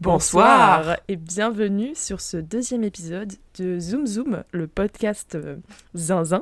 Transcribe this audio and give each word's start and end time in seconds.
Bonsoir 0.00 0.96
et 1.08 1.16
bienvenue 1.16 1.90
sur 1.94 2.22
ce 2.22 2.38
deuxième 2.38 2.84
épisode 2.84 3.34
de 3.58 3.78
Zoom 3.78 4.06
Zoom, 4.06 4.44
le 4.50 4.66
podcast 4.66 5.34
euh, 5.34 5.56
Zinzin. 5.94 6.40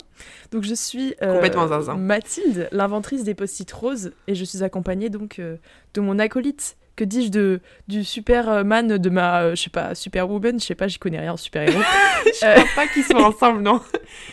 Donc 0.52 0.62
je 0.62 0.74
suis 0.74 1.16
euh, 1.22 1.34
Complètement 1.34 1.66
zinzin. 1.66 1.96
Mathilde, 1.96 2.68
l'inventrice 2.70 3.24
des 3.24 3.34
post-it 3.34 3.68
roses, 3.72 4.12
et 4.28 4.36
je 4.36 4.44
suis 4.44 4.62
accompagnée 4.62 5.10
donc 5.10 5.40
euh, 5.40 5.56
de 5.94 6.00
mon 6.00 6.20
acolyte. 6.20 6.76
Que 6.94 7.02
dis-je 7.02 7.30
de 7.32 7.60
du 7.88 8.04
Superman 8.04 8.96
de 8.96 9.10
ma 9.10 9.40
euh, 9.42 9.56
je 9.56 9.62
sais 9.64 9.70
pas 9.70 9.92
Superwoman, 9.96 10.60
je 10.60 10.64
sais 10.64 10.74
pas, 10.76 10.86
j'y 10.86 10.98
connais 11.00 11.18
rien 11.18 11.32
en 11.32 11.36
super-héros. 11.36 11.80
Je 12.26 12.46
Euh. 12.46 12.54
crois 12.54 12.64
pas 12.76 12.86
qu'ils 12.86 13.02
sont 13.04 13.16
ensemble, 13.16 13.60
non. 13.62 13.80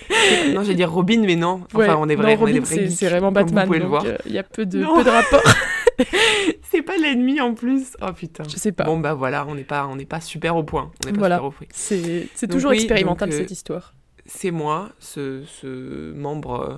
non, 0.54 0.62
j'allais 0.62 0.76
dire 0.76 0.92
Robin, 0.92 1.21
mais 1.26 1.36
non. 1.36 1.62
Enfin, 1.73 1.78
Ouais, 1.80 1.89
on 1.98 2.07
est 2.10 2.16
non, 2.16 2.21
vrai, 2.21 2.38
on 2.39 2.46
est 2.48 2.54
des 2.54 2.60
vrais 2.60 2.89
c'est 2.89 3.10
vraiment 3.10 3.32
Batman, 3.32 3.68
donc 3.68 4.04
il 4.28 4.34
y 4.34 4.38
a 4.38 4.44
peu 4.44 4.68
de 4.68 4.80
Non. 4.80 4.98
peu 4.98 5.04
de 5.04 5.10
rapport. 5.10 5.42
C'est 6.71 6.82
pas 6.82 6.98
l'ennemi 6.98 7.39
en 7.41 7.54
plus. 7.54 7.96
Oh 8.02 8.11
putain. 8.14 8.43
je 8.50 8.55
sais 8.57 8.71
pas. 8.71 8.84
Bon 8.84 9.00
bah 9.00 9.14
voilà, 9.14 9.46
on 9.48 9.55
n'est 9.55 9.64
pas, 9.64 9.88
on 9.88 9.96
n'est 9.96 10.05
pas 10.05 10.21
super 10.21 10.55
au 10.55 10.64
point. 10.64 10.91
On 11.04 11.07
n'est 11.07 11.14
pas 11.14 11.19
Voilà. 11.19 11.36
super 11.38 11.47
au 11.47 11.52
fruit. 11.52 11.68
C'est 11.71 12.28
c'est 12.36 12.47
toujours 12.47 12.71
oui, 12.71 12.78
expérimental 12.78 13.29
donc, 13.29 13.36
euh, 13.36 13.42
cette 13.42 13.52
histoire. 13.52 13.93
C'est 14.25 14.52
moi, 14.52 14.89
ce, 15.00 15.43
ce 15.46 16.14
membre. 16.14 16.61
euh, 16.61 16.78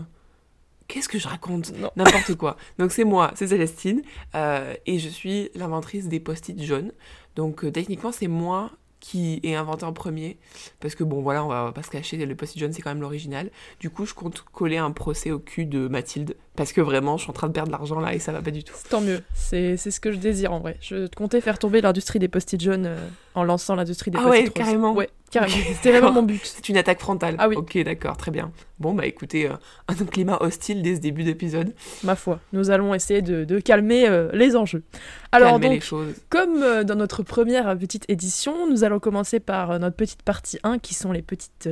Qu'est-ce 0.87 1.09
que 1.09 1.19
je 1.19 1.27
raconte? 1.27 1.73
N'importe 1.97 2.35
quoi. 2.35 2.55
Donc 2.79 2.91
c'est 2.93 3.03
moi, 3.03 3.31
c'est 3.35 3.47
Célestine, 3.47 4.01
euh, 4.35 4.73
et 4.85 4.99
je 4.99 5.09
suis 5.09 5.49
l'inventrice 5.53 6.07
des 6.07 6.19
post-it 6.21 6.61
jaunes. 6.63 6.93
Donc 7.35 7.69
techniquement, 7.73 8.11
c'est 8.13 8.27
moi 8.27 8.71
qui 9.01 9.39
ai 9.43 9.53
inventé 9.55 9.83
en 9.85 9.91
premier, 9.93 10.37
parce 10.79 10.95
que 10.95 11.03
bon 11.03 11.21
voilà, 11.21 11.43
on 11.45 11.49
va 11.49 11.71
pas 11.73 11.83
se 11.83 11.89
cacher, 11.91 12.17
le 12.25 12.35
post-it 12.35 12.59
jaune 12.59 12.71
c'est 12.73 12.81
quand 12.81 12.89
même 12.89 13.01
l'original. 13.01 13.51
Du 13.79 13.89
coup, 13.89 14.05
je 14.05 14.13
compte 14.13 14.43
coller 14.53 14.77
un 14.77 14.91
procès 14.91 15.29
au 15.31 15.39
cul 15.39 15.65
de 15.65 15.87
Mathilde, 15.89 16.35
parce 16.57 16.73
que 16.73 16.81
vraiment, 16.81 17.15
je 17.17 17.21
suis 17.21 17.29
en 17.29 17.33
train 17.33 17.47
de 17.47 17.53
perdre 17.53 17.67
de 17.67 17.71
l'argent 17.71 17.99
là 17.99 18.13
et 18.15 18.19
ça 18.19 18.31
va 18.33 18.41
pas 18.41 18.51
du 18.51 18.63
tout. 18.63 18.73
Tant 18.89 18.99
mieux, 18.99 19.21
c'est 19.33 19.77
ce 19.77 19.99
que 19.99 20.11
je 20.11 20.17
désire 20.17 20.51
en 20.51 20.59
vrai. 20.59 20.75
Je 20.81 21.07
comptais 21.15 21.39
faire 21.39 21.59
tomber 21.59 21.79
l'industrie 21.81 22.17
des 22.19 22.27
post-it 22.27 22.59
jaunes 22.59 22.87
euh, 22.87 22.97
en 23.35 23.43
lançant 23.43 23.75
l'industrie 23.75 24.09
des 24.09 24.17
Ah 24.19 24.23
post-it 24.23 24.47
ouais, 24.47 24.49
carrément. 24.49 24.93
Ouais, 24.93 25.07
carrément. 25.29 25.53
C'était 25.73 25.91
vraiment 25.91 26.11
mon 26.11 26.23
but. 26.23 26.41
C'est 26.43 26.67
une 26.67 26.77
attaque 26.77 26.99
frontale. 26.99 27.35
Ah 27.37 27.47
oui. 27.47 27.55
Ok, 27.55 27.77
d'accord, 27.83 28.17
très 28.17 28.31
bien. 28.31 28.51
Bon 28.79 28.95
bah 28.95 29.05
écoutez, 29.05 29.47
euh, 29.47 29.53
un 29.87 29.93
climat 29.93 30.39
hostile 30.41 30.81
dès 30.81 30.95
ce 30.95 30.99
début 30.99 31.23
d'épisode. 31.23 31.73
Ma 32.03 32.15
foi, 32.15 32.39
nous 32.53 32.71
allons 32.71 32.95
essayer 32.95 33.21
de, 33.21 33.43
de 33.43 33.59
calmer 33.59 34.07
euh, 34.09 34.29
les 34.33 34.55
enjeux. 34.55 34.83
Alors 35.31 35.51
Calmer 35.51 35.67
donc, 35.67 35.75
les 35.75 35.81
choses. 35.81 36.15
comme 36.29 36.83
dans 36.83 36.95
notre 36.95 37.21
première 37.21 37.77
petite 37.77 38.05
édition, 38.09 38.67
nous 38.67 38.83
allons 38.83 38.99
commencer 38.99 39.39
par 39.39 39.77
notre 39.79 39.95
petite 39.95 40.23
partie 40.23 40.57
1, 40.63 40.79
qui 40.79 40.95
sont 40.95 41.11
les 41.11 41.21
petites, 41.21 41.69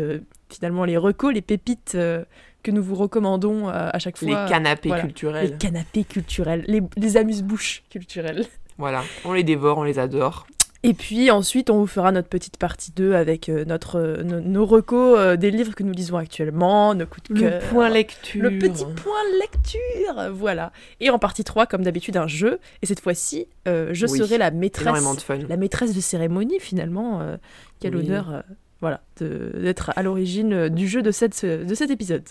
finalement 0.49 0.86
les 0.86 0.97
recos, 0.97 1.33
les 1.33 1.42
pépites 1.42 1.97
que 2.66 2.71
nous 2.71 2.83
vous 2.83 2.95
recommandons 2.95 3.69
euh, 3.69 3.89
à 3.94 3.99
chaque 3.99 4.17
fois. 4.17 4.27
Les 4.27 4.49
canapés 4.49 4.89
voilà. 4.89 5.03
culturels. 5.03 5.52
Les 5.52 5.58
canapés 5.58 6.03
culturels, 6.03 6.66
les, 6.67 6.81
les 6.97 7.17
amuse-bouches 7.17 7.83
culturelles. 7.89 8.45
Voilà, 8.77 9.03
on 9.23 9.31
les 9.33 9.44
dévore, 9.44 9.77
on 9.77 9.83
les 9.83 9.99
adore. 9.99 10.47
Et 10.83 10.93
puis 10.93 11.31
ensuite, 11.31 11.71
on 11.71 11.80
vous 11.80 11.88
fera 11.88 12.11
notre 12.11 12.27
petite 12.27 12.58
partie 12.58 12.91
2 12.91 13.13
avec 13.16 13.49
euh, 13.49 13.66
notre, 13.66 13.95
euh, 13.99 14.21
nos, 14.21 14.39
nos 14.39 14.66
recos 14.67 15.17
euh, 15.17 15.36
des 15.36 15.49
livres 15.49 15.73
que 15.73 15.81
nous 15.81 15.93
lisons 15.93 16.17
actuellement, 16.17 16.93
nos 16.93 17.08
coups 17.08 17.30
de 17.31 17.39
cœur. 17.39 17.89
lecture. 17.89 18.43
Le 18.43 18.59
petit 18.59 18.86
point 18.86 19.23
lecture, 19.39 20.31
voilà. 20.33 20.71
Et 20.99 21.09
en 21.09 21.17
partie 21.17 21.43
3, 21.43 21.66
comme 21.66 21.81
d'habitude, 21.83 22.17
un 22.17 22.27
jeu. 22.27 22.59
Et 22.83 22.86
cette 22.86 22.99
fois-ci, 22.99 23.47
euh, 23.67 23.89
je 23.93 24.05
Oui, 24.05 24.19
serai 24.19 24.38
la 24.38 24.52
maîtresse, 24.52 25.03
de 25.16 25.21
fun. 25.21 25.39
la 25.49 25.58
maîtresse 25.58 25.95
de 25.95 26.02
cérémonie, 26.02 26.59
finalement. 26.59 27.19
euh, 27.21 27.38
quel 27.80 27.95
Oui. 27.95 28.05
honneur, 28.05 28.30
euh, 28.31 28.41
voilà, 28.86 29.02
d'être 29.19 29.91
à 29.95 30.03
l'origine 30.03 30.53
euh, 30.53 30.69
du 30.69 30.88
jeu 30.88 31.02
de, 31.02 31.09
cette, 31.11 31.44
de 31.45 31.73
cet 31.75 31.89
épisode. 31.89 32.23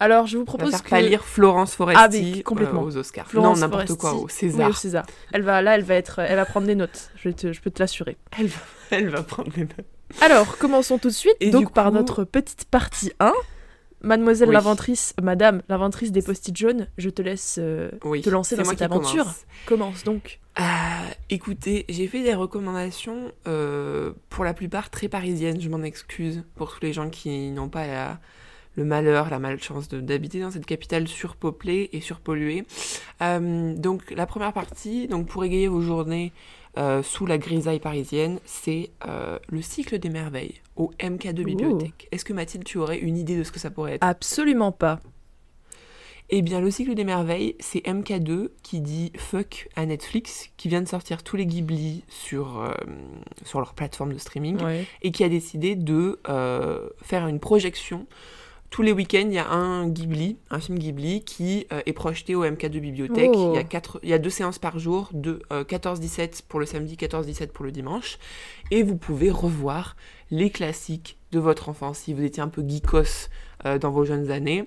Alors, 0.00 0.26
je 0.26 0.36
vous 0.36 0.42
On 0.42 0.44
va 0.44 0.58
propose 0.58 0.70
faire 0.72 0.82
que... 0.82 0.90
pâlir 0.90 1.24
Florence 1.24 1.74
Foresti 1.74 2.02
Ah, 2.02 2.08
mais 2.10 2.42
complètement. 2.42 2.82
euh, 2.82 2.86
aux 2.86 2.96
Oscars. 2.96 3.26
Florence 3.28 3.60
non, 3.60 3.66
n'importe 3.68 3.94
quoi, 3.96 4.12
au 4.14 4.24
Oui, 4.24 4.30
César. 4.30 4.68
au 4.68 4.72
César. 4.72 5.06
Elle 5.32 5.42
va, 5.42 5.62
là, 5.62 5.76
elle 5.76 5.84
va, 5.84 5.94
être, 5.94 6.18
elle 6.18 6.36
va 6.36 6.44
prendre 6.44 6.66
des 6.66 6.74
notes. 6.74 7.10
Je, 7.16 7.30
te- 7.30 7.52
je 7.52 7.60
peux 7.60 7.70
te 7.70 7.78
l'assurer. 7.82 8.16
Elle, 8.38 8.48
va, 8.48 8.58
elle 8.90 9.08
va 9.08 9.22
prendre 9.22 9.50
les 9.56 9.62
notes. 9.62 9.86
Alors, 10.20 10.58
commençons 10.58 10.98
tout 10.98 11.08
de 11.08 11.12
suite, 11.14 11.36
Et 11.40 11.50
donc 11.50 11.72
par 11.72 11.92
notre 11.92 12.24
petite 12.24 12.64
partie 12.66 13.12
1. 13.20 13.32
Mademoiselle 14.02 14.48
Oui. 14.50 14.54
l'inventrice, 14.54 15.14
madame 15.22 15.62
l'inventrice 15.68 16.12
des 16.12 16.20
post-it 16.22 16.54
jaunes, 16.56 16.86
je 16.98 17.08
te 17.08 17.22
laisse 17.22 17.56
euh, 17.58 17.90
Oui, 18.04 18.20
te 18.20 18.28
lancer 18.30 18.54
dans 18.56 18.64
cette 18.64 18.82
aventure. 18.82 19.24
commence. 19.24 19.46
Commence 19.66 20.04
donc. 20.04 20.40
Euh, 20.58 20.62
écoutez, 21.28 21.84
j'ai 21.90 22.06
fait 22.06 22.22
des 22.22 22.34
recommandations 22.34 23.30
euh, 23.46 24.12
pour 24.30 24.42
la 24.44 24.54
plupart 24.54 24.88
très 24.88 25.08
parisiennes, 25.08 25.60
je 25.60 25.68
m'en 25.68 25.82
excuse 25.82 26.44
pour 26.54 26.72
tous 26.74 26.80
les 26.82 26.92
gens 26.94 27.10
qui 27.10 27.50
n'ont 27.50 27.68
pas 27.68 27.86
la- 27.86 28.18
le 28.76 28.84
malheur, 28.84 29.28
la 29.30 29.38
malchance 29.38 29.88
d'habiter 29.88 30.40
dans 30.40 30.50
cette 30.50 30.66
capitale 30.66 31.08
surpeuplée 31.08 31.88
et 31.92 32.00
surpolluée. 32.00 32.64
Euh, 33.22 33.74
donc 33.74 34.10
la 34.10 34.26
première 34.26 34.52
partie, 34.52 35.08
donc 35.08 35.26
pour 35.28 35.44
égayer 35.44 35.68
vos 35.68 35.80
journées 35.82 36.32
euh, 36.78 37.02
sous 37.02 37.24
la 37.26 37.38
grisaille 37.38 37.80
parisienne, 37.80 38.38
c'est 38.44 38.90
euh, 39.08 39.38
le 39.48 39.62
cycle 39.62 39.98
des 39.98 40.10
merveilles 40.10 40.60
au 40.76 40.90
MK2 41.00 41.42
Bibliothèque. 41.44 42.06
Est-ce 42.12 42.24
que 42.24 42.34
Mathilde, 42.34 42.64
tu 42.64 42.76
aurais 42.76 42.98
une 42.98 43.16
idée 43.16 43.36
de 43.36 43.44
ce 43.44 43.52
que 43.52 43.58
ça 43.58 43.70
pourrait 43.70 43.94
être? 43.94 44.04
Absolument 44.04 44.72
pas. 44.72 45.00
Eh 46.28 46.42
bien, 46.42 46.60
le 46.60 46.70
cycle 46.70 46.94
des 46.94 47.04
merveilles, 47.04 47.54
c'est 47.60 47.84
MK2 47.86 48.48
qui 48.62 48.80
dit 48.80 49.12
fuck 49.16 49.68
à 49.76 49.86
Netflix, 49.86 50.50
qui 50.56 50.68
vient 50.68 50.82
de 50.82 50.88
sortir 50.88 51.22
tous 51.22 51.36
les 51.36 51.46
Ghibli 51.46 52.02
sur, 52.08 52.60
euh, 52.60 52.72
sur 53.44 53.60
leur 53.60 53.74
plateforme 53.74 54.12
de 54.12 54.18
streaming, 54.18 54.60
Ouais. 54.60 54.84
et 55.02 55.12
qui 55.12 55.22
a 55.22 55.28
décidé 55.28 55.76
de 55.76 56.18
euh, 56.28 56.88
faire 57.02 57.28
une 57.28 57.38
projection. 57.38 58.06
Tous 58.70 58.82
les 58.82 58.90
week-ends, 58.90 59.26
il 59.28 59.34
y 59.34 59.38
a 59.38 59.48
un 59.48 59.88
Ghibli, 59.88 60.38
un 60.50 60.58
film 60.58 60.80
Ghibli, 60.80 61.22
qui 61.22 61.68
euh, 61.72 61.80
est 61.86 61.92
projeté 61.92 62.34
au 62.34 62.44
MK2 62.44 62.80
Bibliothèque. 62.80 63.30
Oh. 63.32 63.52
Il, 63.52 63.56
y 63.56 63.58
a 63.58 63.64
quatre, 63.64 64.00
il 64.02 64.08
y 64.08 64.12
a 64.12 64.18
deux 64.18 64.28
séances 64.30 64.58
par 64.58 64.80
jour, 64.80 65.08
de 65.12 65.40
euh, 65.52 65.62
14-17 65.62 66.42
pour 66.48 66.58
le 66.58 66.66
samedi, 66.66 66.96
14-17 66.96 67.52
pour 67.52 67.64
le 67.64 67.70
dimanche. 67.70 68.18
Et 68.72 68.82
vous 68.82 68.96
pouvez 68.96 69.30
revoir 69.30 69.96
les 70.32 70.50
classiques 70.50 71.18
de 71.30 71.38
votre 71.38 71.68
enfance, 71.68 71.98
si 71.98 72.12
vous 72.14 72.24
étiez 72.24 72.42
un 72.42 72.48
peu 72.48 72.64
geekos 72.66 73.28
dans 73.80 73.90
vos 73.90 74.04
jeunes 74.04 74.30
années 74.30 74.66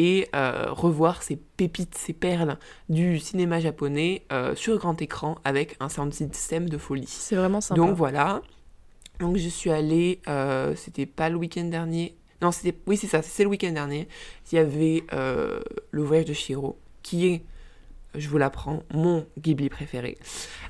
et 0.00 0.28
euh, 0.34 0.68
revoir 0.70 1.22
ces 1.22 1.36
pépites, 1.36 1.94
ces 1.94 2.14
perles 2.14 2.56
du 2.88 3.18
cinéma 3.18 3.60
japonais 3.60 4.22
euh, 4.32 4.54
sur 4.54 4.78
grand 4.78 5.00
écran 5.02 5.36
avec 5.44 5.76
un 5.78 5.90
sound 5.90 6.14
system 6.14 6.70
de 6.70 6.78
folie. 6.78 7.04
C'est 7.06 7.36
vraiment 7.36 7.60
sympa. 7.60 7.78
Donc 7.78 7.94
voilà. 7.94 8.40
Donc 9.18 9.36
je 9.36 9.48
suis 9.50 9.70
allée, 9.70 10.22
euh, 10.26 10.74
c'était 10.74 11.04
pas 11.04 11.28
le 11.28 11.36
week-end 11.36 11.64
dernier. 11.64 12.16
Non, 12.40 12.50
c'était, 12.50 12.74
oui 12.86 12.96
c'est 12.96 13.08
ça, 13.08 13.20
c'est 13.20 13.42
le 13.42 13.50
week-end 13.50 13.72
dernier. 13.72 14.08
Il 14.50 14.54
y 14.54 14.58
avait 14.58 15.04
le 15.10 16.02
voyage 16.02 16.24
de 16.24 16.32
Shiro, 16.32 16.78
qui 17.02 17.26
est, 17.26 17.42
je 18.14 18.26
vous 18.30 18.38
l'apprends, 18.38 18.82
mon 18.94 19.26
Ghibli 19.38 19.68
préféré. 19.68 20.16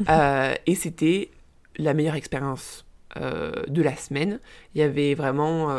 Et 0.66 0.74
c'était 0.74 1.30
la 1.76 1.94
meilleure 1.94 2.16
expérience 2.16 2.84
de 3.14 3.82
la 3.82 3.94
semaine. 3.94 4.40
Il 4.74 4.80
y 4.80 4.82
avait 4.82 5.14
vraiment, 5.14 5.78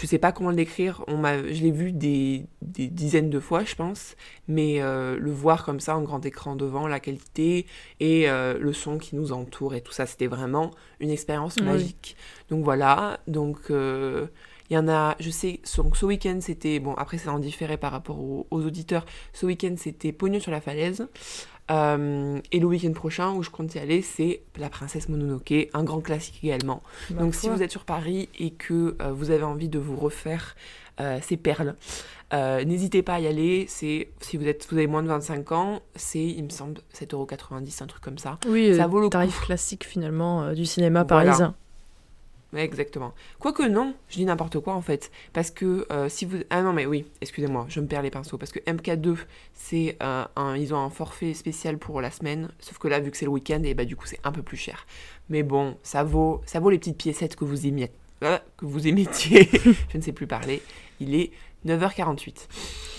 je 0.00 0.06
sais 0.06 0.18
pas 0.18 0.32
comment 0.32 0.50
le 0.50 0.56
décrire. 0.56 1.02
On 1.08 1.16
m'a, 1.16 1.38
je 1.38 1.62
l'ai 1.62 1.70
vu 1.70 1.92
des, 1.92 2.46
des 2.62 2.88
dizaines 2.88 3.30
de 3.30 3.40
fois, 3.40 3.64
je 3.64 3.74
pense, 3.74 4.14
mais 4.48 4.80
euh, 4.80 5.16
le 5.18 5.30
voir 5.30 5.64
comme 5.64 5.80
ça 5.80 5.96
en 5.96 6.02
grand 6.02 6.24
écran 6.26 6.56
devant, 6.56 6.86
la 6.86 7.00
qualité 7.00 7.66
et 8.00 8.28
euh, 8.28 8.58
le 8.58 8.72
son 8.72 8.98
qui 8.98 9.16
nous 9.16 9.32
entoure 9.32 9.74
et 9.74 9.80
tout 9.80 9.92
ça, 9.92 10.06
c'était 10.06 10.26
vraiment 10.26 10.70
une 11.00 11.10
expérience 11.10 11.56
Oui. 11.60 11.64
magique. 11.66 12.16
Donc 12.50 12.62
voilà, 12.64 13.20
donc 13.26 13.70
euh, 13.70 14.26
il 14.68 14.74
y 14.74 14.78
en 14.78 14.88
a, 14.88 15.16
je 15.20 15.30
sais, 15.30 15.60
donc 15.76 15.96
ce 15.96 16.04
week-end 16.06 16.38
c'était, 16.40 16.78
bon 16.80 16.94
après 16.94 17.18
c'est 17.18 17.28
en 17.28 17.38
différé 17.38 17.76
par 17.76 17.92
rapport 17.92 18.18
aux, 18.18 18.46
aux 18.50 18.64
auditeurs, 18.64 19.06
ce 19.32 19.46
week-end 19.46 19.74
c'était 19.78 20.12
Pognon 20.12 20.40
sur 20.40 20.50
la 20.52 20.60
falaise. 20.60 21.06
Euh, 21.70 22.38
et 22.52 22.60
le 22.60 22.66
week-end 22.66 22.92
prochain 22.92 23.32
où 23.32 23.42
je 23.42 23.50
compte 23.50 23.74
y 23.74 23.78
aller, 23.78 24.02
c'est 24.02 24.42
La 24.58 24.68
Princesse 24.68 25.08
Mononoke, 25.08 25.52
un 25.74 25.82
grand 25.84 26.00
classique 26.00 26.38
également. 26.42 26.82
Donc 27.10 27.34
si 27.34 27.48
vous 27.48 27.62
êtes 27.62 27.70
sur 27.72 27.84
Paris 27.84 28.28
et 28.38 28.50
que 28.50 28.96
euh, 29.02 29.12
vous 29.12 29.30
avez 29.30 29.42
envie 29.42 29.68
de 29.68 29.78
vous 29.78 29.96
refaire 29.96 30.54
euh, 31.00 31.18
ces 31.22 31.36
perles, 31.36 31.74
n'hésitez 32.32 33.02
pas 33.02 33.14
à 33.14 33.20
y 33.20 33.26
aller. 33.26 33.66
C'est 33.68 34.08
si 34.20 34.36
vous 34.36 34.46
êtes 34.46 34.66
vous 34.70 34.76
avez 34.76 34.86
moins 34.86 35.02
de 35.02 35.08
25 35.08 35.52
ans, 35.52 35.80
c'est 35.94 36.24
il 36.24 36.44
me 36.44 36.50
semble 36.50 36.80
7,90€, 36.94 37.82
un 37.82 37.86
truc 37.86 38.02
comme 38.02 38.18
ça. 38.18 38.38
Oui, 38.48 38.76
ça 38.76 38.86
vaut 38.86 39.00
le 39.00 39.08
tarif 39.08 39.40
classique 39.40 39.84
finalement 39.84 40.52
du 40.52 40.64
cinéma 40.66 41.04
Voilà. 41.08 41.24
parisien. 41.32 41.54
Exactement. 42.54 43.12
Quoique 43.38 43.62
non, 43.62 43.94
je 44.08 44.16
dis 44.16 44.24
n'importe 44.24 44.60
quoi 44.60 44.74
en 44.74 44.80
fait. 44.80 45.10
Parce 45.32 45.50
que 45.50 45.86
euh, 45.90 46.08
si 46.08 46.24
vous... 46.24 46.38
Ah 46.50 46.62
non 46.62 46.72
mais 46.72 46.86
oui, 46.86 47.04
excusez-moi, 47.20 47.66
je 47.68 47.80
me 47.80 47.86
perds 47.86 48.02
les 48.02 48.10
pinceaux. 48.10 48.38
Parce 48.38 48.52
que 48.52 48.60
MK2, 48.60 49.16
c'est 49.52 49.96
euh, 50.02 50.24
un... 50.36 50.56
Ils 50.56 50.72
ont 50.72 50.78
un 50.78 50.90
forfait 50.90 51.34
spécial 51.34 51.78
pour 51.78 52.00
la 52.00 52.10
semaine. 52.10 52.48
Sauf 52.58 52.78
que 52.78 52.88
là, 52.88 53.00
vu 53.00 53.10
que 53.10 53.16
c'est 53.16 53.24
le 53.24 53.30
week-end, 53.32 53.62
et 53.64 53.74
bah 53.74 53.84
du 53.84 53.96
coup 53.96 54.06
c'est 54.06 54.20
un 54.24 54.32
peu 54.32 54.42
plus 54.42 54.56
cher. 54.56 54.86
Mais 55.28 55.42
bon, 55.42 55.76
ça 55.82 56.04
vaut, 56.04 56.40
ça 56.46 56.60
vaut 56.60 56.70
les 56.70 56.78
petites 56.78 56.98
piécettes 56.98 57.36
que 57.36 57.44
vous 57.44 57.66
émiez... 57.66 57.90
euh, 58.22 58.38
que 58.56 58.64
vous 58.64 58.86
émettiez. 58.86 59.48
je 59.92 59.96
ne 59.98 60.02
sais 60.02 60.12
plus 60.12 60.26
parler. 60.26 60.62
Il 61.00 61.14
est 61.14 61.32
9h48. 61.66 62.34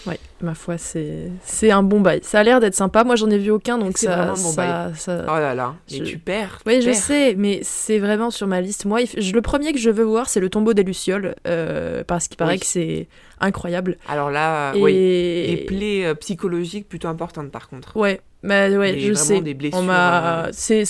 Ouais, 0.05 0.19
ma 0.41 0.55
foi, 0.55 0.77
c'est 0.77 1.69
un 1.69 1.83
bon 1.83 1.99
bail. 1.99 2.21
Ça 2.23 2.39
a 2.39 2.43
l'air 2.43 2.61
d'être 2.61 2.75
sympa. 2.75 3.03
Moi, 3.03 3.17
j'en 3.17 3.29
ai 3.29 3.37
vu 3.37 3.51
aucun, 3.51 3.77
donc 3.77 3.97
C'est 3.97 4.05
ça, 4.05 4.15
vraiment 4.15 4.31
un 4.31 4.35
bon 4.35 4.51
ça, 4.51 4.91
ça- 4.95 5.25
Oh 5.27 5.31
là 5.39 5.53
là, 5.53 5.75
je- 5.91 6.01
tu 6.03 6.17
perds. 6.17 6.59
Oui, 6.65 6.81
je 6.81 6.93
sais, 6.93 7.35
mais 7.37 7.59
c'est 7.63 7.99
vraiment 7.99 8.31
sur 8.31 8.47
ma 8.47 8.61
liste. 8.61 8.85
Moi, 8.85 9.01
il 9.01 9.31
le 9.33 9.41
premier 9.41 9.73
que 9.73 9.79
je 9.79 9.89
veux 9.89 10.05
voir, 10.05 10.29
c'est 10.29 10.39
le 10.39 10.49
tombeau 10.49 10.73
des 10.73 10.83
Lucioles, 10.83 11.35
euh, 11.45 12.05
parce 12.05 12.29
qu'il 12.29 12.37
paraît 12.37 12.53
Oui. 12.53 12.59
que 12.59 12.65
c'est 12.65 13.07
incroyable. 13.41 13.97
Alors 14.07 14.31
là, 14.31 14.73
Et... 14.75 14.81
oui. 14.81 14.93
Les 14.93 15.63
plaies 15.67 16.05
euh, 16.05 16.13
psychologiques 16.15 16.87
plutôt 16.87 17.09
importantes 17.09 17.51
par 17.51 17.67
contre. 17.67 17.97
Ouais, 17.97 18.21
Bah 18.43 18.69
ouais, 18.69 18.97
je 18.99 19.11
sais. 19.13 19.41
des 19.41 19.55
blessures, 19.55 19.83
euh, 19.89 20.47
C'est 20.53 20.85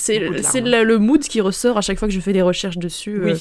le, 0.60 0.98
mood 0.98 1.22
qui 1.22 1.40
ressort 1.40 1.76
à 1.76 1.80
chaque 1.80 1.98
fois 1.98 2.06
que 2.06 2.14
je 2.14 2.20
fais 2.20 2.32
des 2.32 2.42
recherches 2.42 2.78
dessus. 2.78 3.20
euh. 3.20 3.34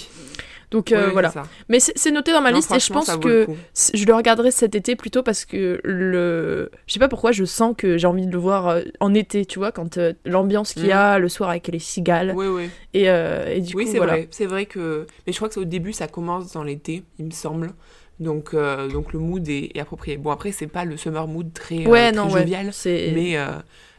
Donc 0.71 0.87
Oui, 0.91 0.97
euh, 0.97 1.11
voilà. 1.11 1.31
Mais 1.69 1.79
c'est 1.79 2.11
noté 2.11 2.31
dans 2.33 2.41
ma 2.41 2.51
Non, 2.51 2.57
liste 2.57 2.73
et 2.75 2.79
je 2.79 2.91
pense 2.91 3.15
que 3.17 3.47
je 3.93 4.05
le 4.05 4.13
regarderai 4.13 4.51
cet 4.51 4.75
été 4.75 4.95
plutôt 4.95 5.23
parce 5.23 5.45
que 5.45 5.79
le. 5.83 6.69
Je 6.87 6.93
sais 6.93 6.99
pas 6.99 7.07
pourquoi, 7.07 7.31
je 7.31 7.45
sens 7.45 7.73
que 7.77 7.97
j'ai 7.97 8.07
envie 8.07 8.27
de 8.27 8.31
le 8.31 8.37
voir 8.37 8.67
euh, 8.67 8.81
en 8.99 9.13
été, 9.13 9.45
tu 9.45 9.59
vois, 9.59 9.71
quand 9.71 9.97
euh, 9.97 10.13
l'ambiance 10.25 10.73
qu'il 10.73 10.85
y 10.87 10.91
a 10.91 11.19
le 11.19 11.29
soir 11.29 11.49
avec 11.49 11.67
les 11.69 11.79
cigales. 11.79 12.33
Oui, 12.35 12.47
oui. 12.47 12.69
Et, 12.93 13.03
et 13.05 13.61
du 13.61 13.75
Oui, 13.75 13.85
coup, 13.85 13.91
c'est 13.91 13.97
voilà. 13.97 14.13
vrai. 14.13 14.27
C'est 14.31 14.45
vrai 14.45 14.65
que. 14.65 15.05
Mais 15.25 15.31
je 15.33 15.37
crois 15.37 15.49
que 15.49 15.59
au 15.59 15.65
début, 15.65 15.93
ça 15.93 16.07
commence 16.07 16.51
dans 16.51 16.63
l'été, 16.63 17.03
il 17.19 17.25
me 17.25 17.31
semble. 17.31 17.71
Donc, 18.19 18.53
euh, 18.55 18.87
donc 18.89 19.13
le 19.13 19.19
mood 19.19 19.47
est, 19.47 19.71
est 19.75 19.79
approprié. 19.79 20.17
Bon, 20.17 20.31
après, 20.31 20.51
c'est 20.51 20.65
pas 20.67 20.85
le 20.85 20.97
summer 20.97 21.27
mood 21.27 21.53
très, 21.53 21.85
euh, 21.85 21.89
Ouais, 21.89 22.11
très 22.11 22.17
non, 22.19 22.25
ouais. 22.31 22.41
jovial, 22.41 22.73
C'est. 22.73 23.11
mais, 23.13 23.37
euh, 23.37 23.45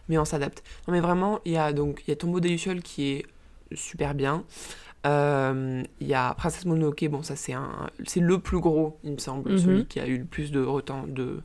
mais 0.08 0.18
on 0.18 0.24
s'adapte. 0.24 0.62
Non, 0.86 0.92
mais 0.92 1.00
vraiment, 1.00 1.38
il 1.44 1.52
y 1.52 1.56
a 1.56 1.72
donc 1.72 2.02
il 2.06 2.10
y 2.10 2.12
a 2.12 2.16
Tombeau 2.16 2.40
des 2.40 2.48
Lucioles 2.48 2.82
qui 2.82 3.12
est 3.12 3.26
super 3.74 4.14
bien. 4.14 4.42
Euh, 5.06 5.82
Il 6.00 6.06
y 6.08 6.14
a 6.14 6.34
Princesse 6.34 6.64
Mononoke, 6.66 7.04
bon, 7.08 7.22
ça 7.22 7.36
c'est 7.36 7.52
un, 7.52 7.88
c'est 8.06 8.20
le 8.20 8.38
plus 8.38 8.60
gros, 8.60 8.98
il 9.04 9.12
me 9.12 9.18
semble, 9.18 9.52
Mhm. 9.52 9.58
celui 9.58 9.86
qui 9.86 10.00
a 10.00 10.06
eu 10.06 10.18
le 10.18 10.24
plus 10.24 10.50
de, 10.50 10.60
retent- 10.64 11.06
de 11.12 11.40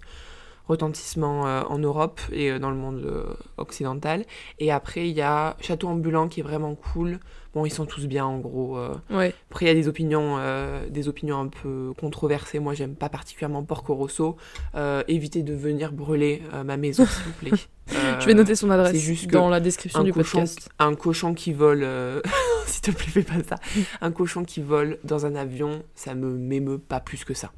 retentissement 0.68 1.45
euh, 1.45 1.62
en 1.68 1.77
Europe 1.77 2.21
et 2.31 2.51
euh, 2.51 2.60
dans 2.60 2.69
le 2.69 2.77
monde 2.77 3.04
euh, 3.06 3.33
occidental. 3.57 4.25
Et 4.60 4.71
après, 4.71 5.10
il 5.10 5.15
y 5.15 5.21
a 5.21 5.57
Château 5.60 5.88
ambulant 5.88 6.27
qui 6.27 6.39
est 6.39 6.44
vraiment 6.44 6.75
cool. 6.75 7.19
Bon, 7.54 7.65
ils 7.65 7.71
sont 7.71 7.86
tous 7.86 8.07
bien 8.07 8.25
en 8.25 8.39
gros. 8.39 8.80
Ouais. 9.12 9.31
Après, 9.51 9.65
il 9.65 9.68
y 9.68 9.71
a 9.71 9.75
des 9.75 9.88
opinions, 9.88 10.38
euh, 10.39 10.89
des 10.89 11.07
opinions 11.07 11.39
un 11.39 11.48
peu 11.50 11.94
controversées. 12.00 12.57
Moi, 12.57 12.74
j'aime 12.74 12.95
pas 12.95 13.10
particulièrement 13.10 13.63
Porco 13.63 13.94
Rosso. 13.94 14.38
Euh, 14.74 15.04
évitez 15.07 15.44
de 15.44 15.54
venir 15.54 15.92
brûler 15.92 16.42
euh, 16.51 16.63
ma 16.63 16.77
maison, 16.77 17.06
s'il 17.06 17.24
vous 17.25 17.31
plaît. 17.33 17.51
Je 18.19 18.25
vais 18.25 18.33
noter 18.33 18.56
son 18.56 18.71
adresse 18.71 18.95
juste 18.95 19.30
dans 19.30 19.50
la 19.50 19.59
description 19.59 20.04
du 20.04 20.13
cochon, 20.13 20.39
podcast. 20.39 20.69
un 20.80 20.95
cochon 20.95 21.36
qui 21.36 21.54
vole, 21.54 21.86
s'il 22.66 22.81
te 22.81 22.92
plaît, 22.92 23.12
fais 23.12 23.21
pas 23.21 23.44
ça. 23.48 23.56
Un 24.01 24.12
cochon 24.12 24.45
qui 24.45 24.62
vole 24.62 24.98
dans 25.04 25.27
un 25.27 25.36
avion, 25.36 25.83
ça 25.94 26.16
me 26.16 26.31
m'émeut 26.31 26.80
pas 26.80 27.01
plus 27.01 27.24
que 27.24 27.36
ça. 27.36 27.51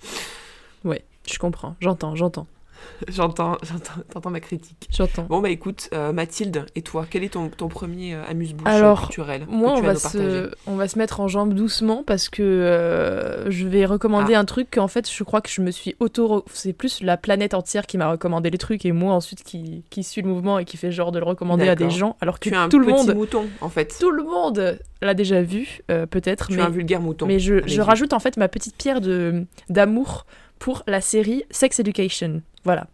Je 1.28 1.40
comprends, 1.40 1.75
j'entends, 1.80 2.16
j'entends, 2.16 2.46
J'entends, 3.08 3.58
j'entends, 3.64 4.02
t'entends 4.12 4.30
ma 4.30 4.40
critique. 4.40 4.88
j'entends. 4.92 5.24
Bon 5.24 5.42
bah 5.42 5.50
écoute, 5.50 5.90
euh, 5.94 6.12
Mathilde, 6.14 6.66
et 6.76 6.82
toi, 6.82 7.06
quel 7.10 7.24
est 7.24 7.30
ton, 7.34 7.50
ton 7.50 7.68
premier 7.68 8.14
euh, 8.16 8.24
amuse-bouche 8.30 8.68
Alors, 8.68 9.02
culturel 9.08 9.46
Moi, 9.50 9.74
que 9.74 9.80
on 9.80 9.82
vas 9.82 9.94
va, 9.94 10.00
se, 10.00 10.52
on 10.68 10.76
va 10.76 10.88
se 10.88 10.98
mettre 10.98 11.20
en 11.20 11.28
jambe 11.28 11.54
doucement 11.54 12.04
parce 12.06 12.30
que 12.30 12.42
euh, 12.44 13.50
je 13.52 13.68
vais 13.68 13.86
recommander 13.86 14.34
Ah. 14.36 14.40
un 14.40 14.46
truc 14.46 14.70
qu'en 14.72 14.88
fait, 14.88 15.10
je 15.12 15.24
crois 15.24 15.42
que 15.42 15.50
je 15.50 15.62
me 15.62 15.72
suis 15.72 15.96
auto. 16.00 16.46
C'est 16.54 16.74
plus 16.74 17.02
la 17.02 17.18
planète 17.18 17.54
entière 17.54 17.86
qui 17.86 17.98
m'a 17.98 18.10
recommandé 18.10 18.50
les 18.50 18.58
trucs 18.58 18.86
et 18.86 18.92
moi 18.92 19.14
ensuite 19.14 19.44
qui, 19.44 19.84
qui 19.90 20.04
suis 20.04 20.22
le 20.22 20.28
mouvement 20.30 20.60
et 20.60 20.66
qui 20.66 20.78
fait 20.78 20.92
genre 20.92 21.12
de 21.12 21.20
le 21.20 21.26
recommander 21.26 21.68
à 21.68 21.76
des 21.76 21.90
gens 21.90 22.16
alors 22.22 22.40
que 22.40 22.50
Tu 22.50 22.56
es 22.56 22.58
un 22.58 22.70
tout 22.70 22.80
le 22.80 22.88
monde, 22.88 23.14
mouton, 23.16 23.46
en 23.62 23.70
fait. 23.70 23.96
tout 24.00 24.12
le 24.12 24.24
monde 24.24 24.80
l'a 25.02 25.14
déjà 25.14 25.42
vu, 25.42 25.80
euh, 25.92 26.06
peut-être. 26.06 26.48
Tu 26.48 26.54
es 26.54 26.58
Mais, 26.58 26.64
un 26.64 26.70
vulgaire 26.70 27.02
mouton. 27.02 27.26
mais 27.26 27.40
je, 27.40 27.66
je 27.68 27.82
rajoute 27.82 28.14
en 28.14 28.20
fait 28.20 28.38
ma 28.38 28.48
petite 28.48 28.76
pierre 28.78 29.02
de 29.02 29.46
d'amour 29.70 30.26
pour 30.60 30.84
la 30.88 31.02
série 31.02 31.44
Sex 31.52 31.80
Education. 31.80 32.42
Voilà. 32.66 32.88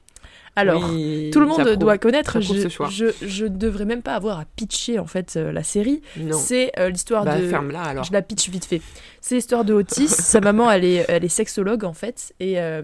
Alors. 0.56 0.83
Oui, 0.91 1.29
Tout 1.31 1.39
le 1.39 1.45
monde 1.45 1.75
doit 1.75 1.97
connaître. 1.97 2.39
Je, 2.41 3.06
je, 3.21 3.45
devrais 3.45 3.85
même 3.85 4.01
pas 4.01 4.15
avoir 4.15 4.39
à 4.39 4.45
pitcher 4.57 5.00
en 5.00 5.06
fait 5.06 5.35
euh, 5.38 5.51
la 5.51 5.63
série. 5.63 6.01
C'est 6.33 6.73
euh, 6.77 6.89
l'histoire 6.89 7.23
Bah 7.23 7.38
de. 7.39 7.50
alors. 7.75 8.03
Je 8.03 8.12
la 8.12 8.21
pitch 8.21 8.50
vite 8.50 8.65
fait. 8.65 8.81
C'est 9.21 9.35
l'histoire 9.35 9.63
de 9.63 9.73
Otis. 9.73 10.07
Sa 10.09 10.41
maman, 10.41 10.69
elle 10.69 10.83
est, 10.83 11.06
elle 11.07 11.23
est 11.23 11.29
sexologue 11.29 11.85
en 11.85 11.94
fait. 11.94 12.33
Et, 12.41 12.59
euh, 12.59 12.81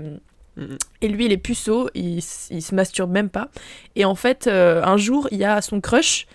et 1.02 1.10
lui, 1.10 1.26
il 1.26 1.32
est 1.34 1.38
puceau. 1.38 1.90
Il, 1.94 2.20
il 2.52 2.62
se 2.62 2.74
masturbe 2.74 3.12
même 3.12 3.30
pas. 3.30 3.50
Et 3.98 4.06
en 4.06 4.16
fait, 4.16 4.48
un 4.48 4.98
jour, 4.98 5.28
il 5.32 5.38
y 5.38 5.44
a 5.46 5.62
son 5.62 5.82
crush. 5.82 6.26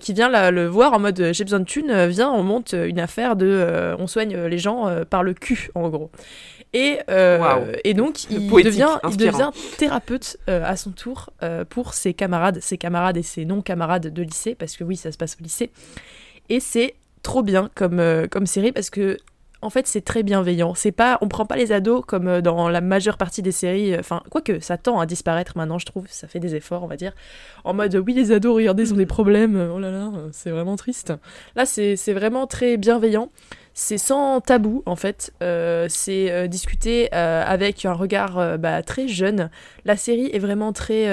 qui 0.00 0.12
vient 0.12 0.28
la- 0.28 0.52
le 0.52 0.66
voir 0.66 0.92
en 0.92 1.00
mode 1.00 1.30
j'ai 1.32 1.44
besoin 1.44 1.60
de 1.60 1.64
thunes, 1.64 2.06
viens 2.06 2.30
on 2.30 2.42
monte 2.42 2.72
une 2.74 2.98
affaire 3.00 3.34
de 3.36 3.94
on 3.98 4.06
soigne 4.06 4.36
les 4.36 4.58
gens 4.58 4.88
par 5.10 5.22
le 5.24 5.32
cul 5.34 5.70
en 5.74 5.88
gros. 5.88 6.10
Et, 6.72 7.00
euh, 7.08 7.72
et 7.82 7.94
donc 7.94 8.30
il 8.30 8.46
Poétique, 8.48 8.72
devient, 8.72 8.98
il 9.02 9.08
inspirant. 9.08 9.38
devient 9.38 9.50
thérapeute 9.76 10.36
euh, 10.48 10.64
à 10.64 10.76
son 10.76 10.92
tour 10.92 11.30
euh, 11.42 11.64
pour 11.64 11.94
ses 11.94 12.14
camarades, 12.14 12.60
ses 12.60 12.78
camarades 12.78 13.16
et 13.16 13.22
ses 13.22 13.44
non-camarades 13.44 14.06
de 14.12 14.22
lycée, 14.22 14.54
parce 14.54 14.76
que 14.76 14.84
oui, 14.84 14.96
ça 14.96 15.10
se 15.10 15.18
passe 15.18 15.36
au 15.40 15.42
lycée. 15.42 15.70
Et 16.48 16.60
c'est 16.60 16.94
trop 17.22 17.42
bien 17.42 17.70
comme, 17.74 18.02
comme 18.30 18.46
série 18.46 18.72
parce 18.72 18.88
que 18.90 19.18
en 19.62 19.70
fait 19.70 19.86
c'est 19.86 20.00
très 20.02 20.22
bienveillant. 20.22 20.74
C'est 20.74 20.92
pas, 20.92 21.18
on 21.20 21.28
prend 21.28 21.46
pas 21.46 21.56
les 21.56 21.72
ados 21.72 22.02
comme 22.06 22.28
euh, 22.28 22.40
dans 22.40 22.68
la 22.68 22.80
majeure 22.80 23.16
partie 23.18 23.42
des 23.42 23.52
séries. 23.52 23.94
euh, 23.94 24.00
Enfin, 24.00 24.22
quoique 24.30 24.60
ça 24.60 24.76
tend 24.76 25.00
à 25.00 25.06
disparaître 25.06 25.52
maintenant, 25.56 25.78
je 25.78 25.86
trouve. 25.86 26.06
Ça 26.08 26.26
fait 26.28 26.40
des 26.40 26.54
efforts, 26.54 26.82
on 26.82 26.86
va 26.86 26.96
dire. 26.96 27.12
En 27.64 27.74
mode 27.74 27.94
oui 27.96 28.14
les 28.14 28.32
ados, 28.32 28.54
regardez, 28.56 28.84
ils 28.84 28.92
ont 28.94 28.96
des 28.96 29.06
problèmes. 29.18 29.56
euh, 29.56 29.72
Oh 29.74 29.78
là 29.78 29.90
là, 29.90 30.10
c'est 30.32 30.50
vraiment 30.50 30.76
triste. 30.76 31.12
Là 31.56 31.66
c'est 31.66 31.96
c'est 31.96 32.12
vraiment 32.12 32.46
très 32.46 32.76
bienveillant. 32.76 33.30
C'est 33.72 33.98
sans 33.98 34.40
tabou 34.40 34.82
en 34.86 34.96
fait. 34.96 35.32
Euh, 35.42 35.86
c'est 35.88 36.30
euh, 36.30 36.46
discuté 36.48 37.08
euh, 37.14 37.42
avec 37.46 37.84
un 37.84 37.92
regard 37.92 38.58
bah, 38.58 38.82
très 38.82 39.06
jeune. 39.08 39.50
La 39.84 39.96
série 39.96 40.28
est 40.32 40.38
vraiment 40.40 40.72
très. 40.72 41.06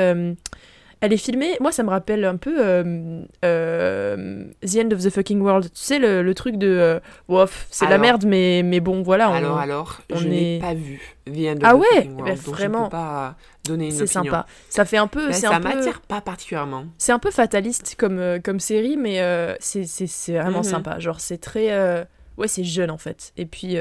Euh, 0.97 1.05
elle 1.05 1.13
est 1.13 1.17
filmée, 1.17 1.55
moi 1.59 1.71
ça 1.71 1.83
me 1.83 1.89
rappelle 1.89 2.25
un 2.25 2.37
peu 2.37 2.55
euh, 2.59 3.21
euh, 3.45 4.45
The 4.65 4.77
End 4.77 4.91
of 4.93 5.01
the 5.03 5.09
Fucking 5.09 5.39
World. 5.41 5.65
Tu 5.65 5.81
sais, 5.81 5.99
le, 5.99 6.21
le 6.21 6.33
truc 6.33 6.57
de. 6.57 6.67
euh, 6.67 6.99
Wof, 7.27 7.67
c'est 7.69 7.87
la 7.87 7.97
merde, 7.97 8.25
mais, 8.25 8.61
mais 8.63 8.79
bon, 8.79 9.01
voilà. 9.01 9.29
on- 9.29 9.33
Alors, 9.33 9.57
alors, 9.57 10.01
on 10.11 10.17
je 10.17 10.27
n'ai 10.27 10.59
pas 10.59 10.73
vu 10.73 10.99
The 11.25 11.29
End 11.29 11.55
of 11.57 11.59
Ah 11.63 11.73
the 11.73 11.77
ouais? 11.77 11.85
Fucking 11.95 12.11
Bah, 12.17 12.23
World, 12.23 12.43
donc 12.45 12.55
vraiment, 12.55 12.79
je 12.79 12.83
peux 12.85 12.89
pas 12.91 13.35
donner 13.65 13.85
une 13.85 13.91
c'est 13.91 14.07
sympa. 14.07 14.45
Ça 14.69 14.85
fait 14.85 14.97
un 14.97 15.07
peu. 15.07 15.31
C'est 15.31 15.41
ça 15.47 15.59
peu. 15.59 15.63
m'attire 15.75 16.01
pas 16.01 16.21
particulièrement. 16.21 16.85
C'est 16.97 17.11
un 17.11 17.19
peu 17.19 17.31
fataliste 17.31 17.95
comme, 17.97 18.19
euh, 18.19 18.39
comme 18.43 18.59
série, 18.59 18.97
mais 18.97 19.19
euh, 19.21 19.55
c'est- 19.59 19.85
vraiment 20.33 20.59
Mhm. 20.59 20.63
sympa. 20.63 20.99
Genre, 20.99 21.19
c'est 21.19 21.37
très. 21.39 21.71
euh, 21.71 22.03
Ouais, 22.37 22.47
c'est 22.47 22.63
jeune 22.63 22.91
en 22.91 22.97
fait. 22.97 23.33
Et 23.37 23.45
puis. 23.45 23.77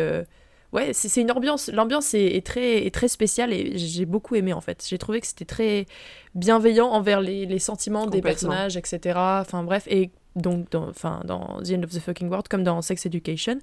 Ouais, 0.73 0.93
c'est 0.93 1.21
une 1.21 1.31
ambiance. 1.31 1.69
L'ambiance 1.69 2.15
est, 2.15 2.37
est 2.37 2.45
très, 2.45 2.87
est 2.87 2.95
très 2.95 3.09
spéciale 3.09 3.53
et 3.53 3.79
j'ai 3.79 4.05
beaucoup 4.05 4.35
aimé 4.35 4.53
en 4.53 4.61
fait. 4.61 4.85
J'ai 4.89 4.99
trouvé 4.99 5.21
que 5.21 5.27
c'était 5.27 5.45
très 5.45 5.87
bienveillant 6.35 6.89
envers 6.89 7.21
les, 7.21 7.47
les 7.47 7.59
sentiments 7.59 8.07
des 8.07 8.21
personnages, 8.21 8.77
etc. 8.77 9.19
Enfin 9.41 9.63
bref, 9.63 9.87
et 9.89 10.11
donc 10.37 10.71
dans, 10.71 10.89
enfin, 10.89 11.23
dans 11.25 11.61
The 11.63 11.71
End 11.71 11.83
of 11.83 11.91
the 11.91 11.99
Fucking 11.99 12.29
World 12.29 12.49
comme 12.49 12.63
dans 12.63 12.83
Sex 12.83 13.07
Education. 13.07 13.59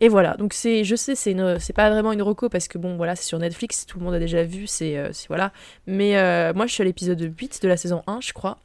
Et 0.00 0.08
voilà, 0.08 0.36
donc 0.36 0.54
c'est, 0.54 0.84
je 0.84 0.96
sais, 0.96 1.14
c'est 1.14 1.34
c'est 1.58 1.72
pas 1.72 1.90
vraiment 1.90 2.12
une 2.12 2.22
reco 2.22 2.48
parce 2.48 2.68
que 2.68 2.78
bon, 2.78 2.96
voilà, 2.96 3.16
c'est 3.16 3.24
sur 3.24 3.38
Netflix, 3.38 3.84
tout 3.84 3.98
le 3.98 4.04
monde 4.04 4.14
a 4.14 4.18
déjà 4.18 4.44
vu, 4.44 4.66
c'est, 4.66 4.96
euh, 4.96 5.10
voilà. 5.28 5.52
Mais 5.86 6.16
euh, 6.16 6.52
moi, 6.54 6.66
je 6.66 6.72
suis 6.72 6.82
à 6.82 6.84
l'épisode 6.84 7.20
8 7.20 7.60
de 7.62 7.68
la 7.68 7.76
saison 7.76 8.02
1, 8.06 8.20
je 8.20 8.32
crois. 8.32 8.58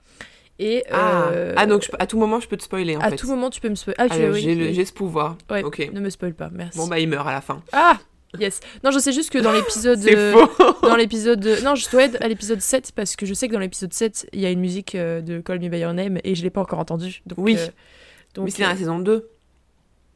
Et 0.59 0.83
Ah. 0.91 1.29
euh, 1.31 1.53
ah, 1.55 1.65
donc 1.65 1.83
je 1.83 1.89
à 1.97 2.05
tout 2.05 2.17
moment, 2.19 2.39
je 2.39 2.47
peux 2.47 2.57
te 2.57 2.63
spoiler 2.63 2.95
en 2.97 2.99
à 2.99 3.09
fait. 3.09 3.15
tout 3.15 3.27
moment, 3.27 3.49
tu 3.49 3.61
peux 3.61 3.69
me 3.69 3.75
spoiler. 3.75 3.95
Ah, 3.97 4.07
tu 4.09 4.15
Alors, 4.15 4.33
oui, 4.33 4.41
j'ai 4.41 4.55
oui. 4.55 4.85
ce 4.85 4.91
pouvoir. 4.93 5.37
Ouais, 5.49 5.63
Ok. 5.63 5.89
Ne 5.93 6.01
me 6.01 6.09
spoil 6.09 6.33
pas, 6.33 6.49
merci. 6.51 6.77
Bon, 6.77 6.87
bah, 6.87 6.99
il 6.99 7.07
meurt 7.07 7.27
à 7.27 7.31
la 7.31 7.41
fin. 7.41 7.61
Ah 7.71 7.97
Yes. 8.39 8.59
Non, 8.83 8.91
je 8.91 8.99
sais 8.99 9.11
juste 9.11 9.31
que 9.31 9.39
dans 9.39 9.51
l'épisode. 9.51 9.97
C'est 10.03 10.15
euh, 10.15 10.33
faux. 10.33 10.73
Dans 10.87 10.95
l'épisode. 10.95 11.43
Non, 11.63 11.73
je 11.73 11.89
dois 11.89 12.03
être 12.03 12.21
à 12.23 12.27
l'épisode 12.27 12.59
7 12.61 12.91
parce 12.95 13.15
que 13.15 13.25
je 13.25 13.33
sais 13.33 13.47
que 13.47 13.53
dans 13.53 13.59
l'épisode 13.59 13.91
7, 13.91 14.29
il 14.33 14.39
y 14.39 14.45
a 14.45 14.51
une 14.51 14.59
musique 14.59 14.93
euh, 14.93 15.21
de 15.21 15.39
Call 15.39 15.59
Me 15.59 15.67
By 15.69 15.79
Your 15.79 15.93
Name 15.95 16.19
et 16.23 16.35
je 16.35 16.43
l'ai 16.43 16.51
pas 16.51 16.61
encore 16.61 16.77
entendue. 16.77 17.23
Donc, 17.25 17.39
Oui. 17.39 17.55
euh, 17.57 17.65
donc, 18.35 18.45
Mais 18.45 18.51
c'est 18.51 18.61
dans 18.61 18.67
euh, 18.69 18.73
la 18.73 18.77
saison 18.77 18.99
2. 18.99 19.29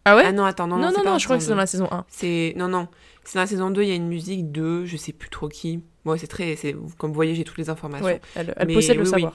Ah 0.06 0.15
ouais? 0.15 0.24
Ah 0.27 0.32
non, 0.32 0.44
attends, 0.46 0.67
non, 0.67 0.77
Non, 0.77 0.91
non, 1.03 1.17
je 1.17 1.24
crois 1.25 1.38
que 1.38 1.44
c'est 1.44 1.50
dans 1.50 1.56
la 1.56 1.65
saison 1.65 1.86
saison 1.86 1.96
1. 1.96 1.98
2. 2.01 2.03
C'est... 2.10 2.53
Non, 2.56 2.67
non. 2.67 2.88
C'est 3.24 3.36
dans 3.36 3.41
la 3.41 3.48
saison 3.48 3.72
2, 3.72 3.82
il 3.82 3.89
y 3.89 3.91
a 3.91 3.96
une 3.96 4.08
musique 4.10 4.51
de... 4.51 4.86
Je 4.86 4.96
sais 4.98 5.13
plus 5.13 5.29
trop 5.29 5.48
qui. 5.48 5.79
Bon, 6.06 6.15
c'est 6.17 6.27
très... 6.27 6.56
Comme 7.00 7.10
vous 7.10 7.15
voyez, 7.15 7.34
j'ai 7.34 7.46
toutes 7.46 7.58
les 7.58 7.70
informations. 7.72 8.06
Ouais, 8.06 8.22
elle, 8.36 8.53
elle 8.58 8.67
Mais 8.67 8.74
possède 8.75 8.98
le 8.98 9.03
oui, 9.10 9.12
oui. 9.15 9.25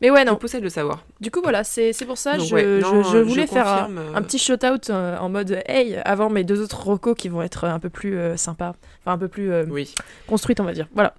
Mais 0.00 0.10
ouais, 0.10 0.24
non. 0.24 0.36
possède 0.36 0.62
le 0.62 0.68
savoir. 0.68 1.04
Du 1.20 1.30
coup, 1.30 1.40
voilà, 1.42 1.64
c'est 1.64 1.92
c'est 1.92 2.04
pour 2.06 2.18
ça 2.18 2.36
Donc, 2.36 2.46
je, 2.46 2.54
ouais, 2.54 2.80
non, 2.80 3.02
je, 3.02 3.10
je 3.10 3.18
voulais 3.18 3.46
faire 3.46 3.66
un, 3.68 3.96
euh, 3.96 4.14
un 4.14 4.22
petit 4.22 4.38
shout-out 4.38 4.90
euh, 4.90 5.16
en 5.18 5.28
mode 5.28 5.62
hey, 5.66 5.96
avant 6.04 6.30
mes 6.30 6.44
deux 6.44 6.60
autres 6.62 6.86
recos 6.86 7.14
qui 7.16 7.28
vont 7.28 7.42
être 7.42 7.64
un 7.64 7.78
peu 7.78 7.90
plus 7.90 8.16
euh, 8.18 8.36
sympas, 8.36 8.74
enfin 9.00 9.12
un 9.12 9.18
peu 9.18 9.28
plus 9.28 9.50
euh, 9.52 9.64
Oui. 9.68 9.94
construites, 10.26 10.60
on 10.60 10.64
va 10.64 10.72
dire. 10.72 10.88
Voilà. 10.94 11.14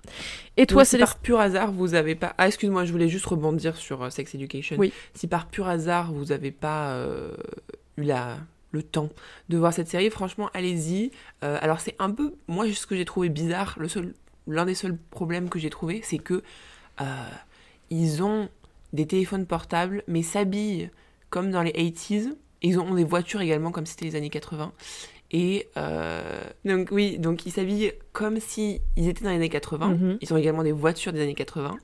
Et 0.58 0.65
toi, 0.65 0.82
Donc, 0.82 0.86
si 0.86 0.91
c'est 0.91 0.98
par 1.00 1.18
pur 1.18 1.39
hasard 1.39 1.72
vous 1.72 1.94
avez 1.96 2.15
pas. 2.15 2.34
Ah, 2.38 2.48
excuse-moi, 2.48 2.86
je 2.86 2.91
voulais 2.91 3.10
juste 3.10 3.25
rebondir 3.25 3.75
sur 3.77 4.03
euh, 4.03 4.10
Sex 4.10 4.34
Education. 4.36 4.75
Oui. 4.77 4.91
Si 5.13 5.27
par 5.27 5.48
pur 5.48 5.68
hasard 5.68 6.12
vous 6.12 6.32
avez 6.32 6.51
pas 6.51 6.91
euh, 6.91 7.32
eu 7.98 8.03
la 8.03 8.38
le 8.72 8.84
temps 8.84 9.10
de 9.50 9.58
voir 9.58 9.74
cette 9.74 9.88
série, 9.88 10.12
franchement, 10.12 10.50
allez-y. 10.53 11.12
Euh, 11.44 11.58
alors 11.62 11.79
c'est 11.79 11.96
un 11.98 12.12
peu, 12.12 12.34
moi, 12.48 12.65
ce 12.72 12.86
que 12.86 12.96
j'ai 12.96 13.03
trouvé 13.06 13.27
bizarre, 13.29 13.75
le 13.79 13.88
seul, 13.88 14.13
l'un 14.48 14.65
des 14.65 14.75
seuls 14.75 14.96
problèmes 15.10 15.50
que 15.50 15.58
j'ai 15.58 15.72
trouvé, 15.72 16.01
c'est 16.03 16.20
que 16.20 16.44
euh, 17.01 17.03
ils 17.89 18.24
ont 18.24 18.50
des 18.93 19.05
téléphones 19.05 19.46
portables, 19.46 20.03
mais 20.08 20.24
s'habillent 20.24 20.89
comme 21.29 21.51
dans 21.51 21.62
les 21.62 21.72
80s. 21.72 22.36
Ils 22.62 22.79
ont 22.79 22.93
des 22.93 23.03
voitures 23.03 23.41
également, 23.41 23.72
comme 23.72 23.86
c'était 23.86 24.05
les 24.05 24.15
années 24.15 24.29
80. 24.29 24.74
Et 25.31 25.67
euh, 25.77 26.41
donc 26.65 26.89
oui, 26.91 27.19
donc 27.19 27.46
ils 27.46 27.51
s'habillent 27.51 27.93
comme 28.13 28.39
si 28.39 28.81
ils 28.98 29.08
étaient 29.08 29.24
dans 29.24 29.29
les 29.29 29.36
années 29.36 29.50
80. 29.50 29.88
Mhm. 29.88 30.17
Ils 30.22 30.34
ont 30.34 30.38
également 30.38 30.63
des 30.63 30.72
voitures 30.72 31.13
des 31.13 31.22
années 31.22 31.36
80. 31.36 31.77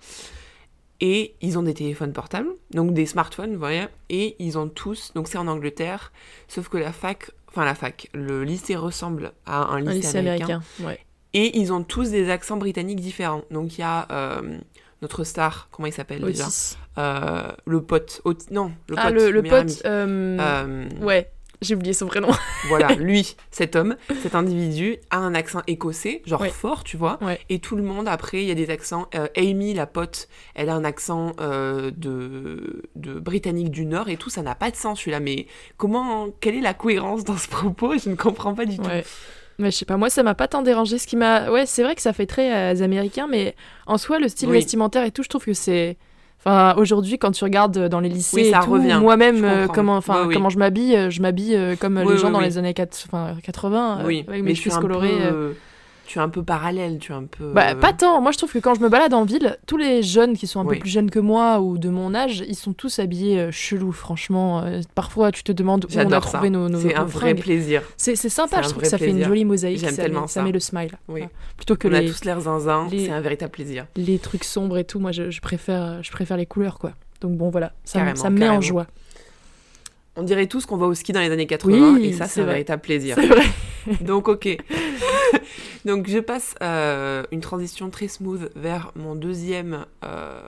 Et 1.02 1.36
ils 1.42 1.58
ont 1.60 1.64
des 1.64 1.74
téléphones 1.74 2.14
portables, 2.14 2.48
donc 2.72 2.94
des 2.94 3.06
smartphones, 3.06 3.52
vous 3.52 3.60
voyez. 3.60 3.84
Et 4.10 4.36
ils 4.40 4.58
ont 4.58 4.70
tous, 4.70 5.12
donc 5.14 5.28
c'est 5.28 5.38
en 5.38 5.48
Angleterre, 5.48 6.14
sauf 6.48 6.70
que 6.70 6.78
la 6.78 6.94
fac, 6.94 7.32
enfin 7.50 7.66
la 7.66 7.76
fac, 7.76 8.10
le 8.14 8.46
lycée 8.46 8.78
ressemble 8.78 9.34
à 9.46 9.74
un 9.74 9.80
lycée, 9.80 9.90
un 9.90 9.94
lycée 9.94 10.18
américain. 10.18 10.46
américain. 10.46 10.64
Ouais. 10.86 11.00
Et 11.34 11.60
ils 11.60 11.74
ont 11.74 11.84
tous 11.84 12.12
des 12.12 12.30
accents 12.30 12.56
britanniques 12.56 13.02
différents. 13.02 13.44
Donc 13.52 13.78
il 13.78 13.82
y 13.82 13.84
a 13.84 14.08
euh, 14.10 14.58
notre 15.06 15.24
star, 15.24 15.68
comment 15.72 15.86
il 15.86 15.94
s'appelle 15.94 16.22
déjà. 16.22 16.48
Euh, 16.98 17.52
Le 17.66 17.82
pote. 17.82 18.22
Ot- 18.26 18.50
Non, 18.52 18.72
le 18.90 18.96
Ah, 18.98 19.12
pote. 19.12 19.22
le, 19.32 19.44
pote. 19.44 19.82
euh, 19.86 20.38
Euh, 20.40 20.86
Ouais, 21.02 21.30
j'ai 21.62 21.76
oublié 21.76 21.94
son 21.94 22.08
prénom. 22.08 22.30
Voilà, 22.70 22.96
lui, 22.96 23.36
cet 23.52 23.76
homme, 23.76 23.96
cet 24.24 24.34
individu, 24.34 24.98
a 25.12 25.18
un 25.18 25.36
accent 25.36 25.62
écossais, 25.68 26.24
genre 26.26 26.42
Ouais. 26.42 26.50
fort, 26.50 26.84
tu 26.84 26.98
vois. 26.98 27.20
Ouais. 27.22 27.40
Et 27.50 27.60
tout 27.60 27.76
le 27.76 27.84
monde, 27.84 28.08
après, 28.08 28.42
il 28.42 28.48
y 28.48 28.52
a 28.52 28.56
des 28.56 28.72
accents. 28.72 29.08
euh, 29.14 29.28
Amy, 29.38 29.74
la 29.76 29.86
pote, 29.86 30.28
elle 30.56 30.70
a 30.70 30.74
un 30.74 30.84
accent 30.84 31.34
euh, 31.40 31.92
de, 31.96 32.84
de 32.96 33.20
britannique 33.20 33.70
du 33.70 33.86
Nord 33.86 34.10
et 34.10 34.18
tout, 34.18 34.32
ça 34.32 34.42
n'a 34.42 34.56
pas 34.56 34.72
de 34.72 34.76
sens, 34.76 35.00
celui-là. 35.00 35.20
Mais 35.20 35.46
comment, 35.78 36.30
quelle 36.42 36.56
est 36.56 36.62
la 36.62 36.74
cohérence 36.74 37.24
dans 37.24 37.38
ce 37.38 37.48
propos? 37.48 37.94
Je 38.04 38.10
ne 38.10 38.16
comprends 38.16 38.56
pas 38.56 38.66
du 38.66 38.78
tout. 38.78 38.84
Ouais. 38.90 39.06
Mais 39.60 39.72
je 39.72 39.78
sais 39.78 39.86
pas, 39.86 39.98
moi 39.98 40.10
ça 40.10 40.22
m'a 40.24 40.36
pas 40.36 40.48
tant 40.48 40.62
dérangé. 40.62 40.98
Ce 40.98 41.08
qui 41.08 41.16
m'a. 41.16 41.50
Ouais, 41.50 41.66
c'est 41.66 41.84
vrai 41.84 41.96
que 41.96 42.02
ça 42.02 42.12
fait 42.14 42.26
très 42.26 42.54
euh, 42.80 42.84
américain, 42.84 43.28
mais 43.30 43.56
en 43.88 43.98
soi, 43.98 44.20
le 44.20 44.28
style 44.28 44.50
Oui. 44.50 44.56
vestimentaire 44.58 45.04
et 45.06 45.12
tout, 45.12 45.24
je 45.24 45.30
trouve 45.30 45.46
que 45.46 45.54
c'est. 45.54 45.98
Enfin, 46.48 46.76
aujourd'hui, 46.78 47.18
quand 47.18 47.32
tu 47.32 47.44
regardes 47.44 47.88
dans 47.90 48.00
les 48.00 48.10
lycées, 48.10 48.36
Oui, 48.36 48.52
ça 48.52 48.60
tout, 48.64 48.70
revient. 48.72 49.00
moi-même, 49.02 49.38
Je 49.38 49.44
euh, 49.46 49.68
comment, 49.68 49.96
enfin, 49.98 50.26
oui. 50.28 50.34
comment 50.36 50.50
je 50.50 50.60
m'habille, 50.60 50.96
euh, 50.96 51.10
je 51.10 51.20
m'habille 51.22 51.56
euh, 51.56 51.76
comme 51.76 51.98
les 52.00 52.18
gens 52.18 52.30
dans 52.30 52.40
les 52.40 52.58
années 52.60 52.74
4, 52.76 53.06
enfin, 53.08 53.36
80, 53.44 54.00
euh, 54.02 54.06
Oui, 54.06 54.26
mais 54.44 54.54
cheveux 54.54 54.76
un 54.76 54.80
colorés. 54.82 55.10
euh. 55.22 55.32
peu, 55.32 55.56
tu 56.08 56.20
es 56.20 56.22
un 56.22 56.30
peu 56.30 56.44
parallèle, 56.44 57.00
tu 57.00 57.12
es 57.12 57.16
un 57.16 57.24
peu. 57.26 57.52
Bah, 57.52 57.76
pas 57.76 57.94
tant. 57.94 58.22
Moi, 58.22 58.32
je 58.32 58.38
trouve 58.38 58.52
que 58.52 58.60
quand 58.60 58.76
je 58.76 58.80
me 58.82 58.90
balade 58.90 59.14
en 59.14 59.24
ville, 59.26 59.58
tous 59.68 59.78
les 59.78 60.04
jeunes 60.04 60.38
qui 60.38 60.48
sont 60.48 60.60
un 60.60 60.66
Oui. 60.66 60.76
peu 60.76 60.82
plus 60.82 60.90
jeunes 60.90 61.10
que 61.10 61.20
moi 61.20 61.60
ou 61.60 61.78
de 61.78 61.90
mon 61.90 62.14
âge, 62.14 62.44
ils 62.48 62.56
sont 62.56 62.74
tous 62.74 63.00
habillés 63.00 63.40
euh, 63.40 63.52
chelous, 63.52 63.92
franchement. 63.92 64.62
Euh, 64.64 64.82
parfois, 64.94 65.32
tu 65.32 65.44
te 65.44 65.52
demandes 65.52 65.86
où 65.86 65.88
on 65.90 65.92
a 65.98 66.04
J'adore 66.04 66.24
ça. 66.26 66.34
trouvé 66.34 66.50
nos, 66.50 66.70
nos 66.70 66.80
C'est 66.80 66.96
un 66.96 67.04
vrai 67.06 67.32
fringues. 67.32 67.42
plaisir. 67.42 67.82
C'est 67.98 68.16
sympa, 68.16 68.62
je 68.62 68.70
trouve 68.70 68.84
que 68.84 68.88
ça 68.90 68.98
fait 68.98 69.10
une 69.10 69.24
jolie 69.24 69.46
mosaïque. 69.46 69.80
J'aime 69.80 69.96
ça 69.96 70.04
tellement 70.04 70.22
met, 70.22 70.28
ça. 70.28 70.44
met 70.44 70.52
le 70.52 70.60
smile. 70.60 70.92
Oui. 71.08 71.22
Voilà. 71.22 71.28
Plutôt 71.58 71.76
que 71.76 71.88
On 71.88 71.94
a 71.94 72.02
les, 72.02 72.10
tous 72.12 72.24
l'air 72.26 72.40
zinzin, 72.42 72.88
les- 72.92 73.06
c'est 73.06 73.12
un 73.12 73.22
véritable 73.22 73.52
plaisir. 73.52 73.86
les 73.96 74.20
trucs 74.20 74.44
sombres 74.44 74.78
et 74.78 74.84
tout, 74.84 75.00
moi 75.00 75.12
je, 75.12 75.32
je 75.32 75.42
préfère, 75.42 76.02
je 76.04 76.12
préfère 76.12 76.38
les 76.38 76.46
couleurs 76.46 76.78
quoi. 76.80 76.92
Donc 77.22 77.38
bon 77.38 77.50
voilà, 77.50 77.72
ça, 77.84 78.00
Carrément, 78.00 78.16
ça 78.16 78.30
me 78.30 78.38
met 78.40 78.50
en 78.50 78.62
joie. 78.62 78.88
On 80.18 80.24
dirait 80.24 80.48
tous 80.48 80.66
qu'on 80.66 80.78
va 80.78 80.86
au 80.86 80.94
ski 80.94 81.12
dans 81.12 81.20
les 81.20 81.30
années 81.32 81.46
80 81.48 81.94
Oui, 81.96 82.06
et 82.08 82.14
ça, 82.14 82.26
c'est 82.26 82.40
un 82.42 82.46
véritable 82.46 82.82
plaisir. 82.82 83.16
C'est 83.20 83.28
vrai. 83.28 83.44
Donc, 84.00 84.30
ok. 84.30 84.48
Donc, 85.86 86.08
je 86.08 86.18
passe 86.18 86.56
euh, 86.64 87.24
une 87.32 87.42
transition 87.42 87.92
très 87.92 88.08
smooth 88.08 88.52
vers 88.56 88.92
mon 88.96 89.14
deuxième, 89.14 89.86
euh, 90.04 90.42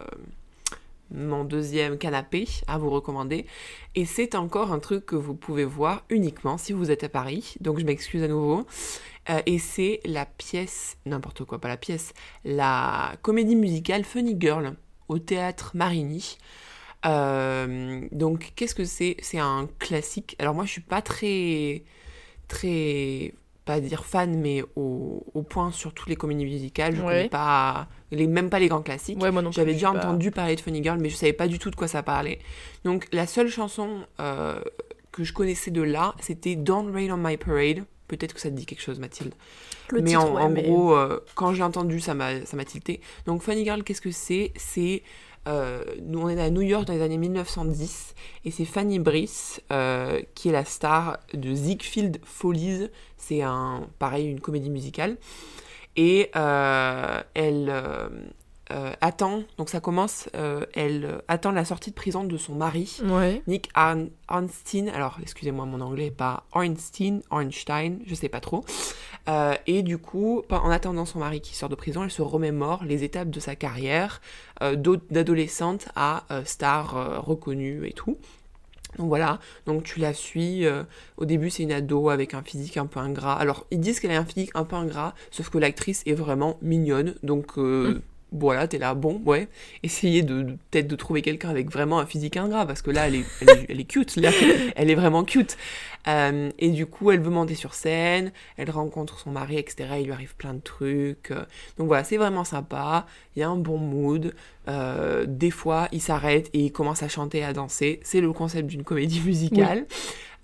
mon 1.12 1.44
deuxième 1.44 2.00
canapé 2.00 2.48
à 2.66 2.80
vous 2.80 2.90
recommander. 2.90 3.46
Et 3.94 4.06
c'est 4.06 4.34
encore 4.34 4.74
un 4.74 4.80
truc 4.80 5.06
que 5.06 5.16
vous 5.16 5.36
pouvez 5.36 5.64
voir 5.64 6.04
uniquement 6.10 6.58
si 6.58 6.74
vous 6.74 6.90
êtes 6.90 7.04
à 7.04 7.10
Paris. 7.10 7.54
Donc, 7.62 7.80
je 7.80 7.86
m'excuse 7.86 8.24
à 8.24 8.28
nouveau. 8.28 8.66
Euh, 9.30 9.40
et 9.46 9.60
c'est 9.60 10.00
la 10.06 10.26
pièce, 10.26 10.98
n'importe 11.06 11.44
quoi, 11.46 11.60
pas 11.62 11.68
la 11.68 11.78
pièce, 11.78 12.14
la 12.44 13.16
comédie 13.22 13.56
musicale 13.56 14.04
Funny 14.06 14.36
Girl 14.40 14.74
au 15.08 15.20
théâtre 15.20 15.72
Marigny. 15.76 16.38
Donc, 17.04 18.54
qu'est-ce 18.56 18.76
que 18.76 18.86
c'est? 18.86 19.18
C'est 19.22 19.40
un 19.40 19.70
classique. 19.78 20.36
Alors, 20.40 20.56
moi, 20.56 20.66
je 20.66 20.72
suis 20.72 20.82
pas 20.82 21.02
très, 21.04 21.84
très, 22.48 23.34
pas 23.68 23.80
dire 23.80 24.06
fan, 24.06 24.40
mais 24.40 24.64
au, 24.76 25.24
au 25.36 25.44
point 25.44 25.72
sur 25.72 25.94
toutes 25.94 26.10
les 26.10 26.16
comédies 26.16 26.46
musicales. 26.46 26.96
Je 26.96 27.02
Ouais. 27.02 27.08
connais 27.08 27.30
pas, 27.30 27.88
les, 28.12 28.26
même 28.26 28.50
pas 28.50 28.58
les 28.60 28.68
grands 28.70 28.82
classiques. 28.82 29.22
Ouais, 29.22 29.30
J'avais 29.52 29.72
je 29.72 29.76
déjà 29.76 29.92
pas- 29.92 30.00
entendu 30.00 30.32
parler 30.32 30.56
de 30.56 30.62
Funny 30.62 30.82
Girl, 30.82 30.98
mais 31.00 31.10
je 31.10 31.16
savais 31.16 31.34
pas 31.34 31.48
du 31.48 31.60
tout 31.60 31.70
de 31.70 31.76
quoi 31.76 31.88
ça 31.88 32.02
parlait. 32.02 32.40
Donc, 32.84 33.08
la 33.12 33.28
seule 33.28 33.50
chanson 33.50 34.00
euh, 34.20 34.60
que 35.12 35.24
je 35.24 35.34
connaissais 35.34 35.70
de 35.72 35.82
là, 35.82 36.16
c'était 36.20 36.56
Don't 36.56 36.92
Rain 36.92 37.12
on 37.12 37.18
My 37.18 37.38
Parade. 37.38 37.84
Peut-être 38.08 38.34
que 38.34 38.40
ça 38.40 38.50
te 38.50 38.56
dit 38.56 38.66
quelque 38.66 38.82
chose, 38.82 39.00
Mathilde. 39.00 39.34
Le 39.90 40.02
mais 40.02 40.12
titre, 40.12 40.24
en, 40.24 40.36
ouais, 40.36 40.42
en 40.44 40.50
mais- 40.50 40.64
gros, 40.64 40.96
euh, 40.96 41.20
quand 41.36 41.54
j'ai 41.54 41.64
entendu, 41.64 42.00
ça 42.00 42.14
m'a 42.14 42.46
ça 42.46 42.56
m'a 42.58 42.64
tilté. 42.66 43.02
Donc 43.26 43.42
Funny 43.44 43.64
Girl, 43.66 43.84
qu'est-ce 43.84 44.02
que 44.02 44.12
c'est? 44.12 44.52
C'est 44.56 45.04
euh, 45.48 45.84
nous 46.02 46.20
on 46.20 46.30
est 46.30 46.40
à 46.40 46.50
New 46.50 46.62
York 46.62 46.86
dans 46.86 46.94
les 46.94 47.02
années 47.02 47.18
1910 47.18 48.16
et 48.46 48.52
c'est 48.52 48.66
Fanny 48.66 49.00
Brice 49.00 49.62
euh, 49.72 50.22
qui 50.36 50.50
est 50.50 50.52
la 50.52 50.66
star 50.66 51.20
de 51.34 51.54
Ziegfeld 51.54 52.20
Follies. 52.24 52.90
C'est 53.18 53.42
un 53.42 53.88
pareil 53.98 54.28
une 54.28 54.42
comédie 54.42 54.70
musicale 54.70 55.18
et 55.96 56.30
euh, 56.36 57.22
elle 57.34 57.72
euh, 58.72 58.92
attend 59.02 59.44
donc 59.58 59.70
ça 59.70 59.80
commence 59.80 60.30
euh, 60.36 60.66
elle 60.74 61.06
euh, 61.06 61.18
attend 61.28 61.52
la 61.52 61.64
sortie 61.66 61.92
de 61.92 61.96
prison 61.96 62.24
de 62.24 62.38
son 62.38 62.56
mari. 62.56 63.00
Ouais. 63.04 63.42
Nick 63.48 63.70
Arn- 63.76 64.10
Arnstein, 64.28 64.90
alors 64.90 65.18
excusez-moi 65.22 65.66
mon 65.66 65.80
anglais 65.82 66.08
est 66.08 66.12
pas 66.12 66.44
Ornstein, 66.52 67.22
Ornstein, 67.30 68.00
je 68.06 68.14
sais 68.16 68.30
pas 68.30 68.40
trop. 68.42 68.66
Euh, 69.30 69.56
et 69.68 69.84
du 69.84 69.98
coup, 69.98 70.44
en 70.50 70.70
attendant 70.70 71.06
son 71.06 71.20
mari 71.20 71.42
qui 71.42 71.56
sort 71.56 71.70
de 71.70 71.76
prison, 71.76 72.04
elle 72.04 72.12
se 72.12 72.22
remémore 72.22 72.84
les 72.86 73.04
étapes 73.04 73.30
de 73.30 73.40
sa 73.40 73.56
carrière 73.56 74.22
d'adolescente 74.62 75.88
à 75.96 76.24
star 76.46 77.24
reconnue 77.26 77.88
et 77.88 77.94
tout. 77.94 78.18
Donc 78.98 79.10
voilà, 79.10 79.40
donc 79.66 79.84
tu 79.84 80.00
la 80.00 80.14
suis. 80.14 80.66
euh, 80.66 80.84
au 81.18 81.26
début, 81.26 81.50
c'est 81.50 81.64
une 81.64 81.72
ado 81.74 82.10
avec 82.10 82.34
un 82.34 82.42
physique 82.42 82.78
un 82.78 82.88
peu 82.88 83.00
ingrat. 83.00 83.34
Alors, 83.34 83.66
ils 83.70 83.80
disent 83.80 84.00
qu'elle 84.00 84.12
a 84.12 84.18
un 84.18 84.26
physique 84.26 84.52
un 84.56 84.64
peu 84.64 84.76
ingrat, 84.76 85.14
sauf 85.30 85.50
que 85.50 85.58
l'actrice 85.58 86.02
est 86.08 86.14
vraiment 86.14 86.58
mignonne. 86.62 87.14
Donc 87.22 87.58
euh, 87.58 88.02
voilà, 88.32 88.68
t'es 88.68 88.78
là, 88.78 88.94
bon, 88.94 89.22
ouais. 89.26 89.48
Essayez 89.84 90.22
de, 90.22 90.42
de- 90.42 90.58
peut-être 90.70 90.88
de 90.88 90.96
trouver 90.96 91.22
quelqu'un 91.22 91.50
avec 91.50 91.72
vraiment 91.72 92.00
un 92.00 92.06
physique 92.06 92.36
ingrat, 92.38 92.66
parce 92.66 92.82
que 92.82 92.92
là, 92.92 93.08
elle 93.08 93.16
est, 93.16 93.26
elle 93.42 93.50
est, 93.50 93.66
elle 93.70 93.80
est 93.80 93.86
cute. 93.86 94.16
Là, 94.18 94.32
elle 94.76 94.90
est 94.90 94.96
vraiment 94.96 95.24
cute. 95.24 95.58
Euh, 96.08 96.50
et 96.60 96.70
du 96.70 96.86
coup, 96.86 97.12
elle 97.12 97.22
veut 97.22 97.30
monter 97.30 97.56
sur 97.56 97.74
scène, 97.74 98.32
elle 98.58 98.70
rencontre 98.70 99.20
son 99.20 99.32
mari, 99.32 99.58
etc. 99.58 99.90
Il 100.00 100.06
lui 100.06 100.12
arrive 100.12 100.36
plein 100.36 100.54
de 100.54 100.62
trucs. 100.62 101.32
Donc 101.78 101.88
voilà, 101.88 102.04
c'est 102.04 102.18
vraiment 102.18 102.44
sympa. 102.44 103.06
Il 103.36 103.40
y 103.40 103.44
a 103.44 103.50
un 103.50 103.58
bon 103.58 103.78
mood. 103.78 104.34
Euh, 104.70 105.26
des 105.28 105.52
fois, 105.52 105.88
il 105.92 106.02
s'arrête 106.02 106.50
et 106.54 106.60
il 106.66 106.72
commence 106.72 107.04
à 107.04 107.08
chanter, 107.10 107.44
à 107.44 107.54
danser. 107.54 108.00
C'est 108.04 108.22
le 108.22 108.32
concept 108.34 108.68
d'une 108.68 108.84
comédie 108.84 109.22
musicale. 109.22 109.86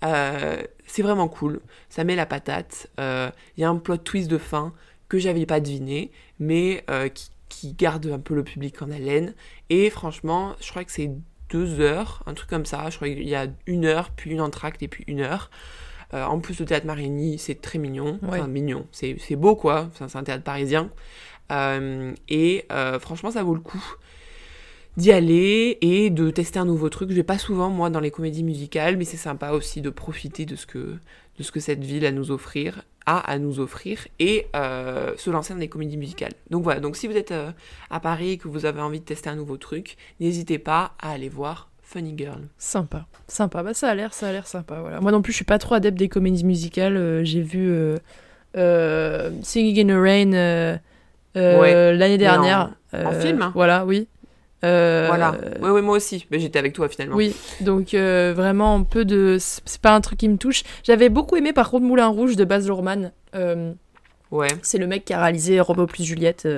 Euh, 0.04 0.62
c'est 0.86 1.02
vraiment 1.02 1.28
cool. 1.28 1.60
Ça 1.88 2.04
met 2.04 2.16
la 2.16 2.26
patate. 2.26 2.88
Il 2.98 3.32
y 3.60 3.64
a 3.64 3.68
un 3.68 3.76
plot 3.76 3.98
twist 3.98 4.28
de 4.30 4.38
fin 4.38 4.72
que 5.08 5.18
j'avais 5.18 5.46
pas 5.46 5.60
deviné, 5.60 6.10
mais 6.38 6.82
euh, 6.90 7.08
qui, 7.08 7.28
qui 7.60 7.72
garde 7.74 8.06
un 8.06 8.18
peu 8.18 8.34
le 8.34 8.44
public 8.44 8.80
en 8.82 8.90
haleine. 8.90 9.34
Et 9.70 9.90
franchement, 9.90 10.54
je 10.60 10.70
crois 10.70 10.84
que 10.84 10.92
c'est 10.92 11.10
deux 11.50 11.80
heures, 11.80 12.22
un 12.26 12.34
truc 12.34 12.50
comme 12.50 12.66
ça. 12.66 12.88
Je 12.90 12.96
crois 12.96 13.08
qu'il 13.08 13.28
y 13.28 13.34
a 13.34 13.46
une 13.66 13.84
heure, 13.84 14.10
puis 14.10 14.30
une 14.30 14.40
entracte 14.40 14.82
et 14.82 14.88
puis 14.88 15.04
une 15.06 15.20
heure. 15.20 15.50
Euh, 16.12 16.24
en 16.24 16.38
plus, 16.40 16.60
le 16.60 16.66
théâtre 16.66 16.86
Marigny, 16.86 17.38
c'est 17.38 17.60
très 17.60 17.78
mignon. 17.78 18.18
Ouais. 18.22 18.38
Enfin, 18.38 18.46
mignon. 18.46 18.86
C'est 18.92 19.36
beau, 19.36 19.56
quoi. 19.56 19.88
Enfin, 19.92 20.08
c'est 20.08 20.18
un 20.18 20.24
théâtre 20.24 20.44
parisien. 20.44 20.90
Euh, 21.52 22.12
et 22.28 22.64
euh, 22.72 22.98
franchement, 22.98 23.30
ça 23.30 23.42
vaut 23.42 23.54
le 23.54 23.60
coup 23.60 23.82
d'y 24.96 25.10
aller 25.10 25.78
et 25.80 26.10
de 26.10 26.30
tester 26.30 26.58
un 26.58 26.64
nouveau 26.64 26.88
truc. 26.88 27.10
Je 27.10 27.16
vais 27.16 27.22
pas 27.22 27.38
souvent, 27.38 27.68
moi, 27.68 27.90
dans 27.90 28.00
les 28.00 28.10
comédies 28.10 28.44
musicales, 28.44 28.96
mais 28.96 29.04
c'est 29.04 29.16
sympa 29.16 29.50
aussi 29.50 29.80
de 29.80 29.90
profiter 29.90 30.46
de 30.46 30.56
ce 30.56 30.66
que, 30.66 30.96
de 31.38 31.42
ce 31.42 31.50
que 31.50 31.60
cette 31.60 31.82
ville 31.82 32.04
a 32.04 32.08
à 32.08 32.12
nous 32.12 32.30
offrir, 32.30 32.82
a 33.06 33.18
à 33.18 33.38
nous 33.38 33.60
offrir, 33.60 33.98
et 34.18 34.46
euh, 34.56 35.12
se 35.16 35.28
lancer 35.30 35.52
dans 35.52 35.60
des 35.60 35.68
comédies 35.68 35.96
musicales. 35.98 36.32
Donc 36.50 36.62
voilà, 36.64 36.80
donc 36.80 36.96
si 36.96 37.06
vous 37.06 37.16
êtes 37.16 37.32
euh, 37.32 37.50
à 37.90 38.00
Paris 38.00 38.30
et 38.30 38.36
que 38.38 38.48
vous 38.48 38.64
avez 38.66 38.80
envie 38.80 39.00
de 39.00 39.04
tester 39.04 39.28
un 39.30 39.36
nouveau 39.36 39.56
truc, 39.58 39.96
n'hésitez 40.20 40.58
pas 40.58 40.92
à 41.00 41.10
aller 41.12 41.28
voir 41.28 41.68
Funny 41.82 42.14
Girl. 42.16 42.40
Sympa, 42.56 43.06
sympa. 43.28 43.62
Bah 43.62 43.74
ça 43.74 43.90
a 43.90 43.94
l'air, 43.94 44.14
ça 44.14 44.28
a 44.28 44.32
l'air 44.32 44.46
sympa. 44.46 44.80
Voilà. 44.80 45.00
Moi 45.00 45.12
non 45.12 45.20
plus, 45.22 45.32
je 45.32 45.36
suis 45.36 45.44
pas 45.44 45.58
trop 45.58 45.74
adepte 45.74 45.98
des 45.98 46.08
comédies 46.08 46.44
musicales. 46.44 46.96
euh, 46.96 47.22
J'ai 47.24 47.42
vu 47.42 47.70
Singing 48.54 49.90
in 49.90 49.94
the 49.94 50.00
Rain 50.00 50.80
Ouais, 51.36 51.92
l'année 51.96 52.14
en- 52.14 52.18
dernière. 52.18 52.70
en 52.92 53.12
film, 53.12 53.42
hein. 53.42 53.52
Voilà, 53.54 53.84
oui. 53.84 54.06
Euh, 54.64 55.04
Voilà. 55.08 55.36
Ouais, 55.60 55.70
ouais, 55.70 55.82
moi 55.82 55.96
aussi. 55.96 56.26
Mais 56.30 56.38
j'étais 56.40 56.58
avec 56.58 56.72
toi 56.72 56.88
finalement. 56.88 57.14
Oui, 57.16 57.34
donc 57.60 57.94
euh, 57.94 58.32
vraiment 58.34 58.74
un 58.76 58.82
peu 58.82 59.04
de. 59.04 59.36
C'est 59.40 59.80
pas 59.80 59.94
un 59.94 60.00
truc 60.00 60.18
qui 60.18 60.28
me 60.28 60.36
touche. 60.38 60.62
J'avais 60.82 61.08
beaucoup 61.08 61.36
aimé 61.36 61.52
par 61.52 61.70
contre 61.70 61.84
Moulin 61.84 62.06
Rouge 62.08 62.36
de 62.36 62.44
Baz 62.44 62.66
Luhrmann. 62.66 63.12
Euh, 63.34 63.72
Ouais. 64.30 64.48
c'est 64.62 64.78
le 64.78 64.86
mec 64.88 65.04
qui 65.04 65.12
a 65.12 65.20
réalisé 65.22 65.60
Robo 65.60 65.86
plus 65.86 66.02
Juliette 66.02 66.48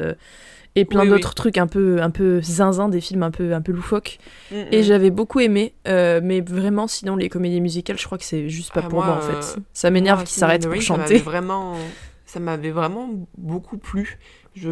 et 0.76 0.84
plein 0.86 1.02
Oui, 1.02 1.08
d'autres 1.08 1.34
trucs 1.34 1.58
un 1.58 1.66
peu, 1.66 2.00
un 2.00 2.08
peu 2.10 2.40
zinzin, 2.40 2.88
des 2.88 3.00
films 3.02 3.22
un 3.22 3.30
peu, 3.30 3.52
un 3.52 3.60
peu 3.60 3.72
loufoques. 3.72 4.18
Mm, 4.50 4.54
Et 4.72 4.82
j'avais 4.82 5.10
beaucoup 5.10 5.40
aimé, 5.40 5.74
mais 5.86 6.40
vraiment, 6.40 6.86
sinon, 6.86 7.16
les 7.16 7.28
comédies 7.28 7.60
musicales, 7.60 7.98
je 7.98 8.04
crois 8.06 8.16
que 8.18 8.24
c'est 8.24 8.48
juste 8.48 8.72
pas 8.72 8.80
Ah, 8.84 8.88
pour 8.88 9.04
moi, 9.04 9.06
moi, 9.06 9.16
en 9.16 9.20
fait. 9.42 9.56
Ça 9.74 9.90
m'énerve 9.90 10.20
qu'ils 10.24 10.38
s'arrêtent 10.38 10.62
pour 10.62 10.72
Rain, 10.72 10.80
ça 10.80 10.86
chanter. 10.86 11.00
m'avait 11.14 11.18
vraiment, 11.18 11.74
ça 12.24 12.40
m'avait 12.40 12.70
vraiment 12.70 13.10
beaucoup 13.36 13.76
plu. 13.78 14.18
Je, 14.54 14.70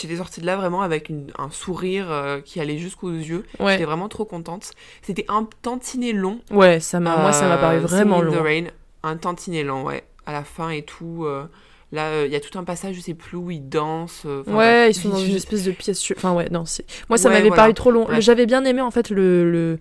j'étais 0.00 0.16
sortie 0.16 0.40
de 0.40 0.46
là 0.46 0.56
vraiment 0.56 0.82
avec 0.82 1.08
une- 1.08 1.30
un 1.38 1.50
sourire 1.50 2.10
euh, 2.10 2.40
qui 2.40 2.60
allait 2.60 2.78
jusqu'aux 2.78 3.10
yeux. 3.10 3.44
J'étais 3.60 3.84
vraiment 3.84 4.08
trop 4.08 4.24
contente. 4.24 4.70
C'était 5.02 5.24
un 5.28 5.46
tantinet 5.62 6.12
long. 6.12 6.40
ouais 6.50 6.80
ça 6.80 7.00
m'a, 7.00 7.16
moi, 7.18 7.32
ça 7.32 7.48
m'a 7.48 7.56
paru 7.58 7.76
Euh, 7.76 7.80
vraiment 7.80 8.18
Singing 8.18 8.32
in 8.32 8.36
long. 8.36 8.42
the 8.42 8.44
Rain, 8.44 8.64
un 9.02 9.16
tantinet 9.16 9.62
long, 9.64 9.84
ouais. 9.84 10.04
À 10.26 10.32
la 10.32 10.44
fin 10.44 10.70
et 10.70 10.82
tout. 10.82 11.24
euh, 11.24 11.44
là, 11.92 12.24
il 12.26 12.30
y 12.32 12.36
a 12.36 12.40
tout 12.40 12.58
un 12.58 12.64
passage, 12.64 12.96
je 12.96 13.00
sais 13.00 13.14
plus 13.14 13.36
où 13.38 13.50
ils 13.50 13.66
dansent. 13.66 14.26
Ouais, 14.46 14.90
ils 14.90 14.94
sont 14.94 15.08
dans 15.08 15.18
une 15.18 15.36
espèce 15.36 15.64
de 15.64 15.70
pièce. 15.72 16.12
Enfin, 16.16 16.34
ouais, 16.34 16.48
non, 16.50 16.64
c'est. 16.66 16.84
Moi, 17.08 17.16
ça 17.16 17.28
Ouais, 17.28 17.36
m'avait 17.36 17.48
voilà. 17.48 17.62
paru 17.62 17.74
trop 17.74 17.90
long. 17.90 18.06
J'avais 18.20 18.44
bien 18.46 18.64
aimé, 18.64 18.80
en 18.82 18.90
fait, 18.90 19.08
le. 19.10 19.50
le... 19.50 19.78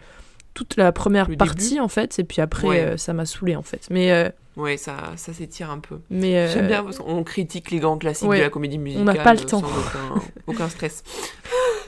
toute 0.58 0.76
la 0.78 0.92
première 0.92 1.30
Le 1.30 1.38
partie 1.38 1.70
début. 1.76 1.82
en 1.82 1.88
fait, 1.88 2.18
et 2.18 2.24
puis 2.24 2.42
après 2.42 2.68
Ouais. 2.68 2.82
euh, 2.82 2.98
ça 2.98 3.14
m'a 3.14 3.26
saoulé 3.28 3.56
en 3.56 3.62
fait. 3.62 3.82
Mais 3.92 4.12
euh, 4.12 4.30
Ouais, 4.56 4.76
ça, 4.76 4.96
ça 5.18 5.34
s'étire 5.34 5.70
un 5.70 5.78
peu. 5.78 5.98
mais 6.10 6.36
euh, 6.36 6.52
J'aime 6.52 6.66
bien 6.68 6.84
parce 6.84 6.98
qu'on 6.98 7.24
critique 7.24 7.70
les 7.70 7.78
grands 7.78 8.00
classiques 8.00 8.28
ouais. 8.28 8.40
de 8.40 8.44
la 8.44 8.50
comédie 8.50 8.80
musicale. 8.80 9.06
n'a 9.06 9.14
pas 9.16 9.34
le 9.36 9.42
temps. 9.42 9.60
Aucun, 9.60 10.22
aucun 10.48 10.68
stress. 10.70 11.04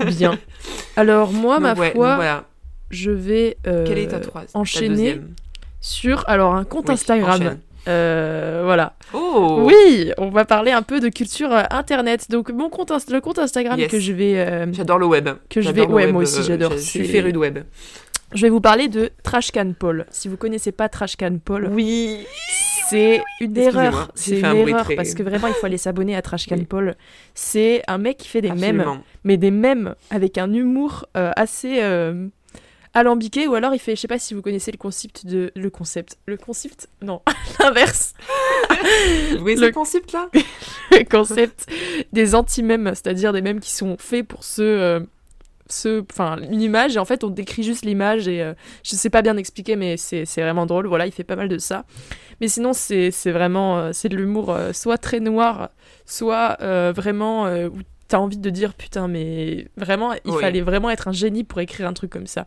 bien. 0.05 0.37
Alors 0.95 1.31
moi, 1.33 1.55
Donc, 1.55 1.63
ma 1.63 1.73
ouais, 1.73 1.91
foi, 1.95 2.07
donc 2.09 2.15
voilà. 2.17 2.43
je 2.91 3.09
vais 3.09 3.57
Quelle 3.63 3.97
est 3.97 4.07
ta 4.09 4.19
troisième 4.19 4.51
enchaîner 4.53 5.19
sur 5.81 6.23
alors 6.27 6.53
un 6.53 6.63
compte 6.63 6.91
Instagram. 6.91 7.57
Voilà. 7.85 8.93
Oh 9.13 9.63
Oui, 9.65 10.11
on 10.19 10.29
va 10.29 10.45
parler 10.45 10.69
un 10.71 10.83
peu 10.83 10.99
de 10.99 11.09
culture 11.09 11.49
internet. 11.71 12.29
Donc 12.29 12.51
mon 12.51 12.69
compte 12.69 12.91
le 13.09 13.19
compte 13.19 13.39
Instagram 13.39 13.79
Yes. 13.79 13.89
que 13.91 13.99
je 13.99 14.11
vais 14.13 14.67
J'adore 14.73 14.99
le 14.99 15.07
web. 15.07 15.29
que 15.49 15.59
je 15.61 15.71
vais- 15.71 15.87
ouais, 15.87 16.05
web, 16.05 16.11
moi 16.13 16.21
aussi, 16.21 16.43
j'adore, 16.43 16.73
Je 16.73 16.77
suis 16.77 17.07
féru 17.07 17.33
de 17.33 17.37
web. 17.39 17.59
Je 18.33 18.41
vais 18.43 18.49
vous 18.49 18.61
parler 18.61 18.87
de 18.87 19.11
Trashcan 19.23 19.73
Paul. 19.77 20.05
Si 20.11 20.27
vous 20.27 20.37
connaissez 20.37 20.71
pas 20.71 20.89
Trashcan 20.89 21.37
Paul, 21.43 21.69
Oui. 21.71 22.25
c'est 22.89 23.23
une 23.41 23.57
erreur. 23.57 24.11
C'est 24.15 24.39
une 24.39 24.45
un 24.45 24.53
erreur 24.55 24.83
très- 24.85 24.95
parce 24.95 25.13
que 25.13 25.23
vraiment 25.23 25.47
il 25.47 25.53
faut 25.53 25.65
aller 25.65 25.77
s'abonner 25.77 26.15
à 26.15 26.21
Trashcan 26.21 26.55
Oui. 26.57 26.65
Paul. 26.65 26.95
C'est 27.33 27.81
un 27.87 27.97
mec 27.97 28.17
qui 28.17 28.27
fait 28.27 28.41
des 28.41 28.51
mèmes, 28.51 28.85
mais 29.23 29.37
des 29.37 29.51
mèmes 29.51 29.95
avec 30.11 30.37
un 30.37 30.51
humour 30.53 31.05
euh, 31.17 31.31
assez 31.35 31.81
euh, 31.81 32.27
alambiqué 32.93 33.47
ou 33.47 33.53
alors 33.53 33.73
il 33.75 33.79
fait 33.79 33.95
je 33.95 34.01
sais 34.01 34.07
pas 34.07 34.17
si 34.17 34.33
vous 34.33 34.41
connaissez 34.41 34.71
le 34.71 34.77
concept 34.77 35.25
de 35.27 35.51
le 35.55 35.69
concept 35.69 36.17
le 36.25 36.37
concept 36.37 36.87
non 37.03 37.21
l'inverse 37.59 38.15
Vous 39.33 39.39
voyez 39.41 39.57
Le- 39.57 39.67
ce 39.67 39.71
concept-là 39.71 40.27
le 40.91 41.03
concept 41.09 41.67
des 42.13 42.33
anti-mèmes, 42.33 42.87
c'est-à-dire 42.95 43.31
des 43.31 43.41
mèmes 43.43 43.59
qui 43.59 43.71
sont 43.71 43.95
faits 43.99 44.27
pour 44.27 44.43
ce, 44.43 44.61
euh, 44.63 44.99
ce, 45.69 46.03
enfin, 46.11 46.37
une 46.51 46.61
image 46.61 46.95
et 46.95 46.99
en 46.99 47.05
fait 47.05 47.23
on 47.23 47.29
décrit 47.29 47.63
juste 47.63 47.85
l'image 47.85 48.27
et 48.27 48.41
euh, 48.41 48.53
je 48.83 48.95
sais 48.95 49.09
pas 49.09 49.21
bien 49.21 49.37
expliquer 49.37 49.75
mais 49.75 49.97
c'est 49.97 50.23
vraiment 50.41 50.65
drôle. 50.65 50.87
Voilà, 50.87 51.05
il 51.05 51.11
fait 51.11 51.23
pas 51.23 51.35
mal 51.35 51.47
de 51.49 51.57
ça. 51.57 51.85
Mais 52.41 52.47
sinon 52.47 52.73
c'est 52.73 53.11
c'est 53.11 53.31
vraiment 53.31 53.77
euh, 53.79 53.89
c'est 53.93 54.09
de 54.09 54.15
l'humour 54.17 54.49
euh, 54.51 54.71
soit 54.73 54.97
très 54.97 55.19
noir, 55.19 55.69
soit 56.05 56.57
euh, 56.61 56.91
vraiment 56.95 57.45
où 57.47 57.79
t'as 58.07 58.17
envie 58.17 58.37
de 58.37 58.49
dire 58.49 58.73
putain 58.73 59.07
mais 59.07 59.67
vraiment 59.77 60.13
il 60.25 60.31
Oui. 60.31 60.41
fallait 60.41 60.61
vraiment 60.61 60.89
être 60.89 61.07
un 61.07 61.11
génie 61.11 61.43
pour 61.43 61.59
écrire 61.59 61.87
un 61.87 61.93
truc 61.93 62.09
comme 62.11 62.27
ça. 62.27 62.45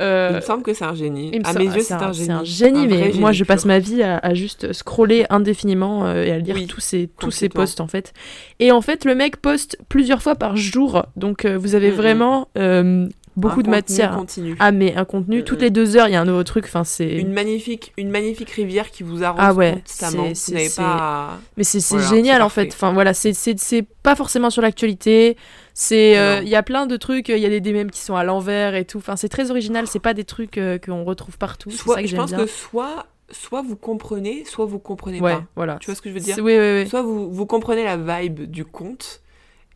Euh, 0.00 0.28
Il 0.30 0.36
me 0.36 0.40
semble 0.40 0.62
que 0.62 0.72
c'est 0.74 0.84
un 0.84 0.94
génie. 0.94 1.30
il 1.32 1.40
me 1.40 1.46
À 1.46 1.52
mes 1.52 1.68
ah, 1.68 1.76
yeux, 1.76 1.82
c'est 1.82 1.94
un, 1.94 2.12
C'est 2.12 2.20
génie. 2.24 2.32
un 2.32 2.44
génie, 2.44 2.84
Un 2.84 2.86
mais 2.86 3.12
moi 3.14 3.30
génie 3.32 3.34
je 3.34 3.44
passe 3.44 3.62
pur. 3.62 3.68
ma 3.68 3.78
vie 3.78 4.02
à, 4.02 4.18
à 4.18 4.34
juste 4.34 4.72
scroller 4.72 5.26
indéfiniment 5.30 6.06
euh, 6.06 6.24
et 6.24 6.32
à 6.32 6.38
lire 6.38 6.54
Oui, 6.56 6.66
tous 6.66 6.80
ces, 6.80 7.08
tous 7.18 7.30
ces 7.30 7.46
complètement. 7.48 7.62
posts 7.62 7.80
en 7.80 7.86
fait. 7.88 8.12
Et 8.58 8.72
en 8.72 8.80
fait, 8.80 9.04
le 9.04 9.14
mec 9.14 9.36
poste 9.36 9.76
plusieurs 9.88 10.22
fois 10.22 10.34
par 10.34 10.56
jour, 10.56 11.04
donc 11.16 11.44
euh, 11.44 11.58
vous 11.58 11.74
avez 11.74 11.90
Mhm. 11.90 11.96
vraiment 11.96 12.48
euh, 12.56 13.06
beaucoup 13.36 13.60
Un 13.60 13.64
de 13.64 13.70
matière. 13.70 14.16
continu. 14.16 14.56
Ah, 14.58 14.72
mais 14.72 14.94
un 14.96 15.04
contenu, 15.04 15.38
Mhm. 15.38 15.44
toutes 15.44 15.60
les 15.60 15.70
deux 15.70 15.96
heures, 15.96 16.08
il 16.08 16.12
y 16.12 16.16
a 16.16 16.20
un 16.20 16.24
nouveau 16.24 16.42
truc, 16.44 16.64
enfin 16.64 16.84
c'est. 16.84 17.12
Une 17.18 17.32
magnifique, 17.32 17.92
une 17.98 18.08
magnifique 18.10 18.50
rivière 18.50 18.90
qui 18.90 19.02
vous 19.02 19.22
arrose 19.22 19.40
Ah 19.42 19.52
ouais, 19.54 19.82
constamment. 19.86 20.30
c'est- 20.34 20.52
Vous 20.52 20.58
c'est- 20.70 20.76
pas. 20.80 20.96
à- 21.34 21.38
Mais 21.56 21.64
c'est 21.64 21.80
c'est 21.80 21.96
Voilà, 21.96 22.10
génial 22.10 22.36
c'est 22.38 22.42
en 22.42 22.48
fait. 22.48 22.68
Enfin 22.72 22.92
voilà, 22.92 23.12
c'est- 23.14 23.34
c'est 23.34 23.58
c'est 23.58 23.84
pas 24.02 24.16
forcément 24.16 24.48
sur 24.50 24.62
l'actualité. 24.62 25.36
C'est 25.74 26.18
euh, 26.18 26.40
il 26.42 26.48
y 26.48 26.54
a 26.54 26.62
plein 26.62 26.86
de 26.86 26.96
trucs. 26.96 27.28
Il 27.28 27.38
y 27.38 27.46
a 27.46 27.48
des, 27.48 27.60
des 27.60 27.72
mèmes 27.72 27.90
qui 27.90 28.00
sont 28.00 28.14
à 28.14 28.24
l'envers 28.24 28.74
et 28.74 28.84
tout. 28.84 28.98
Enfin 28.98 29.16
c'est 29.16 29.28
très 29.28 29.50
original. 29.50 29.86
C'est 29.86 29.98
pas 30.00 30.14
des 30.14 30.24
trucs 30.24 30.58
euh, 30.58 30.78
qu'on 30.78 31.04
retrouve 31.04 31.38
partout. 31.38 31.70
Soit, 31.70 31.96
ça 31.96 32.02
que 32.02 32.08
je 32.08 32.16
pense 32.16 32.30
bien. 32.30 32.38
que 32.38 32.46
soit, 32.46 33.06
soit 33.30 33.62
vous 33.62 33.76
comprenez, 33.76 34.44
soit 34.44 34.66
vous 34.66 34.78
comprenez 34.78 35.20
ouais, 35.20 35.34
pas. 35.34 35.44
voilà. 35.56 35.76
Tu 35.80 35.86
vois 35.86 35.94
ce 35.94 36.02
que 36.02 36.08
je 36.10 36.14
veux 36.14 36.20
dire? 36.20 36.34
C'est- 36.34 36.40
Oui, 36.40 36.56
oui, 36.58 36.82
oui. 36.82 36.88
Soit 36.88 37.02
vous, 37.02 37.30
vous 37.32 37.46
comprenez 37.46 37.84
la 37.84 37.96
vibe 37.96 38.42
du 38.50 38.64
conte 38.64 39.22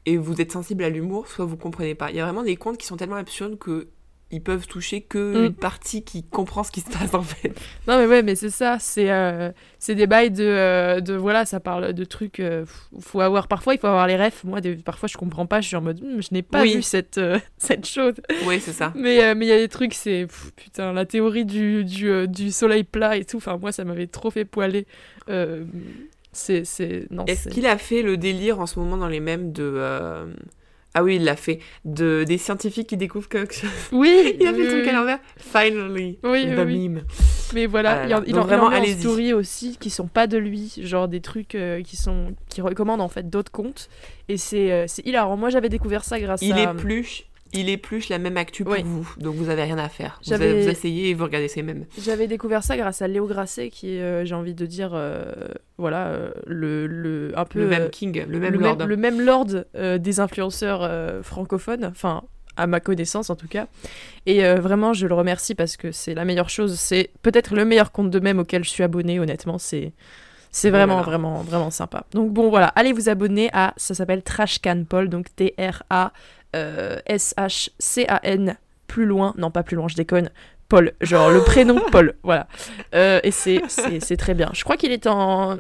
et 0.05 0.17
vous 0.17 0.41
êtes 0.41 0.53
sensible 0.53 0.85
à 0.85 0.89
l'humour, 0.91 1.27
soit 1.27 1.45
vous 1.45 1.57
comprenez 1.57 1.95
pas. 1.95 2.11
Il 2.11 2.17
y 2.17 2.21
a 2.21 2.25
vraiment 2.25 2.43
des 2.45 2.57
contes 2.57 2.79
qui 2.79 2.87
sont 2.87 2.97
tellement 2.97 3.17
absurdes 3.17 3.59
que 3.59 3.89
ils 4.33 4.43
peuvent 4.43 4.67
toucher 4.67 5.03
que 5.03 5.19
Mm. 5.43 5.45
une 5.47 5.55
partie 5.55 6.03
qui 6.03 6.25
comprend 6.25 6.65
ce 6.65 6.73
qui 6.73 6.81
se 6.81 6.91
passe 6.91 7.15
en 7.15 7.23
fait. 7.23 7.51
Non 7.87 7.97
mais 7.99 8.07
ouais, 8.07 8.23
mais 8.25 8.35
c'est 8.35 8.51
ça, 8.51 8.79
c'est 8.81 9.11
euh, 9.11 9.53
c'est 9.79 9.95
des 9.95 10.07
bails 10.09 10.33
de, 10.33 10.43
euh, 10.45 11.01
de 11.01 11.15
voilà, 11.15 11.45
ça 11.47 11.61
parle 11.61 11.93
de 11.93 12.05
trucs. 12.05 12.41
euh, 12.41 12.65
faut 13.01 13.21
avoir 13.21 13.47
parfois 13.47 13.75
il 13.75 13.79
faut 13.79 13.87
avoir 13.87 14.07
les 14.09 14.17
refs. 14.17 14.43
Moi, 14.43 14.61
des- 14.61 14.75
parfois 14.77 15.09
je 15.09 15.17
comprends 15.17 15.47
pas, 15.47 15.61
je 15.61 15.69
suis 15.69 15.77
en 15.77 15.81
mode, 15.81 16.03
Hum, 16.03 16.21
je 16.21 16.29
n'ai 16.33 16.43
pas 16.43 16.63
Oui. 16.63 16.75
vu 16.77 16.83
cette 16.83 17.19
euh, 17.19 17.39
cette 17.59 17.87
chose. 17.87 18.15
Oui, 18.47 18.59
c'est 18.61 18.73
ça. 18.73 18.93
Mais 18.97 19.35
mais 19.37 19.47
il 19.47 19.49
y 19.49 19.53
a 19.53 19.59
des 19.59 19.69
trucs, 19.69 19.95
c'est 19.95 20.27
putain 20.57 20.93
la 20.93 21.07
théorie 21.07 21.45
du 21.45 21.85
du, 21.85 22.27
du 22.27 22.51
soleil 22.51 22.83
plat 22.85 23.17
et 23.17 23.25
tout. 23.25 23.37
Enfin 23.37 23.57
moi 23.59 23.71
ça 23.71 23.85
m'avait 23.85 24.09
trop 24.09 24.31
fait 24.31 24.45
poiler. 24.45 24.87
C'est 26.33 26.65
c'est 26.65 27.07
non. 27.11 27.25
Est-ce 27.27 27.49
qu'il 27.49 27.67
a 27.67 27.79
fait 27.79 28.03
le 28.03 28.17
délire 28.17 28.61
en 28.61 28.67
ce 28.67 28.79
moment 28.79 28.97
dans 28.99 29.09
les 29.09 29.21
mêmes 29.21 29.53
de 29.53 30.27
ah 30.99 31.03
oui, 31.05 31.17
il 31.17 31.25
l'a 31.25 31.37
fait 31.37 31.59
de 31.85 32.25
des 32.27 32.39
scientifiques 32.39 32.87
qui 32.89 32.97
découvrent 32.97 33.29
quelque 33.29 33.55
chose. 33.55 33.69
Oui. 33.93 34.35
Il 34.41 34.47
a 34.47 34.53
fait 34.55 34.59
le 34.63 34.69
truc 34.71 34.89
à 34.89 34.93
l'envers. 34.93 35.19
Finally, 35.37 36.19
Oui, 36.25 36.47
the 36.47 36.59
oui, 36.67 36.89
meme. 36.89 37.03
Mais 37.55 37.67
voilà, 37.67 38.01
Ah 38.01 38.05
il 38.05 38.11
y 38.11 38.15
en, 38.15 38.23
il 38.27 38.39
en, 38.39 38.43
vraiment, 38.45 38.65
il 38.65 38.67
en 38.67 38.71
met 38.71 38.77
en 38.77 38.83
allez-y. 38.83 39.01
story 39.01 39.33
aussi 39.35 39.77
qui 39.79 39.91
sont 39.91 40.07
pas 40.09 40.27
de 40.27 40.39
lui, 40.39 40.73
genre 40.83 41.07
des 41.07 41.21
trucs 41.21 41.55
euh, 41.55 41.83
qui 41.83 41.97
sont 41.97 42.35
qui 42.49 42.61
recommandent 42.63 43.03
en 43.03 43.09
fait 43.09 43.29
d'autres 43.29 43.53
comptes 43.53 43.89
et 44.29 44.37
c'est 44.39 44.73
euh, 44.73 44.87
hilarant. 45.05 45.37
Moi 45.37 45.51
j'avais 45.51 45.69
découvert 45.69 46.03
ça 46.03 46.19
grâce 46.19 46.41
Il 46.43 46.55
à 46.55 46.73
épluche, 46.73 47.27
il 47.57 47.69
épluche 47.69 48.09
la 48.09 48.19
même 48.19 48.37
actu 48.37 48.65
pour 48.65 48.73
Oui. 48.75 48.83
vous, 48.85 49.09
donc 49.19 49.35
vous 49.37 49.49
avez 49.49 49.63
rien 49.65 49.79
à 49.79 49.89
faire. 49.89 50.21
Vous, 50.27 50.35
vous 50.37 50.69
asseyez 50.69 51.11
et 51.11 51.15
vous 51.15 51.25
regardez 51.25 51.49
ces 51.49 51.63
mêmes. 51.63 51.85
j'avais 52.01 52.27
découvert 52.27 52.63
ça 52.63 52.77
grâce 52.77 53.03
à 53.03 53.09
Léo 53.09 53.27
Grasset 53.27 53.71
qui 53.71 53.97
est 53.97 54.01
euh, 54.03 54.25
j'ai 54.25 54.35
envie 54.35 54.55
de 54.55 54.67
dire 54.67 54.91
euh, 54.95 55.25
voilà 55.79 56.07
euh, 56.09 56.31
le, 56.47 56.87
le 56.87 57.33
un 57.39 57.45
peu 57.45 57.61
Le 57.61 57.67
même 57.69 57.91
king, 57.91 58.25
le 58.29 58.39
même 58.39 58.53
le 58.55 58.59
lord. 58.61 58.77
même, 58.79 58.89
le 58.89 58.97
même 58.97 59.21
lord 59.21 59.47
des 59.99 60.21
influenceurs 60.21 60.89
francophones, 61.25 61.85
enfin 61.85 62.23
à 62.59 62.67
ma 62.67 62.81
connaissance 62.81 63.29
en 63.29 63.37
tout 63.37 63.49
cas. 63.49 63.67
Et 64.25 64.43
euh, 64.45 64.55
vraiment, 64.57 64.95
je 64.95 65.07
le 65.07 65.15
remercie 65.15 65.55
parce 65.55 65.77
que 65.77 65.93
c'est 65.93 66.15
la 66.15 66.25
meilleure 66.25 66.49
chose. 66.49 66.77
C'est 66.79 67.11
peut-être 67.21 67.55
le 67.55 67.67
meilleur 67.67 67.93
compte 67.93 68.09
de 68.11 68.19
même 68.19 68.39
auquel 68.39 68.65
je 68.65 68.71
suis 68.71 68.83
abonnée, 68.83 69.21
honnêtement. 69.21 69.59
C'est 69.59 69.93
c'est 70.53 70.71
vraiment, 70.71 70.95
Voilà. 70.95 71.07
vraiment, 71.11 71.43
vraiment 71.43 71.69
sympa. 71.71 72.07
Donc 72.13 72.33
bon, 72.33 72.49
voilà, 72.49 72.69
allez 72.69 72.95
vous 72.95 73.11
abonner 73.11 73.51
à, 73.53 73.75
ça 73.77 73.93
s'appelle 73.95 74.23
Trashcan 74.23 74.85
Paul, 74.89 75.11
donc 75.11 75.27
T-R-A-S-H-C-A-N, 77.07 78.57
plus 78.87 79.07
loin, 79.07 79.35
non 79.37 79.51
pas 79.51 79.63
plus 79.63 79.77
loin, 79.77 79.89
je 79.89 79.95
déconne, 79.97 80.31
Paul, 80.69 80.93
genre 81.01 81.31
le 81.31 81.43
prénom 81.43 81.81
Paul, 81.93 82.15
voilà. 82.23 82.47
Euh, 82.95 83.21
et 83.23 83.31
c'est 83.31 84.17
très 84.17 84.35
bien. 84.35 84.51
Je 84.53 84.65
crois 84.65 84.77
qu'il 84.77 84.93
est 84.93 85.07
en... 85.07 85.59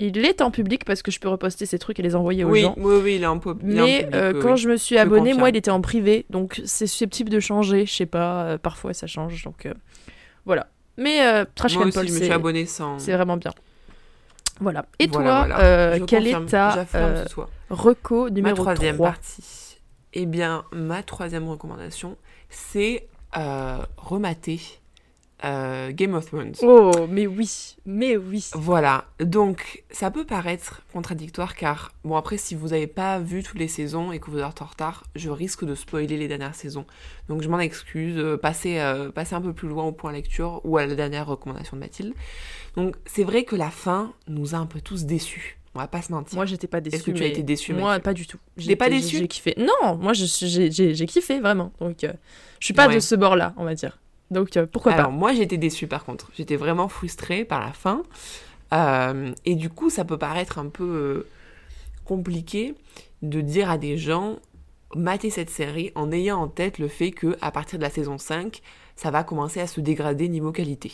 Il 0.00 0.24
est 0.24 0.40
en 0.42 0.50
public 0.50 0.84
parce 0.84 1.00
que 1.00 1.12
je 1.12 1.20
peux 1.20 1.28
reposter 1.28 1.64
ces 1.64 1.78
trucs 1.78 2.00
et 2.00 2.02
les 2.02 2.16
envoyer 2.16 2.42
aux 2.42 2.48
oui, 2.48 2.62
gens. 2.62 2.74
oui, 2.76 2.96
oui, 3.04 3.14
il 3.16 3.22
est 3.22 3.26
en 3.26 3.38
pop. 3.38 3.58
il 3.62 3.76
est 3.76 3.80
en 3.80 3.84
Mais 3.84 3.98
public, 4.00 4.14
euh, 4.16 4.42
quand 4.42 4.52
oui. 4.52 4.56
je 4.56 4.68
me 4.68 4.76
suis 4.76 4.98
abonnée, 4.98 5.32
moi, 5.32 5.50
il 5.50 5.54
était 5.56 5.70
en 5.70 5.80
privé, 5.80 6.26
donc 6.28 6.60
c'est 6.64 6.88
susceptible 6.88 7.30
de 7.30 7.38
changer. 7.38 7.86
Je 7.86 7.92
sais 7.94 8.06
pas, 8.06 8.42
euh, 8.44 8.58
parfois 8.58 8.94
ça 8.94 9.06
change, 9.06 9.44
donc 9.44 9.64
euh, 9.66 9.74
voilà. 10.44 10.66
Mais 10.96 11.24
euh, 11.24 11.44
Trash 11.54 11.76
Moi 11.76 11.84
aussi, 11.86 11.94
Paul, 11.94 12.08
je 12.08 12.12
me 12.12 12.16
suis 12.18 12.26
c'est 12.26 12.32
abonnée 12.32 12.66
sans. 12.66 12.98
c'est 12.98 13.12
vraiment 13.12 13.36
bien. 13.36 13.52
Voilà. 14.60 14.86
Et 14.98 15.06
Voilà, 15.06 15.28
toi, 15.30 15.38
voilà. 15.46 15.60
euh, 15.60 15.98
quel 16.06 16.22
confirme, 16.24 16.44
est 16.46 16.50
ta 16.50 16.86
euh, 16.96 17.24
reco 17.70 18.24
Ma 18.24 18.30
numéro 18.30 18.56
troisième 18.56 18.96
3 18.96 19.08
partie. 19.10 19.42
Eh 20.14 20.26
bien, 20.26 20.64
ma 20.72 21.02
troisième 21.02 21.48
recommandation, 21.48 22.16
c'est 22.50 23.08
euh, 23.36 23.78
remater 23.96 24.60
euh, 25.44 25.90
Game 25.92 26.14
of 26.14 26.26
Thrones. 26.26 26.54
Oh, 26.62 26.92
mais 27.08 27.26
oui, 27.26 27.76
mais 27.84 28.16
oui. 28.16 28.48
Voilà, 28.54 29.06
donc 29.18 29.82
ça 29.90 30.10
peut 30.10 30.24
paraître 30.24 30.82
contradictoire 30.92 31.56
car, 31.56 31.92
bon 32.04 32.16
après 32.16 32.36
si 32.36 32.54
vous 32.54 32.68
n'avez 32.68 32.86
pas 32.86 33.18
vu 33.18 33.42
toutes 33.42 33.58
les 33.58 33.68
saisons 33.68 34.12
et 34.12 34.20
que 34.20 34.30
vous 34.30 34.38
êtes 34.38 34.62
en 34.62 34.66
retard, 34.66 35.04
je 35.16 35.30
risque 35.30 35.64
de 35.64 35.74
spoiler 35.74 36.16
les 36.16 36.28
dernières 36.28 36.54
saisons. 36.54 36.86
Donc 37.28 37.42
je 37.42 37.48
m'en 37.48 37.58
excuse, 37.58 38.18
euh, 38.18 38.36
passez, 38.36 38.78
euh, 38.78 39.10
passez 39.10 39.34
un 39.34 39.40
peu 39.40 39.52
plus 39.52 39.68
loin 39.68 39.84
au 39.84 39.92
point 39.92 40.12
lecture 40.12 40.60
ou 40.64 40.76
à 40.76 40.86
la 40.86 40.94
dernière 40.94 41.26
recommandation 41.26 41.76
de 41.76 41.80
Mathilde. 41.80 42.14
Donc 42.76 42.96
c'est 43.04 43.24
vrai 43.24 43.44
que 43.44 43.56
la 43.56 43.70
fin 43.70 44.12
nous 44.28 44.54
a 44.54 44.58
un 44.58 44.66
peu 44.66 44.80
tous 44.80 45.06
déçus, 45.06 45.58
on 45.74 45.78
va 45.78 45.86
pas 45.88 46.02
se 46.02 46.12
mentir. 46.12 46.36
Moi, 46.36 46.44
j'étais 46.46 46.66
pas 46.66 46.80
déçue. 46.80 46.96
Est-ce 46.96 47.04
que 47.04 47.10
tu 47.12 47.22
as 47.22 47.26
été 47.26 47.42
déçue 47.42 47.72
Moi, 47.74 47.98
pas 48.00 48.12
du 48.14 48.26
tout. 48.26 48.38
T'es 48.58 48.76
pas 48.76 48.86
J'étais- 48.86 48.96
déçue 49.00 49.18
J'ai 49.18 49.28
kiffé. 49.28 49.54
Non, 49.58 49.96
moi, 49.96 50.12
j'ai 50.12 51.06
kiffé 51.06 51.40
vraiment. 51.40 51.72
Donc, 51.80 52.04
euh, 52.04 52.12
je 52.60 52.64
suis 52.66 52.74
pas 52.74 52.88
Ouais. 52.88 52.94
de 52.96 53.00
ce 53.00 53.14
bord-là, 53.14 53.54
on 53.56 53.64
va 53.64 53.74
dire. 53.74 53.98
Donc, 54.30 54.56
euh, 54.56 54.66
pourquoi 54.66 54.92
Alors 54.92 55.06
pas 55.06 55.12
moi 55.12 55.34
j'étais 55.34 55.58
déçue 55.58 55.86
par 55.86 56.06
contre, 56.06 56.30
j'étais 56.34 56.56
vraiment 56.56 56.88
frustrée 56.88 57.44
par 57.44 57.60
la 57.60 57.72
fin. 57.72 58.02
Euh, 58.72 59.32
et 59.44 59.54
du 59.56 59.68
coup 59.68 59.90
ça 59.90 60.06
peut 60.06 60.16
paraître 60.16 60.58
un 60.58 60.68
peu 60.70 60.84
euh, 60.84 61.26
compliqué 62.06 62.74
de 63.20 63.40
dire 63.40 63.70
à 63.70 63.76
des 63.78 63.98
gens 63.98 64.38
mater 64.94 65.28
cette 65.30 65.50
série 65.50 65.92
en 65.94 66.10
ayant 66.12 66.38
en 66.40 66.48
tête 66.48 66.78
le 66.78 66.88
fait 66.88 67.10
que 67.10 67.36
à 67.40 67.50
partir 67.50 67.78
de 67.78 67.84
la 67.84 67.90
saison 67.90 68.16
5 68.18 68.60
ça 68.96 69.10
va 69.10 69.24
commencer 69.24 69.60
à 69.60 69.66
se 69.66 69.80
dégrader 69.80 70.28
niveau 70.28 70.52
qualité. 70.52 70.92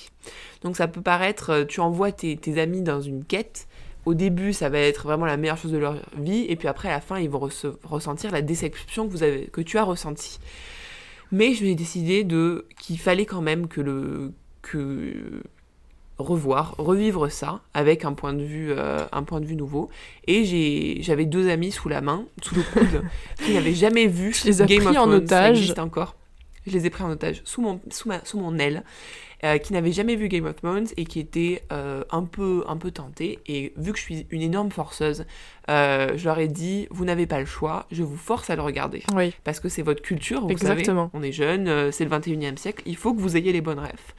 Donc 0.62 0.76
ça 0.76 0.88
peut 0.88 1.00
paraître, 1.02 1.50
euh, 1.50 1.64
tu 1.64 1.80
envoies 1.80 2.12
tes, 2.12 2.36
tes 2.36 2.60
amis 2.60 2.82
dans 2.82 3.00
une 3.00 3.24
quête, 3.24 3.66
au 4.08 4.14
début 4.14 4.54
ça 4.54 4.70
va 4.70 4.78
être 4.78 5.02
vraiment 5.02 5.26
la 5.26 5.36
meilleure 5.36 5.58
chose 5.58 5.72
de 5.72 5.76
leur 5.76 5.96
vie, 6.16 6.46
et 6.48 6.56
puis 6.56 6.66
après 6.66 6.88
à 6.88 6.92
la 6.92 7.00
fin 7.02 7.18
ils 7.18 7.28
vont 7.28 7.46
ressentir 7.84 8.30
la 8.30 8.40
déception 8.40 9.06
que, 9.06 9.12
vous 9.12 9.22
avez, 9.22 9.44
que 9.52 9.60
tu 9.60 9.76
as 9.76 9.84
ressentie. 9.84 10.38
Mais 11.30 11.52
je 11.52 11.62
vais 11.62 11.74
décider 11.74 12.24
de 12.24 12.66
qu'il 12.80 12.98
fallait 12.98 13.26
quand 13.26 13.42
même 13.42 13.68
que 13.68 13.82
le 13.82 14.32
que 14.62 15.42
revoir, 16.16 16.74
revivre 16.78 17.30
ça 17.30 17.60
avec 17.74 18.06
un 18.06 18.14
point 18.14 18.32
de 18.32 18.42
vue 18.42 18.72
euh, 18.72 19.04
un 19.12 19.22
point 19.24 19.40
de 19.40 19.44
vue 19.44 19.56
nouveau. 19.56 19.90
Et 20.26 21.02
j'avais 21.02 21.26
deux 21.26 21.50
amis 21.50 21.70
sous 21.70 21.90
la 21.90 22.00
main, 22.00 22.24
sous 22.42 22.54
le 22.54 22.62
coude, 22.62 23.02
qui 23.44 23.52
n'avaient 23.52 23.74
jamais 23.74 24.06
vu 24.06 24.32
Tu 24.32 24.48
les 24.48 24.56
Game 24.64 24.84
pris 24.84 24.88
of 24.88 24.96
en 24.96 25.04
Thrones. 25.04 25.26
Ça 25.28 25.36
otage. 25.36 25.58
existe 25.58 25.78
encore. 25.78 26.16
je 26.66 26.72
les 26.72 26.86
ai 26.86 26.90
pris 26.90 27.04
en 27.04 27.10
otage 27.10 27.42
sous 27.44 27.60
mon, 27.60 27.78
sous 27.90 28.08
ma, 28.08 28.24
sous 28.24 28.40
mon 28.40 28.58
aile, 28.58 28.84
euh, 29.44 29.58
qui 29.58 29.72
n'avaient 29.72 29.92
jamais 29.92 30.16
vu 30.16 30.28
Game 30.28 30.46
of 30.46 30.56
Thrones 30.56 30.86
et 30.96 31.04
qui 31.04 31.20
étaient 31.20 31.62
euh, 31.72 32.02
un, 32.10 32.24
peu, 32.24 32.64
un 32.66 32.76
peu 32.76 32.90
tentés. 32.90 33.38
Et 33.46 33.72
vu 33.76 33.92
que 33.92 33.98
je 33.98 34.02
suis 34.04 34.26
une 34.30 34.42
énorme 34.42 34.70
forceuse, 34.70 35.24
euh, 35.70 36.12
je 36.16 36.24
leur 36.24 36.38
ai 36.38 36.48
dit, 36.48 36.88
vous 36.90 37.04
n'avez 37.04 37.26
pas 37.26 37.38
le 37.40 37.46
choix, 37.46 37.86
je 37.92 38.02
vous 38.02 38.16
force 38.16 38.50
à 38.50 38.56
le 38.56 38.62
regarder. 38.62 39.02
Oui. 39.14 39.34
Parce 39.44 39.60
que 39.60 39.68
c'est 39.68 39.82
votre 39.82 40.02
culture, 40.02 40.42
vous 40.42 40.50
Exactement. 40.50 41.10
savez, 41.12 41.24
on 41.24 41.28
est 41.28 41.32
jeune, 41.32 41.92
c'est 41.92 42.04
le 42.04 42.10
21e 42.10 42.56
siècle, 42.56 42.82
il 42.86 42.96
faut 42.96 43.14
que 43.14 43.20
vous 43.20 43.36
ayez 43.36 43.52
les 43.52 43.60
bonnes 43.60 43.78
refs. 43.80 44.14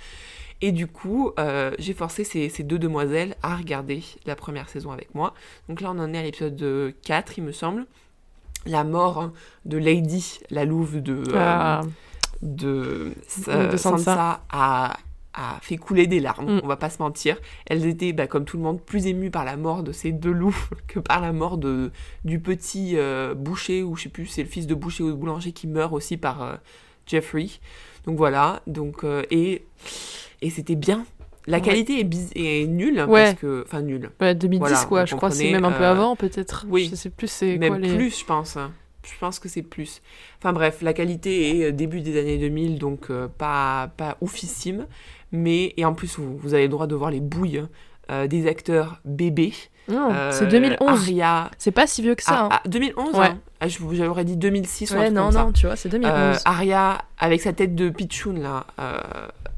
Et 0.62 0.72
du 0.72 0.88
coup, 0.88 1.32
euh, 1.40 1.72
j'ai 1.80 1.94
forcé 1.94 2.24
ces, 2.24 2.50
ces 2.50 2.64
deux 2.64 2.80
demoiselles 2.80 3.36
à 3.44 3.56
regarder 3.56 4.04
la 4.26 4.36
première 4.36 4.68
saison 4.68 4.92
avec 4.92 5.16
moi. 5.16 5.34
Donc 5.70 5.80
là, 5.82 5.92
on 5.92 6.00
en 6.00 6.14
est 6.14 6.18
à 6.18 6.24
l'épisode 6.24 6.62
euh, 6.62 6.92
4, 7.06 7.38
il 7.38 7.46
me 7.46 7.52
semble. 7.54 7.86
La 8.66 8.84
mort 8.84 9.20
hein, 9.20 9.34
de 9.64 9.78
Lady, 9.78 10.40
la 10.50 10.66
louve 10.66 11.02
de, 11.02 11.14
euh, 11.30 11.34
Ah, 11.34 11.82
de, 12.42 13.14
de 13.48 13.78
Sansa. 13.78 14.42
a, 14.50 14.98
a 15.34 15.60
fait 15.62 15.78
couler 15.78 16.08
des 16.08 16.20
larmes, 16.20 16.56
Mm. 16.58 16.62
on 16.64 16.68
va 16.68 16.76
pas 16.76 16.90
se 16.90 17.02
mentir. 17.02 17.38
Elles 17.68 17.86
étaient, 17.86 18.14
bah, 18.14 18.28
comme 18.28 18.46
tout 18.46 18.58
le 18.58 18.64
monde, 18.64 18.82
plus 18.82 19.06
émues 19.08 19.30
par 19.32 19.46
la 19.46 19.58
mort 19.58 19.84
de 19.84 19.92
ces 19.92 20.12
deux 20.12 20.32
loups 20.32 20.70
que 20.88 21.00
par 21.00 21.22
la 21.22 21.32
mort 21.34 21.58
de, 21.58 21.92
du 22.26 22.40
petit 22.40 22.94
euh, 22.98 23.34
boucher, 23.36 23.84
ou 23.84 23.96
je 23.96 24.04
sais 24.04 24.10
plus, 24.10 24.26
c'est 24.26 24.42
le 24.44 24.50
fils 24.50 24.66
de 24.68 24.74
boucher 24.76 25.04
ou 25.04 25.10
de 25.10 25.14
boulanger 25.16 25.52
qui 25.52 25.68
meurt 25.68 25.94
aussi 25.94 26.18
par 26.18 26.42
euh, 26.42 26.56
Jeffrey. 27.06 27.48
Donc 28.06 28.18
voilà, 28.18 28.62
donc, 28.68 29.04
euh, 29.04 29.24
et, 29.30 29.66
et 30.42 30.50
c'était 30.50 30.76
bien. 30.76 31.06
La 31.48 31.58
Ouais. 31.58 31.64
qualité 31.64 32.00
est, 32.36 32.68
nulle, 32.68 33.00
Ouais. 33.08 33.26
parce 33.26 33.40
que, 33.40 33.64
enfin 33.66 33.82
nulle. 33.82 34.12
ouais, 34.22 34.36
2010 34.36 34.60
Voilà, 34.60 34.86
quoi, 34.86 35.06
je 35.06 35.16
crois 35.16 35.32
c'est 35.32 35.52
même 35.52 35.66
un 35.66 35.72
peu 35.72 35.86
avant 35.86 36.16
peut-être. 36.16 36.66
oui. 36.70 36.88
Je 36.92 36.96
sais 36.96 37.10
plus 37.10 37.28
c'est 37.28 37.58
Même 37.58 37.70
quoi 37.70 37.80
les... 37.80 37.96
plus, 37.96 38.20
je 38.20 38.26
pense. 38.26 38.58
Je 39.14 39.20
pense 39.20 39.40
que 39.40 39.50
c'est 39.50 39.62
plus. 39.64 40.02
Enfin 40.40 40.54
bref, 40.54 40.82
la 40.82 40.94
qualité 40.94 41.60
est 41.60 41.66
euh, 41.66 41.72
début 41.72 42.02
des 42.02 42.20
années 42.20 42.38
2000, 42.38 42.78
donc 42.80 43.10
euh, 43.10 43.28
pas, 43.28 43.90
pas 43.98 44.18
oufissime. 44.22 44.86
Mais, 45.32 45.74
et 45.78 45.86
en 45.86 45.94
plus, 45.94 46.18
vous, 46.18 46.38
vous 46.38 46.54
avez 46.54 46.64
le 46.64 46.70
droit 46.70 46.88
de 46.88 46.96
voir 46.96 47.12
les 47.12 47.20
bouilles 47.20 47.64
euh, 48.12 48.28
des 48.28 48.48
acteurs 48.48 49.00
bébés. 49.06 49.54
Non, 49.88 50.10
Euh, 50.14 50.32
c'est 50.32 50.48
2011. 50.48 50.88
Aria. 50.90 51.52
C'est 51.58 51.72
pas 51.72 51.88
si 51.88 52.02
vieux 52.02 52.16
que 52.16 52.24
ça. 52.24 52.42
hein. 52.46 52.50
Ah, 52.52 52.62
ah, 52.64 52.68
2011 52.70 53.16
Ouais. 53.16 53.26
hein. 53.28 53.40
Ah, 53.60 53.68
J'aurais 53.68 54.24
dit 54.26 54.38
2006 54.38 54.92
ou 54.92 54.96
un 54.96 55.00
ouais, 55.00 55.10
non, 55.12 55.32
ça. 55.32 55.44
non, 55.44 55.52
tu 55.52 55.66
vois, 55.66 55.76
c'est 55.76 55.90
2011. 55.90 56.14
Euh, 56.16 56.36
Aria, 56.46 57.00
avec 57.20 57.42
sa 57.42 57.54
tête 57.54 57.76
de 57.76 57.90
pitchoun, 57.90 58.40
là, 58.42 58.66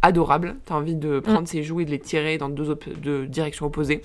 adorable. 0.02 0.56
T'as 0.66 0.76
envie 0.76 0.96
de 0.96 1.20
prendre 1.20 1.48
ses 1.48 1.64
joues 1.64 1.82
et 1.82 1.86
de 1.86 1.92
les 1.92 2.00
tirer 2.00 2.38
dans 2.38 2.50
deux, 2.50 2.78
deux 3.02 3.28
directions 3.28 3.66
opposées. 3.68 4.02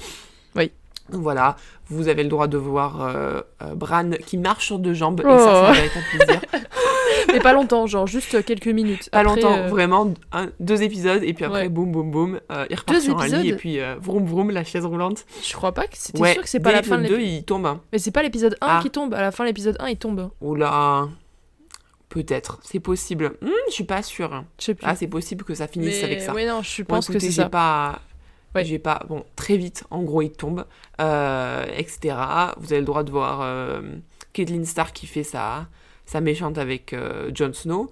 Oui. 0.55 0.71
Donc 1.11 1.23
voilà, 1.23 1.57
vous 1.89 2.09
avez 2.09 2.23
le 2.23 2.29
droit 2.29 2.47
de 2.49 2.57
voir 2.59 3.01
euh, 3.03 3.41
euh, 3.63 3.75
Bran 3.75 4.11
qui 4.27 4.39
marche 4.39 4.67
sur 4.67 4.79
deux 4.79 4.95
jambes, 4.95 5.21
et 5.21 5.25
Oh. 5.27 5.39
ça, 5.39 5.45
c'est 5.45 5.69
un 5.71 5.73
véritable 5.73 6.05
plaisir. 6.19 6.41
Mais 7.33 7.41
pas 7.41 7.53
longtemps, 7.53 7.87
genre 7.87 8.07
juste 8.07 8.45
quelques 8.45 8.67
minutes. 8.67 9.09
Pas 9.11 9.21
Après, 9.21 9.35
longtemps, 9.35 9.55
euh, 9.57 9.69
vraiment, 9.69 10.13
un- 10.33 10.49
deux 10.61 10.83
épisodes, 10.83 11.23
et 11.23 11.33
puis 11.35 11.45
après, 11.45 11.63
Ouais. 11.63 11.69
boum, 11.69 11.91
boum, 11.93 12.11
boum, 12.11 12.41
euh, 12.53 12.67
il 12.71 12.77
repart 12.77 12.97
Deux 12.99 13.01
sur 13.05 13.19
un 13.21 13.27
lit, 13.27 13.35
et 13.35 13.39
épisodes 13.41 13.59
puis 13.59 13.81
euh, 13.81 13.95
vroom, 14.01 14.25
vroom, 14.27 14.51
la 14.51 14.65
chaise 14.65 14.85
roulante. 14.85 15.25
Je 15.43 15.53
crois 15.55 15.73
pas 15.73 15.87
que 15.87 15.97
c'était 15.97 16.21
Ouais, 16.21 16.33
sûr 16.35 16.43
que 16.43 16.49
c'est 16.49 16.61
pas 16.61 16.73
la 16.73 16.83
fin 16.83 16.97
de 16.99 17.03
l'épisode 17.03 17.19
l'épisode. 17.21 17.33
2, 17.33 17.39
il 17.39 17.45
tombe. 17.45 17.67
hein. 17.67 17.81
Mais 17.93 17.99
c'est 17.99 18.11
pas 18.11 18.23
l'épisode 18.23 18.57
1 18.61 18.67
Ah. 18.69 18.81
qui 18.83 18.91
tombe. 18.91 19.15
À 19.15 19.21
la 19.21 19.31
fin 19.33 19.45
de 19.45 19.49
l'épisode 19.49 19.77
1, 19.81 19.89
il 19.89 19.97
tombe. 19.97 20.31
Oula, 20.41 21.09
peut-être, 22.09 22.59
c'est 22.63 22.81
possible. 22.81 23.33
Hmm, 23.43 23.49
je 23.69 23.73
suis 23.75 23.85
pas 23.85 24.03
sûre. 24.03 24.45
Je 24.59 24.65
sais 24.67 24.75
plus. 24.75 24.87
Ah, 24.89 24.95
c'est 24.97 25.07
possible 25.09 25.45
que 25.45 25.55
ça 25.55 25.67
finisse 25.69 25.99
Mais 25.99 26.05
avec 26.05 26.21
ça. 26.23 26.33
ouais, 26.35 26.47
non, 26.47 26.63
je 26.63 26.83
Bon, 26.83 26.97
pense 26.97 27.09
que 27.09 27.19
c'est 27.19 27.31
ça. 27.33 27.49
pas. 27.49 28.01
Ouais. 28.57 28.65
J'ai 28.65 28.79
pas. 28.79 29.03
Bon, 29.09 29.25
très 29.37 29.57
vite, 29.57 29.85
en 29.91 30.03
gros, 30.03 30.23
il 30.23 30.31
tombe, 30.33 30.65
euh, 31.01 31.65
etc. 31.77 32.17
Vous 32.59 32.73
avez 32.73 32.81
le 32.81 32.87
droit 32.87 33.03
de 33.05 33.11
voir 33.11 33.41
euh, 33.43 33.81
Caitlyn 34.33 34.65
Stark 34.65 34.93
qui 34.95 35.07
fait 35.07 35.23
sa, 35.25 35.67
sa 36.05 36.21
méchante 36.21 36.59
avec 36.59 36.93
euh, 36.93 37.31
Jon 37.35 37.53
Snow. 37.53 37.91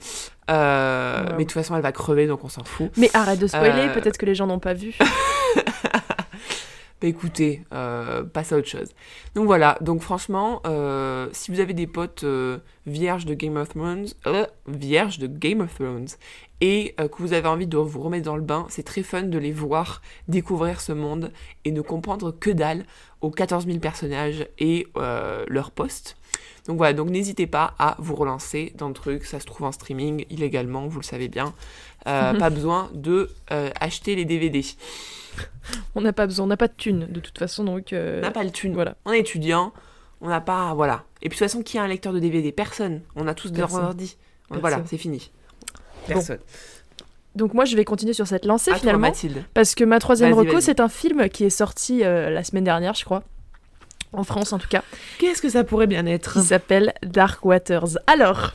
Euh, 0.51 1.23
Wow. 1.25 1.31
Mais 1.33 1.39
de 1.39 1.43
toute 1.45 1.53
façon, 1.53 1.75
elle 1.77 1.83
va 1.83 1.93
crever, 1.93 2.27
donc 2.27 2.45
on 2.45 2.49
s'en 2.51 2.65
fout. 2.65 2.91
Mais 2.99 3.09
arrête 3.15 3.39
de 3.39 3.47
spoiler, 3.47 3.89
Euh, 3.89 3.95
peut-être 3.95 4.19
que 4.19 4.27
les 4.27 4.35
gens 4.35 4.47
n'ont 4.47 4.59
pas 4.59 4.75
vu. 4.75 4.95
Bah 7.03 7.09
écoutez, 7.09 7.63
passe 8.33 8.53
à 8.53 8.57
autre 8.57 8.69
chose. 8.69 8.89
Donc 9.35 9.47
voilà, 9.47 9.77
donc 9.83 10.01
franchement, 10.01 10.63
si 11.33 11.51
vous 11.51 11.61
avez 11.61 11.75
des 11.75 11.87
potes 11.87 12.25
vierges 12.87 13.27
de 13.27 13.35
Game 13.35 13.57
of 13.57 13.69
Thrones, 13.71 14.07
vierges 14.69 15.19
de 15.19 15.27
Game 15.27 15.61
of 15.61 15.75
Thrones, 15.75 16.07
et 16.67 16.95
euh, 16.99 17.09
que 17.09 17.19
vous 17.19 17.35
avez 17.35 17.47
envie 17.47 17.67
de 17.67 17.77
vous 17.77 18.01
remettre 18.01 18.25
dans 18.25 18.37
le 18.37 18.43
bain, 18.43 18.65
c'est 18.71 18.85
très 18.85 19.03
fun 19.03 19.25
de 19.25 19.37
les 19.37 19.53
voir 19.53 20.01
découvrir 20.29 20.81
ce 20.81 20.93
monde 20.93 21.31
et 21.67 21.73
ne 21.73 21.83
comprendre 21.83 22.31
que 22.33 22.49
dalle 22.49 22.87
aux 23.21 23.31
14 23.31 23.67
000 23.67 23.81
personnages 23.81 24.49
et 24.59 24.87
euh, 24.97 25.45
leurs 25.47 25.73
postes. 25.73 26.17
Donc 26.67 26.79
voilà, 26.79 26.95
donc 26.95 27.11
n'hésitez 27.11 27.47
pas 27.47 27.75
à 27.79 27.97
vous 27.99 28.15
relancer 28.15 28.73
dans 28.79 28.89
le 28.89 28.95
truc, 28.95 29.27
ça 29.27 29.41
se 29.41 29.45
trouve 29.45 29.67
en 29.67 29.73
streaming 29.73 30.25
illégalement, 30.31 30.87
vous 30.89 31.01
le 31.01 31.05
savez 31.05 31.29
bien. 31.29 31.53
Euh, 32.07 32.33
pas 32.39 32.49
besoin 32.49 32.89
de 32.95 33.29
euh, 33.53 33.69
acheter 33.79 34.17
les 34.17 34.25
DVD. 34.25 34.65
On 35.95 36.01
n'a 36.01 36.15
pas 36.15 36.27
besoin, 36.27 36.47
on 36.47 36.49
n'a 36.49 36.57
pas 36.57 36.69
de 36.69 36.73
thunes 36.73 37.09
de 37.11 37.21
toute 37.21 37.39
façon, 37.39 37.65
donc. 37.65 37.93
euh, 37.93 38.21
On 38.21 38.23
n'a 38.23 38.31
pas 38.31 38.43
le 38.43 38.51
thune. 38.51 38.73
Voilà. 38.73 38.97
On 39.05 39.13
est 39.13 39.21
étudiant, 39.21 39.75
on 40.23 40.31
n'a 40.31 40.41
pas. 40.41 40.73
Voilà. 40.73 41.05
Et 41.21 41.29
puis 41.29 41.37
de 41.37 41.45
toute 41.45 41.51
façon, 41.51 41.63
qui 41.63 41.77
a 41.77 41.83
un 41.83 41.89
lecteur 41.89 42.15
de 42.15 42.21
DVD 42.21 42.53
Personne. 42.53 43.03
On 43.17 43.29
a 43.29 43.35
tous 43.35 43.53
des 43.53 43.61
ordi. 43.61 44.17
Voilà, 44.49 44.81
c'est 44.87 44.97
fini. 44.97 45.31
Bon. 46.09 46.15
Personne. 46.15 46.39
Donc 47.35 47.53
moi, 47.53 47.65
je 47.65 47.75
vais 47.77 47.85
continuer 47.85 48.13
sur 48.13 48.27
cette 48.27 48.45
lancée 48.45 48.71
À 48.71 48.75
toi, 48.75 48.81
finalement. 48.81 49.09
Mathilde. 49.09 49.43
Parce 49.55 49.75
que 49.75 49.85
ma 49.85 49.99
troisième 49.99 50.33
reco, 50.33 50.61
c'est 50.61 50.81
un 50.81 50.89
film 50.89 51.29
qui 51.29 51.45
est 51.45 51.51
sorti 51.51 52.05
euh, 52.05 52.31
la 52.31 52.45
semaine 52.45 52.65
dernière, 52.65 52.95
je 52.95 53.05
crois. 53.05 53.23
En 54.13 54.23
France, 54.23 54.53
en 54.53 54.59
tout 54.59 54.69
cas. 54.69 54.83
Qu'est-ce 55.19 55.43
que 55.43 55.49
ça 55.49 55.65
pourrait 55.65 55.89
bien 55.89 56.07
être? 56.07 56.35
Qui 56.35 56.47
s'appelle 56.47 56.95
Dark 57.03 57.45
Waters. 57.45 57.99
Alors, 58.07 58.53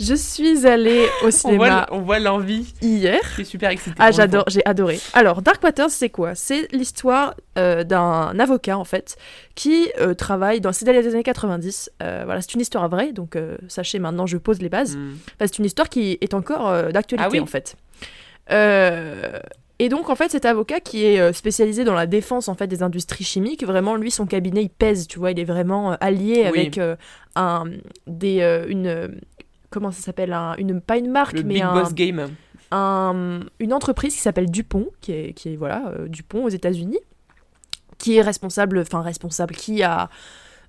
je 0.00 0.14
suis 0.14 0.66
allée 0.66 1.06
au 1.22 1.30
cinéma 1.30 1.86
on 1.90 2.00
voit 2.00 2.18
l'envie. 2.18 2.72
hier. 2.80 3.20
Je 3.28 3.34
suis 3.34 3.44
super 3.44 3.70
excitée. 3.70 3.96
Ah, 3.98 4.10
j'adore, 4.10 4.44
j'ai 4.48 4.64
adoré. 4.64 4.98
Alors, 5.12 5.42
Dark 5.42 5.62
Waters, 5.62 5.90
c'est 5.90 6.08
quoi? 6.08 6.34
C'est 6.34 6.66
l'histoire 6.72 7.34
euh, 7.58 7.84
d'un 7.84 8.38
avocat, 8.38 8.78
en 8.78 8.84
fait, 8.84 9.16
qui 9.54 9.90
euh, 10.00 10.14
travaille 10.14 10.60
dans... 10.60 10.72
C'est 10.72 10.86
dans 10.86 10.92
les 10.92 11.06
années 11.06 11.22
90. 11.22 11.90
Euh, 12.02 12.22
voilà, 12.24 12.40
c'est 12.40 12.54
une 12.54 12.60
histoire 12.62 12.88
vraie, 12.88 13.12
donc 13.12 13.36
sachez 13.68 13.98
maintenant, 13.98 14.26
je 14.26 14.38
pose 14.38 14.62
les 14.62 14.70
bases. 14.70 14.96
Hmm. 14.96 15.16
Enfin, 15.26 15.46
c'est 15.46 15.58
une 15.58 15.66
histoire 15.66 15.88
qui 15.90 16.16
est 16.20 16.32
encore 16.34 16.92
d'actualité, 16.92 17.26
Ah 17.28 17.30
oui. 17.30 17.40
en 17.40 17.46
fait. 17.46 17.76
Et 19.82 19.88
donc, 19.88 20.10
en 20.10 20.14
fait, 20.14 20.30
cet 20.30 20.44
avocat 20.44 20.80
qui 20.80 21.04
est 21.04 21.32
spécialisé 21.32 21.84
dans 21.84 21.94
la 21.94 22.06
défense, 22.06 22.48
en 22.48 22.54
fait, 22.54 22.66
des 22.66 22.82
industries 22.82 23.24
chimiques, 23.24 23.64
vraiment, 23.64 23.96
lui, 23.96 24.10
son 24.10 24.26
cabinet, 24.26 24.62
il 24.62 24.68
pèse, 24.70 25.06
tu 25.08 25.18
vois, 25.18 25.30
il 25.30 25.38
est 25.40 25.44
vraiment 25.44 25.92
allié 26.00 26.48
Oui. 26.52 26.58
avec 26.60 26.80
un... 27.36 27.64
des... 28.06 28.64
une... 28.68 29.20
Comment 29.70 29.90
ça 29.92 30.02
s'appelle 30.02 30.32
un, 30.32 30.54
une, 30.58 30.80
Pas 30.80 30.96
une 30.98 31.10
marque, 31.10 31.34
Le 31.34 31.42
mais 31.44 31.54
Big 31.54 31.62
un 31.62 31.72
Boss 31.74 31.94
Game. 31.94 32.28
un- 32.72 33.40
une 33.60 33.72
entreprise 33.72 34.14
qui 34.14 34.20
s'appelle 34.20 34.50
Dupont, 34.50 34.88
qui 35.00 35.12
est, 35.12 35.32
qui 35.32 35.52
est 35.52 35.56
voilà, 35.56 35.92
euh, 35.96 36.08
Dupont 36.08 36.44
aux 36.44 36.48
États-Unis, 36.48 36.98
qui 37.98 38.16
est 38.16 38.22
responsable, 38.22 38.80
enfin 38.80 39.02
responsable, 39.02 39.54
qui 39.54 39.82
a 39.82 40.08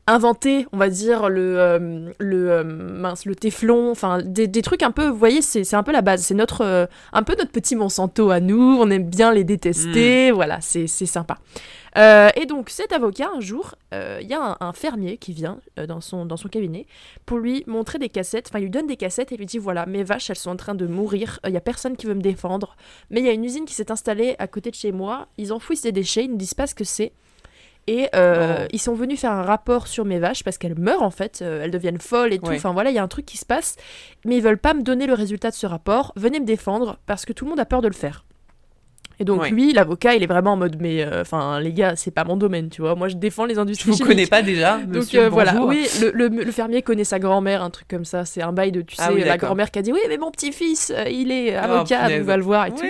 inventé, 0.07 0.65
on 0.73 0.77
va 0.77 0.89
dire, 0.89 1.29
le, 1.29 1.59
euh, 1.59 2.11
le, 2.19 2.51
euh, 2.51 2.63
mince, 2.63 3.25
le 3.25 3.35
téflon, 3.35 3.91
enfin 3.91 4.19
des, 4.23 4.47
des 4.47 4.61
trucs 4.63 4.81
un 4.83 4.89
peu, 4.91 5.07
vous 5.07 5.15
voyez, 5.17 5.41
c'est 5.43 5.63
c'est 5.63 5.75
un 5.75 5.83
peu 5.83 5.91
la 5.91 6.01
base, 6.01 6.23
c'est 6.23 6.33
notre, 6.33 6.61
euh, 6.65 6.85
un 7.13 7.21
peu 7.23 7.35
notre 7.37 7.51
petit 7.51 7.75
Monsanto 7.75 8.31
à 8.31 8.39
nous, 8.39 8.77
on 8.79 8.89
aime 8.89 9.07
bien 9.07 9.31
les 9.31 9.43
détester, 9.43 10.31
voilà, 10.31 10.57
c'est 10.59 10.87
c'est 10.87 11.05
sympa. 11.05 11.37
Euh, 11.97 12.29
et 12.35 12.45
donc 12.45 12.69
cet 12.69 12.93
avocat, 12.93 13.29
un 13.35 13.41
jour, 13.41 13.75
euh, 13.93 14.19
il 14.21 14.27
y 14.29 14.33
a 14.33 14.41
un, 14.41 14.57
un 14.59 14.73
fermier 14.73 15.17
qui 15.17 15.33
vient 15.33 15.59
euh, 15.77 15.85
dans, 15.85 15.99
son, 15.99 16.25
dans 16.25 16.37
son 16.37 16.47
cabinet 16.47 16.85
pour 17.25 17.37
lui 17.37 17.63
montrer 17.67 17.99
des 17.99 18.09
cassettes, 18.09 18.47
enfin 18.49 18.59
il 18.59 18.63
lui 18.63 18.69
donne 18.69 18.87
des 18.87 18.95
cassettes 18.95 19.31
et 19.31 19.37
lui 19.37 19.45
dit 19.45 19.57
voilà, 19.57 19.85
mes 19.85 20.03
vaches, 20.03 20.29
elles 20.29 20.37
sont 20.37 20.51
en 20.51 20.55
train 20.55 20.75
de 20.75 20.87
mourir, 20.87 21.39
il 21.45 21.51
y 21.53 21.57
a 21.57 21.61
personne 21.61 21.97
qui 21.97 22.05
veut 22.05 22.13
me 22.13 22.21
défendre, 22.21 22.77
mais 23.09 23.19
il 23.19 23.25
y 23.25 23.29
a 23.29 23.33
une 23.33 23.43
usine 23.43 23.65
qui 23.65 23.73
s'est 23.73 23.91
installée 23.91 24.35
à 24.39 24.47
côté 24.47 24.71
de 24.71 24.75
chez 24.75 24.91
moi, 24.91 25.27
ils 25.37 25.51
enfouissent 25.51 25.81
des 25.81 25.91
déchets, 25.91 26.23
ils 26.23 26.31
ne 26.31 26.37
disent 26.37 26.53
pas 26.53 26.67
ce 26.67 26.75
que 26.75 26.83
c'est. 26.85 27.11
Et 27.87 28.09
euh, 28.15 28.65
Oh. 28.65 28.67
ils 28.71 28.79
sont 28.79 28.93
venus 28.93 29.19
faire 29.19 29.31
un 29.31 29.41
rapport 29.41 29.87
sur 29.87 30.05
mes 30.05 30.19
vaches 30.19 30.43
parce 30.43 30.59
qu'elles 30.59 30.77
meurent 30.77 31.01
en 31.01 31.09
fait, 31.09 31.41
euh, 31.41 31.63
elles 31.63 31.71
deviennent 31.71 31.99
folles 31.99 32.31
et 32.31 32.37
tout. 32.37 32.45
Ouais. 32.45 32.55
Enfin 32.57 32.73
voilà, 32.73 32.91
il 32.91 32.95
y 32.95 32.99
a 32.99 33.03
un 33.03 33.07
truc 33.07 33.25
qui 33.25 33.37
se 33.37 33.45
passe, 33.45 33.75
mais 34.23 34.37
ils 34.37 34.43
veulent 34.43 34.59
pas 34.59 34.75
me 34.75 34.83
donner 34.83 35.07
le 35.07 35.13
résultat 35.15 35.49
de 35.49 35.55
ce 35.55 35.65
rapport. 35.65 36.13
Venez 36.15 36.39
me 36.39 36.45
défendre 36.45 36.99
parce 37.07 37.25
que 37.25 37.33
tout 37.33 37.43
le 37.45 37.49
monde 37.49 37.59
a 37.59 37.65
peur 37.65 37.81
de 37.81 37.87
le 37.87 37.95
faire. 37.95 38.23
Et 39.21 39.23
donc 39.23 39.49
lui, 39.51 39.71
l'avocat, 39.71 40.15
il 40.15 40.23
est 40.23 40.27
vraiment 40.27 40.53
en 40.53 40.57
mode 40.57 40.77
mais 40.79 41.03
euh, 41.03 41.21
enfin 41.21 41.59
les 41.59 41.73
gars, 41.73 41.95
c'est 41.95 42.09
pas 42.09 42.23
mon 42.23 42.37
domaine, 42.37 42.69
tu 42.69 42.81
vois. 42.81 42.95
Moi 42.95 43.07
je 43.07 43.15
défends 43.15 43.45
les 43.45 43.53
Je 43.53 43.59
industries 43.59 43.91
vous 43.91 43.97
chimiques. 43.97 44.09
connais 44.11 44.25
pas 44.25 44.41
déjà, 44.41 44.79
Donc 44.79 45.13
euh, 45.13 45.29
voilà, 45.29 45.61
oui, 45.63 45.85
le, 46.01 46.09
le- 46.11 46.43
le 46.43 46.51
fermier 46.51 46.81
connaît 46.81 47.03
sa 47.03 47.19
grand-mère, 47.19 47.61
un 47.61 47.69
truc 47.69 47.87
comme 47.87 48.03
ça. 48.03 48.25
C'est 48.25 48.41
un 48.41 48.51
bail 48.51 48.71
de, 48.71 48.81
tu 48.81 48.95
Ah 48.97 49.07
sais, 49.09 49.13
oui, 49.13 49.23
la 49.23 49.37
grand-mère 49.37 49.69
qui 49.69 49.77
a 49.77 49.83
dit 49.83 49.93
oui, 49.93 49.99
mais 50.09 50.17
mon 50.17 50.31
petit-fils, 50.31 50.91
euh, 50.95 51.03
il 51.07 51.31
est 51.31 51.55
Oh, 51.55 51.63
avocat, 51.63 52.09
donc 52.09 52.21
va 52.25 52.35
le 52.37 52.43
voir 52.43 52.65
et 52.65 52.71
tout. 52.71 52.83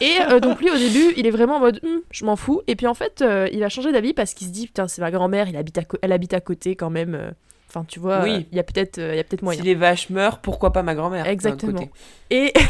Et 0.00 0.12
euh, 0.30 0.38
donc 0.38 0.60
lui 0.60 0.70
au 0.70 0.76
début, 0.76 1.14
il 1.16 1.26
est 1.26 1.30
vraiment 1.30 1.56
en 1.56 1.60
mode 1.60 1.80
Hum, 1.82 2.00
je 2.10 2.24
m'en 2.26 2.36
fous. 2.36 2.60
Et 2.66 2.76
puis 2.76 2.86
en 2.86 2.94
fait, 2.94 3.22
euh, 3.22 3.48
il 3.50 3.64
a 3.64 3.68
changé 3.70 3.90
d'avis 3.90 4.12
parce 4.12 4.34
qu'il 4.34 4.46
se 4.48 4.52
dit 4.52 4.66
putain, 4.66 4.86
c'est 4.86 5.00
ma 5.00 5.10
grand-mère, 5.10 5.48
habite 5.58 5.78
à 5.78 5.82
elle 6.02 6.12
habite 6.12 6.34
à 6.34 6.40
côté 6.40 6.76
quand 6.76 6.90
même. 6.90 7.32
Enfin, 7.70 7.84
tu 7.88 7.98
vois, 8.00 8.22
Oui. 8.22 8.46
il 8.52 8.56
y 8.56 8.60
a 8.60 8.64
peut-être 8.64 8.98
il 8.98 9.16
y 9.16 9.18
a 9.18 9.24
peut-être 9.24 9.42
moyen. 9.42 9.60
Si 9.60 9.66
les 9.66 9.74
vaches 9.74 10.10
meurent, 10.10 10.38
pourquoi 10.40 10.72
pas 10.74 10.82
ma 10.82 10.94
grand-mère 10.94 11.26
Exactement. 11.26 11.88
Et 12.30 12.52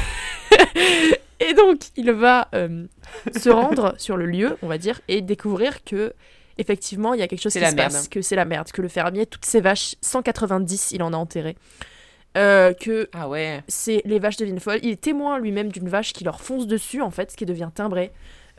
et 1.41 1.55
donc 1.55 1.81
il 1.97 2.11
va 2.13 2.49
euh, 2.55 2.87
se 3.37 3.49
rendre 3.51 3.95
sur 3.99 4.17
le 4.17 4.27
lieu, 4.27 4.57
on 4.63 4.67
va 4.69 4.79
dire, 4.79 5.01
et 5.09 5.21
découvrir 5.23 5.85
que 5.85 6.13
effectivement 6.59 7.15
il 7.15 7.21
y 7.21 7.23
a 7.23 7.29
quelque 7.29 7.41
chose 7.43 7.53
C'est 7.53 7.61
qui 7.61 7.65
la 7.65 7.71
se 7.71 7.77
merde. 7.77 7.93
passe, 7.93 8.09
que 8.09 8.21
c'est 8.23 8.37
la 8.37 8.45
merde, 8.45 8.71
que 8.73 8.83
le 8.83 8.89
fermier, 8.89 9.27
toutes 9.27 9.45
ses 9.45 9.61
vaches, 9.61 9.95
190, 10.03 10.93
il 10.93 11.03
en 11.03 11.13
a 11.13 11.17
enterré. 11.17 11.57
euh, 12.37 12.73
que 12.75 13.09
Ah 13.13 13.29
ouais. 13.29 13.63
c'est 13.69 14.03
les 14.05 14.19
vaches 14.19 14.37
deviennent 14.37 14.61
folles. 14.61 14.81
Il 14.83 14.91
est 14.91 15.01
témoin 15.01 15.39
lui-même 15.39 15.71
d'une 15.73 15.89
vache 15.89 16.13
qui 16.13 16.25
leur 16.25 16.41
fonce 16.41 16.67
dessus, 16.67 17.01
en 17.03 17.11
fait, 17.11 17.31
ce 17.33 17.37
qui 17.37 17.47
devient 17.47 17.71
timbré. 17.75 18.13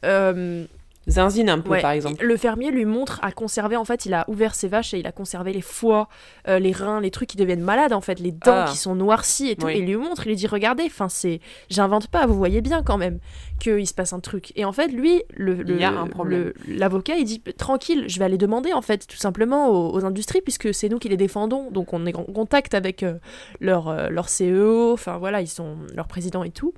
Euh, 0.05 0.65
Zinzine 1.09 1.49
un 1.49 1.59
peu, 1.59 1.71
Ouais, 1.71 1.81
par 1.81 1.91
exemple. 1.91 2.23
Le 2.23 2.37
fermier 2.37 2.71
lui 2.71 2.85
montre 2.85 3.19
à 3.21 3.31
conserver, 3.31 3.75
en 3.75 3.85
fait, 3.85 4.05
il 4.05 4.13
a 4.13 4.25
ouvert 4.29 4.55
ses 4.55 4.67
vaches 4.67 4.93
et 4.93 4.99
il 4.99 5.07
a 5.07 5.11
conservé 5.11 5.51
les 5.53 5.61
foies, 5.61 6.07
euh, 6.47 6.59
les 6.59 6.71
reins, 6.71 7.01
les 7.01 7.11
trucs 7.11 7.29
qui 7.29 7.37
deviennent 7.37 7.61
malades, 7.63 7.93
en 7.93 8.01
fait, 8.01 8.19
les 8.19 8.31
dents 8.31 8.63
Ah. 8.65 8.67
qui 8.69 8.77
sont 8.77 8.95
noircies 8.95 9.49
et 9.49 9.55
tout. 9.55 9.65
Oui. 9.65 9.73
Et 9.73 9.79
il 9.79 9.85
lui 9.85 9.95
montre, 9.95 10.25
il 10.25 10.29
lui 10.29 10.35
dit, 10.35 10.47
regardez, 10.47 10.83
enfin, 10.85 11.09
c'est, 11.09 11.39
j'invente 11.69 12.07
pas, 12.07 12.25
vous 12.25 12.35
voyez 12.35 12.61
bien 12.61 12.83
quand 12.83 12.97
même 12.97 13.19
qu'il 13.59 13.85
se 13.87 13.93
passe 13.93 14.13
un 14.13 14.19
truc. 14.19 14.53
Et 14.55 14.63
en 14.65 14.71
fait, 14.71 14.87
lui, 14.87 15.21
le, 15.35 15.63
Il 15.67 16.77
l'avocat, 16.77 17.15
il 17.17 17.25
dit, 17.25 17.41
tranquille, 17.57 18.05
je 18.07 18.19
vais 18.19 18.25
aller 18.25 18.37
demander, 18.37 18.73
en 18.73 18.81
fait, 18.81 19.05
tout 19.07 19.17
simplement 19.17 19.67
aux, 19.69 19.93
aux 19.95 20.05
industries, 20.05 20.41
puisque 20.41 20.73
c'est 20.73 20.89
nous 20.89 20.99
qui 20.99 21.09
les 21.09 21.17
défendons. 21.17 21.69
Donc 21.71 21.93
on 21.93 22.05
est 22.05 22.15
en 22.15 22.23
contact 22.23 22.73
avec 22.73 23.03
euh, 23.03 23.15
leur, 23.59 23.87
euh, 23.87 24.09
leur 24.09 24.27
CEO, 24.27 24.93
enfin 24.93 25.17
voilà, 25.17 25.41
ils 25.41 25.47
sont 25.47 25.77
leur 25.95 26.07
président 26.07 26.43
et 26.43 26.51
tout. 26.51 26.73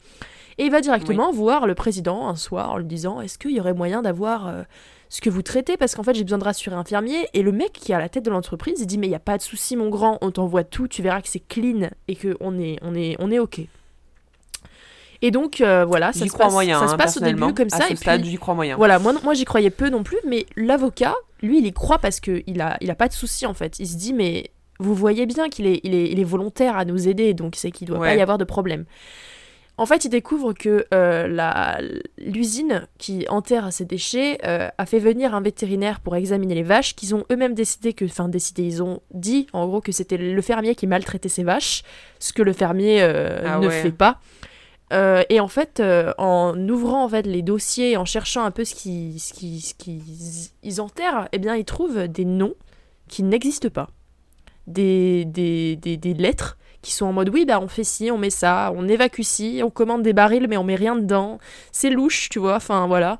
Et 0.61 0.65
il 0.65 0.71
va 0.71 0.79
directement 0.79 1.31
voir 1.31 1.65
le 1.65 1.73
président 1.73 2.27
un 2.27 2.35
soir 2.35 2.69
en 2.69 2.77
lui 2.77 2.85
disant 2.85 3.19
Est-ce 3.19 3.39
qu'il 3.39 3.49
y 3.49 3.59
aurait 3.59 3.73
moyen 3.73 4.03
d'avoir 4.03 4.47
euh, 4.47 4.61
ce 5.09 5.19
que 5.19 5.31
vous 5.31 5.41
traitez? 5.41 5.75
Parce 5.75 5.95
qu'en 5.95 6.03
fait, 6.03 6.13
j'ai 6.13 6.23
besoin 6.23 6.37
de 6.37 6.43
rassurer 6.43 6.75
un 6.75 6.83
fermier. 6.83 7.27
Et 7.33 7.41
le 7.41 7.51
mec 7.51 7.73
qui 7.73 7.93
est 7.93 7.95
à 7.95 7.99
la 7.99 8.09
tête 8.09 8.23
de 8.23 8.29
l'entreprise, 8.29 8.79
il 8.79 8.85
dit 8.85 8.99
Mais 8.99 9.07
il 9.07 9.09
n'y 9.09 9.15
a 9.15 9.19
pas 9.19 9.39
de 9.39 9.41
souci, 9.41 9.75
mon 9.75 9.89
grand, 9.89 10.19
on 10.21 10.29
t'envoie 10.29 10.63
tout, 10.63 10.87
tu 10.87 11.01
verras 11.01 11.19
que 11.21 11.29
c'est 11.29 11.39
clean 11.39 11.89
et 12.07 12.15
qu'on 12.15 12.59
est, 12.59 12.77
on 12.83 12.93
est, 12.93 13.15
on 13.17 13.31
est 13.31 13.39
OK. 13.39 13.61
Et 15.23 15.31
donc, 15.31 15.61
euh, 15.61 15.83
voilà, 15.83 16.13
ça 16.13 16.27
se 16.27 16.37
passe, 16.37 16.53
moyen. 16.53 16.79
ça 16.79 16.89
se 16.89 16.93
hein, 16.93 16.97
passe 16.97 17.17
au 17.17 17.21
début 17.21 17.55
comme 17.55 17.67
À 17.71 17.77
ça. 17.77 17.87
ce 17.87 17.93
et 17.93 17.95
stade, 17.95 18.21
puis, 18.21 18.29
j'y 18.29 18.37
crois 18.37 18.53
moyen. 18.53 18.75
voilà, 18.75 18.99
moi, 18.99 19.15
moi 19.23 19.33
j'y 19.33 19.45
croyais 19.45 19.71
peu 19.71 19.89
non 19.89 20.03
plus, 20.03 20.19
mais 20.27 20.45
l'avocat, 20.55 21.15
lui, 21.41 21.57
il 21.57 21.65
y 21.65 21.73
croit 21.73 21.97
parce 21.97 22.19
qu'il 22.19 22.61
a, 22.61 22.77
il 22.81 22.91
a 22.91 22.95
pas 22.95 23.07
de 23.07 23.13
souci 23.13 23.47
en 23.47 23.55
fait. 23.55 23.79
Il 23.79 23.87
se 23.87 23.97
dit, 23.97 24.13
mais 24.13 24.51
vous 24.79 24.93
voyez 24.93 25.25
bien 25.25 25.49
qu'il 25.49 25.65
est, 25.65 25.81
il 25.83 25.95
est, 25.95 26.11
il 26.11 26.19
est 26.19 26.23
volontaire 26.23 26.77
à 26.77 26.85
nous 26.85 27.07
aider, 27.07 27.33
donc 27.33 27.55
c'est 27.55 27.71
qu'il 27.71 27.87
doit 27.87 27.97
pas 27.97 28.13
y 28.13 28.21
avoir 28.21 28.37
de 28.37 28.43
problème. 28.43 28.85
En 29.77 29.85
fait, 29.87 30.05
il 30.05 30.09
découvre 30.09 30.53
que 30.53 30.85
euh, 30.93 31.27
la- 31.27 31.79
l'usine 32.19 32.87
qui 32.99 33.25
enterre 33.29 33.73
ces 33.73 33.85
déchets 33.85 34.37
euh, 34.45 34.69
a 34.77 34.85
fait 34.85 34.99
venir 34.99 35.33
un 35.33 35.41
vétérinaire 35.41 36.01
pour 36.01 36.15
examiner 36.15 36.53
les 36.53 36.61
vaches, 36.63 36.95
qu'ils 36.95 37.15
ont 37.15 37.23
eux-mêmes 37.31 37.55
décidé 37.55 37.93
que, 37.93 38.05
enfin 38.05 38.29
décidé, 38.29 38.63
ils 38.63 38.83
ont 38.83 39.01
dit 39.11 39.47
en 39.53 39.65
gros 39.67 39.81
que 39.81 39.91
c'était 39.91 40.17
le 40.17 40.41
fermier 40.41 40.75
qui 40.75 40.85
maltraitait 40.85 41.29
ses 41.29 41.43
vaches, 41.43 41.81
ce 42.19 42.31
que 42.31 42.43
le 42.43 42.53
fermier 42.53 43.01
euh, 43.01 43.41
Ah 43.45 43.59
ne 43.59 43.67
ouais. 43.67 43.81
fait 43.81 43.91
pas. 43.91 44.19
Euh, 44.93 45.23
et 45.29 45.39
en 45.39 45.47
fait, 45.47 45.81
en 46.17 46.53
ouvrant 46.69 47.05
en 47.05 47.09
fait 47.09 47.25
les 47.25 47.41
dossiers, 47.41 47.95
en 47.97 48.05
cherchant 48.05 48.43
un 48.43 48.51
peu 48.51 48.65
ce 48.65 48.75
qu'ils 48.75 49.19
ce 49.21 49.33
qui, 49.33 49.61
ce 49.61 49.73
qu'ils 49.73 50.01
ils 50.63 50.81
enterrent, 50.81 51.27
eh 51.31 51.39
bien 51.39 51.55
ils 51.55 51.65
trouvent 51.65 52.07
des 52.09 52.25
noms 52.25 52.55
qui 53.07 53.23
n'existent 53.23 53.69
pas, 53.69 53.89
des, 54.67 55.23
des, 55.25 55.75
des, 55.77 55.95
des 55.97 56.13
lettres 56.13 56.57
qui 56.81 56.93
sont 56.93 57.05
en 57.05 57.13
mode 57.13 57.29
oui 57.29 57.45
bah 57.45 57.59
on 57.61 57.67
fait 57.67 57.83
ci, 57.83 58.11
on 58.11 58.17
met 58.17 58.29
ça, 58.29 58.71
on 58.75 58.87
évacue 58.87 59.21
ci, 59.21 59.61
on 59.63 59.69
commande 59.69 60.03
des 60.03 60.13
barils 60.13 60.47
mais 60.47 60.57
on 60.57 60.63
met 60.63 60.75
rien 60.75 60.95
dedans, 60.95 61.39
c'est 61.71 61.89
louche 61.89 62.29
tu 62.29 62.39
vois, 62.39 62.55
enfin 62.55 62.87
voilà. 62.87 63.19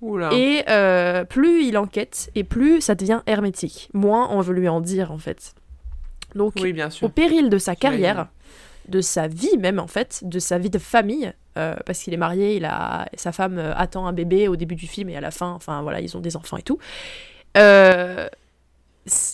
Oula. 0.00 0.32
Et 0.32 0.62
euh, 0.68 1.24
plus 1.24 1.64
il 1.64 1.76
enquête 1.76 2.30
et 2.34 2.44
plus 2.44 2.80
ça 2.80 2.94
devient 2.94 3.20
hermétique, 3.26 3.88
moins 3.92 4.28
on 4.30 4.40
veut 4.40 4.54
lui 4.54 4.68
en 4.68 4.80
dire 4.80 5.10
en 5.12 5.18
fait. 5.18 5.54
Donc 6.34 6.54
Oui, 6.60 6.72
bien 6.72 6.88
au 7.02 7.08
péril 7.08 7.48
de 7.48 7.58
sa 7.58 7.74
carrière, 7.74 8.28
de 8.88 9.00
sa 9.00 9.28
vie 9.28 9.56
même 9.58 9.78
en 9.78 9.86
fait, 9.86 10.20
de 10.24 10.38
sa 10.38 10.58
vie 10.58 10.70
de 10.70 10.78
famille, 10.78 11.32
euh, 11.56 11.74
parce 11.86 12.00
qu'il 12.00 12.14
est 12.14 12.18
marié, 12.18 12.56
il 12.56 12.64
a 12.64 13.08
sa 13.14 13.32
femme 13.32 13.58
euh, 13.58 13.74
attend 13.74 14.06
un 14.06 14.12
bébé 14.12 14.46
au 14.46 14.56
début 14.56 14.76
du 14.76 14.86
film 14.86 15.08
et 15.08 15.16
à 15.16 15.20
la 15.20 15.30
fin, 15.30 15.50
enfin 15.50 15.82
voilà, 15.82 16.00
ils 16.00 16.16
ont 16.16 16.20
des 16.20 16.36
enfants 16.36 16.56
et 16.56 16.62
tout. 16.62 16.78
Euh, 17.56 18.28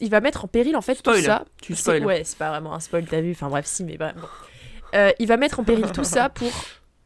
il 0.00 0.10
va 0.10 0.20
mettre 0.20 0.44
en 0.44 0.48
péril 0.48 0.76
en 0.76 0.80
fait 0.80 0.96
Spoil. 0.96 1.18
tout 1.18 1.24
ça. 1.24 1.44
Tu 1.62 1.74
C'est- 1.74 1.82
spoil. 1.82 2.04
Ouais, 2.04 2.22
c'est 2.24 2.38
pas 2.38 2.50
vraiment 2.50 2.74
un 2.74 2.80
spoil, 2.80 3.04
t'as 3.06 3.20
vu. 3.20 3.32
Enfin 3.32 3.48
bref, 3.48 3.66
si, 3.66 3.84
mais 3.84 3.96
bref. 3.96 4.14
bon. 4.16 4.26
Euh, 4.94 5.10
il 5.18 5.26
va 5.26 5.36
mettre 5.36 5.58
en 5.60 5.64
péril 5.64 5.90
tout 5.92 6.04
ça 6.04 6.28
pour, 6.28 6.50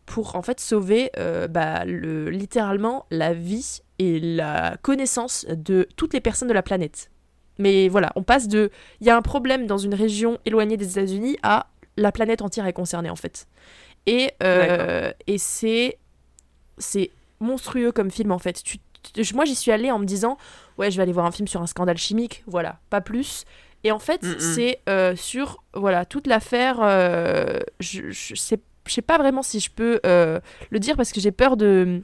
pour 0.06 0.36
en 0.36 0.42
fait 0.42 0.60
sauver 0.60 1.10
euh, 1.16 1.48
bah, 1.48 1.84
le, 1.86 2.28
littéralement 2.30 3.06
la 3.10 3.32
vie 3.32 3.80
et 3.98 4.20
la 4.20 4.76
connaissance 4.82 5.46
de 5.48 5.88
toutes 5.96 6.12
les 6.12 6.20
personnes 6.20 6.48
de 6.48 6.52
la 6.54 6.62
planète. 6.62 7.10
Mais 7.58 7.88
voilà, 7.88 8.12
on 8.14 8.22
passe 8.22 8.46
de 8.46 8.70
il 9.00 9.06
y 9.06 9.10
a 9.10 9.16
un 9.16 9.22
problème 9.22 9.66
dans 9.66 9.78
une 9.78 9.94
région 9.94 10.38
éloignée 10.44 10.76
des 10.76 10.90
États-Unis 10.98 11.38
à 11.42 11.66
la 11.96 12.12
planète 12.12 12.42
entière 12.42 12.66
est 12.66 12.72
concernée 12.72 13.10
en 13.10 13.16
fait. 13.16 13.48
Et, 14.06 14.30
euh, 14.42 15.12
et 15.26 15.38
c'est 15.38 15.98
c'est 16.78 17.10
monstrueux 17.40 17.90
comme 17.92 18.10
film 18.10 18.30
en 18.32 18.38
fait. 18.38 18.62
Tu- 18.62 18.78
moi 19.34 19.44
j'y 19.44 19.54
suis 19.54 19.70
allée 19.72 19.90
en 19.90 19.98
me 19.98 20.04
disant 20.04 20.36
ouais 20.78 20.90
je 20.90 20.96
vais 20.96 21.02
aller 21.02 21.12
voir 21.12 21.26
un 21.26 21.32
film 21.32 21.48
sur 21.48 21.60
un 21.62 21.66
scandale 21.66 21.98
chimique, 21.98 22.42
voilà, 22.46 22.78
pas 22.90 23.00
plus. 23.00 23.44
Et 23.84 23.92
en 23.92 23.98
fait 23.98 24.20
c'est 24.40 24.80
euh, 24.88 25.14
sur 25.16 25.62
voilà 25.74 26.04
toute 26.04 26.26
l'affaire. 26.26 26.78
euh, 26.82 27.60
je, 27.80 28.10
je 28.10 28.34
sais 28.34 28.58
je 28.86 28.92
sais 28.94 29.02
pas 29.02 29.18
vraiment 29.18 29.42
si 29.42 29.60
je 29.60 29.70
peux 29.70 30.00
euh, 30.06 30.40
le 30.70 30.78
dire 30.78 30.96
parce 30.96 31.12
que 31.12 31.20
j'ai 31.20 31.30
peur 31.32 31.56
de 31.56 32.00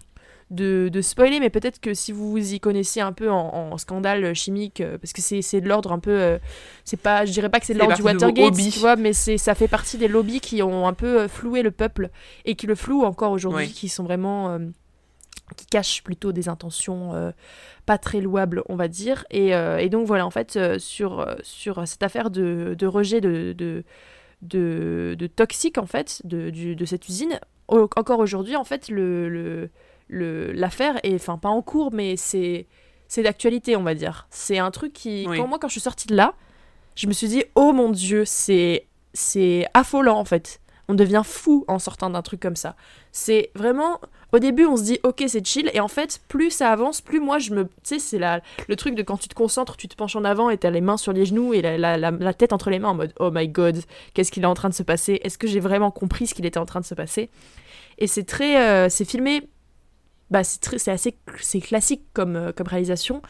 de, 0.51 0.91
de 0.93 1.01
spoiler, 1.01 1.41
mais 1.41 1.49
peut-être 1.49 1.81
que 1.81 1.95
si 1.95 2.13
vous 2.13 2.37
y 2.53 2.61
connaissez 2.61 3.01
un 3.01 3.13
peu 3.13 3.31
en, 3.31 3.73
en 3.73 3.79
scandale 3.79 4.35
chimique, 4.35 4.83
parce 5.01 5.15
que 5.15 5.23
c'est 5.23 5.61
de 5.63 5.67
l'ordre 5.69 5.91
un 5.91 5.99
peu, 5.99 6.39
c'est 6.85 6.99
pas, 7.01 7.25
je 7.25 7.33
dirais 7.33 7.49
pas 7.49 7.59
que 7.59 7.67
c'est 7.67 7.73
de 7.73 7.79
l'ordre 7.79 7.95
du 7.97 8.03
Watergate, 8.27 8.55
tu 8.71 8.79
vois, 8.79 8.97
mais 8.97 9.15
ça 9.15 9.55
fait 9.55 9.69
partie 9.69 9.97
des 9.97 10.07
lobbies 10.07 10.41
qui 10.41 10.63
ont 10.63 10.87
un 10.87 10.93
peu 10.93 11.27
floué 11.29 11.63
le 11.63 11.71
peuple 11.71 12.11
et 12.45 12.55
qui 12.57 12.67
le 12.67 12.75
flouent 12.75 13.05
encore 13.05 13.33
aujourd'hui, 13.33 13.65
qui 13.73 13.89
sont 13.89 14.05
vraiment, 14.05 14.59
qui 15.57 15.67
cachent 15.67 16.03
plutôt 16.03 16.33
des 16.33 16.49
intentions 16.49 17.15
euh, 17.15 17.31
pas 17.87 17.99
très 17.99 18.21
louables, 18.21 18.63
on 18.69 18.77
va 18.77 18.89
dire. 18.89 19.25
Et, 19.31 19.55
euh, 19.55 19.79
et 19.79 19.89
donc 19.89 20.07
voilà, 20.07 20.25
en 20.27 20.31
fait, 20.31 20.57
euh, 20.57 20.79
sur 20.79 21.27
sur 21.43 21.87
cette 21.87 22.03
affaire 22.03 22.31
de, 22.31 22.75
de 22.79 22.87
rejet 22.87 23.21
de, 23.21 23.53
de 23.57 23.85
de, 24.43 25.15
de 25.19 25.27
toxiques 25.27 25.79
en 25.79 25.87
fait 25.87 26.21
de, 26.25 26.51
du- 26.51 26.77
de 26.77 26.85
cette 26.85 27.09
usine. 27.09 27.39
Au- 27.69 27.89
encore 27.97 28.19
aujourd'hui, 28.19 28.57
en 28.57 28.65
fait, 28.65 28.89
le, 28.89 29.29
le, 29.29 29.71
le- 30.09 30.53
l'affaire 30.53 30.99
est, 31.03 31.15
enfin, 31.15 31.39
pas 31.39 31.49
en 31.49 31.63
cours, 31.63 31.93
mais 31.93 32.17
c'est, 32.17 32.67
d'actualité, 33.17 33.75
on 33.77 33.83
va 33.83 33.95
dire. 33.95 34.27
C'est 34.31 34.59
un 34.59 34.71
truc 34.71 34.93
qui, 34.93 35.25
Oui. 35.29 35.39
quand 35.39 35.47
moi, 35.47 35.59
quand 35.59 35.69
je 35.69 35.73
suis 35.73 35.81
sortie 35.81 36.09
de 36.09 36.15
là, 36.17 36.35
je 36.95 37.07
me 37.07 37.13
suis 37.13 37.29
dit, 37.29 37.45
oh 37.55 37.73
mon 37.73 37.91
dieu, 37.91 38.25
c'est 38.27 38.87
affolant 39.73 40.19
en 40.19 40.25
fait. 40.25 40.61
On 40.89 40.95
devient 40.95 41.23
fou 41.25 41.65
en 41.67 41.79
sortant 41.79 42.11
d'un 42.11 42.21
truc 42.23 42.41
comme 42.41 42.57
ça. 42.57 42.77
C'est 43.11 43.51
vraiment. 43.55 44.01
Au 44.33 44.39
début, 44.39 44.67
on 44.67 44.77
se 44.77 44.83
dit, 44.83 44.99
ok, 45.03 45.25
c'est 45.29 45.47
chill. 45.47 45.71
Et 45.73 45.81
en 45.81 45.89
fait, 45.89 46.21
plus 46.29 46.51
ça 46.51 46.71
avance, 46.71 47.01
plus 47.01 47.21
moi, 47.21 47.39
je 47.39 47.55
me. 47.55 47.65
Tu 47.65 47.71
sais, 47.85 47.99
c'est 47.99 48.19
la, 48.19 48.41
le 48.69 48.77
truc 48.77 48.95
de 48.95 49.03
quand 49.03 49.17
tu 49.17 49.29
te 49.29 49.35
concentres, 49.35 49.77
tu 49.77 49.89
te 49.89 49.95
penches 49.97 50.17
en 50.17 50.25
avant 50.25 50.51
et 50.51 50.59
t'as 50.59 50.71
les 50.71 50.81
mains 50.83 50.97
sur 50.97 51.13
les 51.13 51.25
genoux 51.25 51.55
et 51.55 51.63
la, 51.63 51.79
la, 51.79 51.97
la- 51.97 52.35
tête 52.35 52.53
entre 52.53 52.69
les 52.71 52.79
mains 52.79 52.91
en 52.91 52.95
mode, 52.95 53.15
oh 53.21 53.31
my 53.33 53.49
god, 53.49 53.79
qu'est-ce 54.13 54.31
qu'il 54.33 54.43
est 54.43 54.47
en 54.47 54.55
train 54.55 54.69
de 54.69 54.75
se 54.75 54.83
passer? 54.83 55.21
Est-ce 55.23 55.39
que 55.39 55.47
j'ai 55.47 55.61
vraiment 55.61 55.91
compris 55.91 56.27
ce 56.27 56.35
qu'il 56.35 56.45
était 56.47 56.59
en 56.59 56.67
train 56.67 56.81
de 56.81 56.85
se 56.85 56.95
passer? 56.95 57.31
Et 57.99 58.07
c'est 58.07 58.25
très. 58.25 58.61
euh, 58.61 58.89
c'est 58.91 59.05
filmé. 59.05 59.43
Bah, 60.31 60.43
c'est 60.43 60.61
très- 60.61 60.79
c'est 60.79 60.91
assez 60.91 61.17
c'est 61.41 61.61
classique 61.61 62.03
comme, 62.13 62.35
euh, 62.37 62.53
comme 62.53 62.67
réalisation, 62.67 63.23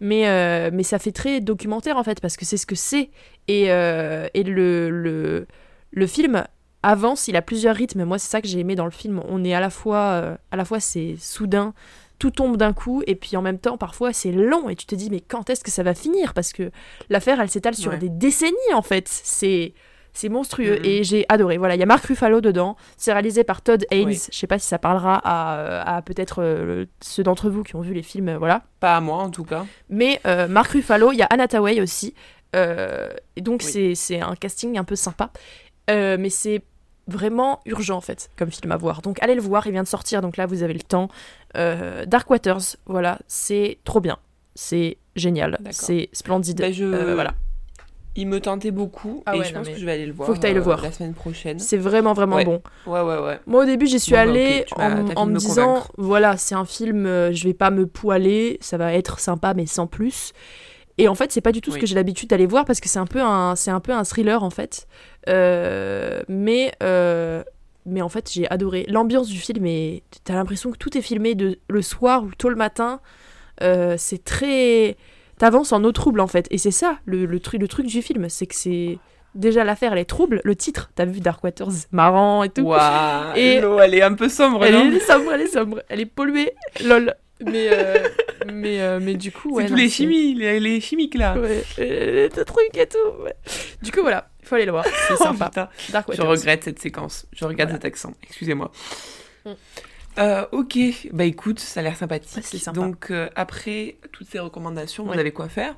mais, 0.00 0.28
euh, 0.28 0.70
mais 0.72 0.82
ça 0.82 0.98
fait 0.98 1.12
très 1.12 1.40
documentaire 1.40 1.96
en 1.96 2.04
fait, 2.04 2.20
parce 2.20 2.36
que 2.36 2.44
c'est 2.44 2.56
ce 2.58 2.66
que 2.66 2.74
c'est. 2.74 3.10
Et, 3.48 3.64
et 3.64 4.42
le, 4.44 4.90
le, 4.90 5.46
le 5.90 6.06
film 6.06 6.44
avance, 6.82 7.28
il 7.28 7.36
a 7.36 7.42
plusieurs 7.42 7.76
rythmes. 7.76 8.04
Moi, 8.04 8.18
c'est 8.18 8.30
ça 8.30 8.40
que 8.40 8.48
j'ai 8.48 8.58
aimé 8.60 8.74
dans 8.74 8.84
le 8.84 8.90
film. 8.90 9.20
On 9.28 9.44
est 9.44 9.54
à 9.54 9.60
la 9.60 9.70
fois, 9.70 9.98
euh, 9.98 10.36
à 10.50 10.56
la 10.56 10.64
fois 10.64 10.80
c'est 10.80 11.16
soudain, 11.18 11.74
tout 12.18 12.30
tombe 12.30 12.56
d'un 12.56 12.72
coup, 12.72 13.02
et 13.06 13.14
puis 13.16 13.36
en 13.36 13.42
même 13.42 13.58
temps, 13.58 13.76
parfois, 13.76 14.12
c'est 14.12 14.30
long, 14.32 14.68
et 14.68 14.76
tu 14.76 14.86
te 14.86 14.94
dis, 14.94 15.10
mais 15.10 15.20
quand 15.20 15.50
est-ce 15.50 15.64
que 15.64 15.70
ça 15.72 15.82
va 15.82 15.92
finir? 15.94 16.34
Parce 16.34 16.52
que 16.52 16.70
l'affaire, 17.10 17.40
elle 17.40 17.50
s'étale 17.50 17.74
sur 17.74 17.90
Ouais. 17.92 17.98
des 17.98 18.08
décennies, 18.08 18.52
en 18.74 18.82
fait. 18.82 19.08
C'est. 19.08 19.74
C'est 20.14 20.28
monstrueux 20.28 20.76
Mhm. 20.80 20.84
et 20.84 21.04
j'ai 21.04 21.24
adoré. 21.30 21.56
Voilà, 21.56 21.74
il 21.74 21.78
y 21.80 21.82
a 21.82 21.86
Mark 21.86 22.04
Ruffalo 22.04 22.42
dedans. 22.42 22.76
C'est 22.98 23.14
réalisé 23.14 23.44
par 23.44 23.62
Todd 23.62 23.86
Haynes. 23.90 24.08
Oui. 24.08 24.20
Je 24.30 24.36
sais 24.36 24.46
pas 24.46 24.58
si 24.58 24.66
ça 24.68 24.78
parlera 24.78 25.16
à, 25.24 25.56
euh, 25.56 25.82
à 25.86 26.02
peut-être 26.02 26.42
euh, 26.42 26.84
ceux 27.00 27.22
d'entre 27.22 27.48
vous 27.48 27.62
qui 27.62 27.76
ont 27.76 27.80
vu 27.80 27.94
les 27.94 28.02
films, 28.02 28.28
euh, 28.28 28.36
voilà. 28.36 28.60
Pas 28.78 28.94
à 28.98 29.00
moi, 29.00 29.16
en 29.16 29.30
tout 29.30 29.44
cas. 29.44 29.64
Mais 29.88 30.20
euh, 30.26 30.48
Mark 30.48 30.70
Ruffalo, 30.72 31.12
il 31.12 31.16
y 31.16 31.22
a 31.22 31.26
Anna 31.30 31.48
Tawai 31.48 31.80
aussi. 31.80 32.12
Et 32.54 33.40
donc 33.40 33.62
Oui. 33.64 33.72
c'est- 33.72 33.94
c'est 33.94 34.20
un 34.20 34.34
casting 34.36 34.76
un 34.76 34.84
peu 34.84 34.96
sympa. 34.96 35.30
Mais 35.88 36.28
c'est 36.28 36.60
vraiment 37.08 37.60
urgent 37.66 37.96
en 37.96 38.00
fait 38.00 38.30
comme 38.36 38.50
film 38.50 38.70
à 38.72 38.76
voir. 38.76 39.02
Donc 39.02 39.22
allez 39.22 39.34
le 39.34 39.40
voir, 39.42 39.66
il 39.66 39.72
vient 39.72 39.82
de 39.82 39.88
sortir, 39.88 40.20
donc 40.22 40.36
là 40.36 40.46
vous 40.46 40.62
avez 40.62 40.74
le 40.74 40.80
temps. 40.80 41.08
Euh, 41.56 42.04
Dark 42.06 42.28
Waters, 42.30 42.76
voilà, 42.86 43.18
c'est 43.26 43.78
trop 43.84 44.00
bien. 44.00 44.18
C'est 44.54 44.98
génial, 45.16 45.58
c'est 45.70 46.08
splendide. 46.12 46.58
Bah, 46.60 46.72
je... 46.72 46.84
Euh, 46.84 47.14
voilà. 47.14 47.34
Il 48.14 48.26
me 48.28 48.40
tentait 48.40 48.70
beaucoup 48.72 49.22
Ah 49.24 49.34
et 49.34 49.38
ouais, 49.38 49.44
je 49.46 49.54
pense 49.54 49.66
que 49.66 49.74
je 49.74 49.86
vais 49.86 49.92
aller 49.92 50.04
le 50.04 50.12
voir. 50.12 50.26
faut 50.28 50.34
que 50.34 50.38
t'ailles 50.38 50.52
le 50.52 50.60
euh, 50.60 50.64
voir. 50.64 50.82
la 50.82 50.92
semaine 50.92 51.14
prochaine. 51.14 51.58
C'est 51.58 51.78
vraiment 51.78 52.12
vraiment 52.12 52.36
Ouais. 52.36 52.44
bon. 52.44 52.60
Ouais, 52.86 53.00
ouais, 53.00 53.18
ouais. 53.18 53.40
Moi 53.46 53.62
au 53.62 53.64
début 53.66 53.86
j'y 53.86 53.98
suis 53.98 54.12
Bon, 54.12 54.16
bah, 54.18 54.22
allée 54.30 54.66
tu 54.68 54.74
en, 55.16 55.24
me 55.26 55.32
me 55.32 55.38
disant 55.38 55.66
convaincre. 55.66 55.92
voilà 55.96 56.36
c'est 56.36 56.54
un 56.54 56.66
film 56.66 57.04
je 57.06 57.44
vais 57.44 57.54
pas 57.54 57.70
me 57.70 57.86
poiler 57.86 58.58
ça 58.60 58.76
va 58.76 58.92
être 58.92 59.18
sympa 59.18 59.54
mais 59.54 59.64
sans 59.64 59.86
plus 59.86 60.32
et 60.98 61.08
en 61.08 61.14
fait 61.14 61.32
c'est 61.32 61.40
pas 61.40 61.52
du 61.52 61.62
tout 61.62 61.70
ce 61.72 61.78
que 61.78 61.86
j'ai 61.86 61.94
l'habitude 61.94 62.28
d'aller 62.28 62.44
voir 62.44 62.66
parce 62.66 62.80
que 62.80 62.88
c'est 62.90 62.98
un 62.98 63.06
peu 63.06 63.22
un 63.22 63.56
c'est 63.56 63.70
un 63.70 63.80
peu 63.80 63.92
un 63.92 64.04
thriller 64.04 64.42
en 64.44 64.50
fait 64.50 64.86
mais 66.28 66.72
euh, 66.82 67.42
mais 67.86 68.02
en 68.02 68.08
fait 68.08 68.30
j'ai 68.32 68.48
adoré 68.50 68.84
l'ambiance 68.88 69.28
du 69.28 69.38
film 69.38 69.66
et 69.66 70.02
t'as 70.24 70.34
l'impression 70.34 70.70
que 70.70 70.76
tout 70.78 70.96
est 70.96 71.02
filmé 71.02 71.34
de 71.34 71.58
le 71.68 71.82
soir 71.82 72.22
ou 72.24 72.30
tôt 72.36 72.48
le 72.48 72.56
matin 72.56 73.00
Euh, 73.62 73.96
c'est 73.98 74.24
très 74.24 74.96
t'avances 75.38 75.72
en 75.72 75.84
eau 75.84 75.92
trouble 75.92 76.20
en 76.20 76.26
fait 76.26 76.46
et 76.50 76.58
c'est 76.58 76.70
ça 76.72 76.98
le, 77.04 77.26
le 77.26 77.38
truc 77.38 77.60
le 77.60 77.68
truc 77.68 77.86
du 77.86 78.00
film 78.02 78.28
c'est 78.28 78.46
que 78.46 78.54
c'est 78.54 78.98
déjà 79.34 79.62
l'affaire 79.64 79.92
elle 79.92 79.98
est 79.98 80.04
trouble. 80.04 80.40
Le 80.44 80.54
titre, 80.54 80.90
t'as 80.94 81.06
vu 81.06 81.20
Dark 81.20 81.42
Waters, 81.42 81.72
marrant 81.90 82.42
et 82.42 82.50
tout. 82.50 82.64
Et- 83.34 83.60
L'eau, 83.62 83.78
elle 83.80 83.94
est 83.94 84.02
un 84.02 84.12
peu 84.14 84.28
sombre, 84.28 84.62
Elle 84.64 84.74
non 84.74 84.92
est 84.92 85.00
sombre, 85.00 85.32
elle 85.32 85.40
est 85.40 85.46
sombre, 85.46 85.82
elle 85.88 86.00
est 86.00 86.06
polluée, 86.06 86.52
lol. 86.84 87.14
Mais, 87.44 87.68
euh, 87.72 88.08
mais, 88.52 88.80
euh, 88.80 88.98
mais 89.00 89.14
du 89.14 89.32
coup, 89.32 89.54
ouais. 89.54 89.64
Tous 89.66 89.70
non, 89.72 89.76
les 89.76 89.88
chimies, 89.88 90.34
les, 90.34 90.60
les 90.60 90.80
chimiques 90.80 91.14
là. 91.14 91.36
Ouais, 91.38 91.64
des 91.76 92.44
trucs 92.44 92.76
et 92.76 92.86
tout. 92.86 93.22
ouais. 93.24 93.34
Du 93.82 93.90
coup, 93.92 94.00
voilà, 94.02 94.30
il 94.40 94.46
faut 94.48 94.54
aller 94.54 94.64
le 94.66 94.72
voir, 94.72 94.84
c'est 94.84 95.14
Oh, 95.20 95.22
sympa. 95.22 95.70
Dark 95.90 96.12
Je 96.12 96.22
regrette 96.22 96.64
cette 96.64 96.78
séquence. 96.78 97.26
Je 97.32 97.44
regrette 97.44 97.68
Voilà. 97.68 97.74
cet 97.82 97.84
accent. 97.84 98.12
Excusez-moi. 98.22 98.70
Mm. 99.44 99.50
Euh, 100.18 100.44
ok, 100.52 100.78
bah 101.12 101.24
écoute, 101.24 101.58
ça 101.58 101.80
a 101.80 101.82
l'air 101.82 101.96
sympathique. 101.96 102.44
Sympa. 102.44 102.78
Donc 102.78 103.12
après 103.34 103.96
toutes 104.12 104.28
ces 104.28 104.38
recommandations, 104.38 105.04
vous 105.04 105.12
avez 105.18 105.32
quoi 105.32 105.48
faire? 105.48 105.74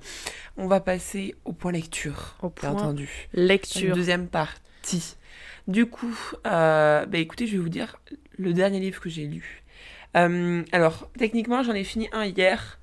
On 0.56 0.66
va 0.66 0.80
passer 0.80 1.36
au 1.44 1.52
point 1.52 1.70
lecture, 1.72 2.36
Au 2.42 2.50
point 2.50 2.70
entendu. 2.70 3.28
Lecture. 3.32 3.94
Deuxième 3.94 4.26
partie. 4.26 5.14
Du 5.68 5.86
coup, 5.86 6.14
bah 6.42 7.06
écoutez, 7.12 7.46
je 7.46 7.52
vais 7.52 7.58
vous 7.62 7.68
dire 7.68 7.96
le 8.36 8.52
dernier 8.52 8.80
livre 8.80 9.00
que 9.00 9.08
j'ai 9.08 9.26
lu. 9.26 9.62
Euh, 10.16 10.62
alors, 10.72 11.08
techniquement, 11.18 11.62
j'en 11.62 11.72
ai 11.74 11.84
fini 11.84 12.08
un 12.12 12.24
hier, 12.24 12.78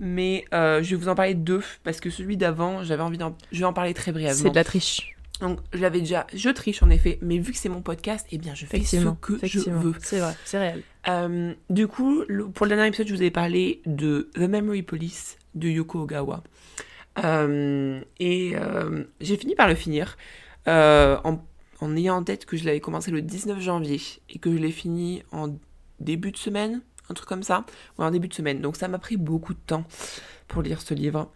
mais 0.00 0.44
euh, 0.54 0.82
je 0.82 0.90
vais 0.90 0.96
vous 0.96 1.08
en 1.08 1.14
parler 1.14 1.34
deux, 1.34 1.62
parce 1.84 2.00
que 2.00 2.10
celui 2.10 2.36
d'avant, 2.36 2.82
j'avais 2.84 3.02
envie 3.02 3.18
d'en... 3.18 3.36
Je 3.52 3.58
vais 3.60 3.64
en 3.64 3.72
parler 3.72 3.94
très 3.94 4.12
brièvement. 4.12 4.42
C'est 4.42 4.50
de 4.50 4.54
la 4.54 4.64
triche. 4.64 5.14
Donc, 5.40 5.60
je 5.72 5.78
l'avais 5.78 6.00
déjà... 6.00 6.26
Je 6.34 6.50
triche, 6.50 6.82
en 6.82 6.90
effet, 6.90 7.18
mais 7.22 7.38
vu 7.38 7.52
que 7.52 7.58
c'est 7.58 7.68
mon 7.68 7.82
podcast, 7.82 8.26
eh 8.32 8.38
bien, 8.38 8.54
je 8.54 8.66
fais 8.66 8.78
ce 8.84 8.96
que 9.20 9.38
je 9.48 9.58
veux. 9.70 9.94
C'est 10.00 10.18
vrai, 10.20 10.34
c'est 10.44 10.58
réel. 10.58 10.82
Euh, 11.08 11.54
du 11.70 11.86
coup, 11.88 12.22
le- 12.28 12.48
pour 12.48 12.66
le 12.66 12.70
dernier 12.74 12.88
épisode, 12.88 13.06
je 13.08 13.14
vous 13.14 13.22
ai 13.22 13.30
parlé 13.30 13.80
de 13.86 14.30
The 14.34 14.40
Memory 14.40 14.82
Police 14.82 15.36
de 15.54 15.68
Yoko 15.68 16.00
Ogawa. 16.02 16.42
Euh, 17.24 18.00
et 18.20 18.54
j'ai 19.20 19.36
fini 19.36 19.54
par 19.56 19.68
le 19.68 19.74
finir 19.74 20.16
en, 20.66 21.38
en 21.80 21.96
ayant 21.96 22.16
en 22.16 22.22
tête 22.22 22.44
que 22.46 22.56
je 22.56 22.64
l'avais 22.64 22.80
commencé 22.80 23.10
le 23.10 23.22
19 23.22 23.60
janvier 23.60 24.00
et 24.30 24.38
que 24.38 24.52
je 24.52 24.56
l'ai 24.58 24.70
fini 24.70 25.22
en 25.32 25.48
début 26.00 26.32
de 26.32 26.36
semaine, 26.36 26.80
un 27.10 27.14
truc 27.14 27.28
comme 27.28 27.42
ça, 27.42 27.64
ou 27.98 28.02
en 28.02 28.10
début 28.10 28.28
de 28.28 28.34
semaine. 28.34 28.60
Donc 28.60 28.76
ça 28.76 28.88
m'a 28.88 28.98
pris 28.98 29.16
beaucoup 29.16 29.54
de 29.54 29.58
temps 29.66 29.84
pour 30.48 30.62
lire 30.62 30.80
ce 30.80 30.94
livre. 30.94 31.30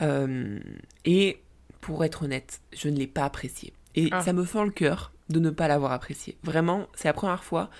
Euh, 0.00 0.58
et 1.04 1.40
pour 1.80 2.04
être 2.04 2.22
honnête, 2.24 2.60
je 2.72 2.88
ne 2.88 2.96
l'ai 2.96 3.06
pas 3.06 3.24
apprécié. 3.24 3.72
Et 3.94 4.08
Ah. 4.12 4.22
ça 4.22 4.32
me 4.32 4.44
fend 4.44 4.64
le 4.64 4.70
cœur 4.70 5.12
de 5.28 5.38
ne 5.40 5.50
pas 5.50 5.68
l'avoir 5.68 5.92
apprécié. 5.92 6.36
Vraiment, 6.42 6.86
c'est 6.94 7.08
la 7.08 7.12
première 7.12 7.44
fois 7.44 7.70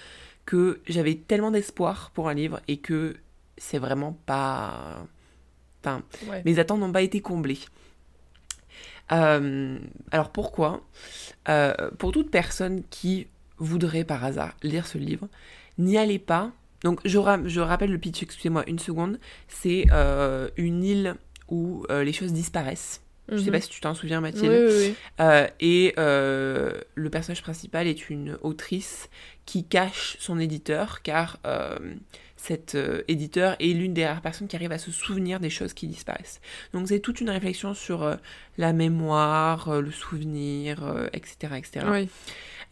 que 0.44 0.80
j'avais 0.88 1.14
tellement 1.14 1.50
d'espoir 1.50 2.10
pour 2.12 2.28
un 2.28 2.34
livre 2.34 2.60
et 2.68 2.78
que 2.78 3.16
c'est 3.56 3.78
vraiment 3.78 4.12
pas. 4.26 5.06
Enfin, 5.80 6.02
Ouais. 6.28 6.42
mes 6.44 6.58
attentes 6.58 6.80
n'ont 6.80 6.92
pas 6.92 7.02
été 7.02 7.20
comblées. 7.20 7.58
Euh, 9.12 9.78
alors 10.10 10.30
pourquoi? 10.30 10.80
Euh, 11.48 11.90
Pour 11.98 12.12
toute 12.12 12.30
personne 12.30 12.82
qui 12.90 13.26
voudrait 13.58 14.04
par 14.04 14.24
hasard 14.24 14.54
lire 14.62 14.86
ce 14.86 14.98
livre, 14.98 15.28
n'y 15.78 15.96
allez 15.98 16.18
pas. 16.18 16.52
Donc 16.84 17.00
je, 17.04 17.18
ra- 17.18 17.40
je 17.46 17.60
rappelle 17.60 17.90
le 17.92 17.98
pitch, 17.98 18.22
excusez-moi 18.22 18.64
une 18.66 18.78
seconde. 18.78 19.18
C'est 19.48 19.86
euh, 19.92 20.48
une 20.56 20.82
île 20.84 21.14
où 21.48 21.84
euh, 21.90 22.02
les 22.04 22.12
choses 22.12 22.32
disparaissent. 22.32 23.00
Je 23.28 23.36
sais 23.38 23.44
Mhm. 23.46 23.52
pas 23.52 23.60
si 23.60 23.68
tu 23.70 23.80
t'en 23.80 23.94
souviens 23.94 24.20
Mathilde. 24.20 24.52
oui, 24.52 24.74
oui. 24.88 24.94
Euh, 25.20 25.46
et 25.60 25.94
le 25.96 27.08
personnage 27.10 27.42
principal 27.42 27.86
est 27.86 28.10
une 28.10 28.36
autrice 28.42 29.08
qui 29.46 29.64
cache 29.64 30.16
son 30.18 30.38
éditeur, 30.40 31.02
car 31.02 31.38
cet 32.42 32.74
euh, 32.74 33.02
éditeur 33.06 33.54
est 33.60 33.72
l'une 33.72 33.94
des 33.94 34.04
rares 34.04 34.20
personnes 34.20 34.48
qui 34.48 34.56
arrive 34.56 34.72
à 34.72 34.78
se 34.78 34.90
souvenir 34.90 35.38
des 35.38 35.48
choses 35.48 35.74
qui 35.74 35.86
disparaissent. 35.86 36.40
Donc 36.72 36.88
c'est 36.88 36.98
toute 36.98 37.20
une 37.20 37.30
réflexion 37.30 37.72
sur 37.72 38.02
euh, 38.02 38.16
la 38.58 38.72
mémoire, 38.72 39.68
euh, 39.68 39.80
le 39.80 39.92
souvenir, 39.92 41.08
etc., 41.12 41.54
etc. 41.56 41.86
Oui. 41.88 42.08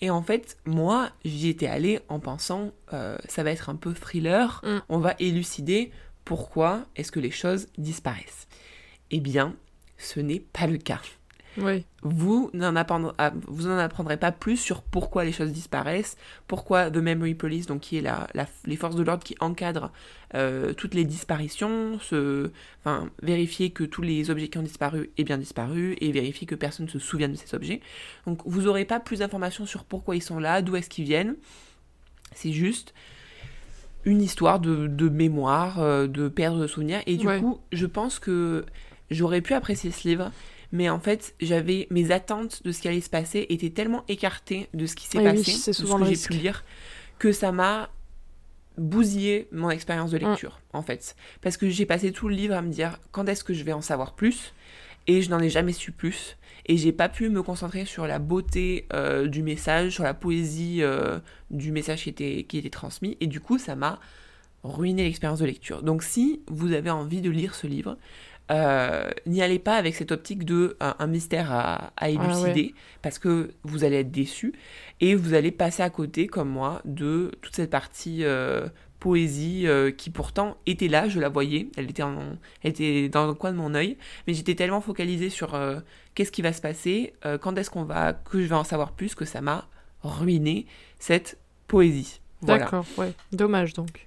Et 0.01 0.11
en 0.11 0.23
fait, 0.23 0.57
moi, 0.65 1.11
j'y 1.25 1.51
étais 1.51 1.69
allée 1.69 2.01
en 2.09 2.19
pensant, 2.19 2.73
ça 2.91 3.43
va 3.43 3.51
être 3.51 3.69
un 3.69 3.77
peu 3.77 3.93
thriller, 3.93 4.63
Mm. 4.65 4.79
on 4.89 4.99
va 4.99 5.15
élucider 5.19 5.93
pourquoi 6.25 6.87
est-ce 6.97 7.13
que 7.13 7.21
les 7.21 7.31
choses 7.31 7.69
disparaissent. 7.77 8.49
Eh 9.11 9.21
bien, 9.21 9.55
ce 9.99 10.21
n'est 10.21 10.41
pas 10.41 10.67
le 10.67 10.79
cas 10.79 11.01
Oui. 11.63 11.85
vous 12.03 12.51
n'en 12.55 12.75
apprendrez, 12.77 13.13
ah, 13.19 13.33
apprendrez 13.79 14.17
pas 14.17 14.33
plus 14.33 14.57
sur 14.57 14.83
pourquoi 14.83 15.25
les 15.25 15.33
choses 15.33 15.53
disparaissent, 15.53 16.17
pourquoi 16.47 16.91
The 16.91 16.97
Memory 16.97 17.35
Police, 17.35 17.67
donc 17.67 17.81
qui 17.81 17.97
est 17.99 18.01
la, 18.01 18.27
la- 18.35 18.47
les 18.65 18.77
forces 18.77 18.97
de 18.97 19.03
l'ordre 19.03 19.23
qui 19.25 19.37
encadrent 19.41 19.91
euh, 20.35 20.73
toutes 20.73 20.95
les 20.95 21.05
disparitions, 21.05 21.99
se, 22.01 22.51
enfin, 22.81 23.11
vérifier 23.23 23.71
que 23.71 23.85
tous 23.85 24.03
les 24.03 24.31
objets 24.31 24.49
qui 24.49 24.59
ont 24.59 24.63
disparu 24.63 25.11
aient 25.19 25.25
bien 25.25 25.39
disparu 25.39 25.97
et 26.01 26.13
vérifier 26.13 26.47
que 26.47 26.55
personne 26.55 26.87
ne 26.87 26.91
se 26.91 26.99
souvienne 26.99 27.33
de 27.33 27.37
ces 27.37 27.55
objets. 27.55 27.81
Donc 28.27 28.41
vous 28.47 28.63
n'aurez 28.63 28.85
pas 28.85 29.01
plus 29.01 29.19
d'informations 29.19 29.67
sur 29.67 29.85
pourquoi 29.85 30.17
ils 30.17 30.23
sont 30.23 30.39
là, 30.39 30.63
d'où 30.63 30.77
est-ce 30.77 30.89
qu'ils 30.89 31.05
viennent. 31.05 31.37
C'est 32.35 32.53
juste 32.53 32.95
une 34.05 34.23
histoire 34.23 34.61
de, 34.61 34.87
de 34.87 35.09
mémoire, 35.09 35.81
euh, 35.81 36.07
de 36.07 36.29
perdre 36.29 36.61
de 36.61 36.67
souvenirs. 36.67 37.03
Et 37.07 37.17
du 37.17 37.27
Ouais. 37.27 37.39
coup, 37.41 37.61
je 37.73 37.85
pense 37.87 38.19
que 38.19 38.65
j'aurais 39.11 39.41
pu 39.43 39.53
apprécier 39.53 39.91
ce 39.91 40.09
livre 40.09 40.31
mais 40.73 40.89
en 40.89 41.01
fait, 41.01 41.35
j'avais 41.41 41.87
mes 41.91 42.11
attentes 42.13 42.63
de 42.65 42.73
ce 42.73 42.81
qui 42.81 42.89
allait 42.89 43.01
se 43.01 43.11
passer 43.11 43.47
étaient 43.49 43.71
tellement 43.71 44.05
écartées 44.09 44.69
de 44.75 44.87
ce 44.87 44.95
qui 44.95 45.07
s'est 45.07 45.19
Oui, 45.19 45.25
passé, 45.25 45.53
de 45.53 45.73
ce 45.73 45.83
que 45.83 46.05
j'ai 46.05 46.17
pu 46.29 46.33
lire, 46.35 46.65
que 47.19 47.33
ça 47.33 47.53
m'a 47.53 47.91
bousillé 48.79 49.49
mon 49.53 49.71
expérience 49.71 50.11
de 50.11 50.19
Mm. 50.19 50.31
lecture, 50.31 50.61
en 50.73 50.83
fait. 50.83 51.17
Parce 51.43 51.57
que 51.57 51.69
j'ai 51.69 51.87
passé 51.87 52.13
tout 52.13 52.29
le 52.29 52.35
livre 52.35 52.55
à 52.55 52.63
me 52.63 52.71
dire 52.71 52.99
quand 53.13 53.29
est-ce 53.29 53.45
que 53.45 53.53
je 53.55 53.65
vais 53.65 53.73
en 53.73 53.83
savoir 53.83 54.15
plus, 54.15 54.55
et 55.07 55.23
je 55.23 55.31
n'en 55.31 55.41
ai 55.41 55.51
jamais 55.51 55.73
su 55.73 55.93
plus, 55.93 56.37
et 56.67 56.77
j'ai 56.77 56.93
pas 56.93 57.09
pu 57.09 57.29
me 57.31 57.43
concentrer 57.43 57.85
sur 57.85 58.07
la 58.07 58.19
beauté 58.19 58.87
euh, 58.93 59.27
du 59.27 59.43
message, 59.43 59.93
sur 59.95 60.05
la 60.05 60.15
poésie 60.15 60.83
euh, 60.83 61.19
du 61.51 61.73
message 61.73 62.05
qui 62.05 62.11
était, 62.11 62.45
qui 62.49 62.59
était 62.59 62.71
transmis, 62.71 63.17
et 63.21 63.27
du 63.27 63.41
coup, 63.41 63.59
ça 63.59 63.75
m'a 63.75 63.99
ruiné 64.63 65.03
l'expérience 65.05 65.39
de 65.41 65.47
lecture. 65.47 65.83
Donc 65.83 66.03
si 66.03 66.43
vous 66.47 66.73
avez 66.73 66.91
envie 66.91 67.23
de 67.23 67.31
lire 67.31 67.55
ce 67.55 67.67
livre, 67.67 67.97
euh, 68.51 69.09
n'y 69.27 69.43
allez 69.43 69.59
pas 69.59 69.77
avec 69.77 69.95
cette 69.95 70.13
optique 70.13 70.45
de 70.45 70.77
un, 70.81 70.95
un 70.99 71.07
mystère 71.07 71.53
à, 71.53 71.93
à 71.97 72.11
élucider, 72.11 72.75
parce 73.03 73.19
que 73.19 73.51
vous 73.63 73.85
allez 73.85 73.97
être 74.01 74.11
déçu, 74.11 74.53
et 75.01 75.15
vous 75.15 75.35
allez 75.35 75.51
passer 75.53 75.83
à 75.83 75.91
côté, 75.91 76.27
comme 76.27 76.49
moi, 76.51 76.83
de 76.85 77.31
toute 77.43 77.55
cette 77.55 77.71
partie 77.71 78.25
euh, 78.25 78.69
poésie 78.99 79.67
euh, 79.67 79.91
qui 79.91 80.11
pourtant 80.11 80.57
était 80.67 80.89
là, 80.89 81.09
je 81.09 81.21
la 81.21 81.29
voyais, 81.31 81.69
elle 81.77 81.89
était, 81.89 82.03
en- 82.03 82.37
elle 82.63 82.71
était 82.73 83.09
dans 83.09 83.27
le 83.27 83.33
coin 83.35 83.51
de 83.53 83.57
mon 83.57 83.75
œil, 83.75 83.97
mais 84.27 84.35
j'étais 84.35 84.55
tellement 84.55 84.81
focalisée 84.83 85.31
sur 85.31 85.55
euh, 85.55 85.81
qu'est-ce 86.15 86.33
qui 86.33 86.43
va 86.43 86.53
se 86.53 86.61
passer, 86.61 87.15
euh, 87.25 87.39
quand 87.39 87.57
est-ce 87.57 87.71
qu'on 87.71 87.85
va, 87.85 88.13
que 88.13 88.41
je 88.43 88.47
vais 88.47 88.55
en 88.55 88.65
savoir 88.65 88.93
plus, 88.93 89.15
que 89.15 89.25
ça 89.25 89.41
m'a 89.41 89.69
ruiné 90.03 90.67
cette 90.99 91.39
poésie. 91.67 92.21
Voilà. 92.43 92.65
D'accord, 92.65 92.85
ouais. 92.99 93.13
Dommage 93.33 93.75
donc. 93.75 94.07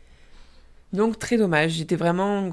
Donc 0.94 1.20
très 1.20 1.38
dommage, 1.38 1.72
j'étais 1.72 1.96
vraiment... 1.96 2.52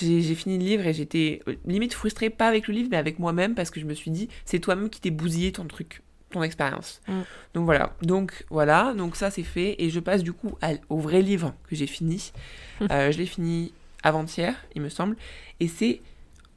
J'ai 0.00 0.34
fini 0.34 0.58
le 0.58 0.64
livre 0.64 0.86
et 0.86 0.92
j'étais 0.92 1.40
euh, 1.46 1.54
limite 1.66 1.94
frustrée, 1.94 2.30
pas 2.30 2.48
avec 2.48 2.66
le 2.66 2.74
livre, 2.74 2.88
mais 2.90 2.96
avec 2.96 3.18
moi-même, 3.18 3.54
parce 3.54 3.70
que 3.70 3.78
je 3.78 3.84
me 3.84 3.94
suis 3.94 4.10
dit, 4.10 4.28
c'est 4.44 4.58
toi-même 4.58 4.90
qui 4.90 5.00
t'es 5.00 5.10
bousillé 5.10 5.52
ton 5.52 5.66
truc, 5.66 6.02
ton 6.30 6.42
expérience. 6.42 7.00
Mm. 7.06 7.20
Donc 7.54 7.64
voilà, 7.66 7.94
donc 8.02 8.44
voilà, 8.50 8.92
donc 8.96 9.14
ça 9.14 9.30
c'est 9.30 9.44
fait, 9.44 9.76
et 9.78 9.90
je 9.90 10.00
passe 10.00 10.22
du 10.24 10.32
coup 10.32 10.56
à- 10.62 10.72
au 10.88 10.98
vrai 10.98 11.22
livre 11.22 11.54
que 11.68 11.76
j'ai 11.76 11.86
fini. 11.86 12.32
Euh, 12.90 13.12
je 13.12 13.18
l'ai 13.18 13.26
fini 13.26 13.72
avant-hier, 14.02 14.56
il 14.74 14.82
me 14.82 14.88
semble, 14.88 15.16
et 15.60 15.68
c'est 15.68 16.00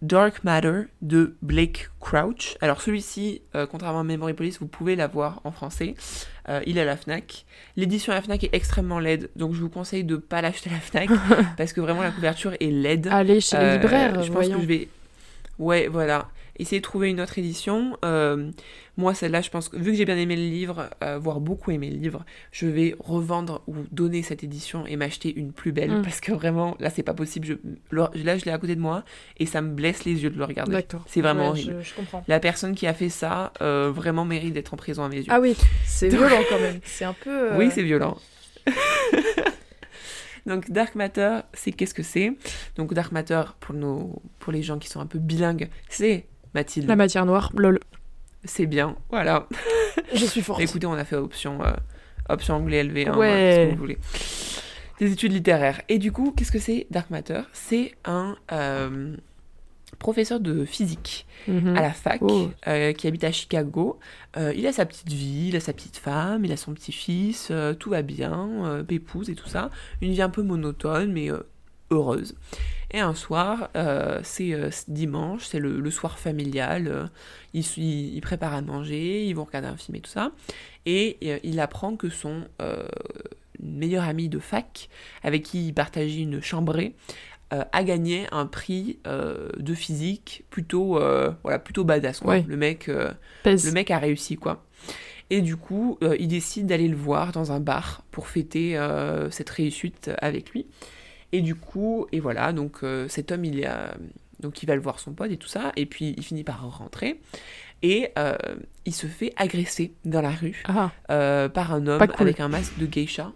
Dark 0.02 0.44
Matter 0.44 0.82
de 1.02 1.36
Blake 1.42 1.90
Crouch. 2.00 2.56
Alors 2.62 2.82
celui-ci, 2.82 3.42
euh, 3.56 3.66
contrairement 3.66 4.02
à 4.02 4.04
Memory 4.04 4.34
Police, 4.34 4.60
vous 4.60 4.68
pouvez 4.68 4.96
l'avoir 4.96 5.42
en 5.44 5.52
français. 5.52 5.96
Euh, 6.50 6.62
il 6.66 6.78
est 6.78 6.82
à 6.82 6.86
la 6.86 6.96
FNAC. 6.98 7.46
L'édition 7.76 8.14
à 8.14 8.16
la 8.16 8.22
FNAC 8.22 8.44
est 8.46 8.50
extrêmement 8.54 9.00
laide, 9.00 9.30
donc 9.36 9.54
je 9.54 9.60
vous 9.62 9.70
conseille 9.70 10.04
de 10.04 10.16
pas 10.16 10.42
l'acheter 10.42 10.70
à 10.70 10.74
la 10.74 10.80
FNAC, 10.80 11.10
parce 11.58 11.74
que 11.74 11.82
vraiment 11.82 12.04
la 12.04 12.12
couverture 12.12 12.54
est 12.60 12.72
laide. 12.72 13.08
Allez 13.12 13.42
chez 13.42 13.58
les 13.58 13.64
Euh, 13.64 13.78
libraires, 13.78 14.14
je 14.24 14.28
pense 14.28 14.30
voyons. 14.30 14.56
que 14.58 14.62
je 14.62 14.68
vais... 14.68 14.88
Ouais, 15.60 15.88
voilà. 15.88 16.30
Essayer 16.60 16.80
de 16.80 16.84
trouver 16.84 17.10
une 17.10 17.22
autre 17.22 17.38
édition. 17.38 17.98
Euh, 18.04 18.50
moi, 18.98 19.13
celle-là, 19.13 19.41
je 19.41 19.50
pense 19.52 19.70
que 19.70 19.78
vu 19.78 19.91
que 19.91 19.98
j'ai 19.98 20.06
bien 20.06 20.17
aimé 20.17 20.36
le 20.36 20.41
livre, 20.41 20.89
euh, 21.04 21.20
voire 21.20 21.39
beaucoup 21.39 21.70
aimé 21.72 21.89
le 21.91 21.98
livre, 21.98 22.26
je 22.52 22.65
vais 22.65 22.96
revendre 23.00 23.62
ou 23.67 23.76
donner 23.91 24.24
cette 24.24 24.43
édition 24.43 24.86
et 24.88 24.96
m'acheter 24.96 25.32
une 25.38 25.52
plus 25.52 25.72
belle. 25.72 26.00
Mm. 26.00 26.02
Parce 26.02 26.20
que 26.20 26.32
vraiment, 26.32 26.76
là, 26.80 26.89
c'est 26.89 27.04
pas 27.04 27.13
possible. 27.13 27.46
Je... 27.48 27.54
le- 27.91 28.08
Là, 28.24 28.38
je 28.38 28.46
l'ai 28.46 28.52
à 28.52 28.58
côté 28.58 28.76
de 28.76 28.82
moi 28.82 29.04
et 29.38 29.46
ça 29.46 29.62
me 29.62 29.70
blesse 29.70 30.04
les 30.06 30.24
yeux 30.24 30.32
de 30.32 30.38
le 30.38 30.46
regarder. 30.46 30.84
C'est 31.06 31.22
vraiment 31.22 31.41
Ouais, 31.43 31.48
horrible. 31.50 31.76
Je, 31.84 31.89
je 31.89 31.93
comprends. 31.93 32.24
La 32.28 32.39
personne 32.39 32.74
qui 32.74 32.88
a 32.88 32.93
fait 32.96 33.10
ça 33.10 33.54
euh, 33.62 33.91
vraiment 33.93 34.26
mérite 34.26 34.54
d'être 34.54 34.73
en 34.73 34.77
prison 34.77 35.04
à 35.04 35.10
mes 35.10 35.17
yeux. 35.17 35.25
Ah 35.29 35.40
oui, 35.40 35.56
c'est 35.86 36.10
violent 36.10 36.42
quand 36.50 36.60
même. 36.60 36.79
C'est 36.84 37.06
un 37.06 37.13
peu. 37.13 37.56
Oui, 37.56 37.69
c'est 37.71 37.84
violent. 37.84 38.17
Donc 40.46 40.71
Dark 40.71 40.96
Matter, 40.96 41.40
c'est 41.54 41.71
qu'est-ce 41.73 41.94
que 41.94 42.04
c'est? 42.04 42.32
Donc 42.77 42.94
Dark 42.94 43.12
Matter, 43.12 43.42
pour, 43.60 43.75
nos, 43.75 44.21
pour 44.40 44.54
les 44.54 44.63
gens 44.63 44.79
qui 44.79 44.88
sont 44.88 45.02
un 45.02 45.06
peu 45.06 45.19
bilingues, 45.19 45.69
c'est 45.90 46.25
Mathilde. 46.58 46.88
La 46.88 46.96
matière 46.96 47.26
noire, 47.28 47.52
lol. 47.56 47.80
C'est 48.44 48.66
bien, 48.66 48.96
voilà. 49.12 49.48
Je 50.14 50.26
suis 50.26 50.42
forte. 50.42 50.60
Écoutez, 50.62 50.88
on 50.88 50.94
a 50.94 51.06
fait 51.06 51.16
option, 51.16 51.64
euh, 51.64 51.72
option 52.30 52.56
anglais 52.56 52.84
LV1, 52.84 53.16
Ouais. 53.16 53.54
ce 53.56 53.70
que 53.70 53.76
vous 53.76 53.80
voulez. 53.80 53.98
Des 55.00 55.12
études 55.12 55.34
littéraires. 55.34 55.82
Et 55.90 56.00
du 56.00 56.12
coup, 56.12 56.32
qu'est-ce 56.36 56.52
que 56.52 56.58
c'est 56.60 56.88
Dark 56.90 57.10
Matter 57.12 57.42
C'est 57.54 57.94
un... 58.06 58.36
euh, 58.52 59.16
professeur 60.00 60.40
de 60.40 60.66
physique 60.66 61.26
Mhm. 61.48 61.76
à 61.78 61.82
la 61.82 61.92
fac, 61.92 62.20
Oh. 62.22 62.50
euh, 62.68 62.92
qui 62.94 63.08
habite 63.08 63.24
à 63.24 63.32
Chicago. 63.32 64.00
Il 64.36 64.66
a 64.68 64.72
sa 64.74 64.86
petite 64.86 65.12
vie, 65.12 65.48
il 65.50 65.56
a 65.56 65.60
sa 65.60 65.74
petite 65.74 65.98
femme, 65.98 66.44
il 66.46 66.52
a 66.52 66.58
son 66.58 66.74
petit-fils, 66.74 67.52
tout 67.80 67.90
va 67.92 68.02
bien, 68.02 68.84
épouse 68.90 69.30
et 69.30 69.36
tout 69.36 69.48
ça. 69.48 69.70
Une 70.02 70.12
vie 70.12 70.22
un 70.22 70.30
peu 70.30 70.44
monotone, 70.44 71.12
mais 71.14 71.30
heureuse. 71.92 72.36
Et 72.92 73.00
un 73.00 73.13
soir, 73.15 73.69
euh, 73.75 74.21
c'est 74.23 74.54
euh, 74.54 74.69
c'est 74.71 74.90
dimanche, 74.92 75.46
c'est 75.46 75.60
le, 75.60 75.79
le 75.79 75.92
soir 75.92 76.17
familial, 76.17 76.88
euh, 76.88 77.06
il, 77.54 77.65
il, 77.75 78.15
il 78.15 78.21
prépare 78.21 78.54
à 78.54 78.62
manger, 78.62 79.25
ils 79.25 79.33
vont 79.33 79.44
regarder 79.44 79.67
un 79.67 79.75
film 79.75 79.96
et 79.98 80.00
tout 80.00 80.10
ça. 80.10 80.31
Et 80.85 81.17
il 81.44 81.60
apprend 81.60 81.98
que 81.98 82.08
son 82.08 82.46
meilleur 83.60 84.06
ami 84.06 84.29
de 84.29 84.40
fac, 84.40 84.88
avec 85.21 85.44
qui 85.44 85.67
il 85.67 85.73
partageait 85.73 86.21
une 86.21 86.42
chambrée, 86.42 86.96
a 87.52 87.83
gagné 87.83 88.25
un 88.31 88.46
prix 88.46 88.98
de 89.04 89.73
physique 89.73 90.46
plutôt, 90.50 90.98
voilà, 91.44 91.60
plutôt 91.60 91.83
badass. 91.83 92.21
quoi. 92.21 92.35
Ouais. 92.35 92.46
Le, 92.48 92.56
mec, 92.56 92.88
le 92.88 93.71
mec 93.73 93.92
a 93.92 93.98
réussi, 93.98 94.38
quoi. 94.38 94.63
Et 95.29 95.42
du 95.42 95.58
coup, 95.58 96.00
il 96.17 96.29
décide 96.29 96.67
d'aller 96.67 96.88
le 96.88 96.96
voir 96.96 97.33
dans 97.33 97.52
un 97.52 97.60
bar 97.60 98.06
pour 98.12 98.29
fêter 98.29 98.79
cette 99.29 99.50
réussite 99.50 100.10
avec 100.19 100.52
lui. 100.52 100.67
Et 101.32 101.42
du 101.42 101.56
coup, 101.56 102.08
et 102.12 102.19
voilà, 102.19 102.54
donc 102.54 102.84
euh, 102.84 103.08
cet 103.10 103.32
homme, 103.32 103.44
il, 103.46 103.60
est, 103.60 103.67
euh, 103.67 103.88
donc 104.40 104.63
il 104.63 104.65
va 104.65 104.75
le 104.75 104.82
voir 104.82 105.00
son 105.00 105.12
pote 105.13 105.32
et 105.32 105.38
tout 105.38 105.48
ça, 105.50 105.71
et 105.75 105.86
puis 105.86 106.13
il 106.17 106.23
finit 106.23 106.44
par 106.44 106.78
rentrer. 106.78 107.19
Et 107.84 108.10
euh, 108.17 108.36
il 108.86 108.94
se 108.96 109.06
fait 109.08 109.34
agresser 109.36 109.94
dans 110.06 110.21
la 110.21 110.32
rue 110.32 110.63
Ah, 110.67 110.92
euh, 111.12 111.48
par 111.50 111.73
un 111.73 111.86
homme 111.86 112.00
cool. 112.08 112.15
avec 112.28 112.40
un 112.40 112.48
masque 112.48 112.78
de 112.80 112.86
geisha 112.86 113.32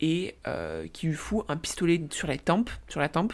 et 0.00 0.34
qui 0.92 1.06
lui 1.06 1.14
fout 1.14 1.46
un 1.48 1.56
pistolet 1.56 2.02
sur 2.10 2.28
la 2.28 2.36
tempe, 2.36 2.68
sur 2.88 3.00
la 3.00 3.08
tempe 3.08 3.32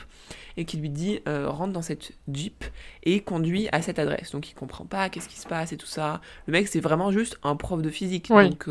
et 0.56 0.64
qui 0.64 0.76
lui 0.76 0.88
dit 0.88 1.18
rentre 1.26 1.72
dans 1.72 1.82
cette 1.82 2.12
jeep 2.32 2.64
et 3.02 3.22
conduit 3.22 3.68
à 3.72 3.82
cette 3.82 3.98
adresse. 3.98 4.30
Donc 4.30 4.48
il 4.48 4.54
comprend 4.54 4.84
pas 4.84 5.08
qu'est-ce 5.08 5.28
qui 5.28 5.40
se 5.40 5.48
passe 5.48 5.72
et 5.72 5.76
tout 5.76 5.88
ça. 5.88 6.20
Le 6.46 6.52
mec 6.52 6.68
c'est 6.68 6.78
vraiment 6.78 7.10
juste 7.10 7.40
un 7.42 7.56
prof 7.56 7.82
de 7.82 7.90
physique, 7.90 8.28
Oui. 8.30 8.50
donc 8.50 8.68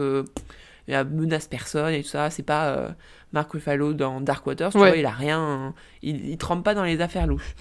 il 0.87 0.93
a 0.93 1.03
menace 1.03 1.47
personne 1.49 1.93
et 1.93 2.03
tout 2.03 2.07
ça. 2.09 2.29
C'est 2.29 2.41
pas 2.43 2.95
Mark 3.33 3.51
Ruffalo 3.51 3.93
dans 3.93 4.21
Dark 4.21 4.45
Waters, 4.45 4.71
tu 4.71 4.77
Ouais. 4.79 4.89
vois, 4.89 4.97
il 4.97 5.05
a 5.05 5.11
rien, 5.11 5.73
il, 6.01 6.29
il 6.29 6.37
trempe 6.37 6.63
pas 6.63 6.73
dans 6.75 6.83
les 6.83 7.01
affaires 7.01 7.27
louches. 7.27 7.55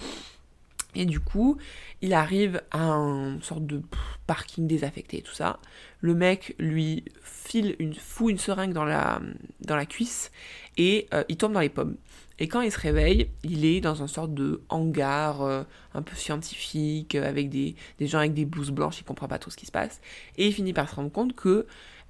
Et 0.93 1.05
du 1.05 1.21
coup, 1.21 1.57
il 2.01 2.13
arrive 2.13 2.61
à 2.71 2.83
un 2.83 3.39
sorte 3.39 3.65
de 3.65 3.81
parking 4.27 4.67
désaffecté 4.67 5.19
et 5.19 5.21
tout 5.21 5.33
ça. 5.33 5.59
Le 6.01 6.13
mec 6.13 6.53
lui 6.59 7.05
file 7.23 7.77
une, 7.79 7.93
fout 7.93 8.29
une 8.29 8.37
seringue 8.37 8.73
dans 8.73 8.83
la, 8.83 9.21
dans 9.61 9.77
la 9.77 9.85
cuisse 9.85 10.31
et 10.75 11.07
euh, 11.13 11.23
il 11.29 11.37
tombe 11.37 11.53
dans 11.53 11.61
les 11.61 11.69
pommes. 11.69 11.95
Et 12.39 12.49
quand 12.49 12.59
il 12.59 12.71
se 12.73 12.79
réveille, 12.79 13.29
il 13.43 13.63
est 13.63 13.79
dans 13.79 13.95
une 13.95 14.07
sorte 14.09 14.33
de 14.33 14.63
hangar 14.67 15.43
euh, 15.43 15.63
un 15.93 16.01
peu 16.01 16.15
scientifique, 16.15 17.15
euh, 17.15 17.25
avec 17.29 17.49
des, 17.49 17.75
des 17.99 18.07
gens 18.07 18.17
avec 18.17 18.33
des 18.33 18.45
blouses 18.45 18.71
blanches, 18.71 18.99
il 18.99 19.03
comprend 19.05 19.29
pas 19.29 19.39
trop 19.39 19.51
ce 19.51 19.57
qui 19.57 19.67
se 19.67 19.71
passe. 19.71 20.01
Et 20.37 20.47
il 20.47 20.53
finit 20.53 20.73
par 20.73 20.89
se 20.89 20.95
rendre 20.95 21.11
compte 21.11 21.35
que 21.35 21.67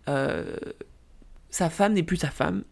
euh, 0.10 0.56
sa 1.52 1.70
femme 1.70 1.94
n'est 1.94 2.02
plus 2.04 2.18
sa 2.18 2.32
femme 2.32 2.64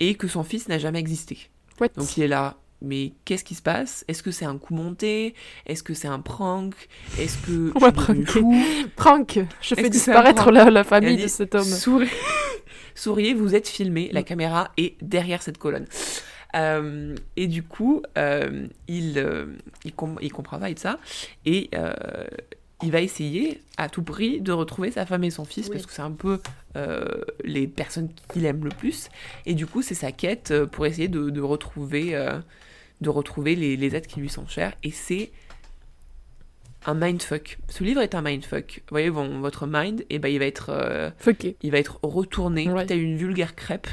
et 0.00 0.14
que 0.14 0.28
son 0.28 0.42
fils 0.44 0.68
n'a 0.68 0.78
jamais 0.78 0.98
existé. 1.00 1.38
what? 1.80 1.88
Donc 1.96 2.16
il 2.16 2.22
est 2.22 2.28
là, 2.28 2.56
mais 2.82 3.12
qu'est-ce 3.24 3.44
qui 3.44 3.54
se 3.54 3.62
passe? 3.62 4.04
Est-ce 4.08 4.22
que 4.22 4.30
c'est 4.30 4.44
un 4.46 4.56
coup 4.58 4.74
monté? 4.74 5.34
Est-ce 5.66 5.82
que 5.82 5.94
c'est 5.94 6.08
un 6.08 6.20
prank? 6.20 6.74
Est-ce 7.18 7.36
que 7.38 7.72
On 7.76 7.78
va 7.78 7.92
pranker. 7.92 8.42
Prank 8.96 9.38
Je 9.60 9.74
fais 9.74 9.90
disparaître 9.90 10.50
la, 10.50 10.70
la 10.70 10.80
Il 10.80 10.84
famille 10.86 11.16
de 11.16 11.28
cet 11.28 11.54
homme. 11.54 11.62
Souri- 11.64 12.08
Souriez, 12.94 13.34
vous 13.34 13.54
êtes 13.54 13.68
filmé, 13.68 14.10
la 14.12 14.22
caméra 14.22 14.72
est 14.76 14.96
derrière 15.02 15.42
cette 15.42 15.58
colonne. 15.58 15.86
Euh, 16.56 17.14
et 17.36 17.46
du 17.46 17.62
coup, 17.62 18.02
euh, 18.18 18.66
il, 18.88 19.18
euh, 19.18 19.46
il, 19.84 19.92
com- 19.94 20.18
il 20.20 20.32
comprend 20.32 20.58
pas 20.58 20.68
et 20.68 20.76
ça, 20.76 20.98
et 21.46 21.70
il 22.82 22.90
va 22.90 23.00
essayer 23.00 23.60
à 23.76 23.88
tout 23.88 24.02
prix 24.02 24.40
de 24.40 24.52
retrouver 24.52 24.90
sa 24.90 25.04
femme 25.06 25.24
et 25.24 25.30
son 25.30 25.44
fils, 25.44 25.66
Oui. 25.66 25.72
parce 25.74 25.86
que 25.86 25.92
c'est 25.92 26.02
un 26.02 26.10
peu 26.12 26.40
euh, 26.76 27.04
les 27.44 27.66
personnes 27.66 28.08
qu'il 28.32 28.44
aime 28.46 28.64
le 28.64 28.70
plus. 28.70 29.08
Et 29.46 29.54
du 29.54 29.66
coup, 29.66 29.82
c'est 29.82 29.94
sa 29.94 30.12
quête 30.12 30.50
euh, 30.50 30.66
pour 30.66 30.86
essayer 30.86 31.08
de, 31.08 31.30
de 31.30 31.40
retrouver, 31.40 32.14
euh, 32.14 32.38
de 33.00 33.08
retrouver 33.10 33.54
les, 33.56 33.76
les 33.76 33.94
êtres 33.96 34.08
qui 34.08 34.20
lui 34.20 34.28
sont 34.30 34.46
chers. 34.46 34.72
Et 34.82 34.90
c'est 34.90 35.30
un 36.86 36.94
mindfuck. 36.94 37.58
Ce 37.68 37.84
livre 37.84 38.00
est 38.00 38.14
un 38.14 38.22
mindfuck. 38.22 38.76
Vous 38.86 38.90
voyez, 38.94 39.10
bon, 39.10 39.40
votre 39.40 39.66
mind, 39.66 40.04
et 40.08 40.18
ben, 40.18 40.28
il 40.28 40.38
va 40.38 40.46
être... 40.46 40.70
euh, 40.70 41.10
il 41.62 41.70
va 41.70 41.78
être 41.78 41.98
retourné, 42.02 42.70
Ouais. 42.70 42.86
une 42.96 43.16
vulgaire 43.16 43.54
crêpe. 43.54 43.88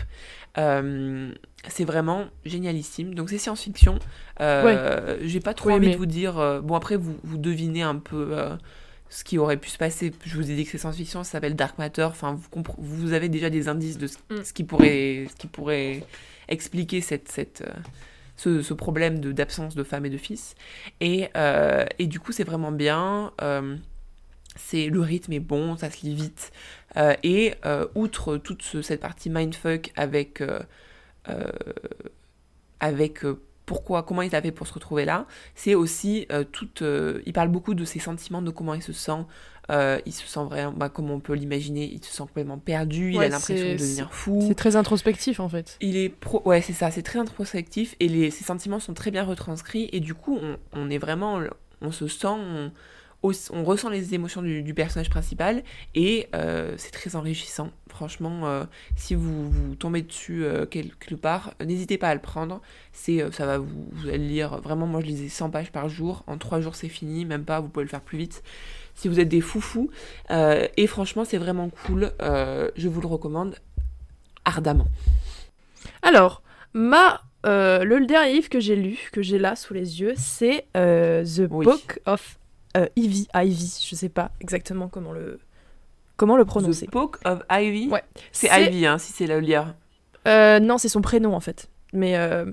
C'est 1.70 1.84
vraiment 1.86 2.26
génialissime. 2.45 3.13
Donc 3.15 3.30
c'est 3.30 3.38
science-fiction. 3.38 3.99
Euh, 4.41 5.18
J'ai 5.24 5.39
pas 5.39 5.53
trop 5.53 5.70
Oui, 5.70 5.76
envie 5.76 5.88
mais- 5.88 5.93
de 5.93 5.97
vous 5.97 6.05
dire. 6.05 6.38
euh, 6.39 6.61
bon 6.61 6.76
après 6.76 6.95
vous, 6.95 7.18
vous 7.24 7.38
devinez 7.38 7.82
un 7.82 7.95
peu 7.97 8.30
euh, 8.38 8.55
ce 9.09 9.24
qui 9.24 9.38
aurait 9.38 9.57
pu 9.57 9.70
se 9.70 9.78
passer. 9.78 10.13
Je 10.26 10.36
vous 10.36 10.49
ai 10.51 10.55
dit 10.55 10.65
que 10.65 10.72
c'est 10.72 10.78
science-fiction, 10.78 11.24
ça 11.24 11.32
s'appelle 11.32 11.55
Dark 11.55 11.78
Matter. 11.78 12.03
Enfin 12.03 12.38
vous, 12.51 12.63
vous 12.78 13.13
avez 13.13 13.30
déjà 13.30 13.49
des 13.49 13.68
indices 13.68 13.97
de 13.97 14.07
ce, 14.07 14.18
Mm. 14.30 14.43
ce 14.43 14.53
qui 14.53 14.63
pourrait, 14.63 15.28
ce 15.30 15.36
qui 15.36 15.47
pourrait 15.47 16.03
expliquer 16.47 17.01
cette, 17.01 17.30
cette, 17.30 17.61
euh, 17.68 17.72
ce, 18.38 18.61
ce 18.61 18.74
problème 18.74 19.20
de 19.20 19.32
d'absence 19.32 19.76
de 19.76 19.84
femme 19.84 20.05
et 20.05 20.09
de 20.09 20.18
fils. 20.18 20.55
Et, 21.01 21.28
euh, 21.36 21.86
et 21.99 22.07
du 22.07 22.20
coup 22.20 22.32
c'est 22.32 22.43
vraiment 22.45 22.72
bien. 22.72 23.32
Euh, 23.41 23.76
c'est 24.55 24.88
le 24.88 25.01
rythme 25.01 25.34
est 25.34 25.39
bon, 25.39 25.76
ça 25.78 25.89
se 25.91 26.01
lit 26.05 26.15
vite. 26.15 26.51
Euh, 26.95 27.13
et 27.24 27.53
euh, 27.65 27.86
outre 27.95 28.38
toute 28.38 28.63
ce- 28.63 28.82
cette 28.82 29.01
partie 29.01 29.30
mindfuck 29.30 29.91
avec 29.95 30.41
avec 32.80 33.25
euh, 33.25 33.41
pourquoi 33.65 34.03
comment 34.03 34.21
il 34.21 34.36
a 34.36 34.41
fait 34.41 34.51
pour 34.51 34.65
se 34.65 34.73
retrouver 34.73 35.05
là, 35.05 35.28
c'est 35.53 35.75
aussi 35.75 36.25
euh, 36.32 36.43
toute 36.43 36.82
euh, 36.82 37.21
il 37.25 37.34
parle 37.34 37.49
beaucoup 37.49 37.73
de 37.73 37.86
ses 37.86 37.99
sentiments, 37.99 38.41
de 38.41 38.49
comment 38.49 38.73
il 38.73 38.82
se 38.82 38.93
sent. 38.93 39.25
Euh, 39.69 39.99
il 40.05 40.13
se 40.13 40.25
sent 40.25 40.45
vraiment, 40.45 40.71
bah, 40.71 40.88
comme 40.88 41.11
on 41.11 41.19
peut 41.19 41.34
l'imaginer, 41.34 41.84
il 41.84 42.01
se 42.01 42.09
sent 42.09 42.23
complètement 42.23 42.57
perdu, 42.57 43.11
il 43.11 43.19
a 43.19 43.28
l'impression 43.28 43.67
de 43.67 43.73
devenir 43.73 44.13
fou. 44.13 44.41
C'est 44.47 44.55
très 44.55 44.78
introspectif 44.78 45.41
en 45.41 45.49
fait. 45.49 45.75
Il 45.82 45.97
est 45.97 46.07
pro... 46.07 46.41
Ouais, 46.45 46.61
c'est 46.61 46.71
ça, 46.71 46.89
c'est 46.89 47.03
très 47.03 47.19
introspectif 47.19 47.93
et 47.99 48.07
les... 48.07 48.32
ses 48.32 48.45
sentiments 48.45 48.80
sont 48.80 48.93
très 48.93 49.11
bien 49.11 49.25
retranscrits 49.25 49.89
et 49.91 49.99
du 49.99 50.13
coup, 50.13 50.39
on, 50.41 50.55
on 50.71 50.89
est 50.89 50.97
vraiment... 50.97 51.41
On 51.82 51.91
se 51.91 52.07
sent... 52.07 52.28
On, 52.28 52.71
on- 53.32 53.59
on 53.59 53.63
ressent 53.63 53.89
les 53.89 54.13
émotions 54.13 54.41
du, 54.41 54.63
du 54.63 54.73
personnage 54.73 55.09
principal 55.09 55.63
et 55.95 56.28
euh, 56.36 56.73
c'est 56.78 56.91
très 56.91 57.15
enrichissant. 57.15 57.71
Franchement, 57.89 58.47
euh, 58.47 58.63
si 58.95 59.15
vous, 59.15 59.49
vous 59.49 59.75
tombez 59.75 60.01
dessus 60.01 60.43
euh, 60.43 60.65
quelque 60.65 61.15
part, 61.15 61.53
n'hésitez 61.65 61.97
pas 61.97 62.09
à 62.09 62.13
le 62.15 62.21
prendre. 62.21 62.61
C'est, 62.91 63.23
ça 63.32 63.45
va 63.45 63.57
vous, 63.57 63.88
vous 63.91 64.07
allez 64.09 64.17
lire. 64.28 64.59
Vraiment, 64.61 64.86
moi, 64.88 65.01
je 65.01 65.05
lisais 65.07 65.30
100 65.30 65.49
pages 65.49 65.71
par 65.71 65.89
jour. 65.89 66.23
En 66.28 66.38
3 66.38 66.61
jours, 66.61 66.75
c'est 66.75 66.89
fini. 66.89 67.25
Même 67.25 67.43
pas, 67.45 67.59
vous 67.59 67.69
pouvez 67.69 67.84
le 67.86 67.89
faire 67.89 68.01
plus 68.01 68.17
vite. 68.17 68.43
Si 68.95 69.07
vous 69.07 69.19
êtes 69.19 69.30
des 69.30 69.41
foufous. 69.41 69.89
Et 70.32 70.88
franchement, 70.88 71.23
c'est 71.25 71.38
vraiment 71.38 71.69
cool. 71.86 72.11
Je 72.19 72.88
vous 72.88 73.01
le 73.01 73.07
recommande 73.07 73.55
ardemment. 74.45 74.88
Alors, 76.01 76.41
ma, 76.73 77.21
euh, 77.45 77.84
le 77.84 78.05
dernier 78.05 78.34
livre 78.34 78.49
que 78.49 78.59
j'ai 78.59 78.75
lu, 78.75 78.97
que 79.11 79.21
j'ai 79.21 79.38
là 79.39 79.55
sous 79.55 79.73
les 79.73 79.99
yeux, 80.01 80.13
c'est 80.17 80.65
euh, 80.75 81.23
The 81.23 81.47
Oui. 81.49 81.65
Book 81.65 81.99
of 82.05 82.38
euh, 82.78 82.88
Ivy. 82.95 83.28
Ivy, 83.34 83.86
je 83.89 83.95
sais 83.95 84.09
pas 84.09 84.32
exactement 84.39 84.88
comment 84.88 85.11
le, 85.11 85.39
comment 86.15 86.38
le 86.38 86.45
prononcer. 86.45 86.88
The 86.88 86.91
Book 86.91 87.17
of 87.25 87.41
Ivy. 87.49 87.89
Ouais. 87.89 88.03
C'est 88.32 88.47
Ivy, 88.47 88.86
hein, 88.86 88.97
si 88.97 89.11
c'est 89.11 89.28
le 89.28 89.39
lire. 89.39 89.75
Euh, 90.28 90.59
non, 90.59 90.78
c'est 90.78 90.89
son 90.89 91.01
prénom 91.01 91.34
en 91.34 91.39
fait. 91.39 91.69
Mais 91.93 92.17
euh, 92.17 92.45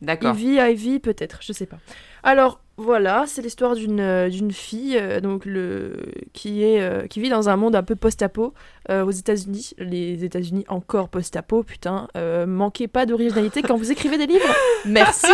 D'accord. 0.00 0.34
Ivy, 0.34 0.58
Ivy, 0.58 0.98
peut-être, 0.98 1.40
je 1.42 1.52
sais 1.52 1.66
pas. 1.66 1.78
Alors 2.22 2.60
voilà, 2.80 3.24
c'est 3.26 3.42
l'histoire 3.42 3.74
d'une 3.74 3.98
euh, 3.98 4.28
d'une 4.28 4.52
fille 4.52 4.96
euh, 4.96 5.20
donc 5.20 5.44
le 5.44 5.96
qui 6.32 6.62
est 6.62 6.80
euh, 6.80 7.08
qui 7.08 7.20
vit 7.20 7.28
dans 7.28 7.48
un 7.48 7.56
monde 7.56 7.74
un 7.74 7.82
peu 7.82 7.96
post-apo 7.96 8.54
euh, 8.88 9.04
aux 9.04 9.10
États-Unis. 9.10 9.72
Les 9.78 10.22
États-Unis 10.24 10.64
encore 10.68 11.08
post-apo, 11.08 11.64
putain. 11.64 12.06
Manquez 12.46 12.86
pas 12.86 13.04
d'originalité 13.04 13.62
quand 13.62 13.76
vous 13.76 13.90
écrivez 13.90 14.16
des 14.16 14.26
livres. 14.26 14.46
Merci 14.86 15.26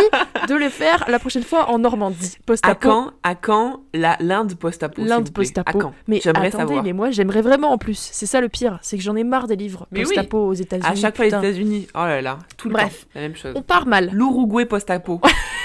de 0.49 0.55
le 0.55 0.69
faire 0.69 1.05
la 1.07 1.19
prochaine 1.19 1.43
fois 1.43 1.69
en 1.69 1.77
Normandie. 1.79 2.35
À 2.39 2.43
Post-apo. 2.45 2.79
quand, 2.89 3.11
à 3.23 3.35
quand 3.35 3.81
la 3.93 4.17
l'Inde 4.19 4.55
post-apo 4.55 5.03
L'Inde 5.03 5.29
post-apo. 5.31 5.77
À 5.77 5.81
quand? 5.81 5.93
Mais 6.07 6.19
J'aimerais 6.23 6.47
attendez, 6.47 6.63
savoir. 6.63 6.83
mais 6.83 6.93
moi 6.93 7.11
j'aimerais 7.11 7.41
vraiment 7.41 7.71
en 7.71 7.77
plus. 7.77 8.09
C'est 8.11 8.25
ça 8.25 8.41
le 8.41 8.49
pire, 8.49 8.79
c'est 8.81 8.97
que 8.97 9.03
j'en 9.03 9.15
ai 9.15 9.23
marre 9.23 9.45
des 9.47 9.55
livres 9.55 9.85
Mais 9.91 9.99
oui. 9.99 10.05
post-apo 10.07 10.39
aux 10.47 10.53
États-Unis. 10.53 10.87
À 10.89 10.95
chaque 10.95 11.15
fois 11.15 11.25
les. 11.25 11.31
États-Unis. 11.35 11.87
Oh 11.93 11.99
là 11.99 12.21
là, 12.23 12.39
tout 12.57 12.69
le 12.69 12.73
Bref. 12.73 13.01
temps. 13.01 13.07
La 13.15 13.21
même 13.21 13.35
chose. 13.35 13.53
On 13.55 13.61
part 13.61 13.85
mal. 13.85 14.09
L'Uruguay 14.13 14.65
post-apo. 14.65 15.21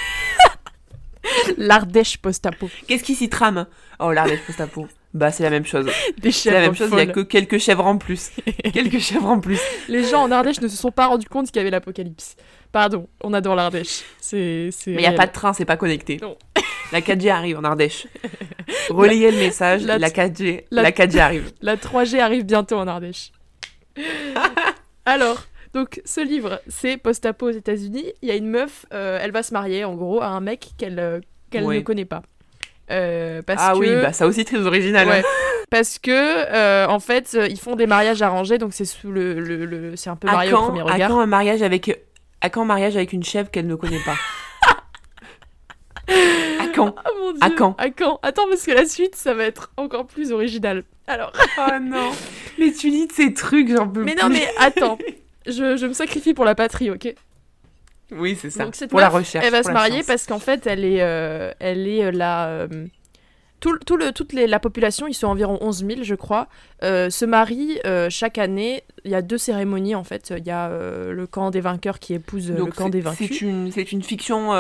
L'Ardèche 1.57 2.19
post-apo. 2.19 2.69
Qu'est-ce 2.87 3.05
qui 3.05 3.15
s'y 3.15 3.29
trame? 3.29 3.67
Oh, 3.99 4.13
l'Ardèche 4.13 4.41
post-apo. 4.47 4.89
Bah, 5.13 5.33
c'est 5.33 5.43
la 5.43 5.51
même 5.51 5.67
chose. 5.67 5.87
Des 6.19 6.31
C'est 6.31 6.53
la 6.53 6.61
même 6.61 6.75
chose, 6.75 6.89
il 6.93 6.99
y 6.99 7.01
a 7.01 7.07
que 7.07 7.21
quelques 7.21 7.59
chèvres 7.59 7.85
en 7.85 7.99
plus. 7.99 8.31
quelques 8.73 9.01
chèvres 9.01 9.27
en 9.29 9.41
plus. 9.41 9.59
Les 9.89 10.05
gens 10.05 10.23
en 10.23 10.31
Ardèche 10.31 10.61
ne 10.61 10.69
se 10.69 10.77
sont 10.77 10.93
pas 10.93 11.07
rendus 11.09 11.29
compte 11.29 11.47
qu'il 11.49 11.57
y 11.57 11.61
avait 11.61 11.71
l'apocalypse. 11.71 12.37
Pardon, 12.71 13.09
on 13.23 13.33
adore 13.35 13.57
l'Ardèche. 13.57 14.03
C'est, 14.21 14.71
Mais 14.87 14.93
il 14.95 14.99
n'y 14.99 15.07
a 15.07 15.13
pas 15.13 15.27
de 15.27 15.33
train, 15.33 15.53
c'est 15.53 15.65
pas 15.65 15.77
connecté. 15.77 16.19
Non. 16.23 16.37
La 16.93 17.01
4G 17.01 17.29
arrive 17.29 17.59
en 17.59 17.65
Ardèche. 17.65 18.07
Relayez 18.91 19.33
le 19.33 19.39
message, 19.39 19.83
la- 19.83 19.99
la, 19.99 20.11
4G, 20.11 20.65
la- 20.71 20.83
la 20.83 20.93
4G 20.93 21.19
arrive. 21.19 21.53
La 21.61 21.77
3G 21.77 22.21
arrive 22.21 22.45
bientôt 22.45 22.77
en 22.77 22.87
Ardèche. 22.87 23.33
Alors, 25.05 25.43
donc 25.75 26.01
ce 26.05 26.21
livre, 26.21 26.61
c'est 26.69 26.97
post-apo 26.97 27.47
aux 27.49 27.53
États-Unis. 27.53 28.13
Il 28.23 28.29
y 28.29 28.33
a 28.33 28.37
une 28.37 28.49
meuf, 28.49 28.87
euh, 28.93 29.19
elle 29.21 29.31
va 29.33 29.43
se 29.43 29.53
marier 29.53 29.85
en 29.85 29.95
gros 29.95 30.21
à 30.21 30.27
un 30.29 30.41
mec 30.41 30.71
qu'elle 30.79 30.99
euh, 30.99 31.21
qu'elle 31.51 31.65
Oui. 31.65 31.77
ne 31.77 31.81
connaît 31.83 32.05
pas. 32.05 32.23
Euh, 32.91 33.41
parce 33.43 33.63
ah 33.65 33.73
que... 33.75 33.79
oui, 33.79 33.89
bah 34.03 34.13
ça 34.13 34.27
aussi 34.27 34.45
très 34.45 34.59
original. 34.67 35.07
Ouais. 35.09 35.19
hein. 35.21 35.23
Parce 35.71 36.01
que, 36.01 36.11
euh, 36.11 36.89
en 36.89 36.99
fait, 36.99 37.39
ils 37.49 37.61
font 37.61 37.77
des 37.77 37.87
mariages 37.87 38.21
arrangés, 38.23 38.59
donc 38.59 38.73
c'est 38.75 38.85
sous 38.85 39.13
le, 39.13 39.39
le, 39.39 39.65
le- 39.65 39.95
c'est 39.95 40.11
un 40.11 40.17
peu 40.17 40.27
À 40.27 40.33
marié 40.33 40.53
au 40.53 40.57
premier 40.63 40.81
à 40.81 40.85
regard. 40.95 41.11
quand 41.11 41.21
un 41.21 41.27
mariage 41.27 41.63
avec 41.63 41.97
à 42.41 42.51
quand 42.51 42.63
un 42.63 42.65
mariage 42.65 42.97
avec 42.97 43.13
une 43.13 43.23
chèvre 43.23 43.49
qu'elle 43.53 43.69
ne 43.69 43.77
connaît 43.77 44.03
pas? 44.05 44.17
À 46.09 46.67
quand? 46.75 46.95
Ah 46.99 47.09
mon 47.21 47.31
dieu. 47.31 47.39
À 47.41 47.51
quand? 47.51 47.75
À 47.79 47.91
quand? 47.91 48.19
Attends, 48.25 48.49
parce 48.49 48.65
que 48.67 48.73
la 48.73 48.85
suite, 48.87 49.15
ça 49.15 49.33
va 49.35 49.45
être 49.45 49.71
encore 49.77 50.07
plus 50.07 50.33
original. 50.33 50.83
Alors. 51.07 51.33
Oh 51.59 51.79
non 51.81 52.11
Mais 52.59 52.73
tu 52.73 52.91
dis 52.91 53.07
de 53.07 53.13
ces 53.13 53.33
trucs, 53.33 53.69
j'en 53.69 53.87
peux 53.89 54.03
mais 54.03 54.15
plus. 54.15 54.23
non, 54.23 54.29
mais 54.29 54.49
attends. 54.59 54.99
Je, 55.47 55.77
je 55.77 55.87
me 55.87 55.93
sacrifie 55.93 56.35
pour 56.35 56.45
la 56.45 56.55
patrie, 56.55 56.91
ok 56.91 57.15
Oui, 58.13 58.37
c'est 58.41 58.51
ça. 58.51 58.65
Donc 58.65 58.75
cette 58.75 58.91
pour 58.91 59.01
la 59.01 59.09
recherche. 59.09 59.45
Elle 59.45 59.53
va 59.53 59.63
se 59.63 59.69
marier 59.75 60.03
parce 60.07 60.27
qu'en 60.27 60.39
fait, 60.41 60.67
elle 60.67 60.85
est, 60.85 61.03
euh, 61.03 61.53
elle 61.61 61.87
est 61.89 62.05
euh, 62.05 62.11
la. 62.11 62.49
euh, 62.49 62.87
tout, 63.61 63.77
tout 63.85 63.99
le, 63.99 64.11
toute 64.13 64.33
les- 64.33 64.47
la 64.47 64.59
population, 64.59 65.07
ils 65.07 65.13
sont 65.13 65.27
environ 65.27 65.59
11 65.61 65.85
000, 65.87 66.03
je 66.03 66.15
crois, 66.15 66.49
euh, 66.83 67.11
se 67.11 67.27
marie 67.27 67.79
euh, 67.85 68.09
chaque 68.09 68.39
année. 68.39 68.83
Il 69.05 69.11
y 69.11 69.15
a 69.15 69.21
deux 69.21 69.37
cérémonies, 69.37 69.95
en 69.95 70.03
fait. 70.05 70.33
Il 70.37 70.47
y 70.47 70.51
a 70.51 70.71
euh, 70.71 71.13
le 71.13 71.27
camp 71.27 71.51
des 71.51 71.61
vainqueurs 71.61 71.99
qui 71.99 72.15
épouse 72.15 72.51
le 72.51 72.65
camp 72.73 72.89
des 72.89 73.01
vaincus. 73.03 73.29
c'est 73.31 73.41
une, 73.43 73.71
c'est 73.71 73.93
une 73.93 74.03
fiction 74.03 74.53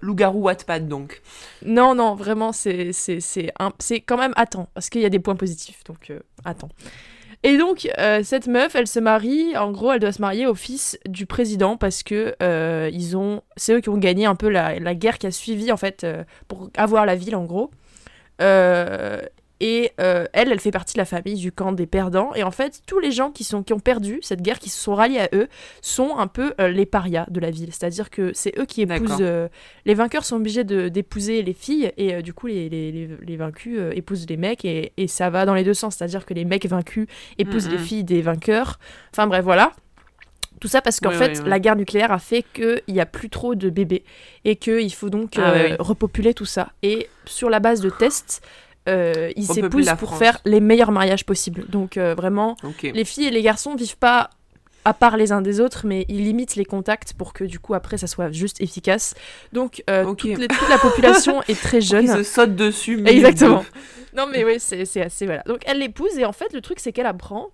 loup-garou 0.00 0.40
Wattpad, 0.42 0.88
donc. 0.88 1.22
Non, 1.64 1.94
non, 1.94 2.14
vraiment, 2.16 2.52
c'est 2.52 2.92
c'est 2.92 3.20
c'est 3.20 3.52
un- 3.60 3.72
c'est 3.78 4.00
quand 4.00 4.18
même 4.18 4.32
attends, 4.36 4.68
parce 4.74 4.90
qu'il 4.90 5.00
y 5.02 5.06
a 5.06 5.10
des 5.10 5.20
points 5.20 5.36
positifs, 5.36 5.82
donc 5.84 6.12
attends. 6.44 6.68
Et 7.44 7.56
donc, 7.56 7.88
euh, 7.98 8.22
cette 8.24 8.48
meuf, 8.48 8.74
elle 8.74 8.88
se 8.88 8.98
marie, 8.98 9.56
en 9.56 9.70
gros, 9.70 9.92
elle 9.92 10.00
doit 10.00 10.12
se 10.12 10.20
marier 10.20 10.46
au 10.46 10.54
fils 10.54 10.98
du 11.06 11.24
président 11.24 11.76
parce 11.76 12.02
que 12.02 12.34
euh, 12.42 12.90
ils 12.92 13.16
ont, 13.16 13.42
c'est 13.56 13.74
eux 13.74 13.80
qui 13.80 13.88
ont 13.90 13.98
gagné 13.98 14.26
un 14.26 14.34
peu 14.34 14.48
la, 14.48 14.78
la 14.80 14.94
guerre 14.94 15.18
qui 15.18 15.26
a 15.26 15.30
suivi, 15.30 15.70
en 15.70 15.76
fait, 15.76 16.02
euh, 16.02 16.24
pour 16.48 16.70
avoir 16.76 17.06
la 17.06 17.14
ville, 17.14 17.36
en 17.36 17.44
gros. 17.44 17.70
Et 19.60 19.90
euh, 20.00 20.24
elle, 20.32 20.52
elle 20.52 20.60
fait 20.60 20.70
partie 20.70 20.94
de 20.94 20.98
la 20.98 21.04
famille 21.04 21.34
du 21.34 21.50
camp 21.50 21.72
des 21.72 21.86
perdants. 21.86 22.32
Et 22.34 22.42
en 22.44 22.50
fait, 22.52 22.80
tous 22.86 23.00
les 23.00 23.10
gens 23.10 23.30
qui, 23.32 23.42
sont, 23.42 23.62
qui 23.64 23.72
ont 23.72 23.80
perdu 23.80 24.20
cette 24.22 24.40
guerre, 24.40 24.58
qui 24.60 24.68
se 24.70 24.78
sont 24.80 24.94
ralliés 24.94 25.18
à 25.18 25.28
eux, 25.34 25.48
sont 25.82 26.16
un 26.18 26.28
peu 26.28 26.54
euh, 26.60 26.68
les 26.68 26.86
parias 26.86 27.26
de 27.28 27.40
la 27.40 27.50
ville. 27.50 27.70
C'est-à-dire 27.72 28.10
que 28.10 28.30
c'est 28.34 28.56
eux 28.58 28.66
qui 28.66 28.82
épousent. 28.82 29.18
Euh, 29.20 29.48
les 29.84 29.94
vainqueurs 29.94 30.24
sont 30.24 30.36
obligés 30.36 30.62
d'épouser 30.64 31.42
les 31.42 31.54
filles, 31.54 31.92
et 31.96 32.22
du 32.22 32.32
coup, 32.32 32.46
les, 32.46 32.68
les, 32.68 32.92
les- 32.92 33.08
les 33.26 33.36
vaincus 33.36 33.80
épousent 33.94 34.26
les 34.28 34.36
mecs, 34.36 34.64
et, 34.64 34.92
et 34.96 35.08
ça 35.08 35.28
va 35.30 35.44
dans 35.44 35.54
les 35.54 35.64
deux 35.64 35.74
sens. 35.74 35.96
C'est-à-dire 35.96 36.24
que 36.24 36.34
les 36.34 36.44
mecs 36.44 36.66
vaincus 36.66 37.06
épousent 37.38 37.66
Mhm. 37.66 37.72
les 37.72 37.78
filles 37.78 38.04
des 38.04 38.22
vainqueurs. 38.22 38.78
Enfin 39.12 39.26
bref, 39.26 39.42
voilà. 39.44 39.72
Tout 40.60 40.66
ça 40.68 40.82
parce 40.82 40.98
qu'en 40.98 41.10
fait, 41.12 41.40
la 41.46 41.60
guerre 41.60 41.76
nucléaire 41.76 42.10
a 42.10 42.18
fait 42.18 42.44
qu'il 42.52 42.82
n'y 42.88 43.00
a 43.00 43.06
plus 43.06 43.30
trop 43.30 43.54
de 43.54 43.70
bébés 43.70 44.02
et 44.44 44.56
qu'il 44.56 44.92
faut 44.92 45.08
donc 45.08 45.34
Ah, 45.36 45.52
euh, 45.52 45.76
repopuler 45.78 46.34
tout 46.34 46.46
ça. 46.46 46.70
Et 46.82 47.08
sur 47.26 47.48
la 47.48 47.60
base 47.60 47.80
de 47.80 47.90
tests, 47.90 48.42
euh, 48.88 49.30
ils 49.36 49.46
s'épousent 49.46 49.86
pour 49.98 50.08
France. 50.08 50.18
faire 50.18 50.40
les 50.44 50.60
meilleurs 50.60 50.90
mariages 50.92 51.24
possibles. 51.26 51.66
Donc 51.68 51.96
euh, 51.96 52.14
vraiment, 52.14 52.56
les 52.82 53.04
filles 53.04 53.26
et 53.26 53.30
les 53.30 53.42
garçons 53.42 53.74
vivent 53.76 53.98
pas 53.98 54.30
à 54.84 54.94
part 54.94 55.16
les 55.18 55.32
uns 55.32 55.42
des 55.42 55.60
autres, 55.60 55.82
mais 55.86 56.06
ils 56.08 56.24
limitent 56.24 56.56
les 56.56 56.64
contacts 56.64 57.12
pour 57.12 57.32
que 57.34 57.44
du 57.44 57.58
coup 57.58 57.74
après 57.74 57.98
ça 57.98 58.06
soit 58.06 58.30
juste 58.32 58.60
efficace. 58.62 59.14
Donc 59.52 59.82
euh, 59.90 60.04
toute, 60.14 60.24
les- 60.38 60.48
toute 60.48 60.68
la 60.70 60.78
population 60.78 61.42
est 61.48 61.60
très 61.60 61.78
Ils 61.78 61.82
jeune. 61.86 62.06
se 62.08 62.22
sautent 62.22 62.56
dessus. 62.56 63.02
Exactement. 63.06 63.64
Non 64.16 64.26
mais 64.26 64.44
oui, 64.44 64.54
c'est 64.58 64.84
c'est 64.86 65.02
assez 65.02 65.26
voilà. 65.26 65.42
Donc 65.46 65.60
elle 65.66 65.78
l'épouse 65.80 66.16
et 66.18 66.24
en 66.24 66.32
fait 66.32 66.52
le 66.54 66.60
truc 66.62 66.80
c'est 66.80 66.92
qu'elle 66.92 67.06
apprend 67.06 67.48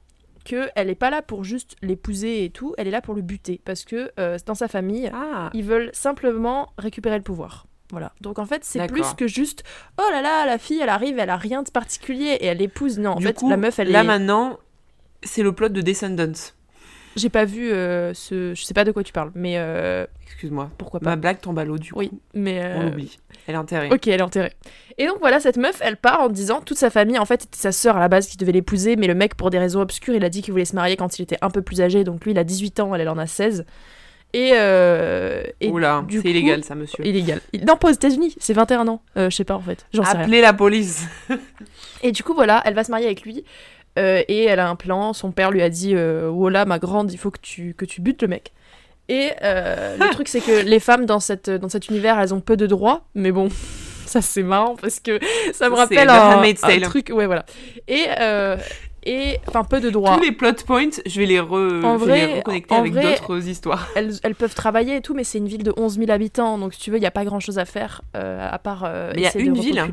que 0.45 0.69
elle 0.77 0.91
est 0.91 0.95
pas 0.95 1.09
là 1.11 1.23
pour 1.23 1.43
juste 1.43 1.75
l'épouser 1.83 2.45
et 2.45 2.51
tout, 2.51 2.75
elle 2.79 2.87
est 2.87 2.91
là 2.93 3.01
pour 3.01 3.15
le 3.15 3.23
buter 3.23 3.61
parce 3.65 3.85
que 3.85 4.13
euh, 4.21 4.37
dans 4.47 4.55
sa 4.55 4.69
famille 4.69 5.11
Ah. 5.13 5.51
ils 5.55 5.65
veulent 5.65 5.91
simplement 5.95 6.73
récupérer 6.79 7.17
le 7.17 7.23
pouvoir. 7.25 7.67
Voilà. 7.95 8.13
Donc 8.21 8.39
en 8.39 8.47
fait, 8.47 8.65
c'est 8.65 8.87
plus 8.87 9.15
que 9.15 9.27
juste 9.27 9.65
oh 9.99 10.05
là 10.11 10.21
là, 10.21 10.45
la 10.47 10.59
fille 10.59 10.81
elle 10.83 10.89
arrive, 10.89 11.19
elle 11.19 11.31
a 11.31 11.37
rien 11.37 11.63
de 11.63 11.71
particulier 11.71 12.37
et 12.41 12.47
elle 12.47 12.61
épouse. 12.61 12.99
Non, 12.99 13.13
en 13.13 13.17
du 13.17 13.27
fait, 13.27 13.35
coup, 13.35 13.49
la 13.49 13.57
meuf 13.57 13.79
elle 13.79 13.91
là 13.91 14.01
est. 14.01 14.05
maintenant, 14.05 14.59
c'est 15.23 15.43
le 15.43 15.53
plot 15.53 15.69
de 15.71 15.81
Descendants. 15.81 16.53
J'ai 17.17 17.29
pas 17.29 17.45
vu 17.45 17.71
euh, 17.71 18.13
ce. 18.13 18.55
Je 18.55 18.65
sais 18.65 18.75
pas 18.75 18.85
de 18.85 18.91
quoi 18.91 19.05
tu 19.05 19.13
parles, 19.13 19.31
mais 19.35 19.55
euh, 19.57 20.05
Excuse-moi. 20.25 20.71
pourquoi 20.79 21.01
pas. 21.01 21.11
Ma 21.11 21.17
blague 21.17 21.41
tombe 21.41 21.59
à 21.59 21.65
l'eau, 21.65 21.79
du 21.79 21.93
coup. 21.93 21.99
Oui, 22.01 22.11
mais. 22.35 22.61
On 22.77 22.81
euh, 22.81 22.85
l'oublie. 22.85 23.19
Elle 23.47 23.55
est 23.55 23.59
enterrée. 23.59 23.89
Ok, 23.93 24.09
elle 24.09 24.21
est 24.21 24.23
enterrée. 24.23 24.53
Et 24.99 25.07
donc 25.07 25.19
voilà, 25.21 25.39
cette 25.39 25.57
meuf, 25.57 25.79
elle 25.81 25.97
part 25.97 26.23
en 26.23 26.29
disant 26.29 26.61
toute 26.61 26.79
sa 26.79 26.91
famille, 26.91 27.19
en 27.19 27.25
fait, 27.25 27.43
c'était 27.43 27.59
sa 27.59 27.73
sœur 27.73 27.97
à 27.97 28.01
la 28.01 28.09
base 28.09 28.27
qui 28.27 28.37
devait 28.37 28.53
l'épouser, 28.53 28.97
mais 28.97 29.07
le 29.07 29.15
mec, 29.15 29.37
pour 29.37 29.51
des 29.51 29.59
raisons 29.59 29.81
obscures, 29.81 30.15
il 30.15 30.25
a 30.25 30.29
dit 30.29 30.43
qu'il 30.43 30.53
voulait 30.53 30.65
se 30.65 30.75
marier 30.75 30.97
quand 30.97 31.19
il 31.19 31.23
était 31.23 31.39
un 31.41 31.51
peu 31.51 31.63
plus 31.63 31.81
âgé, 31.81 32.05
donc 32.05 32.25
lui, 32.25 32.33
il 32.33 32.39
a 32.39 32.45
18 32.45 32.81
ans, 32.81 32.95
elle, 32.95 33.01
elle 33.01 33.09
en 33.09 33.19
a 33.19 33.27
16. 33.27 33.65
Et. 34.37 34.51
euh, 34.55 35.43
et 35.61 35.71
Oula, 35.71 36.05
c'est 36.11 36.29
illégal, 36.29 36.65
ça, 36.65 36.75
monsieur. 36.75 37.07
Illégal. 37.07 37.41
Il- 37.53 37.65
Non, 37.65 37.77
pas 37.77 37.89
aux 37.89 37.93
États-Unis, 37.93 38.35
c'est 38.41 38.53
21 38.53 38.89
ans. 38.89 39.01
Euh, 39.17 39.31
je 39.31 39.37
sais 39.37 39.45
pas 39.45 39.55
en 39.55 39.61
fait, 39.61 39.87
j'en 39.95 40.03
sais 40.03 40.11
rien. 40.11 40.21
Appelez 40.23 40.41
la 40.41 40.53
police. 40.53 41.07
Et 42.03 42.11
du 42.13 42.23
coup, 42.25 42.35
voilà, 42.35 42.61
elle 42.65 42.75
va 42.75 42.83
se 42.85 42.91
marier 42.91 43.07
avec 43.07 43.23
lui. 43.23 43.45
euh, 43.97 44.23
et 44.27 44.45
elle 44.45 44.59
a 44.59 44.69
un 44.69 44.75
plan. 44.77 45.13
Son 45.13 45.31
père 45.31 45.53
lui 45.53 45.63
a 45.63 45.69
dit 45.71 45.95
euh, 45.95 46.29
Voilà, 46.33 46.65
ma 46.65 46.79
grande, 46.81 47.13
il 47.13 47.17
faut 47.19 47.31
que 47.31 47.39
tu, 47.41 47.75
que 47.75 47.85
tu 47.85 48.01
butes 48.01 48.23
le 48.23 48.29
mec. 48.29 48.53
Et 49.09 49.31
euh, 49.43 49.97
le 50.01 50.11
truc, 50.13 50.27
c'est 50.29 50.41
que 50.41 50.65
les 50.65 50.81
femmes 50.81 51.07
dans, 51.07 51.21
cette, 51.21 51.49
dans 51.49 51.69
cet 51.69 51.89
univers, 51.89 52.19
elles 52.19 52.35
ont 52.35 52.41
peu 52.41 52.57
de 52.57 52.67
droits. 52.67 53.05
Mais 53.15 53.31
bon, 53.31 53.49
ça 54.07 54.21
c'est 54.21 54.43
marrant 54.43 54.75
parce 54.75 54.99
que 54.99 55.21
ça 55.53 55.69
me 55.71 55.75
rappelle 55.77 56.09
un, 56.35 56.39
un 56.43 56.81
truc. 56.89 57.11
Ouais, 57.15 57.27
voilà. 57.27 57.45
Et. 57.87 58.05
Et 59.07 59.39
enfin, 59.49 59.65
peu 59.65 59.81
de 59.81 59.91
droits. 59.91 60.17
Tous 60.17 60.23
les 60.23 60.33
plot 60.33 60.53
points, 60.67 60.89
je 61.07 61.21
vais 61.21 61.27
les, 61.27 61.41
re... 61.41 61.53
En 61.85 61.99
je 61.99 62.05
vais 62.05 62.15
les 62.15 62.27
vrai- 62.27 62.37
reconnecter 62.39 62.75
en 62.75 62.79
avec 62.79 62.93
d'autres 62.95 63.47
histoires. 63.49 63.89
Elles, 63.97 64.15
elles 64.23 64.35
peuvent 64.35 64.55
travailler 64.55 64.97
et 64.97 65.01
tout, 65.01 65.15
mais 65.15 65.25
c'est 65.25 65.39
une 65.39 65.49
ville 65.49 65.63
de 65.63 65.73
11 65.77 65.99
000 65.99 66.11
habitants. 66.11 66.59
Donc, 66.59 66.75
si 66.75 66.81
tu 66.81 66.91
veux, 66.91 66.97
il 66.97 67.01
n'y 67.01 67.07
a 67.07 67.11
pas 67.11 67.25
grand 67.25 67.41
chose 67.41 67.59
à 67.59 67.65
faire 67.65 68.03
euh, 68.17 68.49
à 68.51 68.59
part. 68.59 68.83
euh, 68.87 69.13
Mais 69.15 69.21
il 69.23 69.25
y 69.25 69.27
a 69.27 69.39
une 69.39 69.55
ville, 69.59 69.79
hein. 69.79 69.91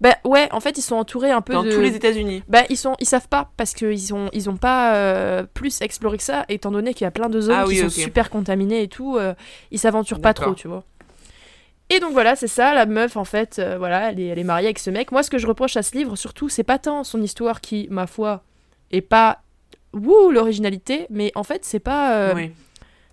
Bah 0.00 0.14
ouais, 0.24 0.48
en 0.52 0.60
fait, 0.60 0.78
ils 0.78 0.82
sont 0.82 0.96
entourés 0.96 1.30
un 1.30 1.40
peu 1.40 1.52
Dans 1.52 1.62
de. 1.62 1.70
tous 1.72 1.80
les 1.80 1.94
États-Unis. 1.96 2.42
Bah, 2.48 2.62
ils, 2.70 2.76
sont, 2.76 2.94
ils 3.00 3.06
savent 3.06 3.28
pas 3.28 3.50
parce 3.56 3.74
qu'ils 3.74 4.14
ont, 4.14 4.28
ils 4.32 4.48
ont 4.50 4.56
pas 4.56 4.94
euh, 4.96 5.44
plus 5.54 5.80
exploré 5.82 6.16
que 6.18 6.22
ça, 6.24 6.44
étant 6.48 6.70
donné 6.70 6.94
qu'il 6.94 7.04
y 7.04 7.08
a 7.08 7.10
plein 7.10 7.28
de 7.28 7.40
zones 7.40 7.56
Ah 7.58 7.64
qui 7.64 7.70
oui, 7.70 7.76
sont 7.78 7.88
super 7.90 8.30
contaminées 8.30 8.82
et 8.82 8.88
tout. 8.88 9.16
euh, 9.18 9.34
ils 9.70 9.78
s'aventurent 9.78 10.20
pas 10.20 10.34
trop, 10.34 10.54
tu 10.54 10.68
vois. 10.68 10.84
Et 11.90 12.00
donc 12.00 12.12
voilà, 12.12 12.34
c'est 12.34 12.48
ça, 12.48 12.72
la 12.74 12.86
meuf 12.86 13.16
en 13.18 13.24
fait, 13.24 13.58
euh, 13.58 13.76
voilà, 13.78 14.10
elle 14.10 14.18
est, 14.18 14.26
elle 14.28 14.38
est 14.38 14.44
mariée 14.44 14.66
avec 14.68 14.78
ce 14.78 14.88
mec. 14.90 15.12
Moi, 15.12 15.22
ce 15.22 15.28
que 15.30 15.36
je 15.36 15.46
reproche 15.46 15.76
à 15.76 15.82
ce 15.82 15.94
livre, 15.96 16.16
surtout, 16.16 16.48
c'est 16.48 16.62
pas 16.64 16.78
tant 16.78 17.04
son 17.04 17.20
histoire 17.20 17.60
qui, 17.60 17.86
ma 17.90 18.06
foi, 18.06 18.42
est 18.90 19.00
pas 19.00 19.42
wouh 19.92 20.30
l'originalité, 20.30 21.06
mais 21.10 21.32
en 21.34 21.42
fait, 21.44 21.64
c'est 21.64 21.78
pas, 21.80 22.16
euh, 22.16 22.34
oui. 22.34 22.50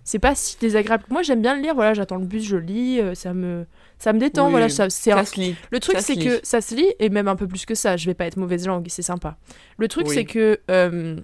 c'est 0.04 0.18
pas 0.18 0.34
si 0.34 0.56
désagréable. 0.58 1.04
Moi, 1.10 1.22
j'aime 1.22 1.40
bien 1.42 1.54
le 1.54 1.62
lire, 1.62 1.74
voilà, 1.74 1.94
j'attends 1.94 2.16
le 2.16 2.26
bus, 2.26 2.42
je 2.44 2.56
lis, 2.56 3.00
euh, 3.00 3.14
ça 3.14 3.32
me, 3.34 3.66
ça 3.98 4.12
me 4.12 4.18
détend, 4.18 4.46
Oui, 4.46 4.50
voilà, 4.52 4.68
ça, 4.68 4.90
c'est 4.90 5.12
un 5.12 5.24
Ça 5.24 5.32
se 5.34 5.40
lit. 5.40 5.54
le 5.70 5.78
truc, 5.80 5.96
c'est 6.00 6.16
que 6.16 6.40
ça 6.42 6.60
se 6.60 6.74
lit, 6.74 6.92
et 6.98 7.08
même 7.08 7.28
un 7.28 7.36
peu 7.36 7.46
plus 7.46 7.64
que 7.66 7.74
ça, 7.76 7.96
je 7.96 8.06
vais 8.06 8.14
pas 8.14 8.26
être 8.26 8.36
mauvaise 8.36 8.66
langue, 8.66 8.86
c'est 8.88 9.02
sympa. 9.02 9.36
Le 9.78 9.86
truc, 9.88 10.06
Oui. 10.08 10.14
c'est 10.14 10.24
que. 10.24 10.60
euh, 10.70 11.16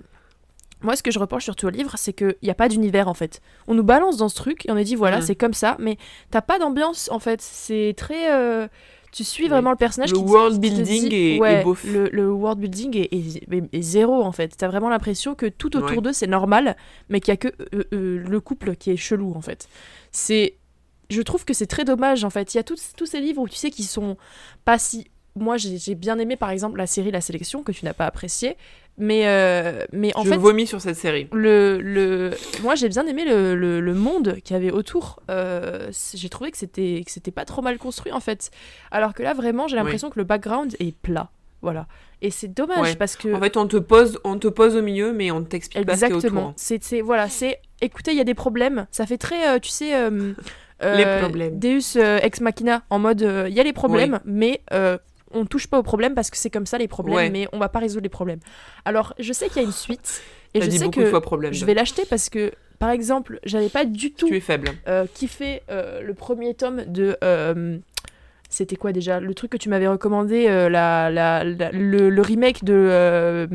moi, 0.80 0.94
ce 0.94 1.03
que 1.03 1.11
je 1.11 1.18
reproche 1.18 1.42
surtout 1.42 1.66
au 1.66 1.70
livre, 1.70 1.94
c'est 1.96 2.12
qu'il 2.12 2.36
n'y 2.40 2.51
a 2.51 2.55
pas 2.55 2.68
d'univers 2.68 3.09
en 3.09 3.14
fait. 3.14 3.40
On 3.66 3.74
nous 3.74 3.82
balance 3.82 4.16
dans 4.16 4.28
ce 4.28 4.36
truc 4.36 4.64
et 4.64 4.70
on 4.70 4.76
est 4.76 4.84
dit 4.84 4.94
voilà, 4.94 5.18
Mm. 5.18 5.22
c'est 5.22 5.34
comme 5.34 5.53
ça, 5.55 5.74
mais 5.80 5.96
t'as 6.30 6.40
pas 6.40 6.61
d'ambiance 6.61 7.09
en 7.11 7.18
fait. 7.18 7.42
C'est 7.42 7.94
très. 7.96 8.32
euh, 8.32 8.68
tu 9.12 9.24
suis 9.24 9.44
Oui. 9.44 9.48
vraiment 9.50 9.70
le 9.70 9.76
personnage. 9.76 10.11
Le 10.12 10.18
qui 10.18 10.24
world 10.24 10.61
building 10.61 11.09
est- 11.12 11.38
ouais, 11.40 11.62
beauf. 11.64 11.84
Le, 11.84 12.09
le 12.12 12.30
world 12.30 12.59
building 12.61 12.96
est, 12.96 13.09
est- 13.12 13.42
est- 13.52 13.68
est 13.74 13.82
zéro 13.82 14.22
en 14.22 14.32
fait. 14.32 14.54
T'as 14.56 14.68
vraiment 14.68 14.88
l'impression 14.88 15.34
que 15.34 15.46
tout 15.46 15.76
autour 15.76 15.90
Ouais. 15.96 16.00
d'eux 16.02 16.12
c'est 16.12 16.26
normal, 16.26 16.76
mais 17.09 17.20
qu'il 17.20 17.32
y 17.32 17.34
a 17.34 17.36
que 17.36 17.48
euh, 17.74 17.84
euh, 17.92 18.18
le 18.26 18.40
couple 18.40 18.76
qui 18.76 18.90
est 18.90 18.96
chelou 18.96 19.32
en 19.34 19.40
fait. 19.40 19.68
C'est. 20.12 20.56
Je 21.11 21.22
trouve 21.22 21.44
que 21.46 21.54
c'est 21.54 21.66
très 21.66 21.84
dommage 21.84 22.22
en 22.24 22.30
fait. 22.30 22.52
Il 22.52 22.59
y 22.59 22.61
a 22.61 22.62
tous, 22.64 22.92
tous 22.96 23.06
ces 23.06 23.20
livres 23.20 23.40
où 23.40 23.48
tu 23.48 23.56
sais 23.56 23.70
qui 23.70 23.82
sont 23.84 24.16
pas 24.66 24.78
si. 24.78 25.06
Moi 25.41 25.57
j'ai 25.57 25.95
bien 25.95 26.18
aimé 26.18 26.36
par 26.36 26.51
exemple 26.51 26.78
la 26.78 26.86
série 26.86 27.11
La 27.11 27.20
Sélection 27.20 27.62
que 27.62 27.72
tu 27.72 27.84
n'as 27.84 27.95
pas 27.95 28.07
apprécié, 28.07 28.57
mais, 28.97 29.22
euh, 29.28 29.84
mais 29.93 30.12
en 30.16 30.24
je 30.24 30.30
fait 30.30 30.36
vomis 30.36 30.66
sur 30.66 30.80
cette 30.80 30.97
série. 30.97 31.28
le, 31.32 31.78
le... 31.80 32.30
moi 32.62 32.74
j'ai 32.74 32.89
bien 32.89 33.07
aimé 33.07 33.24
le, 33.24 33.55
le, 33.55 33.80
le 33.80 33.95
monde 33.95 34.36
qu'il 34.45 34.55
y 34.55 34.57
avait 34.57 34.70
autour. 34.72 35.20
Euh, 35.30 35.91
j'ai 36.14 36.28
trouvé 36.28 36.51
que 36.51 36.59
c'était 36.59 37.03
que 37.07 37.11
c'était 37.12 37.30
pas 37.30 37.45
trop 37.45 37.62
mal 37.62 37.78
construit 37.78 38.12
en 38.12 38.20
fait. 38.20 38.51
Alors 38.91 39.14
que 39.14 39.22
là 39.22 39.34
vraiment 39.34 39.68
j'ai 39.68 39.76
l'impression 39.76 40.11
que 40.11 40.18
le 40.18 40.24
background 40.24 40.74
est 40.80 40.97
plat. 40.97 41.30
Voilà. 41.62 41.86
Et 42.22 42.30
c'est 42.30 42.49
dommage 42.49 42.78
Ouais. 42.80 42.95
parce 42.97 43.16
que 43.16 43.32
En 43.34 43.41
fait, 43.41 43.57
on 43.57 43.66
te 43.66 43.76
pose, 43.76 44.20
on 44.24 44.39
te 44.39 44.47
pose 44.49 44.76
au 44.76 44.82
milieu, 44.82 45.12
mais 45.12 45.30
on 45.32 45.43
t'explique 45.43 45.84
pas 45.86 45.97
ce 45.97 46.05
qu'il 46.05 46.11
y 46.11 46.12
a 46.12 46.16
autour. 46.16 46.53
C'est 46.57 46.82
c'est- 46.84 47.01
voilà 47.01 47.28
c'est 47.28 47.61
écoutez 47.80 48.12
il 48.12 48.16
y 48.16 48.20
a 48.20 48.24
des 48.24 48.34
problèmes. 48.34 48.86
Ça 48.93 49.07
fait 49.07 49.18
très 49.18 49.49
euh, 49.49 49.59
tu 49.61 49.70
sais. 49.70 49.95
euh, 49.95 50.34
Les 50.80 51.20
problèmes. 51.20 51.59
Deus 51.59 51.97
ex 52.22 52.41
machina 52.41 52.82
en 52.91 52.99
mode 53.01 53.20
il 53.49 53.53
y 53.55 53.59
a 53.59 53.64
les 53.64 53.72
problèmes 53.72 54.20
mais 54.24 54.61
on 55.33 55.45
touche 55.47 55.66
pas 55.66 55.79
aux 55.79 55.83
problèmes 55.83 56.14
parce 56.14 56.31
que 56.31 56.37
c'est 56.37 56.51
comme 56.51 56.66
ça 56.66 56.79
les 56.79 56.89
problèmes 56.89 57.14
Ouais. 57.16 57.31
mais 57.31 57.47
on 57.53 57.59
va 57.59 57.68
pas 57.68 57.79
résoudre 57.79 58.03
les 58.05 58.09
problèmes. 58.09 58.41
Alors 58.85 59.14
je 59.18 59.33
sais 59.33 59.49
qu'il 59.49 59.57
y 59.62 59.64
a 59.64 59.66
une 59.68 59.72
suite 59.72 60.22
et 60.55 60.61
je 60.62 60.70
sais 60.70 60.89
que 60.89 61.18
problème. 61.18 61.53
je 61.53 61.64
vais 61.64 61.74
l'acheter 61.74 62.03
parce 62.09 62.29
que, 62.29 62.53
par 62.79 62.91
exemple, 62.91 63.39
j'avais 63.45 63.68
pas 63.68 63.85
du 63.85 64.12
tout 64.12 64.29
Tu 64.29 64.37
es 64.37 64.41
faible. 64.41 64.70
euh, 64.87 65.07
kiffé 65.12 65.62
euh, 65.70 66.01
le 66.03 66.14
premier 66.14 66.55
tome 66.55 66.85
de. 66.87 67.16
euh, 67.24 67.79
C'était 68.49 68.76
quoi 68.76 68.93
déjà? 68.93 69.20
Le 69.20 69.35
truc 69.35 69.51
que 69.51 69.57
tu 69.59 69.68
m'avais 69.68 69.89
recommandé, 69.89 70.47
euh, 70.49 70.68
la, 70.70 71.11
la- 71.11 71.45
la- 71.45 71.70
le, 71.72 72.09
le 72.09 72.22
remake 72.22 72.64
de. 72.64 73.49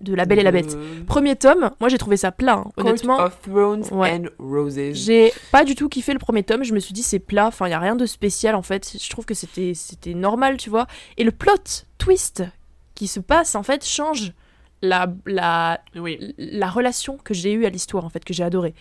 De 0.00 0.14
La 0.14 0.24
Belle 0.24 0.38
et 0.38 0.42
la 0.42 0.52
Bête. 0.52 0.74
de 0.76 1.02
Premier 1.04 1.36
tome, 1.36 1.70
moi 1.80 1.88
j'ai 1.88 1.98
trouvé 1.98 2.16
ça 2.16 2.32
plat, 2.32 2.54
hein. 2.54 2.70
Court 2.76 2.86
honnêtement. 2.86 3.18
of 3.20 3.40
Thrones 3.42 3.84
Ouais. 3.92 4.12
and 4.12 4.24
Roses. 4.38 4.78
J'ai 4.94 5.32
pas 5.52 5.64
du 5.64 5.74
tout 5.74 5.88
kiffé 5.88 6.12
le 6.12 6.18
premier 6.18 6.42
tome, 6.42 6.64
je 6.64 6.72
me 6.74 6.80
suis 6.80 6.92
dit 6.94 7.02
c'est 7.02 7.18
plat, 7.18 7.46
enfin 7.48 7.66
il 7.66 7.70
y 7.70 7.74
a 7.74 7.78
rien 7.78 7.96
de 7.96 8.06
spécial 8.06 8.54
en 8.54 8.62
fait, 8.62 8.96
je 9.00 9.10
trouve 9.10 9.24
que 9.26 9.34
c'était 9.34 9.72
c'était 9.74 10.14
normal, 10.14 10.56
tu 10.56 10.70
vois. 10.70 10.86
Et 11.18 11.24
le 11.24 11.30
plot 11.32 11.84
twist 11.98 12.42
qui 12.94 13.06
se 13.06 13.20
passe 13.20 13.54
en 13.54 13.62
fait 13.62 13.84
change 13.86 14.32
la 14.82 15.12
la 15.26 15.80
Oui. 15.96 16.34
la 16.38 16.70
relation 16.70 17.18
que 17.22 17.34
j'ai 17.34 17.52
eue 17.52 17.66
à 17.66 17.68
l'histoire 17.70 18.04
en 18.06 18.08
fait 18.08 18.24
que 18.24 18.32
j'ai 18.32 18.42
adoré. 18.44 18.74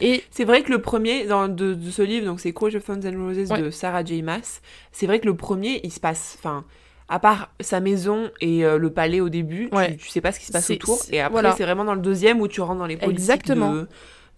Et 0.00 0.22
C'est 0.30 0.44
vrai 0.44 0.62
que 0.62 0.70
le 0.70 0.82
premier 0.82 1.24
dans, 1.24 1.48
de, 1.48 1.72
de 1.72 1.90
ce 1.90 2.02
livre, 2.02 2.26
donc 2.26 2.40
c'est 2.40 2.52
Court 2.52 2.74
of 2.74 2.84
Thrones 2.84 3.06
and 3.06 3.18
Roses 3.18 3.50
Ouais. 3.50 3.62
de 3.62 3.70
Sarah 3.70 4.04
J. 4.04 4.22
Maas, 4.22 4.60
c'est 4.92 5.06
vrai 5.06 5.18
que 5.20 5.24
le 5.26 5.34
premier, 5.34 5.80
il 5.82 5.90
se 5.90 6.00
passe, 6.00 6.36
enfin, 6.38 6.64
à 7.08 7.18
part 7.20 7.50
sa 7.60 7.80
maison 7.80 8.30
et 8.40 8.64
euh, 8.64 8.78
le 8.78 8.90
palais 8.90 9.20
au 9.20 9.28
début, 9.28 9.68
Ouais. 9.72 9.92
tu, 9.92 9.98
tu 10.04 10.08
sais 10.08 10.20
pas 10.20 10.32
ce 10.32 10.40
qui 10.40 10.46
se 10.46 10.52
passe 10.52 10.70
autour. 10.70 10.98
Et 11.10 11.20
après, 11.20 11.32
voilà. 11.32 11.54
c'est 11.56 11.62
vraiment 11.64 11.84
dans 11.84 11.94
le 11.94 12.00
deuxième 12.00 12.40
où 12.40 12.48
tu 12.48 12.60
rentres 12.60 12.78
dans 12.80 12.86
les 12.86 12.96
politiques 12.96 13.18
Exactement. 13.20 13.72
de- 13.72 13.88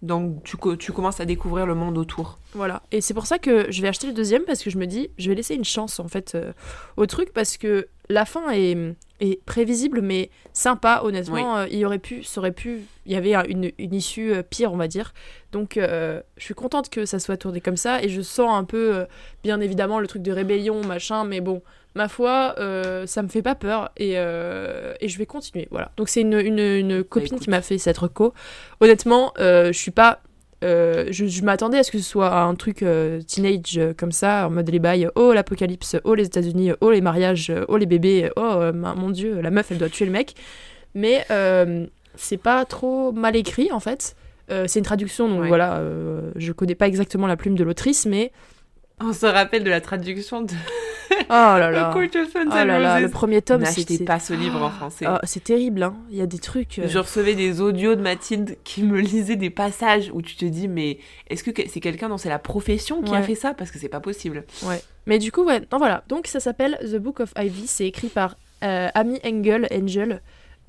Donc 0.03 0.45
tu, 0.45 0.57
co- 0.57 0.77
tu 0.77 0.93
commences 0.93 1.19
à 1.21 1.25
découvrir 1.25 1.67
le 1.67 1.75
monde 1.75 1.99
autour. 1.99 2.39
Voilà. 2.55 2.83
Et 2.93 3.01
c'est 3.01 3.15
pour 3.15 3.27
ça 3.27 3.39
que 3.39 3.71
je 3.73 3.83
vais 3.83 3.89
acheter 3.89 4.07
le 4.07 4.13
deuxième 4.13 4.43
parce 4.45 4.63
que 4.63 4.71
je 4.71 4.79
me 4.79 4.87
dis, 4.87 5.11
je 5.19 5.29
vais 5.29 5.35
laisser 5.35 5.55
une 5.55 5.65
chance 5.65 5.99
en 5.99 6.07
fait 6.09 6.35
euh, 6.35 6.53
au 6.97 7.07
truc 7.07 7.33
parce 7.33 7.57
que 7.57 7.89
la 8.09 8.25
fin 8.25 8.49
est, 8.53 8.77
est 9.21 9.43
prévisible 9.45 10.01
mais 10.01 10.31
sympa. 10.53 11.01
Honnêtement, 11.05 11.57
euh, 11.57 11.67
il 11.71 11.79
y 11.79 11.85
aurait 11.85 11.99
pu, 11.99 12.23
ça 12.23 12.41
aurait 12.41 12.53
pu, 12.53 12.83
il 13.07 13.13
y 13.13 13.17
avait 13.17 13.35
un- 13.35 13.45
une, 13.45 13.73
une 13.79 13.93
issue 13.95 14.33
euh, 14.33 14.43
pire, 14.43 14.73
on 14.73 14.77
va 14.77 14.87
dire. 14.89 15.15
Donc, 15.53 15.75
je 15.77 16.21
suis 16.39 16.55
contente 16.55 16.91
que 16.91 17.05
ça 17.07 17.19
soit 17.19 17.37
tourné 17.39 17.61
comme 17.61 17.77
ça 17.79 18.01
et 18.03 18.09
je 18.11 18.21
sens 18.23 18.51
un 18.57 18.65
peu, 18.65 19.07
bien 19.43 19.61
évidemment, 19.61 19.99
le 19.99 20.07
truc 20.07 20.23
de 20.23 20.31
rébellion, 20.31 20.85
machin. 20.85 21.25
Mais 21.25 21.41
bon, 21.41 21.63
ma 21.95 22.09
foi, 22.09 22.55
euh, 22.59 23.07
ça 23.07 23.23
me 23.23 23.29
fait 23.29 23.43
pas 23.43 23.55
peur 23.55 23.91
et, 23.97 24.13
euh, 24.17 24.95
et 25.01 25.09
je 25.09 25.19
vais 25.19 25.27
continuer. 25.27 25.67
Voilà. 25.71 25.91
Donc, 25.97 26.09
c'est 26.09 26.21
une, 26.21 26.35
une, 26.39 26.59
une 26.59 27.03
copine 27.05 27.41
qui 27.41 27.51
m'a 27.51 27.61
fait 27.63 27.79
cette 27.79 27.99
reco. 27.99 28.35
Honnêtement, 28.81 29.33
euh, 29.39 29.69
je 29.73 29.79
suis 29.79 29.91
pas 29.91 30.21
je, 30.61 31.07
je 31.13 31.43
m'attendais 31.45 31.79
à 31.79 31.83
ce 31.85 31.91
que 31.93 31.99
ce 31.99 32.05
soit 32.05 32.35
un 32.35 32.55
truc 32.57 32.85
teenage 33.29 33.81
comme 33.97 34.11
ça, 34.11 34.49
en 34.49 34.51
mode 34.51 34.69
les 34.71 34.81
bails, 34.81 35.09
oh 35.15 35.33
l'apocalypse, 35.33 35.97
oh 36.03 36.15
les 36.15 36.27
États-Unis, 36.27 36.73
oh 36.81 36.91
les 36.91 37.01
mariages, 37.01 37.53
oh 37.69 37.77
les 37.77 37.87
bébés, 37.87 38.31
oh 38.37 38.73
mon 38.75 39.11
dieu, 39.11 39.41
la 39.41 39.51
meuf 39.51 39.71
elle 39.71 39.79
doit 39.79 39.89
tuer 39.89 40.07
le 40.07 40.11
mec. 40.11 40.35
Mais 40.95 41.25
c'est 42.17 42.39
pas 42.39 42.65
trop 42.65 43.13
mal 43.13 43.37
écrit 43.37 43.71
en 43.71 43.79
fait. 43.79 44.17
C'est 44.49 44.81
une 44.81 44.85
traduction, 44.85 45.29
donc 45.29 45.43
Ouais. 45.43 45.49
voilà, 45.49 45.81
je 46.35 46.51
connais 46.53 46.75
pas 46.75 46.89
exactement 46.89 47.29
la 47.29 47.37
plume 47.37 47.55
de 47.55 47.63
l'autrice, 47.63 48.05
mais. 48.07 48.33
On 49.01 49.13
se 49.13 49.27
rappelle 49.27 49.65
de 49.65 49.71
la 49.71 49.81
traduction 49.81 50.43
de 50.43 50.53
Oh 51.11 51.25
là 51.31 51.71
là! 51.71 51.91
Thrones 51.93 52.49
Oh 52.51 52.65
là 52.65 53.01
le 53.01 53.09
premier 53.09 53.43
tome, 53.43 53.65
c'est- 53.65 54.05
pas 54.05 54.19
ce 54.21 54.33
livre 54.35 54.63
en 54.63 54.71
français. 54.71 55.05
Ah, 55.07 55.21
c'est 55.25 55.43
terrible, 55.43 55.83
hein. 55.83 55.95
Il 56.11 56.17
y 56.17 56.21
a 56.23 56.27
des 56.27 56.39
trucs. 56.39 56.79
euh, 56.79 56.89
Je 56.89 56.99
recevais 56.99 57.35
des 57.35 57.61
audios 57.61 57.95
de 57.95 58.01
Mathilde 58.03 58.57
qui 58.65 58.83
me 58.83 59.01
lisait 59.01 59.37
des 59.37 59.51
passages 59.51 60.11
où 60.13 60.21
tu 60.23 60.37
te 60.37 60.45
dis 60.45 60.69
mais 60.69 60.99
est-ce 61.29 61.43
que 61.45 61.51
c'est 61.69 61.81
quelqu'un 61.81 62.09
dont 62.09 62.19
c'est 62.19 62.29
la 62.29 62.39
profession 62.39 63.03
qui 63.03 63.15
a 63.15 63.23
fait 63.23 63.35
ça? 63.35 63.55
Parce 63.55 63.71
que 63.71 63.79
c'est 63.79 63.89
pas 63.89 64.01
possible. 64.01 64.45
Ouais. 64.65 64.81
Mais 65.07 65.19
du 65.19 65.33
coup, 65.33 65.45
ouais, 65.45 65.61
non, 65.73 65.79
voilà. 65.79 66.05
Donc 66.09 66.27
ça 66.27 66.41
s'appelle 66.41 66.79
The 66.83 66.97
Book 66.97 67.21
of 67.21 67.33
Ivy. 67.39 67.67
C'est 67.67 67.87
écrit 67.87 68.09
par 68.09 68.37
euh, 68.63 68.89
Amy 68.95 69.19
Engel, 69.25 69.67
Angel. 69.73 70.21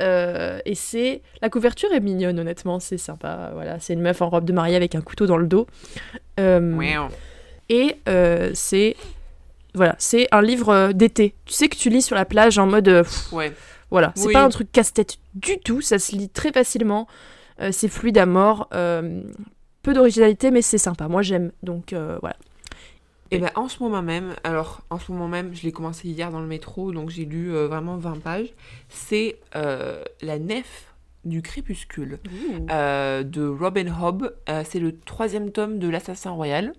Euh, 0.01 0.59
et 0.65 0.75
c'est. 0.75 1.21
La 1.41 1.49
couverture 1.49 1.91
est 1.93 1.99
mignonne, 1.99 2.39
honnêtement. 2.39 2.79
C'est 2.79 2.97
sympa. 2.97 3.51
Voilà. 3.53 3.79
C'est 3.79 3.93
une 3.93 4.01
meuf 4.01 4.21
en 4.21 4.29
robe 4.29 4.45
de 4.45 4.53
mariée 4.53 4.77
avec 4.77 4.95
un 4.95 5.01
couteau 5.01 5.25
dans 5.25 5.37
le 5.37 5.47
dos. 5.47 5.67
Euh, 6.39 6.73
Ouais. 6.75 6.95
Et 7.69 7.95
euh, 8.07 8.51
c'est. 8.53 8.95
Voilà. 9.75 9.95
C'est 9.99 10.27
un 10.31 10.41
livre 10.41 10.69
euh, 10.69 10.91
d'été. 10.91 11.35
Tu 11.45 11.53
sais 11.53 11.69
que 11.69 11.75
tu 11.77 11.89
lis 11.89 12.01
sur 12.01 12.15
la 12.15 12.25
plage 12.25 12.57
en 12.57 12.65
mode. 12.65 12.87
euh, 12.87 13.03
pff, 13.03 13.31
Ouais. 13.31 13.53
voilà. 13.91 14.11
C'est 14.15 14.27
Oui. 14.27 14.33
pas 14.33 14.43
un 14.43 14.49
truc 14.49 14.71
casse-tête 14.71 15.17
du 15.35 15.59
tout. 15.59 15.81
Ça 15.81 15.99
se 15.99 16.15
lit 16.15 16.29
très 16.29 16.51
facilement. 16.51 17.07
Euh, 17.61 17.71
c'est 17.71 17.87
fluide 17.87 18.17
à 18.17 18.25
mort. 18.25 18.67
Euh, 18.73 19.21
peu 19.83 19.93
d'originalité, 19.93 20.49
mais 20.51 20.61
c'est 20.61 20.77
sympa. 20.79 21.07
Moi, 21.07 21.21
j'aime. 21.21 21.51
Donc 21.63 21.93
voilà. 21.93 22.35
Et 23.31 23.37
ben 23.37 23.51
en 23.53 23.67
ce 23.67 23.83
moment 23.83 24.01
même, 24.01 24.33
alors 24.43 24.81
en 24.89 24.97
ce 24.97 25.11
moment 25.11 25.27
même, 25.27 25.53
je 25.53 25.61
l'ai 25.61 25.71
commencé 25.71 26.07
hier 26.07 26.31
dans 26.31 26.39
le 26.41 26.47
métro, 26.47 26.91
donc 26.91 27.11
j'ai 27.11 27.25
lu 27.25 27.51
vraiment 27.51 27.95
20 27.97 28.19
pages. 28.23 28.47
C'est 28.89 29.37
la 29.53 30.39
nef 30.39 30.85
du 31.25 31.41
crépuscule 31.43 32.17
euh, 32.71 33.21
de 33.23 33.45
Robin 33.47 33.85
Hobb. 34.01 34.33
Euh, 34.49 34.63
c'est 34.67 34.79
le 34.79 34.97
troisième 34.97 35.51
tome 35.51 35.77
de 35.77 35.87
l'Assassin 35.89 36.31
Royal. 36.31 36.73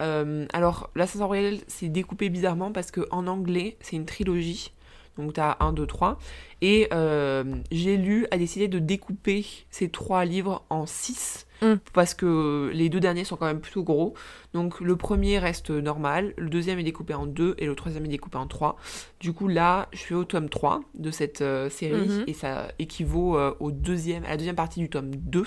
Euh, 0.00 0.46
alors, 0.52 0.90
l'Assassin 0.94 1.24
Royal, 1.24 1.58
c'est 1.66 1.88
découpé 1.88 2.28
bizarrement 2.28 2.72
parce 2.72 2.90
que 2.90 3.06
en 3.10 3.26
anglais, 3.26 3.76
c'est 3.80 3.96
une 3.96 4.06
trilogie. 4.06 4.72
Donc, 5.18 5.34
tu 5.34 5.40
as 5.40 5.56
1, 5.60 5.72
2, 5.72 5.86
3. 5.86 6.18
Et 6.62 6.88
euh, 6.92 7.44
j'ai 7.70 7.96
lu, 7.96 8.26
a 8.30 8.38
décidé 8.38 8.68
de 8.68 8.78
découper 8.78 9.44
ces 9.70 9.88
trois 9.90 10.24
livres 10.24 10.64
en 10.70 10.86
6 10.86 11.44
Mm. 11.60 11.74
parce 11.92 12.14
que 12.14 12.70
les 12.72 12.88
deux 12.88 13.00
derniers 13.00 13.24
sont 13.24 13.34
quand 13.34 13.46
même 13.46 13.58
plutôt 13.60 13.82
gros. 13.82 14.14
Donc, 14.54 14.78
le 14.80 14.94
premier 14.94 15.40
reste 15.40 15.70
normal, 15.70 16.32
le 16.36 16.48
deuxième 16.50 16.78
est 16.78 16.84
découpé 16.84 17.14
en 17.14 17.26
2 17.26 17.56
et 17.58 17.66
le 17.66 17.74
troisième 17.74 18.04
est 18.04 18.08
découpé 18.10 18.38
en 18.38 18.46
3. 18.46 18.76
Du 19.18 19.32
coup, 19.32 19.48
là, 19.48 19.88
je 19.92 19.98
suis 19.98 20.14
au 20.14 20.22
tome 20.22 20.48
3 20.48 20.82
de 20.94 21.10
cette 21.10 21.40
euh, 21.40 21.68
série 21.68 22.06
Mhm. 22.10 22.24
et 22.28 22.32
ça 22.32 22.68
équivaut 22.78 23.36
euh, 23.36 23.56
au 23.58 23.72
deuxième, 23.72 24.24
à 24.24 24.28
la 24.28 24.36
deuxième 24.36 24.54
partie 24.54 24.78
du 24.78 24.88
tome 24.88 25.10
2. 25.16 25.42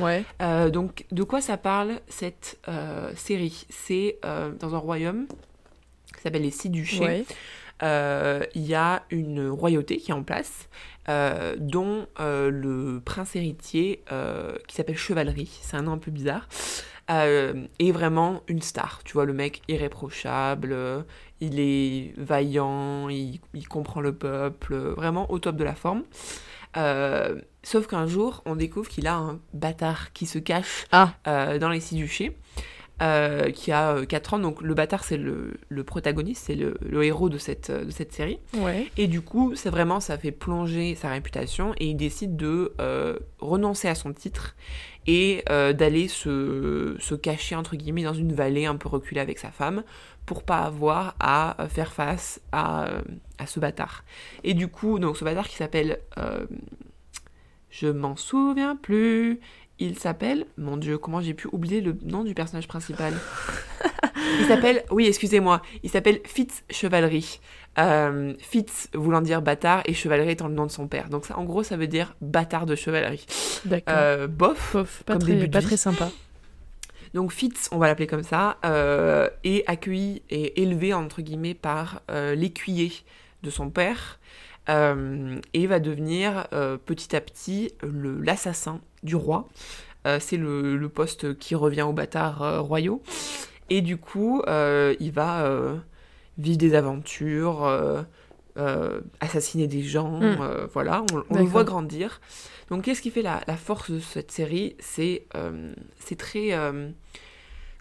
Ouais. 0.00 0.24
Euh, 0.40 0.70
donc, 0.70 1.04
de 1.12 1.22
quoi 1.22 1.42
ça 1.42 1.58
parle 1.58 2.00
cette 2.08 2.58
euh, 2.68 3.12
série? 3.14 3.66
C'est 3.68 4.20
euh, 4.24 4.52
dans 4.58 4.74
un 4.74 4.78
royaume 4.78 5.26
qui 6.16 6.22
s'appelle 6.22 6.42
les 6.44 6.50
Six 6.50 6.70
Duchés. 6.70 7.00
Ouais. 7.04 7.24
Euh, 7.82 8.44
Il 8.54 8.62
y 8.62 8.74
a 8.74 9.02
une 9.10 9.48
royauté 9.48 9.96
qui 9.96 10.10
est 10.10 10.14
en 10.14 10.22
place, 10.22 10.68
euh, 11.08 11.56
dont 11.58 12.06
euh, 12.20 12.50
le 12.50 13.00
prince 13.04 13.34
héritier, 13.36 14.02
qui 14.68 14.74
s'appelle 14.74 14.96
Chevalerie, 14.96 15.58
c'est 15.62 15.76
un 15.76 15.82
nom 15.82 15.92
un 15.92 15.98
peu 15.98 16.10
bizarre, 16.10 16.48
est 17.08 17.92
vraiment 17.92 18.42
une 18.48 18.62
star. 18.62 19.00
Tu 19.04 19.12
vois, 19.14 19.24
le 19.26 19.32
mec 19.32 19.62
irréprochable, 19.68 20.76
il 21.40 21.60
est 21.60 22.14
vaillant, 22.16 23.08
il, 23.08 23.40
il 23.54 23.68
comprend 23.68 24.00
le 24.00 24.14
peuple, 24.14 24.74
vraiment 24.76 25.30
au 25.30 25.38
top 25.38 25.56
de 25.56 25.64
la 25.64 25.74
forme. 25.74 26.04
Euh, 26.76 27.38
sauf 27.62 27.86
qu'un 27.86 28.06
jour, 28.06 28.42
on 28.46 28.56
découvre 28.56 28.88
qu'il 28.88 29.06
a 29.06 29.14
un 29.14 29.40
bâtard 29.52 30.12
qui 30.12 30.24
se 30.26 30.38
cache 30.38 30.86
Ah. 30.90 31.14
euh, 31.26 31.58
dans 31.58 31.68
les 31.68 31.80
six 31.80 31.96
duchés, 31.96 32.36
euh, 33.02 33.50
qui 33.50 33.72
a 33.72 33.96
euh, 33.96 34.04
4 34.06 34.34
ans. 34.34 34.38
Donc 34.38 34.62
le 34.62 34.74
bâtard, 34.74 35.04
c'est 35.04 35.16
le, 35.16 35.54
le 35.68 35.84
protagoniste, 35.84 36.44
c'est 36.46 36.54
le, 36.54 36.76
le 36.88 37.04
héros 37.04 37.28
de 37.28 37.38
cette, 37.38 37.70
euh, 37.70 37.84
de 37.84 37.90
cette 37.90 38.12
série. 38.12 38.38
Ouais. 38.54 38.86
Et 38.96 39.08
du 39.08 39.20
coup, 39.20 39.54
c'est 39.56 39.70
vraiment, 39.70 40.00
ça 40.00 40.16
fait 40.18 40.30
plonger 40.30 40.94
sa 40.94 41.10
réputation 41.10 41.74
et 41.78 41.86
il 41.86 41.96
décide 41.96 42.36
de 42.36 42.72
euh, 42.80 43.18
renoncer 43.40 43.88
à 43.88 43.94
son 43.94 44.12
titre 44.12 44.54
et 45.06 45.42
euh, 45.50 45.72
d'aller 45.72 46.06
se, 46.06 46.96
se 46.98 47.14
cacher, 47.14 47.56
entre 47.56 47.74
guillemets, 47.76 48.04
dans 48.04 48.14
une 48.14 48.32
vallée 48.32 48.66
un 48.66 48.76
peu 48.76 48.88
reculée 48.88 49.20
avec 49.20 49.38
sa 49.38 49.50
femme 49.50 49.82
pour 50.24 50.44
pas 50.44 50.58
avoir 50.60 51.16
à 51.18 51.60
euh, 51.60 51.68
faire 51.68 51.92
face 51.92 52.40
à, 52.52 52.86
euh, 52.86 53.02
à 53.38 53.46
ce 53.46 53.58
bâtard. 53.58 54.04
Et 54.44 54.54
du 54.54 54.68
coup, 54.68 55.00
donc 55.00 55.16
ce 55.16 55.24
bâtard 55.24 55.48
qui 55.48 55.56
s'appelle... 55.56 55.98
euh, 56.18 56.46
je 57.74 57.88
m'en 57.88 58.16
souviens 58.16 58.76
plus. 58.76 59.40
Il 59.82 59.98
s'appelle... 59.98 60.46
Mon 60.56 60.76
dieu, 60.76 60.96
comment 60.96 61.20
j'ai 61.20 61.34
pu 61.34 61.48
oublier 61.50 61.80
le 61.80 61.96
nom 62.04 62.22
du 62.22 62.34
personnage 62.34 62.68
principal? 62.68 63.12
Il 64.40 64.46
s'appelle... 64.46 64.84
Oui, 64.90 65.06
excusez-moi. 65.06 65.60
Il 65.82 65.90
s'appelle 65.90 66.20
Fitz 66.24 66.62
Chevalerie. 66.70 67.40
Euh, 67.78 68.34
Fitz 68.38 68.88
voulant 68.94 69.20
dire 69.20 69.42
bâtard 69.42 69.82
et 69.86 69.92
chevalerie 69.92 70.30
étant 70.30 70.46
le 70.46 70.54
nom 70.54 70.66
de 70.66 70.70
son 70.70 70.86
père. 70.86 71.08
Donc 71.08 71.26
ça, 71.26 71.36
en 71.36 71.44
gros, 71.44 71.64
ça 71.64 71.76
veut 71.76 71.88
dire 71.88 72.14
bâtard 72.20 72.64
de 72.64 72.76
chevalerie. 72.76 73.26
D'accord. 73.64 73.94
Euh, 73.96 74.28
bof. 74.28 74.72
Pof, 74.72 75.02
pas, 75.04 75.14
comme 75.14 75.22
très, 75.22 75.48
pas 75.48 75.76
sympa. 75.76 76.10
Donc 77.14 77.32
Fitz, 77.32 77.68
on 77.72 77.78
va 77.78 77.88
l'appeler 77.88 78.06
comme 78.06 78.22
ça, 78.22 78.58
euh, 78.64 79.28
est 79.44 79.68
accueilli 79.68 80.22
et 80.30 80.62
élevé 80.62 80.94
entre 80.94 81.22
guillemets 81.22 81.54
par 81.54 82.02
euh, 82.10 82.34
l'écuyer 82.34 82.92
de 83.42 83.50
son 83.50 83.68
père 83.68 84.18
euh, 84.68 85.38
et 85.54 85.66
va 85.66 85.80
devenir 85.80 86.46
euh, 86.52 86.76
petit 86.76 87.14
à 87.16 87.20
petit 87.20 87.72
l'assassin 87.82 88.80
du 89.02 89.16
roi. 89.16 89.48
Euh, 90.06 90.18
c'est 90.20 90.36
le, 90.36 90.76
le 90.76 90.88
poste 90.88 91.38
qui 91.38 91.54
revient 91.54 91.82
aux 91.82 91.92
bâtards 91.92 92.64
royaux. 92.64 93.02
Et 93.70 93.80
du 93.80 93.96
coup, 93.96 94.42
il 94.46 95.12
va 95.12 95.46
vivre 96.38 96.58
des 96.58 96.74
aventures, 96.74 97.64
assassiner 99.20 99.66
des 99.66 99.82
gens, 99.82 100.20
Mm. 100.20 100.36
euh, 100.40 100.66
voilà, 100.72 101.04
on, 101.12 101.24
on 101.30 101.38
le 101.38 101.44
voit 101.44 101.64
grandir. 101.64 102.20
Donc 102.68 102.84
qu'est-ce 102.84 103.00
qui 103.00 103.10
fait 103.10 103.22
la, 103.22 103.40
la 103.46 103.56
force 103.56 103.90
de 103.90 103.98
cette 104.00 104.30
série? 104.30 104.76
C'est 104.78 105.26
c'est 105.98 106.16
très, 106.16 106.50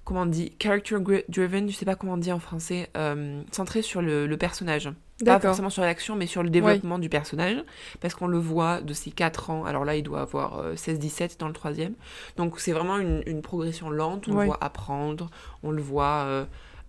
comment 0.03 0.21
on 0.21 0.25
dit, 0.25 0.53
character 0.59 0.97
driven, 1.29 1.69
je 1.69 1.75
sais 1.75 1.85
pas 1.85 1.95
comment 1.95 2.13
on 2.13 2.17
dit 2.17 2.31
en 2.31 2.39
français, 2.39 2.89
euh, 2.97 3.41
centré 3.51 3.81
sur 3.81 4.01
le, 4.01 4.27
le 4.27 4.37
personnage. 4.37 4.91
Pas 5.23 5.39
forcément 5.39 5.69
sur 5.69 5.83
l'action, 5.83 6.15
mais 6.15 6.25
sur 6.25 6.41
le 6.41 6.49
développement 6.49 6.97
du 6.97 7.09
personnage. 7.09 7.63
Parce 7.99 8.15
qu'on 8.15 8.27
le 8.27 8.39
voit 8.39 8.81
de 8.81 8.93
ses 8.93 9.11
4 9.11 9.51
ans. 9.51 9.65
Alors 9.65 9.85
là, 9.85 9.95
il 9.95 10.03
doit 10.03 10.21
avoir 10.21 10.59
euh, 10.59 10.73
16-17 10.73 11.37
dans 11.39 11.47
le 11.47 11.53
troisième. 11.53 11.93
Donc 12.37 12.59
c'est 12.59 12.71
vraiment 12.71 12.97
une, 12.97 13.21
une 13.27 13.41
progression 13.43 13.89
lente. 13.89 14.27
On 14.27 14.39
le 14.39 14.45
voit 14.45 14.57
apprendre. 14.61 15.29
On 15.61 15.71
le 15.71 15.81
voit 15.81 16.23
euh, 16.25 16.45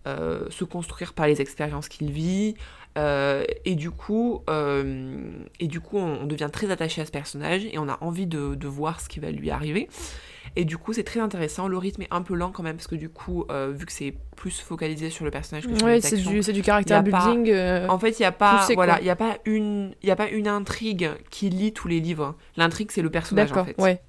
euh, 0.06 0.50
se 0.50 0.64
construire 0.64 1.12
par 1.12 1.26
les 1.26 1.40
expériences 1.40 1.88
qu'il 1.88 2.10
vit. 2.10 2.54
Euh, 2.98 3.44
et 3.64 3.74
du 3.74 3.90
coup, 3.90 4.42
euh, 4.50 5.22
et 5.60 5.66
du 5.66 5.80
coup 5.80 5.96
on, 5.96 6.26
devient 6.26 6.50
très 6.52 6.70
attaché 6.70 7.00
à 7.00 7.06
ce 7.06 7.10
personnage 7.10 7.64
et 7.64 7.78
on 7.78 7.88
a 7.88 7.96
envie 8.02 8.26
de, 8.26 8.54
de 8.54 8.68
voir 8.68 9.00
ce 9.00 9.08
qui 9.08 9.20
va 9.20 9.30
lui 9.30 9.50
arriver. 9.50 9.88
Et 10.56 10.66
du 10.66 10.76
coup, 10.76 10.92
c'est 10.92 11.04
très 11.04 11.20
intéressant. 11.20 11.68
Le 11.68 11.78
rythme 11.78 12.02
est 12.02 12.08
un 12.10 12.20
peu 12.20 12.34
lent 12.34 12.50
quand 12.50 12.62
même, 12.62 12.76
parce 12.76 12.88
que 12.88 12.96
du 12.96 13.08
coup, 13.08 13.46
vu 13.70 13.86
que 13.86 13.92
c'est 13.92 14.12
plus 14.36 14.60
focalisé 14.60 15.08
sur 15.08 15.24
le 15.24 15.30
personnage 15.30 15.66
que 15.66 15.74
sur 15.74 15.86
ouais, 15.86 16.00
c'est 16.02 16.16
du, 16.16 16.40
du 16.40 16.62
caractère 16.62 17.02
building. 17.02 17.54
en 17.88 17.98
fait, 17.98 18.18
il 18.18 18.22
n'y 18.22 18.26
a, 18.26 18.32
pas, 18.32 18.66
voilà, 18.74 19.00
y 19.00 19.08
a, 19.08 19.16
pas 19.16 19.38
une, 19.46 19.94
y 20.02 20.10
a 20.10 20.16
pas 20.16 20.28
une 20.28 20.48
intrigue 20.48 21.10
qui 21.30 21.48
lie 21.48 21.72
tous 21.72 21.88
les 21.88 22.00
livres. 22.00 22.34
L'intrigue, 22.56 22.90
c'est 22.90 23.02
le 23.02 23.08
personnage 23.08 23.52
en 23.52 23.64
fait. 23.64 23.80
Ouais. 23.80 24.02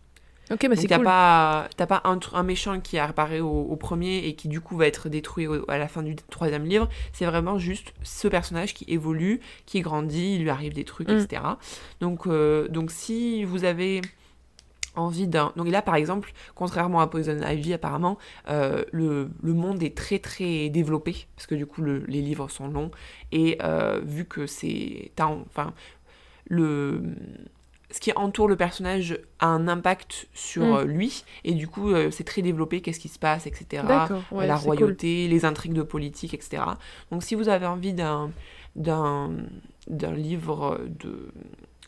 Ok, 0.52 0.68
bah 0.68 0.76
c'est 0.76 0.88
cool. 0.88 1.04
pas, 1.04 1.70
t'as 1.78 1.86
pas 1.86 2.02
un, 2.04 2.20
un, 2.34 2.44
méchant 2.44 2.80
qui 2.82 2.98
apparaît 3.00 3.39
au, 3.39 3.76
premier 3.78 4.18
et 4.26 4.36
qui 4.36 4.50
du 4.50 4.60
coup 4.60 4.76
va 4.76 4.88
être 4.88 5.08
détruit 5.08 5.48
à 5.68 5.78
la 5.78 5.88
fin 5.88 6.04
du 6.04 6.16
troisième 6.16 6.66
livre. 6.66 6.89
C'est 7.14 7.26
vraiment 7.26 7.58
juste 7.58 7.94
ce 8.04 8.28
personnage 8.28 8.74
qui 8.74 8.86
évolue, 8.88 9.39
qui 9.66 9.82
grandit, 9.82 10.36
il 10.36 10.44
lui 10.44 10.50
arrive 10.50 10.74
des 10.74 10.84
trucs, 10.84 11.10
mm. 11.10 11.18
etc. 11.18 11.41
Donc, 12.02 12.28
euh, 12.28 12.68
donc 12.68 12.91
si 12.91 13.46
vous 13.46 13.64
avez 13.64 14.02
envie 14.96 15.28
d'un... 15.28 15.54
Donc 15.56 15.70
là, 15.70 15.82
par 15.82 15.96
exemple, 15.96 16.34
contrairement 16.56 17.00
à 17.00 17.08
Poison 17.08 17.39
Ivy, 17.41 17.74
apparemment, 17.74 18.18
euh, 18.50 18.84
le, 18.91 19.30
le, 19.41 19.54
monde 19.54 19.82
est 19.82 19.98
très 19.98 20.20
très 20.20 20.70
développé, 20.70 21.26
parce 21.36 21.48
que 21.48 21.56
du 21.56 21.66
coup, 21.66 21.82
le, 21.82 22.00
les 22.08 22.22
livres 22.22 22.50
sont 22.50 22.68
longs, 22.68 22.91
et 23.32 23.58
euh, 23.64 24.02
vu 24.04 24.26
que 24.26 24.46
c'est... 24.46 25.12
Enfin, 25.20 25.74
le 26.46 27.02
ce 27.94 28.00
qui 28.00 28.12
entoure 28.16 28.48
le 28.48 28.56
personnage 28.56 29.20
a 29.39 29.46
un 29.46 29.68
impact 29.68 30.28
sur 30.34 30.64
mm. 30.64 30.76
euh, 30.78 30.84
lui, 30.84 31.24
et 31.44 31.54
du 31.54 31.68
coup, 31.68 31.91
euh, 31.91 32.10
c'est 32.10 32.24
très 32.24 32.41
développé, 32.41 32.82
qu'est-ce 32.82 33.00
qui 33.00 33.08
se 33.08 33.20
passe, 33.20 33.46
etc. 33.46 33.84
la 34.32 34.56
royauté, 34.56 35.28
les 35.28 35.46
intrigues 35.46 35.74
de 35.74 35.84
politique, 35.84 36.34
etc. 36.34 36.64
Donc, 37.12 37.22
si 37.22 37.36
vous 37.36 37.50
avez 37.50 37.68
envie 37.68 37.94
d'un, 37.94 38.32
d'un, 38.76 39.30
d'un 39.88 40.12
livre 40.12 40.82
de, 40.88 41.32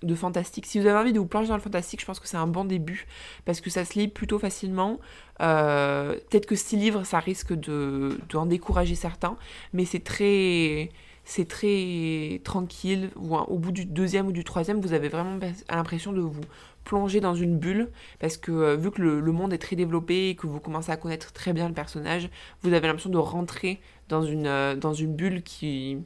de 0.03 0.15
fantastique, 0.15 0.67
si 0.67 0.79
vous 0.79 0.85
avez 0.85 0.99
envie 0.99 1.11
de 1.11 1.17
vous 1.17 1.25
plonger 1.25 1.47
dans 1.47 1.55
le 1.55 1.61
fantastique, 1.61 2.01
je 2.01 2.05
pense 2.05 2.19
que 2.19 2.27
c'est 2.27 2.37
un 2.37 2.45
bon 2.45 2.65
début, 2.65 3.07
parce 3.45 3.59
que 3.59 3.71
ça 3.71 3.83
se 3.83 3.97
lit 3.97 4.07
plutôt 4.07 4.37
facilement. 4.37 4.99
Euh, 5.41 6.13
peut-être 6.29 6.45
que 6.45 6.55
six 6.55 6.77
livres, 6.77 7.03
ça 7.03 7.17
risque 7.17 7.53
de, 7.53 8.19
de 8.29 8.37
en 8.37 8.45
décourager 8.45 8.93
certains, 8.93 9.37
mais 9.73 9.85
c'est 9.85 10.03
très 10.03 10.91
c'est 11.25 11.47
très 11.47 12.39
tranquille. 12.43 13.09
Au 13.15 13.57
bout 13.57 13.71
du 13.71 13.85
deuxième 13.85 14.27
ou 14.27 14.31
du 14.31 14.43
troisième, 14.43 14.79
vous 14.79 14.93
avez 14.93 15.09
vraiment 15.09 15.37
l'impression 15.69 16.13
de 16.13 16.21
vous 16.21 16.41
plonger 16.85 17.19
dans 17.19 17.35
une 17.35 17.57
bulle 17.57 17.89
parce 18.19 18.37
que 18.37 18.51
euh, 18.51 18.75
vu 18.75 18.91
que 18.91 19.01
le, 19.01 19.31
monde 19.31 19.51
est 19.51 19.57
très 19.57 19.75
développé 19.75 20.29
et 20.29 20.35
que 20.35 20.47
vous 20.47 20.59
commencez 20.59 20.91
à 20.91 20.97
connaître 20.97 21.33
très 21.33 21.51
bien 21.51 21.67
le 21.67 21.73
personnage, 21.73 22.29
vous 22.61 22.73
avez 22.73 22.87
l'impression 22.87 23.09
de 23.09 23.17
rentrer 23.17 23.81
dans 24.07 24.21
une, 24.21 24.47
euh, 24.47 24.75
dans 24.75 24.93
une 24.93 25.15
bulle 25.15 25.41
qui, 25.41 25.97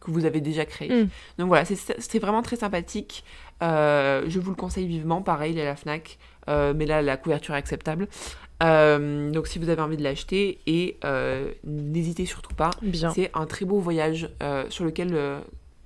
que 0.00 0.10
vous 0.10 0.26
avez 0.26 0.40
déjà 0.40 0.66
créée. 0.66 1.04
Mm. 1.04 1.08
Donc 1.38 1.48
voilà, 1.48 1.64
c'est 1.64 2.18
vraiment 2.18 2.42
très 2.42 2.56
sympathique. 2.56 3.24
Euh, 3.62 4.24
je 4.26 4.40
vous 4.40 4.50
le 4.50 4.56
conseille 4.56 4.88
vivement. 4.88 5.22
Pareil, 5.22 5.52
il 5.52 5.58
est 5.58 5.62
à 5.62 5.66
la 5.66 5.76
FNAC. 5.76 6.18
mais 6.48 6.84
là, 6.84 7.00
la 7.00 7.16
couverture 7.16 7.54
est 7.54 7.58
acceptable. 7.58 8.08
Euh, 8.64 9.30
donc 9.30 9.46
si 9.46 9.58
vous 9.58 9.68
avez 9.68 9.82
envie 9.82 9.96
de 9.96 10.02
l'acheter 10.02 10.58
et 10.66 10.96
euh, 11.04 11.50
n'hésitez 11.64 12.26
surtout 12.26 12.54
pas. 12.54 12.70
C'est 13.14 13.30
un 13.34 13.46
très 13.46 13.64
beau 13.64 13.78
voyage 13.78 14.30
euh, 14.42 14.64
sur 14.70 14.84
lequel, 14.84 15.16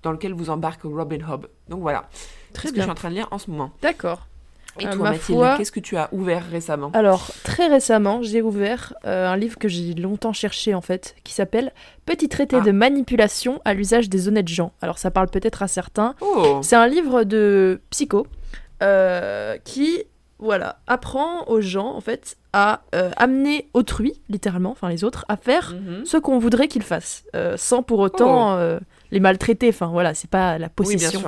dans 0.02 0.12
lequel 0.12 0.32
vous 0.32 0.50
embarque 0.50 0.82
Robin 0.84 1.18
Hobb. 1.28 1.46
Donc 1.68 1.80
voilà. 1.80 2.08
Très 2.52 2.68
ce 2.68 2.72
que 2.72 2.78
je 2.78 2.82
suis 2.82 2.90
en 2.90 2.94
train 2.94 3.10
de 3.10 3.14
lire 3.14 3.28
en 3.30 3.38
ce 3.38 3.50
moment. 3.50 3.72
D'accord. 3.82 4.26
Et 4.80 4.84
toi, 4.84 5.10
Mathilde, 5.10 5.56
qu'est-ce 5.56 5.72
que 5.72 5.80
tu 5.80 5.96
as 5.96 6.08
ouvert 6.12 6.48
récemment? 6.48 6.92
Alors, 6.94 7.32
très 7.42 7.66
récemment, 7.66 8.22
j'ai 8.22 8.42
ouvert 8.42 8.94
un 9.02 9.36
livre 9.36 9.58
que 9.58 9.66
j'ai 9.66 9.92
longtemps 9.94 10.32
cherché, 10.32 10.72
en 10.72 10.80
fait, 10.80 11.16
qui 11.24 11.32
s'appelle 11.32 11.72
Petit 12.06 12.28
traité 12.28 12.58
ah. 12.60 12.60
de 12.60 12.70
manipulation 12.70 13.60
à 13.64 13.74
l'usage 13.74 14.08
des 14.08 14.28
honnêtes 14.28 14.46
gens. 14.46 14.72
Alors, 14.80 14.98
ça 14.98 15.10
parle 15.10 15.28
peut-être 15.30 15.64
à 15.64 15.68
certains. 15.68 16.14
Oh. 16.20 16.60
C'est 16.62 16.76
un 16.76 16.86
livre 16.86 17.24
de 17.24 17.80
psycho 17.90 18.28
qui 19.64 20.04
voilà, 20.38 20.78
apprend 20.86 21.44
aux 21.48 21.60
gens 21.60 21.94
en 21.94 22.00
fait 22.00 22.37
à 22.52 22.82
euh, 22.94 23.10
amener 23.16 23.68
autrui, 23.74 24.14
littéralement, 24.28 24.70
enfin 24.70 24.88
les 24.88 25.04
autres, 25.04 25.24
à 25.28 25.36
faire 25.36 25.74
mhm. 25.74 26.06
ce 26.06 26.16
qu'on 26.16 26.38
voudrait 26.38 26.68
qu'ils 26.68 26.82
fassent, 26.82 27.24
euh, 27.36 27.56
sans 27.56 27.82
pour 27.82 27.98
autant 27.98 28.54
oh. 28.54 28.56
euh, 28.56 28.80
les 29.10 29.20
maltraiter. 29.20 29.68
Enfin 29.68 29.88
voilà, 29.88 30.14
c'est 30.14 30.30
pas 30.30 30.58
la 30.58 30.68
possession. 30.68 31.22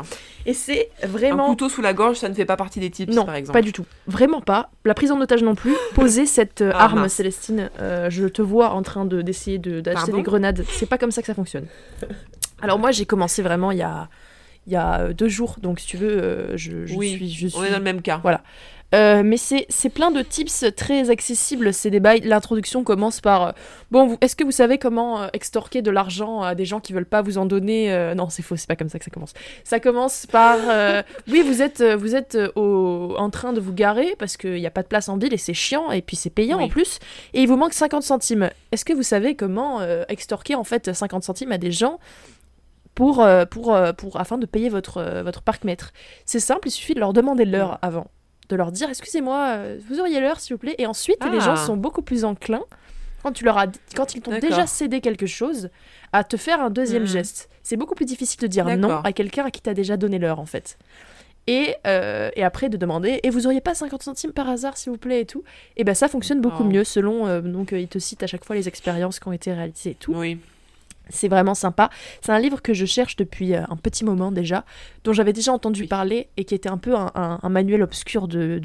Et 0.47 0.55
c'est 0.55 0.91
vraiment. 1.03 1.47
Un 1.47 1.51
couteau 1.51 1.69
sous 1.69 1.83
la 1.83 1.93
gorge, 1.93 2.17
ça 2.17 2.29
ne 2.29 2.35
fait 2.35 2.47
pas 2.47 2.57
partie 2.57 2.81
des 2.81 2.91
tips, 2.91 3.15
non, 3.15 3.27
par 3.27 3.35
exemple. 3.35 3.59
Pas 3.59 3.63
du 3.63 3.73
tout, 3.73 3.85
vraiment 4.07 4.41
pas. 4.41 4.71
La 4.85 4.95
prise 4.95 5.13
en 5.13 5.21
otage 5.21 5.43
non 5.43 5.55
plus. 5.55 5.75
Poser 5.95 6.25
cette 6.25 6.63
ah, 6.63 6.85
arme, 6.85 7.09
Célestine. 7.09 7.71
je 7.79 8.27
te 8.27 8.41
vois 8.41 8.71
en 8.71 8.83
train 8.83 9.05
de 9.05 9.21
d'essayer 9.21 9.59
d'acheter 9.59 10.13
des 10.13 10.23
grenades. 10.23 10.65
C'est 10.69 10.89
pas 10.89 10.99
comme 10.99 11.11
ça 11.11 11.21
que 11.21 11.27
ça 11.27 11.35
fonctionne. 11.35 11.67
Alors 12.63 12.79
moi, 12.79 12.91
j'ai 12.93 13.07
commencé 13.07 13.43
vraiment 13.43 13.71
il 13.71 13.79
y 13.79 13.83
a 13.83 14.09
il 14.67 14.75
y 14.75 14.77
a 14.77 15.15
deux 15.15 15.29
jours, 15.29 15.57
donc 15.63 15.81
si 15.81 15.87
tu 15.87 15.97
veux, 15.97 16.53
je, 16.55 16.85
je 16.85 16.95
suis, 16.95 17.31
je 17.31 17.49
suis. 17.49 17.59
On 17.59 17.65
est 17.65 17.71
dans 17.71 17.79
le 17.79 17.83
même 17.83 18.03
cas. 18.03 18.21
Voilà. 18.23 18.43
Euh, 18.95 19.23
mais 19.25 19.37
c'est 19.37 19.89
plein 19.89 20.11
de 20.11 20.23
tips 20.23 20.65
très 20.77 21.11
accessibles, 21.11 21.73
ces 21.73 21.91
débats. 21.91 22.17
L'introduction 22.17 22.83
commence 22.85 23.21
par 23.21 23.43
euh, 23.43 23.53
Bon, 23.91 24.17
est-ce 24.21 24.35
que 24.35 24.45
vous 24.45 24.51
savez 24.51 24.79
comment 24.79 25.23
euh, 25.23 25.29
extorquer 25.33 25.83
de 25.83 25.91
l'argent 25.91 26.43
à 26.43 26.55
des 26.55 26.65
gens 26.65 26.81
qui 26.81 26.93
veulent 26.93 27.07
pas 27.07 27.23
vous 27.23 27.39
en 27.39 27.47
donner 27.47 28.15
Non, 28.17 28.29
c'est 28.29 28.43
faux, 28.43 28.57
c'est 28.57 28.69
pas 28.69 28.77
comme 28.77 28.89
ça 28.89 28.99
que 28.99 29.05
ça 29.05 29.11
commence. 29.11 29.33
Ça 29.65 29.81
commence 29.81 30.27
par 30.27 30.59
Oui, 31.29 31.43
vous 31.43 31.63
êtes, 31.63 31.83
vous 31.83 32.15
êtes 32.17 32.37
au, 32.57 33.15
en 33.17 33.31
train 33.31 33.53
de 33.53 33.61
vous 33.61 33.73
garer 33.73 34.17
parce 34.19 34.37
qu'il 34.37 34.55
n'y 34.55 34.67
a 34.67 34.71
pas 34.71 34.83
de 34.83 34.89
place 34.89 35.09
en 35.09 35.17
ville 35.17 35.33
et 35.33 35.39
c'est 35.39 35.55
chiant 35.55 35.91
et 35.91 36.03
puis 36.03 36.17
c'est 36.17 36.31
payant 36.31 36.61
en 36.61 36.69
plus. 36.69 36.99
Et 37.35 37.43
il 37.43 37.49
vous 37.49 37.57
manque 37.57 37.73
50 37.73 38.03
centimes. 38.03 38.51
Est-ce 38.73 38.85
que 38.85 38.93
vous 38.93 39.03
savez 39.03 39.35
comment 39.35 39.81
extorquer 40.09 40.55
en 40.55 40.65
fait 40.65 40.93
50 40.93 41.23
centimes 41.23 41.53
à 41.53 41.59
des 41.59 41.71
gens 41.73 41.99
pour, 42.95 43.27
pour, 43.51 43.79
pour, 43.97 44.21
afin 44.21 44.39
de 44.39 44.47
payer 44.47 44.69
votre, 44.69 45.23
votre 45.23 45.43
parc-mètre 45.43 45.93
C'est 46.25 46.41
simple, 46.41 46.69
il 46.69 46.73
suffit 46.73 46.95
de 46.95 47.01
leur 47.01 47.13
demander 47.13 47.45
l'heure 47.45 47.79
avant 47.83 48.09
de 48.51 48.57
leur 48.57 48.73
dire 48.73 48.89
excusez-moi, 48.91 49.55
euh, 49.57 49.79
vous 49.89 50.01
auriez 50.01 50.21
l'heure 50.21 50.41
s'il 50.41 50.55
vous 50.55 50.59
plaît. 50.59 50.75
Et 50.79 50.87
ensuite, 50.87 51.25
les 51.25 51.41
gens 51.41 51.55
ah. 51.55 51.57
sont 51.57 51.77
beaucoup 51.77 52.03
plus 52.03 52.25
enclins 52.25 52.65
quand 53.23 53.33
tu 53.33 53.45
leur 53.45 53.59
as, 53.59 53.67
quand 53.95 54.15
ils 54.15 54.21
t'ont 54.21 54.39
déjà 54.39 54.67
cédé 54.67 55.01
quelque 55.01 55.27
chose, 55.27 55.71
à 56.13 56.25
te 56.25 56.37
faire 56.37 56.61
un 56.61 56.71
deuxième 56.71 57.05
hmm. 57.05 57.07
geste. 57.07 57.49
C'est 57.63 57.77
beaucoup 57.77 57.95
plus 57.95 58.07
difficile 58.07 58.41
de 58.41 58.47
dire 58.47 58.65
non 58.77 59.01
à 59.03 59.13
quelqu'un 59.13 59.45
à 59.45 59.51
qui 59.51 59.61
t'as 59.61 59.75
déjà 59.75 59.97
donné 59.97 60.19
l'heure 60.19 60.41
en 60.41 60.47
fait. 60.47 60.79
Et, 61.47 61.75
euh, 61.87 62.31
et, 62.37 62.45
après 62.45 62.69
de 62.69 62.77
demander 62.77 63.19
et 63.23 63.31
vous 63.31 63.47
auriez 63.47 63.63
pas 63.63 63.75
50 63.75 64.03
centimes 64.03 64.33
par 64.33 64.49
hasard 64.49 64.77
s'il 64.77 64.93
vous 64.93 64.99
plaît 64.99 65.23
et 65.23 65.27
tout 65.27 65.43
et 65.79 65.85
ben 65.85 65.95
ça 65.95 66.07
fonctionne 66.07 66.41
beaucoup 66.41 66.65
oh. 66.65 66.69
mieux 66.69 66.85
selon 66.85 67.27
euh, 67.27 67.41
donc 67.41 67.73
il 67.73 67.89
te 67.89 67.99
cite 67.99 68.23
à 68.23 68.27
chaque 68.27 68.45
fois 68.45 68.55
les 68.55 68.69
expériences 68.69 69.19
qui 69.19 69.27
ont 69.27 69.33
été 69.33 69.53
réalisées 69.53 69.93
et 69.93 69.95
tout 69.95 70.13
oui 70.15 70.39
c'est 71.11 71.29
vraiment 71.29 71.55
sympa. 71.55 71.91
C'est 72.21 72.33
un 72.33 72.39
livre 72.39 72.63
que 72.63 72.75
je 72.75 72.87
cherche 72.87 73.17
depuis 73.17 73.55
euh, 73.55 73.63
un 73.69 73.77
petit 73.77 74.05
moment 74.05 74.33
déjà, 74.33 74.65
dont 75.05 75.13
j'avais 75.13 75.33
déjà 75.33 75.53
entendu 75.53 75.87
parler 75.87 76.29
et 76.37 76.45
qui 76.45 76.55
était 76.55 76.69
un 76.69 76.79
peu 76.79 76.95
un, 76.97 77.39
manuel 77.49 77.83
obscur 77.83 78.29
de, 78.29 78.61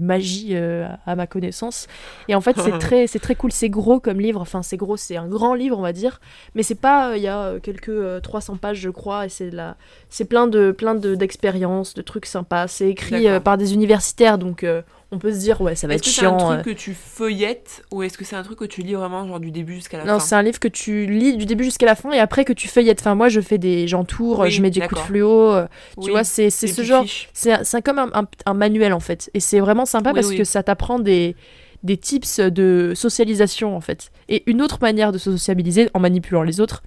magie 0.00 0.50
euh, 0.52 0.88
à 1.06 1.16
ma 1.16 1.26
connaissance. 1.26 1.86
Et 2.28 2.34
en 2.34 2.40
fait, 2.40 2.58
c'est 2.58 2.78
très, 2.78 3.06
c'est 3.06 3.18
très 3.18 3.34
cool. 3.34 3.52
C'est 3.52 3.68
gros 3.68 4.00
comme 4.00 4.20
livre. 4.20 4.40
Enfin, 4.40 4.62
c'est 4.62 4.76
gros, 4.76 4.96
c'est 4.96 5.16
un 5.16 5.28
grand 5.28 5.54
livre, 5.54 5.78
on 5.78 5.82
va 5.82 5.92
dire. 5.92 6.20
Mais 6.54 6.62
c'est 6.62 6.74
pas. 6.74 7.10
Euh, 7.10 7.16
il 7.16 7.22
y 7.22 7.28
a 7.28 7.58
quelques 7.60 8.22
300 8.22 8.56
pages, 8.56 8.78
je 8.78 8.90
crois, 8.90 9.26
et 9.26 9.28
c'est 9.28 9.50
là, 9.50 9.76
c'est 10.08 10.24
plein 10.24 10.46
de, 10.46 10.70
plein 10.70 10.94
d'expériences, 10.94 11.94
de, 11.94 12.02
trucs 12.02 12.26
sympas. 12.26 12.68
C'est 12.68 12.88
écrit 12.88 13.26
par 13.40 13.58
des 13.58 13.74
universitaires, 13.74 14.38
donc 14.38 14.64
on 15.12 15.18
peut 15.18 15.32
se 15.32 15.38
dire 15.38 15.60
ouais 15.60 15.74
ça 15.74 15.86
va 15.86 15.94
être 15.94 16.04
chiant. 16.04 16.36
Est-ce 16.36 16.36
que 16.36 16.42
c'est 16.42 16.52
un 16.52 16.60
truc 16.60 16.74
que 16.74 16.80
tu 16.80 16.94
feuillettes 16.94 17.82
ou 17.90 18.02
est-ce 18.02 18.16
que 18.16 18.24
c'est 18.24 18.36
un 18.36 18.42
truc 18.42 18.58
que 18.58 18.64
tu 18.64 18.82
lis 18.82 18.94
vraiment 18.94 19.26
genre 19.26 19.40
du 19.40 19.50
début 19.50 19.74
jusqu'à 19.74 19.98
la 19.98 20.04
fin 20.04 20.12
Non, 20.12 20.20
c'est 20.20 20.34
un 20.34 20.42
livre 20.42 20.60
que 20.60 20.68
tu 20.68 21.06
lis 21.06 21.36
du 21.36 21.46
début 21.46 21.64
jusqu'à 21.64 21.86
la 21.86 21.94
fin 21.94 22.12
et 22.12 22.18
après 22.18 22.44
que 22.44 22.52
tu 22.52 22.68
feuillettes. 22.68 23.00
Enfin 23.00 23.14
moi 23.14 23.28
je 23.28 23.40
fais 23.40 23.58
des 23.58 23.88
j'entoure, 23.88 24.48
je 24.48 24.62
mets 24.62 24.70
des 24.70 24.80
coups 24.80 25.00
de 25.00 25.06
fluo, 25.06 25.52
euh, 25.52 25.66
tu 26.02 26.10
vois 26.10 26.24
c'est 26.24 26.50
ce 26.50 26.82
genre 26.82 27.04
c'est 27.32 27.82
comme 27.82 27.98
un, 27.98 28.54
manuel 28.54 28.92
en 28.92 29.00
fait. 29.00 29.30
Et 29.34 29.40
c'est 29.40 29.60
vraiment 29.60 29.86
sympa 29.86 30.12
parce 30.12 30.32
que 30.32 30.44
ça 30.44 30.62
t'apprend 30.62 30.98
des 30.98 31.36
des 31.82 31.96
tips 31.96 32.40
de 32.40 32.92
socialisation 32.94 33.74
en 33.74 33.80
fait. 33.80 34.10
Et 34.28 34.42
une 34.46 34.60
autre 34.60 34.78
manière 34.82 35.12
de 35.12 35.18
se 35.18 35.30
sociabiliser 35.30 35.88
en 35.94 36.00
manipulant 36.00 36.42
les 36.42 36.60
autres. 36.60 36.82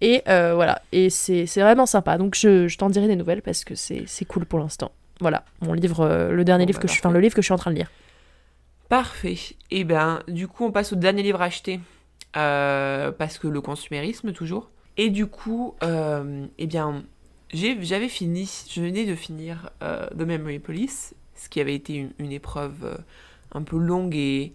Et 0.00 0.22
euh, 0.28 0.54
voilà. 0.54 0.82
Et 0.92 1.08
c'est 1.08 1.46
vraiment 1.56 1.86
sympa. 1.86 2.18
Donc 2.18 2.34
je, 2.36 2.68
je 2.68 2.78
t'en 2.78 2.90
dirai 2.90 3.06
des 3.06 3.16
nouvelles 3.16 3.42
parce 3.42 3.64
que 3.64 3.74
c'est 3.74 4.24
cool 4.26 4.44
pour 4.44 4.58
l'instant 4.58 4.92
voilà, 5.20 5.44
mon 5.60 5.72
livre, 5.72 6.00
euh, 6.00 6.32
le 6.32 6.44
dernier 6.44 6.66
livre 6.66 6.80
que 6.80 6.86
bah, 6.86 6.92
je, 6.92 6.98
enfin 6.98 7.10
le 7.10 7.20
livre 7.20 7.34
que 7.34 7.42
je 7.42 7.46
suis 7.46 7.54
en 7.54 7.58
train 7.58 7.70
de 7.70 7.76
lire. 7.76 7.90
Parfait. 8.88 9.34
Et 9.70 9.80
eh 9.80 9.84
bien, 9.84 10.22
du 10.28 10.48
coup, 10.48 10.64
on 10.64 10.72
passe 10.72 10.92
au 10.92 10.96
dernier 10.96 11.22
livre 11.22 11.40
acheté 11.40 11.80
euh, 12.36 13.12
parce 13.12 13.38
que 13.38 13.48
le 13.48 13.60
consumérisme 13.60 14.32
toujours. 14.32 14.70
Et 14.96 15.10
du 15.10 15.26
coup, 15.26 15.74
euh, 15.82 16.46
eh 16.58 16.66
bien, 16.66 17.04
j'avais 17.52 18.08
fini, 18.08 18.50
je 18.68 18.80
venais 18.80 19.04
de 19.04 19.14
finir 19.14 19.70
The 19.80 20.20
Memory 20.20 20.58
Police, 20.58 21.14
ce 21.34 21.48
qui 21.48 21.60
avait 21.60 21.74
été 21.74 22.08
une, 22.18 22.32
épreuve 22.32 23.02
un 23.52 23.62
peu 23.62 23.78
longue 23.78 24.14
et, 24.14 24.52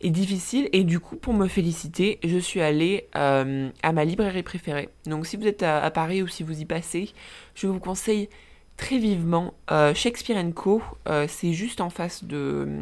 et, 0.00 0.10
difficile. 0.10 0.68
Et 0.72 0.84
du 0.84 1.00
coup, 1.00 1.16
pour 1.16 1.32
me 1.32 1.46
féliciter, 1.48 2.18
je 2.24 2.38
suis 2.38 2.60
allée 2.60 3.08
à 3.14 3.92
ma 3.92 4.04
librairie 4.04 4.42
préférée. 4.42 4.90
Donc, 5.06 5.26
si 5.26 5.36
vous 5.36 5.46
êtes 5.46 5.62
à 5.62 5.90
Paris 5.90 6.22
ou 6.22 6.28
si 6.28 6.42
vous 6.42 6.60
y 6.60 6.64
passez, 6.66 7.12
je 7.54 7.66
vous 7.66 7.78
conseille 7.78 8.28
très 8.76 8.98
vivement. 8.98 9.54
Euh, 9.70 9.94
Shakespeare 9.94 10.42
Co, 10.54 10.82
euh, 11.08 11.26
c'est 11.28 11.52
juste 11.52 11.80
en 11.80 11.90
face 11.90 12.24
de, 12.24 12.80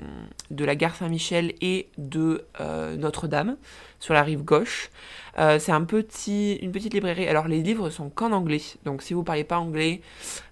la 0.50 0.74
gare 0.74 0.94
Saint-Michel 0.96 1.54
et 1.60 1.88
de 1.98 2.44
euh, 2.60 2.96
Notre-Dame. 2.96 3.56
Sur 4.00 4.14
la 4.14 4.22
rive 4.24 4.42
gauche. 4.42 4.90
Euh, 5.38 5.58
c'est 5.60 5.70
un 5.72 5.84
petit, 5.84 6.56
une 6.56 6.72
petite 6.72 6.92
librairie. 6.92 7.28
Alors 7.28 7.46
les 7.46 7.62
livres 7.62 7.88
sont 7.90 8.10
qu'en 8.10 8.32
anglais, 8.32 8.60
donc 8.84 9.00
si 9.00 9.14
vous 9.14 9.22
parlez 9.22 9.44
pas 9.44 9.58
anglais, 9.58 10.00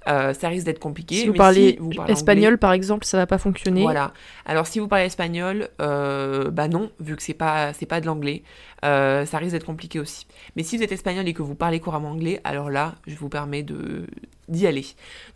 euh, 0.07 0.33
ça 0.35 0.49
risque 0.49 0.65
d'être 0.67 0.79
compliqué. 0.79 1.17
Si 1.17 1.27
vous 1.27 1.33
mais 1.33 1.39
parlez 1.39 1.71
si 1.73 1.77
vous 1.79 1.91
parlez 1.91 2.13
espagnol, 2.13 2.47
anglais- 2.53 2.57
par 2.59 2.73
exemple, 2.73 3.05
ça 3.05 3.17
va 3.19 3.27
pas 3.27 3.39
fonctionner. 3.39 3.83
voilà. 3.83 4.13
Alors 4.47 4.67
si 4.69 4.79
vous 4.79 4.87
parlez 4.87 5.07
espagnol, 5.07 5.69
euh, 5.81 6.51
bah 6.51 6.69
non, 6.69 6.93
vu 7.01 7.17
que 7.17 7.23
c'est 7.23 7.35
pas 7.35 7.73
c'est 7.73 7.87
pas 7.87 8.01
de 8.01 8.07
l'anglais, 8.07 8.45
ça 8.83 9.39
risque 9.39 9.53
d'être 9.53 9.67
compliqué 9.67 9.99
aussi. 9.99 10.27
Mais 10.55 10.63
si 10.63 10.77
vous 10.77 10.83
êtes 10.85 10.93
espagnol 10.93 11.27
et 11.27 11.35
que 11.35 11.43
vous 11.43 11.57
parlez 11.57 11.81
couramment 11.81 12.11
anglais, 12.11 12.41
alors 12.45 12.71
là, 12.71 12.95
je 13.07 13.17
vous 13.17 13.29
permets 13.29 13.65
de 13.65 14.07
d'y 14.49 14.67
aller. 14.67 14.87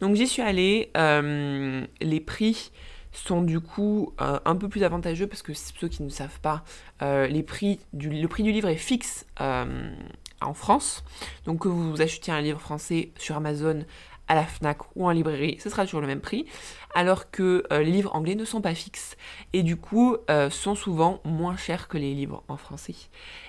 Donc 0.00 0.14
j'y 0.14 0.28
suis 0.28 0.42
allée. 0.42 0.90
les 0.94 2.20
prix 2.20 2.70
sont 3.12 3.42
du 3.42 3.60
coup 3.60 4.12
euh, 4.20 4.38
un 4.44 4.56
peu 4.56 4.68
plus 4.68 4.82
avantageux 4.82 5.26
parce 5.26 5.42
que 5.42 5.52
ceux 5.54 5.88
qui 5.88 6.02
ne 6.02 6.08
savent 6.08 6.40
pas, 6.40 6.64
euh, 7.02 7.26
les 7.26 7.42
prix 7.42 7.80
du, 7.92 8.10
le 8.10 8.28
prix 8.28 8.42
du 8.42 8.52
livre 8.52 8.68
est 8.68 8.76
fixe 8.76 9.26
euh, 9.40 9.94
en 10.40 10.54
France. 10.54 11.04
Donc 11.44 11.60
que 11.60 11.68
vous 11.68 12.00
achetiez 12.00 12.32
un 12.32 12.40
livre 12.40 12.60
français 12.60 13.12
sur 13.18 13.36
Amazon, 13.36 13.84
à 14.32 14.34
la 14.34 14.44
FNAC 14.44 14.78
ou 14.96 15.06
en 15.06 15.10
librairie, 15.10 15.58
ce 15.62 15.68
sera 15.68 15.84
toujours 15.84 16.00
le 16.00 16.06
même 16.06 16.22
prix, 16.22 16.46
alors 16.94 17.30
que 17.30 17.64
euh, 17.70 17.82
les 17.82 17.90
livres 17.90 18.14
anglais 18.14 18.34
ne 18.34 18.46
sont 18.46 18.62
pas 18.62 18.74
fixes 18.74 19.18
et 19.52 19.62
du 19.62 19.76
coup 19.76 20.16
euh, 20.30 20.48
sont 20.48 20.74
souvent 20.74 21.20
moins 21.26 21.54
chers 21.54 21.86
que 21.86 21.98
les 21.98 22.14
livres 22.14 22.42
en 22.48 22.56
français. 22.56 22.94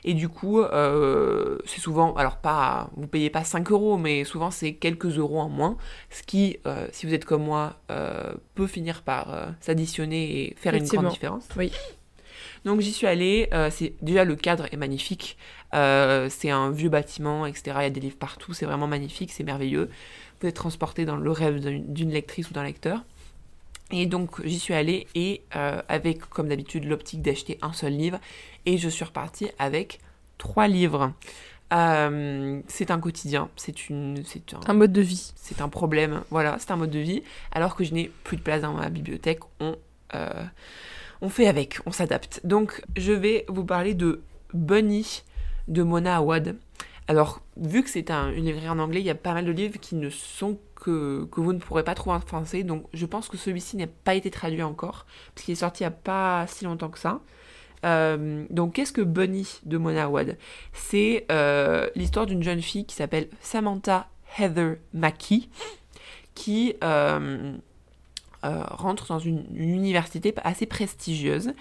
Et 0.03 0.13
du 0.13 0.27
coup, 0.27 0.59
euh, 0.59 1.57
c'est 1.63 1.79
souvent, 1.79 2.13
alors 2.15 2.36
pas, 2.36 2.89
vous 2.97 3.07
payez 3.07 3.29
pas 3.29 3.45
5 3.45 3.71
euros, 3.71 3.97
mais 3.97 4.25
souvent 4.25 4.51
c'est 4.51 4.73
quelques 4.73 5.17
euros 5.17 5.39
en 5.39 5.47
moins, 5.47 5.77
ce 6.09 6.21
qui, 6.21 6.57
si 6.91 7.05
vous 7.05 7.13
êtes 7.13 7.23
comme 7.23 7.43
moi, 7.43 7.77
peut 8.55 8.67
finir 8.67 9.03
par 9.03 9.53
s'additionner 9.61 10.41
et 10.41 10.55
faire 10.57 10.73
une 10.73 10.86
grande 10.86 11.07
différence. 11.07 11.47
Oui. 11.55 11.71
Donc 12.65 12.79
j'y 12.79 12.93
suis 12.93 13.07
allée, 13.07 13.49
euh, 13.53 13.69
c'est 13.69 13.93
déjà 14.01 14.23
le 14.23 14.36
cadre 14.36 14.67
est 14.71 14.77
magnifique, 14.77 15.38
euh, 15.73 16.27
c'est 16.29 16.49
un 16.49 16.71
vieux 16.71 16.89
bâtiment, 16.89 17.45
etc. 17.45 17.75
Il 17.79 17.84
y 17.84 17.86
a 17.86 17.89
des 17.89 17.99
livres 17.99 18.17
partout, 18.17 18.53
c'est 18.53 18.65
vraiment 18.65 18.88
magnifique, 18.88 19.31
c'est 19.31 19.43
merveilleux. 19.43 19.89
Vous 20.44 20.50
êtes 20.50 20.56
transporté 20.56 21.06
dans 21.06 21.16
le 21.16 21.32
rêve 21.32 21.62
d'une 21.62 22.12
lectrice 22.12 22.50
ou 22.50 22.54
d'un 22.54 22.66
lecteur. 22.66 23.06
Et 23.91 24.06
donc 24.08 24.46
j'y 24.46 24.60
suis 24.60 24.74
allée 24.74 25.08
et 25.16 25.41
euh, 25.56 25.82
avec 25.88 26.20
comme 26.30 26.50
d'habitude 26.50 26.84
l'optique 26.84 27.22
d'acheter 27.22 27.58
un 27.62 27.72
seul 27.72 27.94
livre 27.94 28.20
et 28.66 28.78
je 28.78 28.89
suis 28.89 29.06
repartie 29.06 29.52
avec 29.58 30.02
trois 30.38 30.68
livres. 30.68 31.14
Euh, 31.72 32.60
c'est 32.68 32.91
un 32.91 33.00
quotidien, 33.00 33.50
c'est 33.56 33.88
une, 33.88 34.22
c'est 34.26 34.54
un, 34.54 34.60
Un 34.68 34.74
mode 34.74 34.91
de 34.91 35.00
vie. 35.00 35.32
c'est 35.38 35.62
un 35.62 35.70
problème, 35.70 36.24
voilà, 36.30 36.58
c'est 36.60 36.72
un 36.72 36.76
mode 36.76 36.91
de 36.91 37.00
vie. 37.00 37.24
Alors 37.54 37.78
que 37.78 37.86
je 37.86 37.94
n'ai 37.94 38.12
plus 38.26 38.36
de 38.36 38.41
place 38.41 38.64
dans 38.64 38.74
ma 38.74 38.89
bibliothèque, 38.89 39.39
on, 39.62 39.78
euh, 40.14 40.44
on 41.22 41.30
fait 41.30 41.48
avec, 41.48 41.80
on 41.86 41.94
s'adapte. 41.94 42.41
Donc, 42.44 42.84
je 42.98 43.14
vais 43.14 43.46
vous 43.48 43.64
parler 43.64 43.94
de 43.94 44.22
Bunny 44.54 45.24
de 45.70 45.84
Mona 45.84 46.18
Awad. 46.18 46.58
Alors, 47.08 47.41
vu 47.58 47.84
que 47.84 47.89
c'est 47.89 48.12
un, 48.12 48.32
une 48.32 48.49
en 48.68 48.80
anglais, 48.80 49.01
il 49.01 49.06
y 49.06 49.10
a 49.10 49.16
pas 49.16 49.34
mal 49.34 49.45
de 49.45 49.51
livres 49.51 49.80
qui 49.80 49.95
ne 49.95 50.10
sont 50.10 50.58
que, 50.76 51.26
que 51.32 51.41
vous 51.41 51.54
ne 51.54 51.60
pourrez 51.60 51.84
pas 51.84 51.95
trouver 51.95 52.16
en 52.16 52.22
français. 52.22 52.64
Donc, 52.64 52.86
je 52.93 53.06
pense 53.06 53.28
que 53.28 53.38
celui-ci 53.38 53.76
n'a 53.78 53.88
pas 53.88 54.16
été 54.16 54.32
traduit 54.32 54.64
encore, 54.64 55.06
parce 55.34 55.45
qu'il 55.45 55.51
est 55.51 55.56
sorti 55.56 55.84
il 55.84 55.88
n'y 55.88 55.88
a 55.88 55.91
pas 55.91 56.45
si 56.47 56.64
longtemps 56.66 56.89
que 56.89 56.99
ça. 56.99 57.22
Euh, 57.86 58.45
donc, 58.49 58.74
qu'est-ce 58.74 58.93
que 58.93 59.01
Bunny 59.01 59.60
de 59.66 59.78
Mona 59.78 60.06
Awad 60.06 60.38
C'est 60.72 61.26
euh, 61.32 61.89
l'histoire 61.95 62.26
d'une 62.26 62.43
jeune 62.43 62.62
fille 62.62 62.86
qui 62.86 62.95
s'appelle 62.95 63.28
Samantha 63.41 64.08
Heather 64.39 64.78
Mackey, 64.93 65.49
qui 66.36 66.76
euh, 66.84 67.54
rentre 68.41 69.08
dans 69.08 69.20
une, 69.20 69.45
université 69.54 70.34
assez 70.43 70.66
prestigieuse 70.66 71.54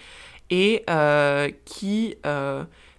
et 0.50 0.84
qui 1.64 2.16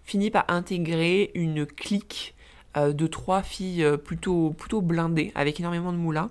finit 0.03 0.31
par 0.31 0.45
intégrer 0.47 1.31
une 1.33 1.65
clique 1.65 2.35
euh, 2.77 2.93
de 2.93 3.07
trois 3.07 3.41
filles 3.41 3.83
euh, 3.83 3.97
plutôt, 3.97 4.51
plutôt 4.51 4.81
blindées, 4.81 5.31
avec 5.35 5.59
énormément 5.59 5.91
de 5.91 5.97
moulins, 5.97 6.29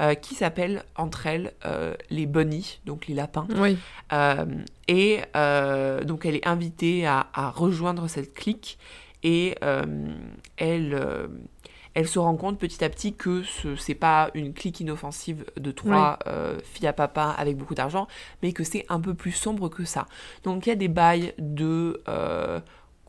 euh, 0.00 0.14
qui 0.14 0.34
s'appellent 0.36 0.84
entre 0.94 1.26
elles 1.26 1.52
euh, 1.64 1.94
les 2.10 2.26
bunnies, 2.26 2.78
donc 2.86 3.08
les 3.08 3.14
lapins. 3.14 3.48
Oui. 3.56 3.76
Euh, 4.12 4.46
et 4.86 5.20
donc 6.06 6.24
elle 6.24 6.36
est 6.36 6.46
invitée 6.46 7.06
à, 7.06 7.26
à 7.34 7.50
rejoindre 7.50 8.08
cette 8.08 8.32
clique 8.32 8.78
et 9.22 9.54
elle, 10.56 11.28
elle 11.94 12.08
se 12.08 12.18
rend 12.18 12.36
compte 12.36 12.58
petit 12.58 12.82
à 12.82 12.88
petit 12.88 13.12
que 13.12 13.42
ce 13.42 13.76
c'est 13.76 13.94
pas 13.94 14.30
une 14.32 14.54
clique 14.54 14.80
inoffensive 14.80 15.44
de 15.58 15.72
trois 15.72 16.18
filles 16.62 16.86
à 16.86 16.94
papa 16.94 17.34
avec 17.36 17.58
beaucoup 17.58 17.74
d'argent, 17.74 18.08
mais 18.42 18.52
que 18.52 18.64
c'est 18.64 18.86
un 18.88 19.00
peu 19.00 19.12
plus 19.12 19.32
sombre 19.32 19.68
que 19.68 19.84
ça. 19.84 20.06
Donc 20.44 20.66
il 20.66 20.70
y 20.70 20.72
a 20.72 20.76
des 20.76 20.88
bails 20.88 21.34
de 21.38 22.00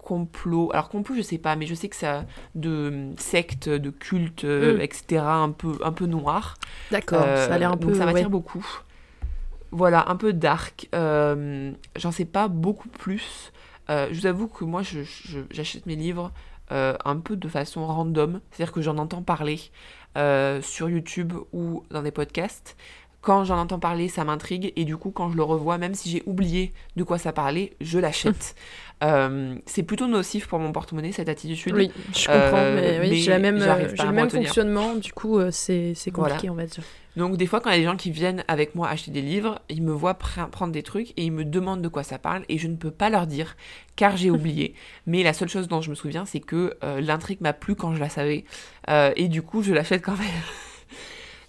complot, 0.09 0.71
alors 0.73 0.89
complot 0.89 1.15
je 1.15 1.21
sais 1.21 1.37
pas, 1.37 1.55
mais 1.55 1.67
je 1.67 1.75
sais 1.75 1.87
que 1.89 1.95
ça 1.95 2.25
de 2.55 3.09
sectes, 3.17 3.69
de 3.69 3.89
cultes, 3.91 4.43
euh, 4.43 4.77
Mm. 4.77 4.81
etc. 4.81 5.23
un 5.25 5.51
peu 5.51 5.77
un 5.83 5.91
peu 5.91 6.05
noir. 6.07 6.55
D'accord, 6.91 7.21
ça 7.23 7.53
a 7.53 7.57
l'air 7.57 7.69
un 7.71 7.73
Euh, 7.73 7.77
peu. 7.77 7.87
Donc 7.87 7.95
ça 7.95 8.05
m'attire 8.05 8.23
ouais. 8.25 8.29
beaucoup. 8.29 8.65
Voilà, 9.71 10.09
un 10.09 10.15
peu 10.15 10.33
dark. 10.33 10.89
Euh, 10.95 11.71
J'en 11.95 12.11
sais 12.11 12.25
pas 12.25 12.47
beaucoup 12.47 12.89
plus. 12.89 13.51
Euh, 13.89 14.07
je 14.11 14.19
vous 14.21 14.25
avoue 14.27 14.47
que 14.47 14.63
moi, 14.65 14.81
j'achète 15.51 15.85
mes 15.85 15.95
livres 15.95 16.31
euh, 16.71 16.95
un 17.05 17.17
peu 17.17 17.35
de 17.35 17.47
façon 17.47 17.85
random. 17.85 18.41
C'est-à-dire 18.51 18.73
que 18.73 18.81
j'en 18.81 18.97
entends 18.97 19.21
parler 19.23 19.59
euh, 20.17 20.61
sur 20.61 20.89
YouTube 20.89 21.33
ou 21.53 21.83
dans 21.91 22.01
des 22.01 22.11
podcasts. 22.11 22.75
Quand 23.21 23.43
j'en 23.43 23.57
entends 23.59 23.79
parler, 23.79 24.07
ça 24.07 24.23
m'intrigue. 24.23 24.71
Et 24.75 24.85
du 24.85 24.95
coup, 24.97 25.11
quand 25.11 25.29
je 25.29 25.35
le 25.37 25.43
revois, 25.43 25.77
même 25.77 25.93
si 25.93 26.09
j'ai 26.09 26.23
oublié 26.25 26.71
de 26.95 27.03
quoi 27.03 27.17
ça 27.17 27.31
parlait, 27.33 27.73
je 27.81 27.99
l'achète. 27.99 28.55
Euh, 29.03 29.55
c'est 29.65 29.83
plutôt 29.83 30.07
nocif 30.07 30.47
pour 30.47 30.59
mon 30.59 30.71
porte-monnaie, 30.73 31.11
cette 31.13 31.29
attitude. 31.29 31.73
Oui, 31.73 31.89
je 32.13 32.25
comprends, 32.27 32.57
Euh, 32.57 32.75
mais, 32.75 32.99
oui, 32.99 33.09
mais 33.11 33.15
j'ai 33.15 33.31
la 33.31 33.39
même, 33.39 33.57
j'ai 33.95 34.05
le 34.05 34.11
même 34.11 34.29
fonctionnement, 34.29 34.95
du 34.95 35.13
coup, 35.13 35.37
euh, 35.39 35.51
c'est 35.51 35.93
c'est 35.95 36.13
Voilà. 36.13 36.33
compliqué, 36.35 36.49
on 36.49 36.55
va 36.55 36.65
dire. 36.65 36.83
Donc 37.15 37.37
des 37.37 37.47
fois 37.47 37.59
quand 37.59 37.69
il 37.71 37.73
y 37.73 37.75
a 37.75 37.79
des 37.79 37.85
gens 37.85 37.97
qui 37.97 38.11
viennent 38.11 38.43
avec 38.47 38.75
moi 38.75 38.87
acheter 38.87 39.11
des 39.11 39.21
livres, 39.21 39.59
ils 39.67 39.81
me 39.81 39.91
voient 39.91 40.13
pr- 40.13 40.47
prendre 40.49 40.71
des 40.71 40.83
trucs 40.83 41.09
et 41.17 41.25
ils 41.25 41.31
me 41.31 41.43
demandent 41.43 41.81
de 41.81 41.87
quoi 41.89 42.03
ça 42.03 42.17
parle 42.19 42.43
et 42.49 42.57
je 42.57 42.67
ne 42.67 42.75
peux 42.75 42.91
pas 42.91 43.09
leur 43.09 43.25
dire 43.27 43.57
car 43.97 44.15
j'ai 44.15 44.29
oublié. 44.29 44.73
Mais 45.07 45.23
la 45.23 45.33
seule 45.33 45.49
chose 45.49 45.67
dont 45.67 45.81
je 45.81 45.89
me 45.89 45.95
souviens 45.95 46.23
c'est 46.25 46.39
que 46.39 46.77
euh, 46.83 47.01
l'intrigue 47.01 47.41
m'a 47.41 47.51
plu 47.51 47.75
quand 47.75 47.93
je 47.95 47.99
la 47.99 48.09
savais 48.09 48.45
Euh, 48.89 49.11
et 49.17 49.27
du 49.27 49.41
coup 49.41 49.63
je 49.63 49.73
l'achète 49.73 50.01
quand 50.03 50.15
même. 50.17 50.27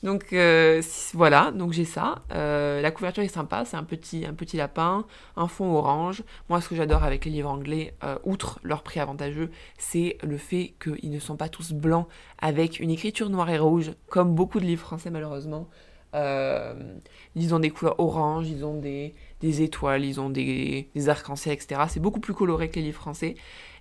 Donc 0.02 0.32
euh, 0.32 0.80
voilà, 1.12 1.50
donc 1.50 1.72
j'ai 1.72 1.84
ça. 1.84 2.22
Euh, 2.32 2.80
la 2.80 2.90
couverture 2.90 3.22
est 3.22 3.28
sympa, 3.28 3.64
c'est 3.66 3.76
un 3.76 3.84
petit, 3.84 4.24
un 4.24 4.32
petit 4.32 4.56
lapin, 4.56 5.04
un 5.36 5.46
fond 5.46 5.74
orange. 5.74 6.22
Moi 6.48 6.60
ce 6.60 6.68
que 6.68 6.74
j'adore 6.74 7.04
avec 7.04 7.26
les 7.26 7.30
livres 7.30 7.50
anglais, 7.50 7.94
euh, 8.02 8.16
outre 8.24 8.60
leur 8.62 8.82
prix 8.82 9.00
avantageux, 9.00 9.50
c'est 9.78 10.16
le 10.22 10.38
fait 10.38 10.74
qu'ils 10.82 11.10
ne 11.10 11.18
sont 11.18 11.36
pas 11.36 11.50
tous 11.50 11.72
blancs 11.72 12.06
avec 12.38 12.80
une 12.80 12.90
écriture 12.90 13.28
noire 13.28 13.50
et 13.50 13.58
rouge, 13.58 13.92
comme 14.08 14.34
beaucoup 14.34 14.58
de 14.58 14.64
livres 14.64 14.82
français 14.82 15.10
malheureusement. 15.10 15.68
Ils 16.14 17.54
ont 17.54 17.60
des 17.60 17.70
couleurs 17.70 18.00
orange, 18.00 18.48
ils 18.48 18.64
ont 18.64 18.78
des, 18.78 19.14
des 19.40 19.62
étoiles, 19.62 20.04
ils 20.04 20.18
ont 20.20 20.30
des, 20.30 20.88
des 20.94 21.08
arcs-en-ciel, 21.08 21.54
etc. 21.54 21.82
C'est 21.88 22.00
beaucoup 22.00 22.18
plus 22.20 22.34
coloré 22.34 22.68
que 22.68 22.76
les 22.76 22.86
livres 22.86 22.98
français. 22.98 23.36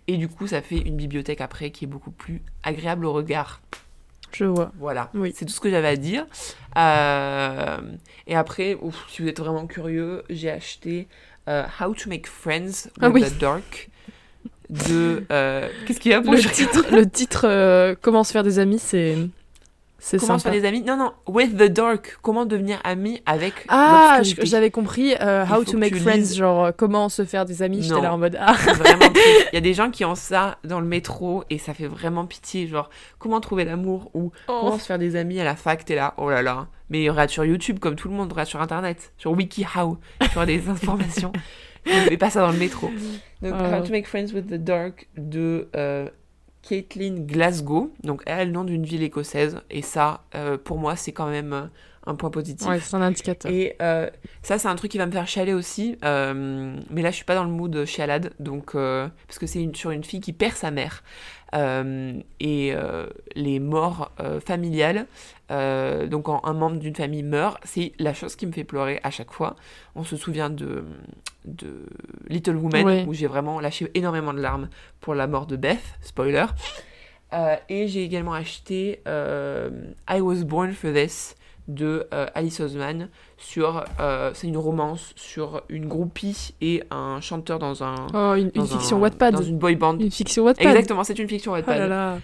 Et 0.08 0.18
du 0.18 0.28
coup, 0.28 0.46
ça 0.46 0.62
fait 0.62 0.78
une 0.78 0.96
bibliothèque 0.96 1.42
après 1.42 1.72
qui 1.72 1.86
est 1.86 1.88
beaucoup 1.88 2.12
plus 2.12 2.44
agréable 2.62 3.06
au 3.06 3.14
regard. 3.14 3.62
Je 4.32 4.46
vois. 4.46 4.72
Voilà, 4.80 5.10
Oui. 5.14 5.34
c'est 5.36 5.46
tout 5.46 5.52
ce 5.54 5.60
que 5.60 5.70
j'avais 5.70 5.88
à 5.88 5.96
dire. 5.96 6.26
Euh, 6.78 7.78
et 8.28 8.36
après, 8.36 8.76
ouf, 8.82 9.06
si 9.10 9.22
vous 9.22 9.28
êtes 9.28 9.40
vraiment 9.40 9.66
curieux, 9.68 10.24
j'ai 10.30 10.50
acheté 10.52 11.08
euh, 11.48 11.64
How 11.80 11.94
to 11.94 12.10
Make 12.10 12.28
Friends 12.28 12.88
with 12.88 12.94
Ah 13.02 13.10
oui. 13.10 13.24
the 13.24 13.38
Dark 13.40 13.90
de... 14.70 15.26
euh, 15.32 15.68
Qu'est-ce 15.86 16.00
qu'il 16.00 16.12
y 16.12 16.14
a 16.14 16.22
pour 16.22 16.34
Le 16.34 16.40
titre, 16.42 16.86
le 16.92 17.10
titre 17.10 17.96
Comment 18.02 18.24
se 18.24 18.32
faire 18.32 18.44
des 18.44 18.60
amis, 18.60 18.80
c'est 18.80 19.18
Comment 20.00 20.20
se 20.20 20.26
sympa. 20.26 20.40
faire 20.40 20.52
des 20.54 20.66
amis? 20.68 20.82
Non, 20.82 20.98
non, 20.98 21.12
with 21.28 21.58
the 21.58 21.64
dark. 21.70 22.18
Comment 22.22 22.46
devenir 22.46 22.80
ami 22.84 23.22
avec 23.26 23.54
Ah, 23.68 24.22
j'avais 24.24 24.72
compris 24.72 25.14
euh, 25.22 25.46
How 25.46 25.64
to 25.64 25.78
make 25.78 25.96
friends, 25.96 26.16
lises. 26.18 26.38
genre 26.38 26.66
euh, 26.66 26.72
comment 26.76 27.10
se 27.10 27.26
faire 27.26 27.46
des 27.46 27.62
amis. 27.62 27.82
J'étais 27.82 27.96
Non. 27.96 28.02
là 28.02 28.14
en 28.14 28.18
mode 28.18 28.38
Ah, 28.42 28.54
vraiment. 28.54 29.12
Il 29.52 29.56
y 29.56 29.58
a 29.58 29.62
des 29.62 29.74
gens 29.74 29.92
qui 29.92 30.06
ont 30.06 30.16
ça 30.16 30.58
dans 30.64 30.80
le 30.80 30.86
métro 30.88 31.44
et 31.50 31.58
ça 31.58 31.74
fait 31.74 31.88
vraiment 31.88 32.26
pitié. 32.26 32.68
Genre, 32.68 32.90
comment 33.18 33.40
trouver 33.42 33.66
l'amour 33.66 34.10
ou 34.14 34.32
comment 34.48 34.78
se 34.80 34.86
faire 34.86 35.00
des 35.00 35.16
amis 35.16 35.40
à 35.40 35.44
la 35.44 35.56
fac 35.56 35.84
T'es 35.86 35.96
là, 35.96 36.14
oh 36.18 36.30
là 36.30 36.42
là. 36.42 36.68
Mais 36.90 37.00
il 37.02 37.04
y 37.04 37.10
aura 37.10 37.28
sur 37.28 37.46
YouTube, 37.46 37.78
comme 37.80 37.96
tout 37.96 38.08
le 38.10 38.16
monde, 38.16 38.28
il 38.30 38.32
y 38.32 38.34
aura 38.34 38.46
sur 38.46 38.62
Internet, 38.62 39.14
sur 39.18 39.32
WikiHow, 39.32 39.98
tu 40.22 40.38
auras 40.38 40.46
des 40.48 40.68
informations. 40.70 41.32
Ne 41.86 41.92
fais 41.92 42.18
pas 42.18 42.30
ça 42.30 42.42
dans 42.42 42.52
le 42.52 42.58
métro. 42.58 42.90
Donc, 43.42 43.54
Oh. 43.54 43.76
How 43.76 43.82
to 43.86 43.92
Make 43.92 44.06
Friends 44.08 44.34
with 44.34 44.48
the 44.48 44.56
Dark 44.62 45.08
de 45.16 45.70
euh, 45.76 46.10
Caitlin 46.62 47.16
Glasgow. 47.22 47.92
Donc, 48.04 48.22
elle 48.26 48.40
a 48.40 48.46
le 48.46 48.52
nom 48.52 48.64
d'une 48.64 48.84
ville 48.86 49.04
écossaise. 49.04 49.58
Et 49.70 49.82
ça, 49.82 50.22
euh, 50.36 50.58
pour 50.58 50.78
moi, 50.78 50.96
c'est 50.96 51.12
quand 51.12 51.28
même 51.30 51.54
euh, 51.54 51.62
un 52.06 52.16
point 52.16 52.30
positif. 52.30 52.68
Ouais, 52.68 52.80
c'est 52.80 52.96
un 52.96 53.02
indicateur. 53.02 53.52
Et 53.52 53.76
euh, 53.82 54.10
ça, 54.42 54.58
c'est 54.60 54.68
un 54.68 54.76
truc 54.76 54.92
qui 54.92 54.98
va 54.98 55.06
me 55.06 55.12
faire 55.12 55.28
chialer 55.28 55.54
aussi. 55.54 55.98
euh, 56.04 56.76
mais 56.90 57.02
là, 57.02 57.12
je 57.12 57.16
suis 57.16 57.26
pas 57.26 57.36
dans 57.36 57.44
le 57.44 57.50
mood 57.52 57.86
chialade. 57.86 58.34
Donc, 58.40 58.74
parce 58.74 59.40
que 59.40 59.48
c'est 59.48 59.62
une, 59.64 59.76
sur 59.76 59.92
une 59.92 60.04
fille 60.04 60.22
qui 60.22 60.34
perd 60.34 60.56
sa 60.56 60.72
mère. 60.72 61.04
et 61.54 62.74
les 63.36 63.60
morts 63.60 64.12
familiales. 64.46 65.06
Euh, 65.52 66.08
donc 66.08 66.24
quand 66.24 66.42
un 66.46 66.54
membre 66.54 66.78
d'une 66.78 66.96
famille 66.96 67.24
meurt, 67.24 67.58
c'est 67.64 67.94
la 68.00 68.14
chose 68.14 68.36
qui 68.36 68.46
me 68.46 68.52
fait 68.52 68.64
pleurer 68.64 69.00
à 69.04 69.10
chaque 69.12 69.32
fois. 69.32 69.56
On 69.96 70.04
se 70.04 70.16
souvient 70.16 70.50
de, 70.50 70.84
de 71.46 71.86
Little 72.28 72.56
Woman, 72.56 73.08
où 73.08 73.14
j'ai 73.14 73.28
vraiment 73.28 73.60
lâché 73.60 73.90
énormément 73.96 74.34
de 74.34 74.40
larmes 74.42 74.70
pour 75.02 75.16
la 75.16 75.28
mort 75.28 75.46
de 75.48 75.56
Beth, 75.56 75.80
spoiler. 76.02 76.46
Euh, 77.34 77.56
et 77.70 77.88
j'ai 77.88 78.04
également 78.04 78.34
acheté 78.34 79.02
euh, 79.08 79.70
I 80.10 80.20
Was 80.20 80.44
Born 80.46 80.72
for 80.74 80.92
This 80.94 81.36
de 81.68 82.08
Alice 82.34 82.60
Oseman 82.62 83.10
sur 83.38 83.84
c'est 84.34 84.48
une 84.48 84.58
romance 84.58 85.14
sur 85.16 85.62
une 85.70 85.88
groupie 85.88 86.56
et 86.62 86.82
un 86.90 87.22
chanteur 87.22 87.60
dans 87.60 87.84
un 87.84 88.08
Oh, 88.12 88.34
une, 88.34 88.46
une 88.46 88.50
dans 88.64 88.66
fiction 88.66 88.98
un- 88.98 89.02
Wattpad. 89.02 89.36
dans 89.36 89.44
une 89.44 89.60
boy 89.60 89.76
band 89.76 90.00
Une 90.00 90.10
fiction 90.10 90.46
Wattpad. 90.46 90.66
exactement 90.66 91.04
c'est 91.04 91.20
une 91.20 91.30
fiction 91.30 91.52
Oh 91.52 91.56
Wattpad 91.58 91.78
là 91.78 91.88
là. 91.88 92.18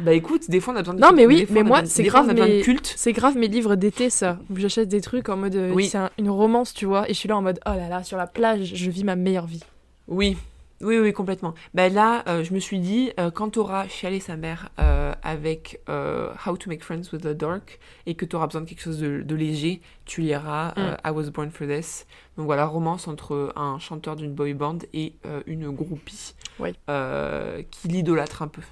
Bah 0.00 0.12
écoute 0.12 0.48
des 0.50 0.60
fois 0.60 0.74
on 0.74 0.76
a 0.76 0.80
besoin 0.80 0.94
de 0.94 1.00
Non, 1.00 1.12
mais 1.14 1.26
oui, 1.26 1.46
mais 1.50 1.62
moi, 1.62 1.84
c'est 1.84 2.02
grave, 2.04 2.32
de 2.34 2.62
culte 2.62 2.92
C'est 2.96 3.12
grave 3.12 3.36
mes 3.36 3.48
livres 3.48 3.74
d'été, 3.76 4.10
ça. 4.10 4.38
Où 4.50 4.56
j'achète 4.56 4.88
des 4.88 5.00
trucs 5.00 5.28
en 5.28 5.36
mode. 5.36 5.54
euh, 5.56 5.70
Oui. 5.72 5.86
C'est 5.86 5.98
un- 5.98 6.10
une 6.18 6.30
romance, 6.30 6.74
tu 6.74 6.84
vois. 6.86 7.08
Et 7.08 7.14
je 7.14 7.18
suis 7.18 7.28
là 7.28 7.36
en 7.36 7.42
mode, 7.42 7.60
oh 7.66 7.70
là 7.70 7.88
là, 7.88 8.02
sur 8.02 8.16
la 8.16 8.26
plage, 8.26 8.72
je 8.74 8.90
vis 8.90 9.04
ma 9.04 9.16
meilleure 9.16 9.46
vie. 9.46 9.62
Oui, 10.08 10.36
oui, 10.82 10.98
oui, 10.98 11.12
complètement. 11.12 11.54
Ben 11.74 11.92
là, 11.92 12.22
euh, 12.28 12.44
je 12.44 12.52
me 12.52 12.58
suis 12.60 12.78
dit, 12.78 13.10
euh, 13.18 13.30
quand 13.30 13.50
tu 13.50 13.58
auras 13.58 13.88
chialé 13.88 14.20
sa 14.20 14.36
mère 14.36 14.68
euh, 14.78 15.12
avec 15.22 15.80
How 15.88 16.56
to 16.58 16.68
Make 16.68 16.84
Friends 16.84 17.10
with 17.12 17.22
the 17.22 17.28
Dark 17.28 17.78
et 18.06 18.14
que 18.14 18.24
tu 18.26 18.36
auras 18.36 18.46
besoin 18.46 18.60
de 18.60 18.66
quelque 18.68 18.82
chose 18.82 18.98
de, 18.98 19.22
de 19.22 19.34
léger, 19.34 19.80
tu 20.04 20.20
liras 20.20 20.74
Mm. 20.76 20.96
I 21.06 21.10
Was 21.10 21.30
Born 21.30 21.50
for 21.50 21.66
This. 21.66 22.06
Donc 22.36 22.46
voilà, 22.46 22.66
romance 22.66 23.08
entre 23.08 23.52
un 23.56 23.78
chanteur 23.78 24.14
d'une 24.16 24.32
boy 24.34 24.52
band 24.52 24.78
et 24.92 25.14
une 25.46 25.70
groupie 25.70 26.34
Oui. 26.60 26.72
qui 27.70 27.88
l'idolâtre 27.88 28.42
un 28.42 28.48
peu. 28.48 28.62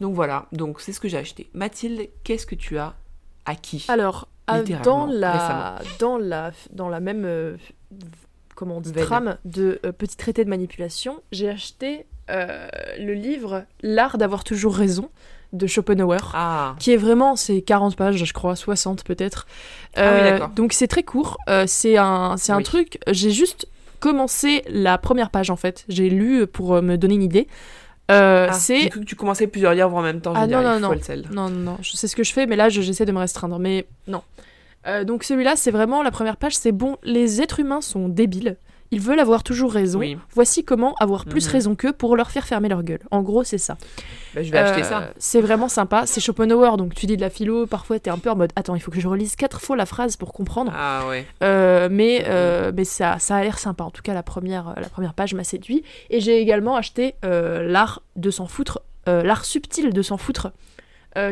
Donc 0.00 0.14
voilà, 0.14 0.46
donc 0.52 0.80
c'est 0.80 0.92
ce 0.92 1.00
que 1.00 1.08
j'ai 1.08 1.18
acheté. 1.18 1.48
Mathilde, 1.54 2.08
qu'est-ce 2.24 2.46
que 2.46 2.54
tu 2.54 2.78
as 2.78 2.94
acquis 3.46 3.84
Alors, 3.88 4.28
dans, 4.84 5.06
la, 5.06 5.78
dans, 5.98 6.18
la, 6.18 6.50
dans 6.72 6.88
la 6.88 7.00
même 7.00 7.24
euh, 7.24 7.56
comment 8.54 8.76
on 8.78 8.80
dit, 8.80 8.92
trame 8.92 9.38
de 9.44 9.80
euh, 9.84 9.92
Petit 9.92 10.16
traité 10.16 10.44
de 10.44 10.50
manipulation, 10.50 11.22
j'ai 11.32 11.48
acheté 11.48 12.06
euh, 12.30 12.68
le 12.98 13.14
livre 13.14 13.64
L'art 13.82 14.18
d'avoir 14.18 14.44
toujours 14.44 14.74
raison 14.74 15.10
de 15.52 15.66
Schopenhauer. 15.68 16.18
Ah, 16.34 16.74
qui 16.80 16.90
est 16.90 16.96
vraiment, 16.96 17.36
c'est 17.36 17.62
40 17.62 17.94
pages, 17.96 18.24
je 18.24 18.32
crois, 18.32 18.56
60 18.56 19.04
peut-être. 19.04 19.46
Ah 19.96 20.00
oui, 20.12 20.20
Euh, 20.42 20.46
donc 20.56 20.72
c'est 20.72 20.88
très 20.88 21.04
court. 21.04 21.38
C'est 21.66 21.96
un, 21.96 22.36
c'est 22.36 22.52
un 22.52 22.56
Oui. 22.58 22.64
truc, 22.64 22.98
j'ai 23.08 23.30
juste 23.30 23.68
commencé 24.00 24.64
la 24.68 24.98
première 24.98 25.30
page 25.30 25.50
en 25.50 25.56
fait. 25.56 25.84
J'ai 25.88 26.10
lu 26.10 26.46
pour 26.48 26.82
me 26.82 26.96
donner 26.96 27.14
une 27.14 27.22
idée. 27.22 27.46
Euh, 28.10 28.48
ah, 28.50 28.52
c'est 28.52 28.90
que 28.90 28.98
tu 28.98 29.16
commençais 29.16 29.46
plusieurs 29.46 29.72
livres 29.72 29.94
en 29.94 30.02
même 30.02 30.20
temps. 30.20 30.34
Ah, 30.36 30.46
non, 30.46 30.62
non, 30.62 30.80
non. 30.80 30.88
Non, 31.32 31.48
non, 31.48 31.58
non, 31.72 31.78
je 31.80 31.96
sais 31.96 32.06
ce 32.06 32.14
que 32.14 32.22
je 32.24 32.32
fais, 32.32 32.44
mais 32.46 32.56
là, 32.56 32.68
je- 32.68 32.82
j'essaie 32.82 33.06
de 33.06 33.12
me 33.12 33.18
restreindre. 33.18 33.58
Mais 33.58 33.86
non. 34.06 34.22
Euh, 34.86 35.04
donc 35.04 35.24
celui-là, 35.24 35.56
c'est 35.56 35.70
vraiment 35.70 36.02
la 36.02 36.10
première 36.10 36.36
page, 36.36 36.54
c'est 36.54 36.72
bon, 36.72 36.98
les 37.02 37.40
êtres 37.40 37.60
humains 37.60 37.80
sont 37.80 38.08
débiles. 38.08 38.56
Ils 38.90 39.00
veulent 39.00 39.18
avoir 39.18 39.42
toujours 39.42 39.72
raison. 39.72 39.98
Oui, 39.98 40.16
Voici 40.34 40.64
comment 40.64 40.94
avoir 41.00 41.24
plus 41.24 41.46
Mhm. 41.46 41.52
raison 41.52 41.74
qu'eux 41.74 41.92
pour 41.92 42.14
leur 42.16 42.30
faire 42.30 42.46
fermer 42.46 42.68
leur 42.68 42.82
gueule. 42.84 43.00
En 43.10 43.22
gros, 43.22 43.42
c'est 43.42 43.58
ça. 43.58 43.76
Ben, 44.34 44.44
je 44.44 44.52
vais 44.52 44.58
acheter 44.58 44.82
Euh, 44.82 44.88
ça. 44.88 45.10
C'est 45.18 45.40
vraiment 45.40 45.68
sympa. 45.68 46.04
C'est 46.06 46.20
Schopenhauer, 46.20 46.76
donc 46.76 46.94
tu 46.94 47.06
dis 47.06 47.16
de 47.16 47.20
la 47.20 47.30
philo, 47.30 47.66
parfois 47.66 47.98
t'es 47.98 48.10
un 48.10 48.18
peu 48.18 48.30
en 48.30 48.36
mode 48.36 48.52
attends, 48.56 48.74
il 48.76 48.80
faut 48.80 48.90
que 48.92 49.00
je 49.00 49.08
relise 49.08 49.34
quatre 49.36 49.60
fois 49.60 49.76
la 49.76 49.86
phrase 49.86 50.16
pour 50.16 50.32
comprendre. 50.32 50.72
Ah 50.76 51.06
ouais. 51.08 51.26
Euh, 51.42 51.88
mais 51.90 52.24
euh, 52.28 52.70
mais 52.76 52.84
ça, 52.84 53.18
ça 53.18 53.36
a 53.36 53.42
l'air 53.42 53.58
sympa. 53.58 53.82
En 53.84 53.90
tout 53.90 54.02
cas, 54.02 54.14
la 54.14 54.22
première, 54.22 54.74
la 54.80 54.88
première 54.88 55.14
page 55.14 55.34
m'a 55.34 55.44
séduit. 55.44 55.82
Et 56.10 56.20
j'ai 56.20 56.38
également 56.40 56.76
acheté 56.76 57.14
L'art 57.22 58.02
de 58.16 58.30
s'en 58.30 58.46
foutre, 58.46 58.80
L'art 59.06 59.44
subtil 59.44 59.92
de 59.92 60.02
s'en 60.02 60.16
foutre, 60.18 60.52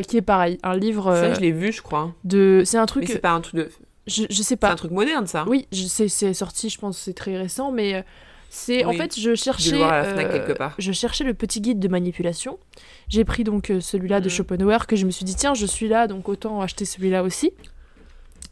qui 0.07 0.17
est 0.17 0.21
pareil. 0.21 0.57
Un 0.63 0.75
livre 0.75 1.13
Ça, 1.15 1.33
je 1.33 1.39
l'ai 1.39 1.51
vu, 1.51 1.71
je 1.71 1.81
crois. 1.81 2.11
de. 2.23 2.63
C'est 2.65 2.77
un 2.77 2.81
Mais 2.81 2.87
truc. 2.87 3.07
c'est 3.07 3.19
pas 3.19 3.31
un 3.31 3.41
truc 3.41 3.55
de. 3.55 3.69
Je, 4.07 4.23
je 4.29 4.35
sais 4.37 4.43
C'est 4.43 4.55
pas. 4.57 4.71
un 4.71 4.75
truc 4.75 4.91
moderne, 4.91 5.27
ça. 5.27 5.45
Oui, 5.47 5.67
c'est 5.71 6.33
sorti, 6.33 6.69
je 6.69 6.77
pense, 6.79 6.97
c'est 6.97 7.13
très 7.13 7.37
récent, 7.37 7.71
mais 7.71 7.95
euh, 7.95 8.01
c'est 8.49 8.83
en 8.85 8.93
fait, 8.93 9.17
je 9.19 9.33
cherchais, 9.35 9.81
euh, 9.81 10.29
quelque 10.29 10.51
part. 10.53 10.75
je 10.77 10.91
cherchais 10.91 11.23
le 11.23 11.33
petit 11.33 11.61
guide 11.61 11.79
de 11.79 11.87
manipulation. 11.87 12.59
J'ai 13.07 13.23
pris 13.25 13.43
donc 13.43 13.69
euh, 13.69 13.79
celui-là 13.81 14.19
de 14.19 14.25
Mhm. 14.25 14.31
Schopenhauer 14.31 14.85
que 14.87 14.95
je 14.95 15.05
me 15.05 15.11
suis 15.11 15.25
dit 15.25 15.35
tiens, 15.35 15.53
je 15.53 15.65
suis 15.65 15.87
là, 15.87 16.07
donc 16.07 16.27
autant 16.29 16.61
acheter 16.61 16.85
celui-là 16.85 17.23
aussi. 17.23 17.51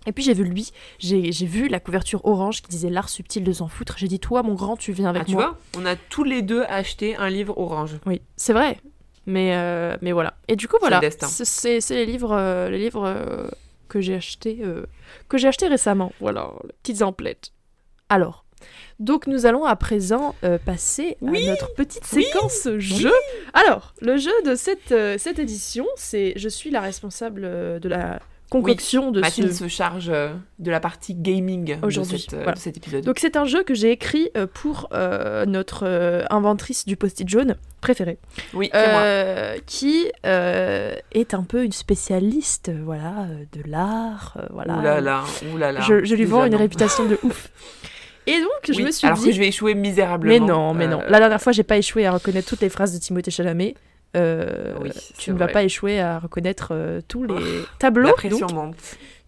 Et 0.07 0.13
puis 0.13 0.23
j'ai 0.23 0.33
vu 0.33 0.43
lui, 0.45 0.71
j'ai 0.97 1.29
vu 1.45 1.67
la 1.67 1.79
couverture 1.79 2.25
orange 2.25 2.63
qui 2.63 2.69
disait 2.69 2.89
l'art 2.89 3.07
subtil 3.09 3.43
de 3.43 3.51
s'en 3.53 3.67
foutre. 3.67 3.95
J'ai 3.99 4.07
dit 4.07 4.19
toi, 4.19 4.41
mon 4.41 4.55
grand, 4.55 4.75
tu 4.75 4.93
viens 4.93 5.09
avec 5.09 5.21
Ah, 5.23 5.25
tu 5.25 5.33
moi. 5.33 5.57
vois, 5.73 5.81
on 5.81 5.85
a 5.85 5.95
tous 5.95 6.23
les 6.23 6.41
deux 6.41 6.63
acheté 6.63 7.15
un 7.17 7.29
livre 7.29 7.55
orange. 7.59 7.97
Oui, 8.07 8.19
c'est 8.35 8.53
vrai. 8.53 8.79
Mais, 9.27 9.51
euh, 9.55 9.95
mais 10.01 10.11
voilà. 10.11 10.33
Et 10.47 10.55
du 10.55 10.67
coup, 10.67 10.77
voilà. 10.79 10.99
C'est- 11.11 11.45
C'est 11.45 11.81
c'est 11.81 11.93
les 11.95 12.07
livres, 12.07 12.31
euh, 12.31 12.69
les 12.71 12.79
livres 12.79 13.05
que 13.91 13.99
j'ai 13.99 14.15
achetés, 14.15 14.59
euh, 14.63 14.85
que 15.27 15.37
j'ai 15.37 15.49
achetés 15.49 15.67
récemment. 15.67 16.13
Voilà, 16.21 16.49
les 16.63 16.73
petites 16.81 17.01
emplettes. 17.01 17.51
Alors, 18.07 18.45
donc 18.99 19.27
nous 19.27 19.45
allons 19.45 19.65
à 19.65 19.75
présent 19.75 20.33
euh, 20.45 20.57
passer 20.57 21.17
Oui, 21.19 21.45
à 21.45 21.51
notre 21.51 21.73
petite 21.73 22.05
séquence 22.05 22.69
jeu. 22.77 23.11
Alors, 23.53 23.93
le 23.99 24.15
jeu 24.15 24.31
de 24.45 24.55
cette, 24.55 24.93
euh, 24.93 25.17
cette 25.17 25.39
édition, 25.39 25.85
c'est 25.97 26.31
je 26.37 26.47
suis 26.47 26.71
la 26.71 26.79
responsable 26.79 27.41
de 27.41 27.89
la 27.89 28.21
concoction 28.51 29.11
de 29.11 29.21
Mathilde 29.21 29.51
ce 29.51 29.57
se 29.63 29.67
charge 29.67 30.09
euh, 30.13 30.33
de 30.59 30.69
la 30.69 30.79
partie 30.79 31.15
gaming 31.15 31.75
de, 31.79 31.85
Aujourd'hui, 31.85 32.19
cette, 32.19 32.33
euh, 32.33 32.37
voilà. 32.43 32.53
de 32.53 32.59
cet 32.59 32.77
épisode. 32.77 33.03
Donc 33.05 33.17
c'est 33.19 33.35
un 33.37 33.45
jeu 33.45 33.63
que 33.63 33.73
j'ai 33.73 33.91
écrit 33.91 34.29
euh, 34.37 34.45
pour 34.45 34.89
euh, 34.93 35.45
notre 35.45 35.85
euh, 35.87 36.23
inventrice 36.29 36.85
du 36.85 36.95
post-it 36.97 37.27
jaune 37.27 37.55
préférée. 37.79 38.19
oui, 38.53 38.69
c'est 38.73 38.91
moi. 38.91 39.01
Euh, 39.01 39.57
qui 39.65 40.05
euh, 40.25 40.93
est 41.13 41.33
un 41.33 41.43
peu 41.43 41.63
une 41.63 41.71
spécialiste 41.71 42.69
euh, 42.69 42.81
voilà, 42.83 43.25
euh, 43.29 43.43
de 43.53 43.67
l'art. 43.69 44.37
euh, 44.37 44.45
voilà. 44.51 44.77
Ouh 44.77 44.81
là 44.81 45.01
là, 45.01 45.23
ouh 45.53 45.57
là 45.57 45.71
là. 45.71 45.81
Je, 45.81 46.03
je 46.03 46.15
lui 46.15 46.25
vends 46.25 46.45
une 46.45 46.51
non. 46.51 46.57
réputation 46.59 47.05
de 47.05 47.17
ouf. 47.23 47.49
Et 48.27 48.39
donc, 48.39 48.49
je 48.67 48.73
Oui, 48.73 48.83
me 48.83 48.91
suis 48.91 49.07
alors 49.07 49.17
dit. 49.17 49.25
que 49.25 49.31
je 49.31 49.39
vais 49.39 49.47
échouer 49.47 49.73
misérablement. 49.73 50.39
Mais 50.45 50.53
non, 50.53 50.73
mais 50.75 50.87
non. 50.87 51.01
Euh, 51.01 51.09
La 51.09 51.17
dernière 51.19 51.41
fois, 51.41 51.53
j'ai 51.53 51.63
pas 51.63 51.77
échoué 51.77 52.05
à 52.05 52.11
reconnaître 52.11 52.47
toutes 52.47 52.61
les 52.61 52.69
phrases 52.69 52.93
de 52.93 52.99
Timothée 52.99 53.31
Chalamet. 53.31 53.73
Euh, 54.17 54.73
oui, 54.81 54.91
tu 55.17 55.31
ne 55.31 55.37
vas 55.37 55.45
vrai. 55.45 55.53
pas 55.53 55.63
échouer 55.63 55.99
à 56.01 56.19
reconnaître 56.19 56.69
euh, 56.71 56.99
tous 57.07 57.23
les 57.23 57.35
tableaux 57.79 58.09
donc, 58.29 58.51
monte. 58.51 58.75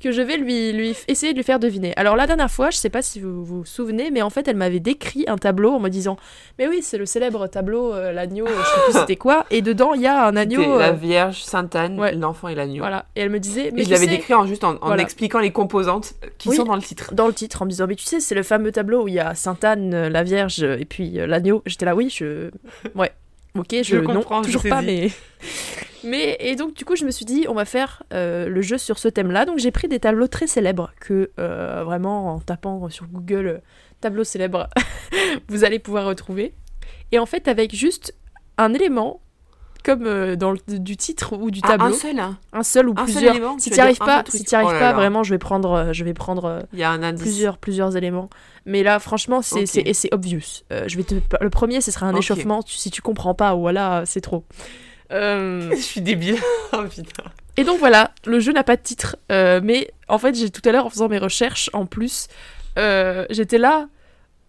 que 0.01 0.11
je 0.11 0.21
vais 0.21 0.35
lui, 0.35 0.93
essayer 1.07 1.31
de 1.31 1.37
lui 1.37 1.43
faire 1.45 1.59
deviner. 1.59 1.93
Alors 1.95 2.17
la 2.17 2.27
dernière 2.27 2.51
fois, 2.51 2.69
je 2.69 2.75
sais 2.75 2.89
pas 2.89 3.01
si 3.01 3.21
vous 3.21 3.45
vous 3.45 3.63
souvenez, 3.63 4.11
mais 4.11 4.21
en 4.21 4.29
fait 4.29 4.45
elle 4.49 4.57
m'avait 4.57 4.81
décrit 4.81 5.23
un 5.27 5.37
tableau 5.37 5.71
en 5.71 5.79
me 5.79 5.87
disant 5.87 6.17
Mais 6.59 6.67
oui, 6.67 6.79
c'est 6.81 6.97
le 6.97 7.05
célèbre 7.05 7.47
tableau, 7.47 7.93
euh, 7.93 8.11
l'agneau, 8.11 8.45
je 8.45 8.51
sais 8.51 8.81
plus 8.91 8.93
c'était 8.99 9.15
quoi, 9.15 9.45
et 9.51 9.61
dedans 9.61 9.93
il 9.93 10.01
y 10.01 10.07
a 10.07 10.25
un 10.27 10.35
agneau. 10.35 10.77
La 10.77 10.91
Vierge, 10.91 11.41
Sainte 11.43 11.77
Anne, 11.77 11.97
ouais. 11.97 12.13
l'enfant 12.15 12.49
et 12.49 12.55
l'agneau. 12.55 12.79
voilà. 12.79 13.05
Et 13.15 13.21
elle 13.21 13.29
me 13.29 13.39
disait 13.39 13.71
Mais 13.73 13.83
Et 13.83 13.85
je 13.85 13.89
l'avais 13.91 14.03
sais, 14.05 14.11
décrit 14.11 14.33
en 14.33 14.45
juste 14.45 14.65
en, 14.65 14.71
en 14.81 14.87
Voilà. 14.87 15.01
expliquant 15.01 15.39
les 15.39 15.51
composantes 15.51 16.15
qui 16.37 16.49
Oui. 16.49 16.57
sont 16.57 16.65
dans 16.65 16.75
le 16.75 16.81
titre. 16.81 17.13
dans 17.13 17.27
le 17.27 17.33
titre 17.33 17.61
en 17.61 17.65
me 17.65 17.69
disant 17.69 17.87
mais 17.87 17.95
tu 17.95 18.03
sais 18.03 18.19
c'est 18.19 18.35
le 18.35 18.43
fameux 18.43 18.73
tableau 18.73 19.03
où 19.03 19.07
il 19.07 19.13
y 19.13 19.19
a 19.21 19.33
Sainte 19.33 19.63
Anne 19.63 20.09
la 20.09 20.23
Vierge 20.23 20.61
et 20.61 20.83
puis 20.83 21.11
l'agneau 21.11 21.63
j'étais 21.65 21.85
là 21.85 21.95
oui 21.95 22.09
je 22.13 22.49
ouais 22.95 23.13
ok 23.57 23.83
je, 23.83 23.97
non 23.97 24.15
comprends, 24.15 24.43
je 24.43 24.47
toujours 24.47 24.63
pas 24.63 24.81
mais 24.81 25.09
mais 26.03 26.37
et 26.39 26.55
donc 26.55 26.73
du 26.73 26.85
coup 26.85 26.95
je 26.95 27.05
me 27.05 27.11
suis 27.11 27.25
dit 27.25 27.45
on 27.47 27.53
va 27.53 27.65
faire 27.65 28.03
euh, 28.13 28.47
le 28.47 28.61
jeu 28.61 28.77
sur 28.77 28.99
ce 28.99 29.07
thème 29.07 29.31
là 29.31 29.45
donc 29.45 29.59
j'ai 29.59 29.71
pris 29.71 29.87
des 29.87 29.99
tableaux 29.99 30.27
très 30.27 30.47
célèbres 30.47 30.91
que 30.99 31.31
euh, 31.39 31.83
vraiment 31.83 32.33
en 32.33 32.39
tapant 32.39 32.89
sur 32.89 33.07
Google 33.07 33.47
euh, 33.47 33.57
tableau 34.01 34.23
célèbre 34.23 34.69
vous 35.47 35.63
allez 35.63 35.79
pouvoir 35.79 36.05
retrouver. 36.05 36.53
Et 37.11 37.19
en 37.19 37.25
fait 37.25 37.47
avec 37.47 37.73
juste 37.73 38.15
un 38.57 38.73
élément 38.73 39.21
comme 39.83 40.05
euh, 40.07 40.35
dans 40.35 40.51
le 40.51 40.57
du 40.79 40.95
titre 40.97 41.33
ou 41.37 41.51
du 41.51 41.59
Ah, 41.63 41.67
tableau 41.77 41.87
un 41.93 41.97
seul, 41.97 42.19
hein. 42.19 42.37
un 42.53 42.63
seul 42.63 42.89
ou 42.89 42.93
un 42.93 43.05
seul 43.05 43.13
plusieurs 43.13 43.35
élément, 43.35 43.57
si 43.59 43.69
tu 43.69 43.75
vas 43.77 43.83
arrives 43.83 43.97
pas 43.97 44.23
seul 44.25 44.39
si 44.39 44.43
tu 44.45 44.55
arrives 44.55 44.67
Oh 44.69 44.73
là 44.73 44.79
pas 44.79 44.85
là. 44.87 44.93
vraiment 44.93 45.23
je 45.23 45.29
vais 45.31 45.37
prendre 45.37 45.71
euh, 45.73 45.93
je 45.93 46.03
vais 46.03 46.13
prendre 46.13 46.45
euh, 46.45 46.59
Il 46.73 46.79
y 46.79 46.83
a 46.83 46.89
un 46.91 47.03
indice. 47.03 47.21
plusieurs, 47.21 47.57
plusieurs 47.57 47.95
éléments. 47.97 48.29
Mais 48.65 48.81
là, 48.81 48.99
franchement, 48.99 49.41
c'est 49.41 49.63
Ok. 49.63 49.89
c'est- 49.93 50.13
obvious. 50.13 50.63
Euh, 50.71 50.85
je 50.87 50.95
vais 50.95 51.03
te... 51.03 51.15
Le 51.41 51.49
premier, 51.49 51.81
ce 51.81 51.91
sera 51.91 52.05
un 52.05 52.15
échauffement. 52.15 52.63
Tu- 52.63 52.77
si 52.77 52.89
tu 52.91 53.01
comprends 53.01 53.33
pas, 53.33 53.53
voilà, 53.55 54.03
c'est 54.05 54.21
trop. 54.21 54.45
Euh, 55.11 55.69
Je 55.75 55.81
suis 55.81 55.99
débile. 56.01 56.37
oh 56.73 56.83
putain. 56.89 57.23
Et 57.57 57.65
donc 57.65 57.79
voilà, 57.79 58.11
le 58.25 58.39
jeu 58.39 58.53
n'a 58.53 58.63
pas 58.63 58.77
de 58.77 58.81
titre. 58.81 59.17
Euh, 59.33 59.59
mais 59.61 59.91
en 60.07 60.17
fait, 60.17 60.33
j'ai 60.35 60.49
tout 60.49 60.61
à 60.67 60.71
l'heure, 60.71 60.85
en 60.85 60.89
faisant 60.89 61.09
mes 61.09 61.17
recherches, 61.19 61.69
en 61.73 61.85
plus, 61.85 62.27
j'étais 62.77 63.57
là. 63.57 63.87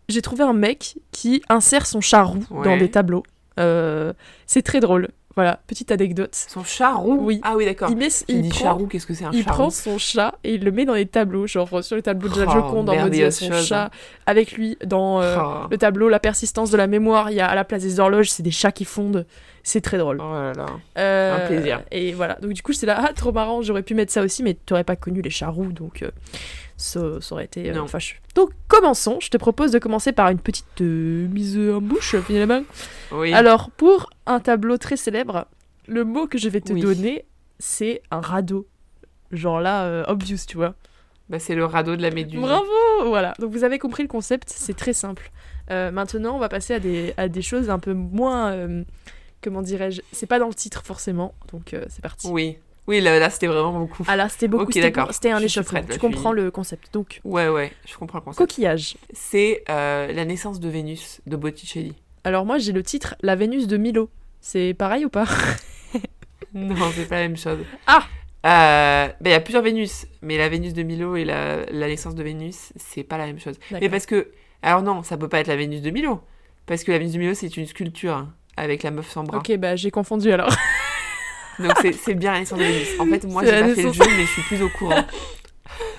J'ai 0.09 0.23
trouvé 0.23 0.45
un 0.45 0.53
mec 0.53 0.97
qui 1.13 1.43
insère 1.49 1.87
son 1.87 2.01
chat 2.01 2.23
roux 2.23 2.45
dans 2.63 2.77
des 2.77 2.91
tableaux. 2.91 3.23
Euh, 3.59 4.13
c'est 4.47 4.63
très 4.63 4.81
drôle. 4.81 5.09
Voilà, 5.37 5.59
petite 5.67 5.91
anecdote. 5.91 6.31
Son 6.35 6.63
chat 6.63 6.95
roux 6.95 7.19
Oui. 7.21 7.41
Ah 7.43 7.55
oui, 7.57 7.65
d'accord. 7.65 7.91
Il, 7.91 7.97
met, 7.97 8.09
prend- 8.51 8.59
chat 8.61 8.71
roux, 8.73 8.87
qu'est-ce 8.87 9.07
que 9.07 9.15
c'est 9.15 9.25
un 9.25 9.33
il 9.33 9.43
chat 9.43 9.51
prend 9.51 9.65
roux 9.65 9.71
son 9.73 9.99
chat 9.99 10.37
et 10.45 10.55
il 10.55 10.65
le 10.65 10.71
met 10.71 10.85
dans 10.85 10.95
les 10.95 11.07
tableaux, 11.07 11.47
genre 11.49 11.83
sur 11.83 11.97
le 11.97 12.03
tableau 12.03 12.29
de 12.29 12.41
la 12.41 12.47
Oh, 12.49 12.53
Joconde, 12.53 12.89
en 12.91 12.97
mode 12.97 13.15
il 13.15 13.21
y 13.21 13.25
a 13.25 13.31
son 13.33 13.51
chose. 13.51 13.67
chat 13.67 13.91
avec 14.27 14.53
lui 14.53 14.79
dans 14.85 15.21
euh, 15.21 15.37
Oh. 15.41 15.67
le 15.71 15.77
tableau 15.79 16.09
La 16.09 16.21
persistance 16.21 16.71
de 16.71 16.77
la 16.77 16.87
mémoire. 16.87 17.31
Il 17.33 17.37
y 17.37 17.41
a 17.41 17.47
à 17.49 17.55
la 17.57 17.65
place 17.65 17.83
des 17.83 17.99
horloges, 17.99 18.31
c'est 18.31 18.43
des 18.45 18.51
chats 18.53 18.71
qui 18.73 18.85
fondent. 18.85 19.27
C'est 19.67 19.81
très 19.81 19.97
drôle. 19.99 20.19
Oh 20.21 20.33
là 20.33 20.53
là. 20.55 20.67
Euh, 20.99 21.37
Un 21.45 21.47
plaisir. 21.49 21.83
Et 21.91 22.13
voilà, 22.13 22.35
donc 22.41 22.53
du 22.53 22.63
coup 22.63 22.73
j'étais 22.73 22.87
là, 22.87 23.03
ah 23.09 23.13
trop 23.15 23.33
marrant, 23.33 23.63
j'aurais 23.63 23.83
pu 23.83 23.95
mettre 23.95 24.13
ça 24.13 24.23
aussi, 24.23 24.43
mais 24.43 24.55
t'aurais 24.55 24.85
pas 24.85 24.95
connu 24.95 25.23
les 25.23 25.31
chats 25.31 25.49
roux, 25.49 25.73
donc 25.73 26.03
euh, 26.03 26.11
ça, 26.77 27.21
ça 27.21 27.35
aurait 27.35 27.45
été 27.45 27.71
euh, 27.71 27.75
Non. 27.75 27.87
fâcheux. 27.87 28.17
Donc 28.35 28.51
commençons, 28.69 29.19
je 29.21 29.29
te 29.31 29.37
propose 29.37 29.71
de 29.73 29.79
commencer 29.79 30.13
par 30.13 30.29
une 30.31 30.39
petite 30.41 30.81
euh, 30.81 31.27
mise 31.29 31.59
en 31.59 31.81
bouche 31.81 32.17
finalement. 32.27 32.63
Oui. 33.13 33.33
Alors 33.33 33.71
pour 33.71 34.11
un 34.27 34.41
tableau 34.41 34.77
très 34.79 34.97
célèbre. 34.97 35.47
Le 35.87 36.05
mot 36.05 36.27
que 36.27 36.39
je 36.39 36.49
vais 36.49 36.61
te 36.61 36.73
Oui. 36.73 36.81
donner, 36.81 37.25
c'est 37.59 38.03
un 38.11 38.21
radeau. 38.21 38.67
Genre 39.33 39.61
là, 39.61 39.85
euh, 39.85 40.05
obvious, 40.09 40.39
tu 40.49 40.57
vois. 40.57 40.75
Bah, 41.29 41.39
c'est 41.39 41.55
le 41.55 41.65
radeau 41.65 41.97
de 41.97 42.03
la 42.03 42.11
méduse. 42.11 42.41
Bravo 42.41 42.65
Voilà, 43.07 43.35
donc 43.39 43.51
vous 43.53 43.65
avez 43.65 43.79
compris 43.79 44.03
le 44.03 44.09
concept, 44.09 44.49
c'est 44.55 44.75
très 44.77 44.93
simple. 44.93 45.31
Euh, 45.71 45.91
maintenant, 45.91 46.37
on 46.37 46.39
va 46.39 46.49
passer 46.49 46.75
à 46.75 46.79
des, 46.81 47.15
à 47.17 47.29
des 47.29 47.41
choses 47.43 47.71
un 47.71 47.79
peu 47.79 47.93
moins... 47.95 48.53
euh, 48.53 48.85
comment 49.43 49.63
dirais-je 49.63 50.03
C'est 50.13 50.27
pas 50.27 50.39
dans 50.39 50.49
le 50.49 50.55
titre 50.55 50.83
forcément, 50.85 51.35
donc 51.53 51.73
euh, 51.75 51.85
c'est 51.89 52.03
parti. 52.03 52.29
Oui. 52.29 52.59
Oui, 52.87 53.01
là, 53.01 53.19
là, 53.19 53.31
c'était 53.31 53.47
vraiment 53.47 53.73
beaucoup. 53.79 54.05
Ah 54.07 54.17
là, 54.17 54.29
c'était 54.29 54.47
beaucoup, 54.49 54.65
Ok, 54.65 54.73
c'était 54.75 54.91
d'accord. 54.91 55.13
c'était 55.15 55.31
un 55.31 55.41
échauffement. 55.41 55.81
tu 55.91 55.99
comprends 55.99 56.33
le 56.33 56.51
concept. 56.51 56.93
Donc, 56.93 57.21
Ouais, 57.25 57.49
ouais, 57.49 57.73
je 57.87 57.97
comprends 57.97 58.19
le 58.19 58.25
concept. 58.25 58.39
coquillage. 58.39 58.97
C'est 59.13 59.65
euh, 59.71 60.13
la 60.13 60.25
naissance 60.27 60.61
de 60.61 60.69
Vénus 60.69 61.21
de 61.27 61.37
Botticelli. 61.37 61.95
Alors 62.25 62.45
moi, 62.45 62.59
j'ai 62.59 62.73
le 62.73 62.83
titre 62.83 63.15
La 63.23 63.37
Vénus 63.37 63.67
de 63.67 63.77
Milo. 63.79 64.11
C'est 64.41 64.75
pareil 64.75 65.05
ou 65.05 65.09
pas? 65.09 65.25
Non, 66.55 66.77
c'est 66.95 67.09
pas 67.09 67.17
la 67.17 67.23
même 67.23 67.37
chose. 67.37 67.59
Ah 67.89 68.05
Euh, 68.47 69.09
bah, 69.09 69.15
Il 69.25 69.31
y 69.31 69.35
a 69.35 69.41
plusieurs 69.41 69.63
Vénus, 69.63 70.07
mais 70.23 70.39
la 70.39 70.49
Vénus 70.49 70.73
de 70.73 70.83
Milo 70.85 71.17
et 71.17 71.25
la, 71.25 71.65
la 71.71 71.89
naissance 71.89 72.15
de 72.15 72.23
Vénus, 72.23 72.73
c'est 72.77 73.03
pas 73.03 73.19
la 73.19 73.27
même 73.27 73.41
chose. 73.41 73.59
Mais 73.73 73.89
parce 73.89 74.07
que. 74.07 74.29
Alors 74.63 74.83
non, 74.83 75.03
ça 75.03 75.17
peut 75.17 75.29
pas 75.29 75.41
être 75.41 75.49
la 75.49 75.57
Vénus 75.57 75.83
de 75.83 75.91
Milo. 75.91 76.21
Parce 76.67 76.85
que 76.85 76.93
la 76.93 76.99
Vénus 76.99 77.15
de 77.15 77.19
Milo, 77.19 77.35
c'est 77.35 77.57
une 77.57 77.67
sculpture 77.67 78.15
hein, 78.15 78.33
avec 78.57 78.83
la 78.85 78.91
meuf 78.93 79.11
sans 79.11 79.25
bras. 79.25 79.39
Ok, 79.39 79.57
bah 79.57 79.75
j'ai 79.77 79.91
confondu 79.91 80.31
alors. 80.33 80.55
Donc 81.59 81.73
c'est- 81.83 82.15
bien 82.15 82.33
la 82.33 82.41
naissance 82.41 82.59
de 82.59 82.65
Vénus. 82.65 82.89
En 83.01 83.07
fait, 83.07 83.25
moi, 83.27 83.45
j'ai 83.45 83.51
pas 83.51 83.75
fait 83.75 83.83
le 83.83 83.93
jeu, 83.93 84.05
mais 84.07 84.23
je 84.27 84.31
suis 84.31 84.43
plus 84.43 84.63
au 84.63 84.69
courant. 84.71 85.05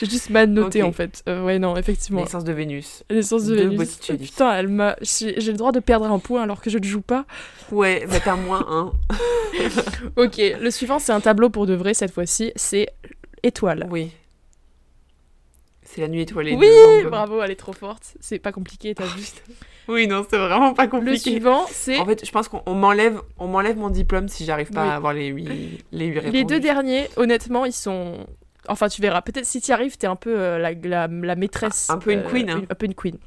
j'ai 0.00 0.06
juste 0.06 0.30
mal 0.30 0.48
noté 0.50 0.82
en 0.82 0.92
fait. 0.92 1.22
Euh, 1.28 1.44
ouais, 1.44 1.58
non, 1.58 1.76
effectivement. 1.76 2.22
naissance 2.22 2.44
de 2.44 2.52
Vénus. 2.52 3.04
La 3.10 3.16
naissance 3.16 3.44
de, 3.44 3.54
de 3.56 3.62
Vénus. 3.68 3.98
Putain, 3.98 4.52
elle 4.54 4.68
m'a. 4.68 4.96
J'ai 5.02 5.34
le 5.34 5.52
droit 5.56 5.72
de 5.72 5.80
perdre 5.80 6.06
un 6.10 6.18
point 6.18 6.42
alors 6.42 6.60
que 6.60 6.70
je 6.70 6.78
ne 6.78 6.84
joue 6.84 7.00
pas. 7.00 7.24
Ouais, 7.70 8.06
bah 8.10 8.18
t'as 8.24 8.36
moins 8.36 8.64
un. 8.68 8.92
Ok, 10.16 10.38
le 10.38 10.70
suivant, 10.70 10.98
c'est 10.98 11.12
un 11.12 11.20
tableau 11.20 11.48
pour 11.48 11.66
de 11.66 11.74
vrai 11.74 11.94
cette 11.94 12.12
fois-ci. 12.12 12.52
C'est 12.56 12.88
étoile. 13.42 13.86
Oui. 13.90 14.10
C'est 15.82 16.00
la 16.00 16.08
nuit 16.08 16.22
étoilée. 16.22 16.56
Oui, 16.56 16.68
bravo, 17.08 17.40
elle 17.42 17.52
est 17.52 17.56
trop 17.56 17.72
forte. 17.72 18.14
C'est 18.20 18.38
pas 18.40 18.50
compliqué, 18.52 18.94
t'as 18.94 19.04
vu. 19.06 19.22
Oui, 19.88 20.06
non, 20.06 20.24
c'est 20.28 20.38
vraiment 20.38 20.72
pas 20.74 20.84
Le 20.84 20.90
compliqué. 20.90 21.18
suivant, 21.30 21.64
c'est 21.68 21.98
En 21.98 22.06
fait, 22.06 22.24
je 22.24 22.30
pense 22.32 22.48
qu'on 22.48 22.62
on 22.66 22.74
m'enlève, 22.74 23.20
on 23.38 23.46
m'enlève 23.48 23.76
mon 23.76 23.90
diplôme 23.90 24.28
si 24.28 24.44
j'arrive 24.44 24.70
pas 24.70 24.82
Oui. 24.84 24.88
à 24.88 24.94
avoir 24.96 25.12
les 25.12 25.26
huit, 25.26 25.44
les 25.92 26.06
huit 26.06 26.14
les 26.14 26.18
réponses. 26.20 26.46
deux 26.46 26.60
derniers. 26.60 27.08
Honnêtement, 27.16 27.64
ils 27.66 27.72
sont. 27.72 28.26
Enfin, 28.68 28.88
tu 28.88 29.02
verras. 29.02 29.20
Peut-être 29.20 29.44
si 29.44 29.60
tu 29.60 29.72
arrives, 29.72 29.96
t'es 29.98 30.06
un 30.06 30.16
peu 30.16 30.38
euh, 30.40 30.58
la, 30.58 30.72
la, 30.72 31.06
la 31.06 31.36
maîtresse. 31.36 31.90
Un 31.90 31.98
peu 31.98 32.12
une 32.12 32.20
euh, 32.20 32.30
queen, 32.30 32.48
hein. 32.50 32.58
une- 32.60 32.66
un 32.70 32.74
peu 32.74 32.86
une 32.86 32.94
queen. 32.94 33.18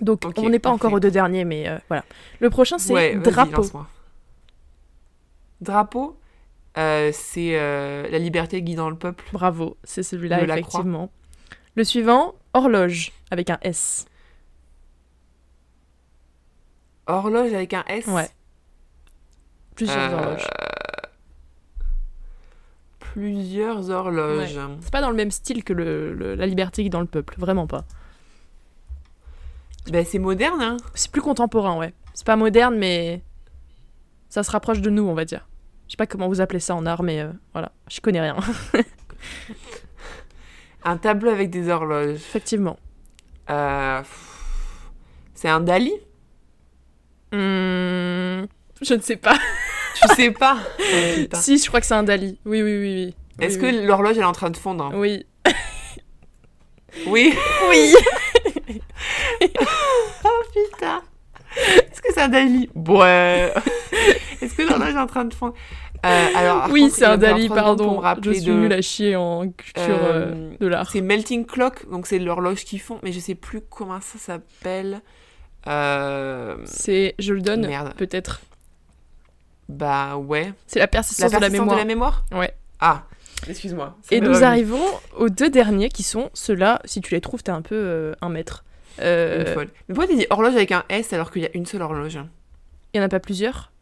Donc, 0.00 0.22
on 0.36 0.48
n'est 0.48 0.58
pas 0.60 0.70
encore 0.70 0.92
aux 0.92 1.00
deux 1.00 1.10
derniers, 1.10 1.44
mais 1.44 1.68
euh, 1.68 1.76
voilà. 1.88 2.04
Le 2.40 2.50
prochain, 2.50 2.78
c'est 2.78 2.92
Ouais, 2.92 3.14
drapeau. 3.16 3.64
Drapeau, 5.60 6.18
euh, 6.78 7.10
c'est 7.12 7.52
la 7.54 8.18
liberté 8.18 8.60
guidant 8.62 8.90
le 8.90 8.96
peuple. 8.96 9.24
Bravo, 9.32 9.76
c'est 9.84 10.02
celui-là, 10.02 10.42
effectivement. 10.42 11.10
Le 11.76 11.84
suivant, 11.84 12.34
horloge, 12.52 13.12
avec 13.30 13.50
un 13.50 13.58
S. 13.62 14.06
Horloge 17.06 17.52
avec 17.52 17.74
un 17.74 17.84
S? 17.88 18.06
Ouais. 18.06 18.28
Plusieurs 19.76 19.98
Euh, 20.12 20.16
horloges. 20.16 20.46
Plusieurs 22.98 23.90
horloges. 23.90 24.58
C'est 24.80 24.90
pas 24.90 25.00
dans 25.00 25.10
le 25.10 25.16
même 25.16 25.30
style 25.30 25.62
que 25.62 25.72
le, 25.72 26.14
le- 26.14 26.34
la 26.34 26.46
liberté 26.46 26.82
qui 26.82 26.90
dans 26.90 27.00
le 27.00 27.06
peuple, 27.06 27.34
vraiment 27.38 27.66
pas. 27.66 27.84
Ben, 29.90 30.04
c'est 30.04 30.18
moderne, 30.18 30.62
hein. 30.62 30.76
C'est 30.94 31.10
plus 31.10 31.20
contemporain, 31.22 31.76
ouais. 31.78 31.92
C'est 32.14 32.26
pas 32.26 32.36
moderne, 32.36 32.76
mais 32.76 33.22
ça 34.30 34.42
se 34.42 34.50
rapproche 34.50 34.80
de 34.80 34.90
nous, 34.90 35.04
on 35.06 35.14
va 35.14 35.24
dire. 35.24 35.46
Je 35.86 35.92
sais 35.92 35.96
pas 35.96 36.06
comment 36.06 36.28
vous 36.28 36.40
appelez 36.40 36.60
ça 36.60 36.74
en 36.74 36.86
art, 36.86 37.02
mais 37.02 37.20
euh, 37.20 37.30
voilà, 37.52 37.70
je 37.90 38.00
connais 38.00 38.20
rien. 38.20 38.36
Un 40.84 40.96
tableau 40.96 41.30
avec 41.30 41.50
des 41.50 41.68
horloges. 41.68 42.16
Effectivement. 42.16 42.78
Euh, 43.50 44.02
C'est 45.34 45.48
un 45.48 45.60
Dali? 45.60 45.92
Hmm, 47.34 48.46
je 48.82 48.94
ne 48.94 49.00
sais 49.00 49.16
pas. 49.16 49.36
Tu 50.02 50.08
sais 50.16 50.30
pas 50.32 50.56
si, 51.34 51.56
je 51.56 51.66
crois 51.68 51.80
que 51.80 51.86
c'est 51.86 51.94
un 51.94 52.02
Dali. 52.02 52.36
Oui, 52.44 52.62
oui, 52.62 52.76
oui, 52.78 53.04
oui. 53.06 53.14
Est-ce 53.44 53.58
oui. 53.60 53.70
que 53.80 53.86
l'horloge 53.86 54.16
elle 54.16 54.22
est 54.22 54.26
en 54.26 54.32
train 54.32 54.50
de 54.50 54.56
fondre? 54.56 54.90
Oui. 54.94 55.24
Oui. 57.06 57.32
Oui. 57.70 57.94
Oh 60.24 60.42
putain. 60.52 61.02
Est-ce 61.56 62.02
que 62.02 62.12
c'est 62.12 62.20
un 62.22 62.28
Dali? 62.28 62.68
Ouais. 62.74 63.52
Est-ce 64.42 64.54
que 64.54 64.62
l'horloge 64.62 64.94
est 64.94 64.98
en 64.98 65.06
train 65.06 65.24
de 65.24 65.34
fondre? 65.34 65.54
Euh, 66.04 66.26
alors, 66.34 66.66
Oui, 66.70 66.90
c'est 66.90 67.04
un 67.04 67.16
Dali, 67.16 67.48
pardon. 67.48 68.02
Je 68.22 68.32
suis 68.32 68.42
de- 68.44 68.52
nulle 68.52 68.72
à 68.72 68.82
chier 68.82 69.16
en 69.16 69.48
culture 69.48 69.82
euh, 69.88 70.32
Euh, 70.34 70.56
de 70.60 70.66
l'art. 70.66 70.90
C'est 70.90 71.00
Melting 71.00 71.46
Clock, 71.46 71.88
donc 71.90 72.06
c'est 72.06 72.18
l'horloge 72.18 72.64
qui 72.64 72.78
fond, 72.78 72.98
mais 73.02 73.12
je 73.12 73.20
sais 73.20 73.34
plus 73.34 73.60
comment 73.60 74.00
ça 74.00 74.18
s'appelle. 74.18 75.00
Euh, 75.66 76.56
C'est, 76.66 77.14
je 77.18 77.32
le 77.34 77.40
donne, 77.40 77.66
Merde. 77.66 77.94
peut-être. 77.96 78.40
Bah 79.68 80.16
ouais. 80.16 80.52
C'est 80.66 80.78
la 80.78 80.86
persistance, 80.86 81.32
La 81.32 81.38
de 81.38 81.44
la 81.44 81.50
persistance 81.50 81.60
mémoire. 81.66 81.76
de 81.76 81.80
la 81.80 81.86
mémoire 81.86 82.24
Ouais. 82.32 82.54
Ah, 82.80 83.04
excuse-moi. 83.48 83.96
Et 84.10 84.20
nous 84.20 84.28
revenu. 84.30 84.44
arrivons 84.44 84.84
aux 85.16 85.30
deux 85.30 85.48
derniers 85.48 85.88
qui 85.88 86.02
sont 86.02 86.30
ceux-là. 86.34 86.80
Si 86.84 87.00
tu 87.00 87.14
les 87.14 87.20
trouves, 87.20 87.42
t'es 87.42 87.52
un 87.52 87.62
peu 87.62 87.74
euh, 87.76 88.14
un 88.20 88.28
maître. 88.28 88.64
Euh, 89.00 89.40
Une 89.46 89.54
folle. 89.54 89.68
Mais 89.88 89.94
pourquoi 89.94 90.06
tu 90.12 90.16
dis 90.18 90.26
horloge 90.30 90.54
avec 90.54 90.70
un 90.72 90.84
S 90.90 91.12
alors 91.12 91.30
qu'il 91.32 91.42
y 91.42 91.46
a 91.46 91.50
une 91.54 91.66
seule 91.66 91.82
horloge 91.82 92.18
Il 92.92 92.98
y 92.98 93.00
en 93.00 93.04
a 93.04 93.08
pas 93.08 93.20
plusieurs. 93.20 93.72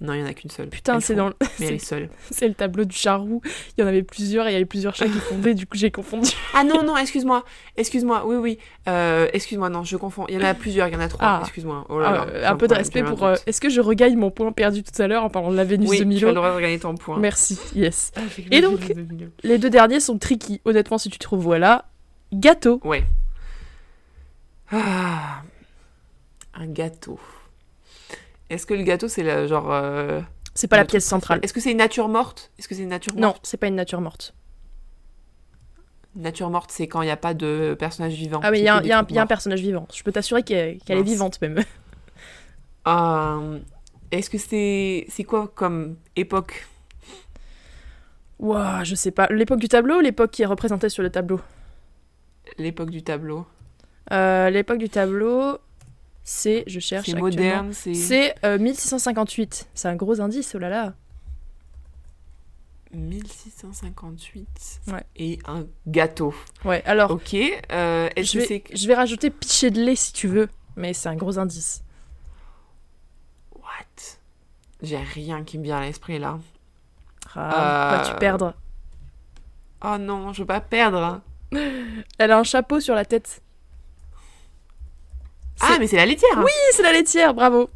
Non, 0.00 0.12
il 0.12 0.20
y 0.20 0.22
en 0.22 0.26
a 0.26 0.34
qu'une 0.34 0.50
seule. 0.50 0.68
Putain, 0.68 0.98
c'est 0.98 1.14
dans 1.14 1.28
le... 1.28 1.34
Mais 1.60 1.66
elle 1.68 1.74
est 1.74 1.78
seule. 1.78 2.08
c'est 2.32 2.48
le 2.48 2.54
tableau 2.54 2.84
du 2.84 2.96
charroux. 2.96 3.40
Il 3.76 3.80
y 3.80 3.84
en 3.84 3.86
avait 3.86 4.02
plusieurs 4.02 4.46
et 4.46 4.50
il 4.50 4.52
y 4.54 4.56
avait 4.56 4.64
plusieurs 4.64 4.94
chats 4.96 5.06
qui 5.06 5.18
fondaient. 5.20 5.54
Du 5.54 5.66
coup, 5.66 5.76
j'ai 5.76 5.92
confondu. 5.92 6.28
Ah 6.52 6.64
non, 6.64 6.82
non, 6.82 6.96
excuse-moi. 6.96 7.44
Excuse-moi, 7.76 8.24
oui, 8.26 8.36
oui. 8.36 8.58
Euh, 8.88 9.28
excuse-moi, 9.32 9.68
non, 9.70 9.84
je 9.84 9.96
confonds. 9.96 10.26
Il 10.28 10.34
y 10.34 10.38
en 10.38 10.44
a 10.44 10.52
plusieurs, 10.54 10.88
il 10.88 10.94
y 10.94 10.96
en 10.96 11.00
a 11.00 11.06
trois. 11.08 11.24
Ah. 11.24 11.40
Excuse-moi. 11.42 11.86
Oh 11.88 12.00
là 12.00 12.08
Ah, 12.08 12.12
là, 12.12 12.26
euh, 12.32 12.48
un 12.48 12.56
peu 12.56 12.66
de 12.66 12.74
respect 12.74 13.04
pour. 13.04 13.22
euh. 13.24 13.36
Est-ce 13.46 13.60
que 13.60 13.68
je 13.68 13.80
regagne 13.80 14.16
mon 14.16 14.32
point 14.32 14.50
perdu 14.50 14.82
tout 14.82 15.00
à 15.00 15.06
l'heure 15.06 15.22
en 15.22 15.30
parlant 15.30 15.52
de 15.52 15.56
la 15.56 15.64
Vénus 15.64 15.88
Oui, 15.88 15.98
de 15.98 16.02
tu 16.02 16.06
as 16.06 16.08
Milo 16.08 16.28
le 16.28 16.34
droit 16.34 16.50
de 16.50 16.56
regagner 16.56 16.78
ton 16.80 16.96
point. 16.96 17.18
Merci, 17.18 17.58
yes. 17.76 18.10
Avec 18.16 18.52
Et 18.52 18.60
donc- 18.60 18.92
de 18.92 19.00
Milo. 19.00 19.28
Les 19.44 19.58
deux 19.58 19.70
derniers 19.70 20.00
sont 20.00 20.18
tricky. 20.18 20.60
Honnêtement, 20.64 20.98
si 20.98 21.08
tu 21.08 21.18
trouves, 21.20 21.40
voilà. 21.42 21.84
Gâteau. 22.32 22.80
Ouais. 22.84 23.04
Ah, 24.72 25.42
un 26.54 26.66
gâteau. 26.66 27.20
Est-ce 28.54 28.66
que 28.66 28.74
le 28.74 28.82
gâteau, 28.82 29.08
c'est 29.08 29.22
la, 29.22 29.46
genre. 29.46 29.70
euh, 29.72 30.20
C'est 30.54 30.68
pas 30.68 30.76
la 30.76 30.84
pièce 30.84 31.04
centrale. 31.04 31.40
Est-ce 31.42 31.52
que 31.52 31.60
c'est 31.60 31.72
une 31.72 31.78
nature 31.78 32.08
morte 32.08 32.50
Est-ce 32.58 32.68
que 32.68 32.74
c'est 32.74 32.82
une 32.82 32.88
nature 32.88 33.14
Non, 33.14 33.28
morte 33.28 33.40
c'est 33.44 33.56
pas 33.56 33.66
une 33.66 33.74
nature 33.74 34.00
morte. 34.00 34.34
Nature 36.16 36.48
morte, 36.50 36.70
c'est 36.70 36.86
quand 36.86 37.02
il 37.02 37.06
n'y 37.06 37.10
a 37.10 37.16
pas 37.16 37.34
de 37.34 37.74
personnage 37.78 38.14
vivant. 38.14 38.38
Ah 38.44 38.50
oui, 38.52 38.58
il 38.60 38.62
y, 38.62 38.86
y 38.86 38.88
y 38.88 38.92
a 39.18 39.22
un 39.22 39.26
personnage 39.26 39.60
vivant. 39.60 39.88
Je 39.92 40.02
peux 40.04 40.12
t'assurer 40.12 40.44
qu'elle 40.44 40.78
qu'elle 40.78 40.98
est 40.98 41.02
vivante 41.02 41.40
même. 41.40 41.58
Euh, 42.86 43.58
Est-ce 44.10 44.28
que 44.28 44.36
c'est 44.36 45.06
c'est 45.08 45.24
quoi 45.24 45.48
comme 45.54 45.96
époque 46.16 46.66
Ouah, 48.38 48.84
je 48.84 48.94
sais 48.94 49.10
pas. 49.10 49.26
L'époque 49.30 49.58
du 49.58 49.68
tableau 49.68 49.96
ou 49.96 50.00
l'époque 50.00 50.32
qui 50.32 50.42
est 50.42 50.46
représentée 50.46 50.90
sur 50.90 51.02
le 51.02 51.08
tableau? 51.10 51.40
L'époque 52.58 52.90
du 52.90 53.02
tableau. 53.02 53.46
Euh, 54.12 54.50
L'époque 54.50 54.76
du 54.76 54.90
tableau, 54.90 55.56
c'est, 56.24 56.64
je 56.66 56.80
cherche 56.80 57.06
C'est 57.06 57.14
moderne, 57.18 57.72
c'est 57.72 57.94
C'est 57.94 58.34
euh, 58.44 58.58
1658. 58.58 59.68
C'est 59.74 59.88
un 59.88 59.96
gros 59.96 60.20
indice, 60.20 60.54
oh 60.54 60.58
là 60.58 60.68
là. 60.70 60.94
1658. 62.92 64.80
Ouais. 64.88 65.04
Et 65.16 65.38
un 65.46 65.66
gâteau. 65.86 66.34
Ouais, 66.64 66.82
alors, 66.84 67.10
Ok. 67.10 67.34
euh, 67.72 68.08
Est-ce 68.16 68.28
je 68.28 68.32
que 68.34 68.38
vais, 68.38 68.46
c'est 68.70 68.76
je 68.76 68.86
vais 68.88 68.94
rajouter 68.94 69.30
piché 69.30 69.70
de 69.70 69.82
lait 69.82 69.96
si 69.96 70.12
tu 70.12 70.28
veux, 70.28 70.48
mais 70.76 70.92
c'est 70.94 71.08
un 71.08 71.16
gros 71.16 71.38
indice. 71.38 71.82
what? 73.56 74.16
J'ai 74.82 74.98
rien 74.98 75.42
qui 75.44 75.58
me 75.58 75.64
vient 75.64 75.78
à 75.78 75.82
l'esprit 75.82 76.18
là. 76.18 76.38
Ah, 77.34 77.94
Euh, 77.94 77.98
Pas 77.98 78.08
tu 78.12 78.18
perdre. 78.18 78.54
Oh 79.84 79.98
non, 79.98 80.32
je 80.32 80.42
veux 80.42 80.46
pas 80.46 80.60
perdre. 80.60 81.20
Elle 82.18 82.30
a 82.30 82.38
un 82.38 82.44
chapeau 82.44 82.80
sur 82.80 82.94
la 82.94 83.04
tête. 83.04 83.42
Ah, 85.60 85.76
mais 85.78 85.86
c'est 85.86 85.96
la 85.96 86.06
laitière. 86.06 86.38
Oui, 86.38 86.50
c'est 86.72 86.82
la 86.82 86.92
laitière, 86.92 87.34
bravo. 87.34 87.70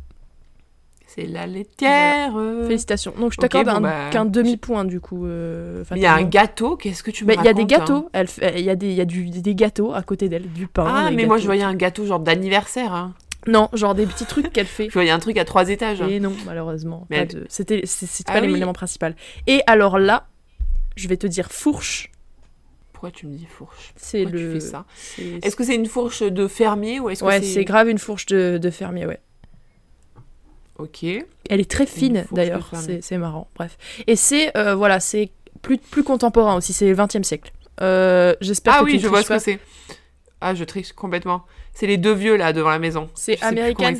C'est 1.07 1.27
la 1.27 1.47
laitière. 1.47 2.33
Félicitations. 2.67 3.15
Donc 3.19 3.33
je 3.33 3.39
t'accorde 3.39 3.67
bon, 3.67 3.81
bah, 3.81 4.11
qu'un 4.11 4.25
demi-point 4.27 4.85
du 4.85 5.01
coup. 5.01 5.27
euh, 5.27 5.83
il 5.97 6.03
y 6.03 6.07
a 6.07 6.15
un 6.15 6.23
gâteau. 6.23 6.77
Qu'est-ce 6.77 7.03
que 7.03 7.11
tu 7.11 7.25
me 7.25 7.29
Mais 7.29 7.35
il 7.41 7.45
y 7.45 7.49
a 7.49 7.55
des 7.55 7.63
hein 7.63 7.67
gâteaux. 7.67 8.11
Il 8.15 8.61
y 8.61 8.71
a 8.71 8.77
des, 8.77 8.89
il 8.91 8.95
y 8.95 9.01
a 9.01 9.05
du, 9.05 9.25
des 9.31 9.55
gâteaux 9.55 9.93
à 9.95 10.03
côté 10.03 10.29
d'elle, 10.29 10.53
du 10.53 10.67
pain. 10.67 10.87
Ah, 10.87 11.11
mais 11.11 11.25
moi 11.27 11.39
je 11.39 11.47
voyais 11.47 11.63
un 11.65 11.75
gâteau 11.75 12.05
genre 12.05 12.21
d'anniversaire. 12.21 12.93
hein. 12.93 13.15
Non, 13.47 13.69
genre 13.73 13.95
des 13.95 14.05
petits 14.05 14.27
trucs 14.27 14.53
qu'elle 14.53 14.67
fait. 14.67 14.87
Je 14.89 14.93
voyais 14.93 15.11
un 15.13 15.21
truc 15.21 15.39
à 15.39 15.45
trois 15.45 15.71
étages. 15.71 16.03
Et 16.03 16.21
non, 16.21 16.33
malheureusement. 16.45 17.07
Mais 17.09 17.17
pas 17.19 17.23
elle- 17.23 17.41
de... 17.43 17.47
C'était, 17.49 17.83
c'est 17.87 18.25
Ah 18.29 18.35
pas 18.35 18.41
oui. 18.41 18.53
l'élément 18.53 18.73
principal. 18.75 19.15
Et 19.47 19.63
alors 19.67 19.99
là, 19.99 20.27
je 20.97 21.09
vais 21.09 21.17
te 21.17 21.27
dire 21.27 21.51
fourche. 21.51 22.11
Pourquoi 22.99 23.12
tu 23.12 23.29
me 23.29 23.35
dis 23.37 23.47
fourche? 23.47 23.93
C'est 23.95 24.25
le. 24.25 24.39
tu 24.39 24.53
fais 24.55 24.59
ça? 24.59 24.85
c'est- 24.97 25.39
Est-ce 25.47 25.55
que 25.55 25.62
c'est 25.62 25.77
une 25.77 25.87
fourche 25.87 26.25
de 26.25 26.49
fermier 26.49 26.99
ou 26.99 27.09
est-ce 27.11 27.25
Ouais, 27.25 27.39
que 27.39 27.47
c'est 27.47 27.65
grave 27.65 27.89
une 27.89 28.01
fourche 28.01 28.27
de, 28.27 28.59
de 28.61 28.70
fermier, 28.70 29.07
ouais. 29.07 29.20
Ok. 30.79 31.05
Elle 31.05 31.61
est 31.61 31.70
très 31.70 31.87
fine 31.87 32.25
d'ailleurs, 32.33 32.73
c'est 33.01 33.19
marrant. 33.19 33.47
Bref. 33.55 33.79
Et 34.09 34.16
c'est 34.16 34.57
euh, 34.59 34.75
voilà, 34.75 34.99
c'est 34.99 35.31
plus, 35.62 35.79
plus 35.79 36.03
contemporain 36.03 36.57
aussi, 36.57 36.73
c'est 36.73 36.89
le 36.89 36.95
20e 36.97 37.23
siècle. 37.23 37.53
Euh, 37.81 38.35
J'espère 38.41 38.75
Ah 38.75 38.81
que 38.81 38.87
oui, 38.87 38.93
tu 38.95 38.99
je 38.99 39.07
vois 39.07 39.23
ce 39.23 39.29
que 39.29 39.39
c'est. 39.39 39.61
Ah, 40.41 40.57
je 40.57 40.65
triche 40.65 40.91
complètement. 40.93 41.45
C'est 41.75 41.87
les 41.87 41.99
deux 41.99 42.15
vieux 42.15 42.35
là 42.37 42.53
devant 42.53 42.70
la 42.70 42.81
maison. 42.81 43.09
C'est 43.15 43.41
American 43.45 43.93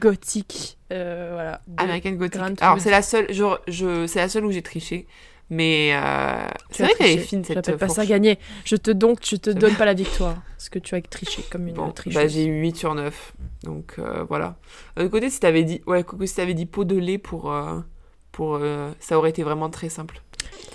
Gothic. 0.00 0.78
Euh, 0.90 1.32
voilà. 1.34 1.60
American 1.76 2.12
Gothic. 2.12 2.40
Alors 2.62 2.80
c'est 2.80 2.90
la 2.90 3.02
seule, 3.02 3.26
je, 3.30 3.44
je, 3.68 4.06
c'est 4.06 4.20
la 4.20 4.30
seule 4.30 4.46
où 4.46 4.50
j'ai 4.52 4.62
triché. 4.62 5.06
Mais 5.50 5.92
euh, 5.94 6.46
c'est 6.70 6.82
vrai 6.84 6.92
qu'elle 6.98 7.10
est 7.10 7.18
fine 7.18 7.42
cette 7.42 7.54
J'appelle 7.56 7.78
pas 7.78 7.88
ça 7.88 7.94
fourche. 7.94 8.08
gagner. 8.08 8.38
Je 8.64 8.76
te 8.76 8.90
donc, 8.90 9.20
je 9.24 9.36
te 9.36 9.48
donne 9.50 9.74
pas 9.76 9.86
la 9.86 9.94
victoire. 9.94 10.36
Parce 10.56 10.68
que 10.68 10.78
tu 10.78 10.94
as 10.94 11.00
triché 11.00 11.42
comme 11.50 11.66
une 11.68 11.74
Bon, 11.74 11.90
tricheuse. 11.90 12.20
bah, 12.20 12.28
j'ai 12.28 12.44
eu 12.44 12.60
8 12.60 12.76
sur 12.76 12.94
9. 12.94 13.32
Donc 13.62 13.94
euh, 13.98 14.24
voilà. 14.28 14.56
D'un 14.96 15.04
autre 15.04 15.12
côté, 15.12 15.30
si 15.30 15.40
t'avais 15.40 15.62
dit, 15.62 15.80
ouais, 15.86 16.04
si 16.26 16.34
t'avais 16.34 16.52
dit 16.54 16.66
pot 16.66 16.84
de 16.84 16.96
lait 16.96 17.16
pour. 17.18 17.50
euh, 17.52 17.80
pour 18.32 18.56
euh, 18.60 18.90
ça 19.00 19.16
aurait 19.18 19.30
été 19.30 19.42
vraiment 19.42 19.70
très 19.70 19.88
simple. 19.88 20.20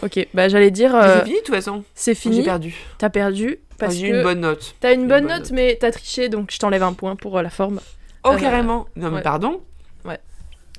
Ok, 0.02 0.28
bah 0.34 0.50
j'allais 0.50 0.72
dire, 0.72 0.91
C'est 1.02 1.24
fini 1.24 1.36
de 1.40 1.44
toute 1.44 1.56
façon. 1.56 1.84
c'est 1.94 2.14
J'ai 2.16 2.20
fini. 2.20 2.44
perdu. 2.44 2.76
T'as 2.98 3.10
perdu 3.10 3.60
parce 3.78 3.95
j'ai 3.95 4.10
que 4.10 4.14
eu 4.14 4.18
une 4.18 4.24
bonne 4.24 4.40
note. 4.41 4.76
t'as 4.80 4.94
une 4.94 5.02
J'ai 5.02 5.08
bonne 5.08 5.28
note, 5.28 5.52
mais 5.52 5.78
t'as 5.80 5.91
triché, 5.91 6.30
donc 6.30 6.50
je 6.52 6.58
t'enlève 6.58 6.84
un 6.84 6.94
point 6.94 7.16
pour 7.16 7.41
la 7.41 7.50
forme. 7.50 7.80
Oh, 8.26 8.36
carrément. 8.40 8.88
Non, 8.95 9.10
mais 9.12 9.18
ouais. 9.18 9.22
pardon. 9.22 9.62
Ouais. 10.04 10.20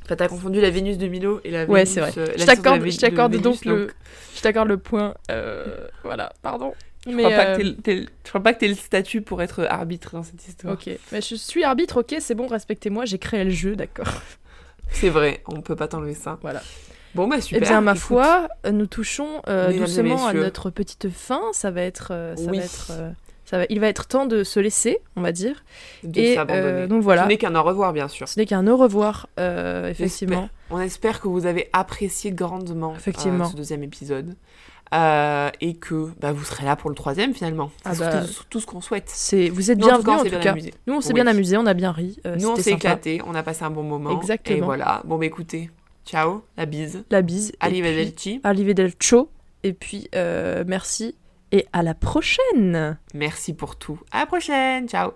Enfin, 0.04 0.16
t'as 0.16 0.28
confondu 0.28 0.60
la 0.60 0.70
Vénus 0.70 0.98
de 0.98 1.06
Milo 1.06 1.40
et 1.44 1.50
la 1.50 1.64
Ouais, 1.64 1.80
Vénus. 1.84 1.88
c'est 1.94 2.00
vrai. 2.00 2.12
euh, 2.18 2.26
la 2.26 2.32
Je 2.34 2.38
de 2.40 2.44
t'accorde, 2.46 2.88
je 2.90 2.98
t'accorde 2.98 3.32
de 3.32 3.38
donc 3.38 3.64
le, 3.64 3.90
je 4.36 4.40
t'accorde 4.42 4.68
le 4.68 4.76
point. 4.78 5.14
euh, 5.30 5.86
voilà, 6.02 6.32
pardon. 6.42 6.74
Je 7.06 7.10
Mais 7.12 7.22
crois, 7.24 7.36
pas 7.36 7.46
euh, 7.46 7.52
que 7.52 7.56
t'aies 7.58 7.64
le- 7.64 7.76
t'aies 7.76 7.94
le- 7.96 8.06
je 8.24 8.28
crois 8.30 8.42
pas 8.42 8.54
que 8.54 8.60
t'aies 8.60 8.68
le 8.68 8.74
statut 8.74 9.20
pour 9.22 9.42
être 9.42 9.64
arbitre 9.64 10.12
dans 10.12 10.22
cette 10.22 10.46
histoire. 10.46 10.74
ok, 10.74 10.90
mais 11.12 11.20
je 11.20 11.34
suis 11.34 11.62
arbitre, 11.64 12.00
ok, 12.00 12.14
c'est 12.20 12.34
bon, 12.34 12.46
respectez-moi, 12.46 13.04
j'ai 13.04 13.18
créé 13.18 13.44
le 13.44 13.50
jeu, 13.50 13.76
d'accord. 13.76 14.06
C'est 14.90 15.08
vrai, 15.10 15.42
on 15.46 15.60
peut 15.62 15.76
pas 15.76 15.88
t'enlever 15.88 16.14
ça. 16.14 16.38
Voilà. 16.42 16.62
Bon, 17.14 17.26
bah 17.28 17.40
super. 17.40 17.62
Eh 17.62 17.66
bien, 17.66 17.80
ma 17.80 17.92
écoute. 17.92 18.02
foi, 18.02 18.48
euh, 18.66 18.70
nous 18.72 18.86
touchons 18.86 19.40
euh, 19.48 19.72
doucement 19.72 20.26
à 20.26 20.32
notre 20.34 20.70
petite 20.70 21.08
fin. 21.10 21.40
Ça 21.52 21.70
va 21.70 21.82
être, 21.82 22.08
euh, 22.10 22.36
ça 22.36 22.50
Oui. 22.50 22.58
va 22.58 22.64
être, 22.64 22.88
euh, 22.90 23.10
ça 23.44 23.58
va, 23.58 23.64
il 23.68 23.78
va 23.80 23.88
être 23.88 24.06
temps 24.06 24.26
de 24.26 24.42
se 24.42 24.58
laisser, 24.58 24.98
on 25.16 25.20
va 25.20 25.32
dire. 25.32 25.64
De 26.02 26.18
Et 26.18 26.36
euh, 26.38 26.86
donc 26.86 27.02
voilà. 27.02 27.24
Ce 27.24 27.28
n'est 27.28 27.36
qu'un 27.36 27.54
au 27.54 27.62
revoir, 27.62 27.92
bien 27.92 28.08
sûr. 28.08 28.26
Ce 28.26 28.38
n'est 28.38 28.46
qu'un 28.46 28.66
au 28.66 28.76
revoir, 28.76 29.28
euh, 29.38 29.88
effectivement. 29.88 30.48
On 30.70 30.80
espère 30.80 31.20
que 31.20 31.28
vous 31.28 31.44
avez 31.46 31.68
apprécié 31.72 32.32
grandement 32.32 32.94
euh, 32.94 33.44
ce 33.44 33.56
deuxième 33.56 33.82
épisode. 33.82 34.34
Et 34.92 35.74
que 35.74 36.10
bah, 36.20 36.32
vous 36.32 36.44
serez 36.44 36.64
là 36.64 36.76
pour 36.76 36.88
le 36.88 36.96
troisième 36.96 37.34
finalement. 37.34 37.70
C'est 37.82 38.02
Ah 38.02 38.10
bah, 38.12 38.26
surtout 38.26 38.60
ce 38.60 38.66
qu'on 38.66 38.80
souhaite. 38.80 39.10
C'est, 39.12 39.48
vous 39.50 39.70
êtes 39.70 39.78
Nous, 39.78 39.88
en 39.88 39.96
tout 39.98 40.04
bienvenus 40.04 40.30
cas, 40.32 40.36
en 40.36 40.38
tout 40.38 40.44
cas. 40.44 40.52
amusé. 40.52 40.74
Nous, 40.86 40.94
on 40.94 41.00
s'est 41.00 41.08
Oui. 41.08 41.14
bien 41.14 41.26
amusés, 41.26 41.56
on 41.58 41.66
a 41.66 41.74
bien 41.74 41.92
ri. 41.92 42.18
Nous, 42.24 42.48
on 42.48 42.56
s'est 42.56 42.72
éclaté, 42.72 43.20
on 43.26 43.34
a 43.34 43.42
passé 43.42 43.64
un 43.64 43.70
bon 43.70 43.82
moment. 43.82 44.18
Exactement. 44.18 44.56
Et 44.56 44.60
voilà. 44.60 45.02
Bon, 45.04 45.18
bah 45.18 45.26
écoutez, 45.26 45.70
ciao, 46.06 46.44
la 46.56 46.64
bise. 46.64 47.04
La 47.10 47.20
bise. 47.20 47.52
Arrivederci. 47.60 48.40
Arrivederci. 48.42 49.16
Et 49.64 49.72
puis, 49.74 50.08
merci. 50.66 51.14
Et 51.54 51.68
à 51.72 51.84
la 51.84 51.94
prochaine 51.94 52.98
Merci 53.14 53.54
pour 53.54 53.76
tout. 53.76 54.00
À 54.10 54.18
la 54.18 54.26
prochaine. 54.26 54.88
Ciao. 54.88 55.12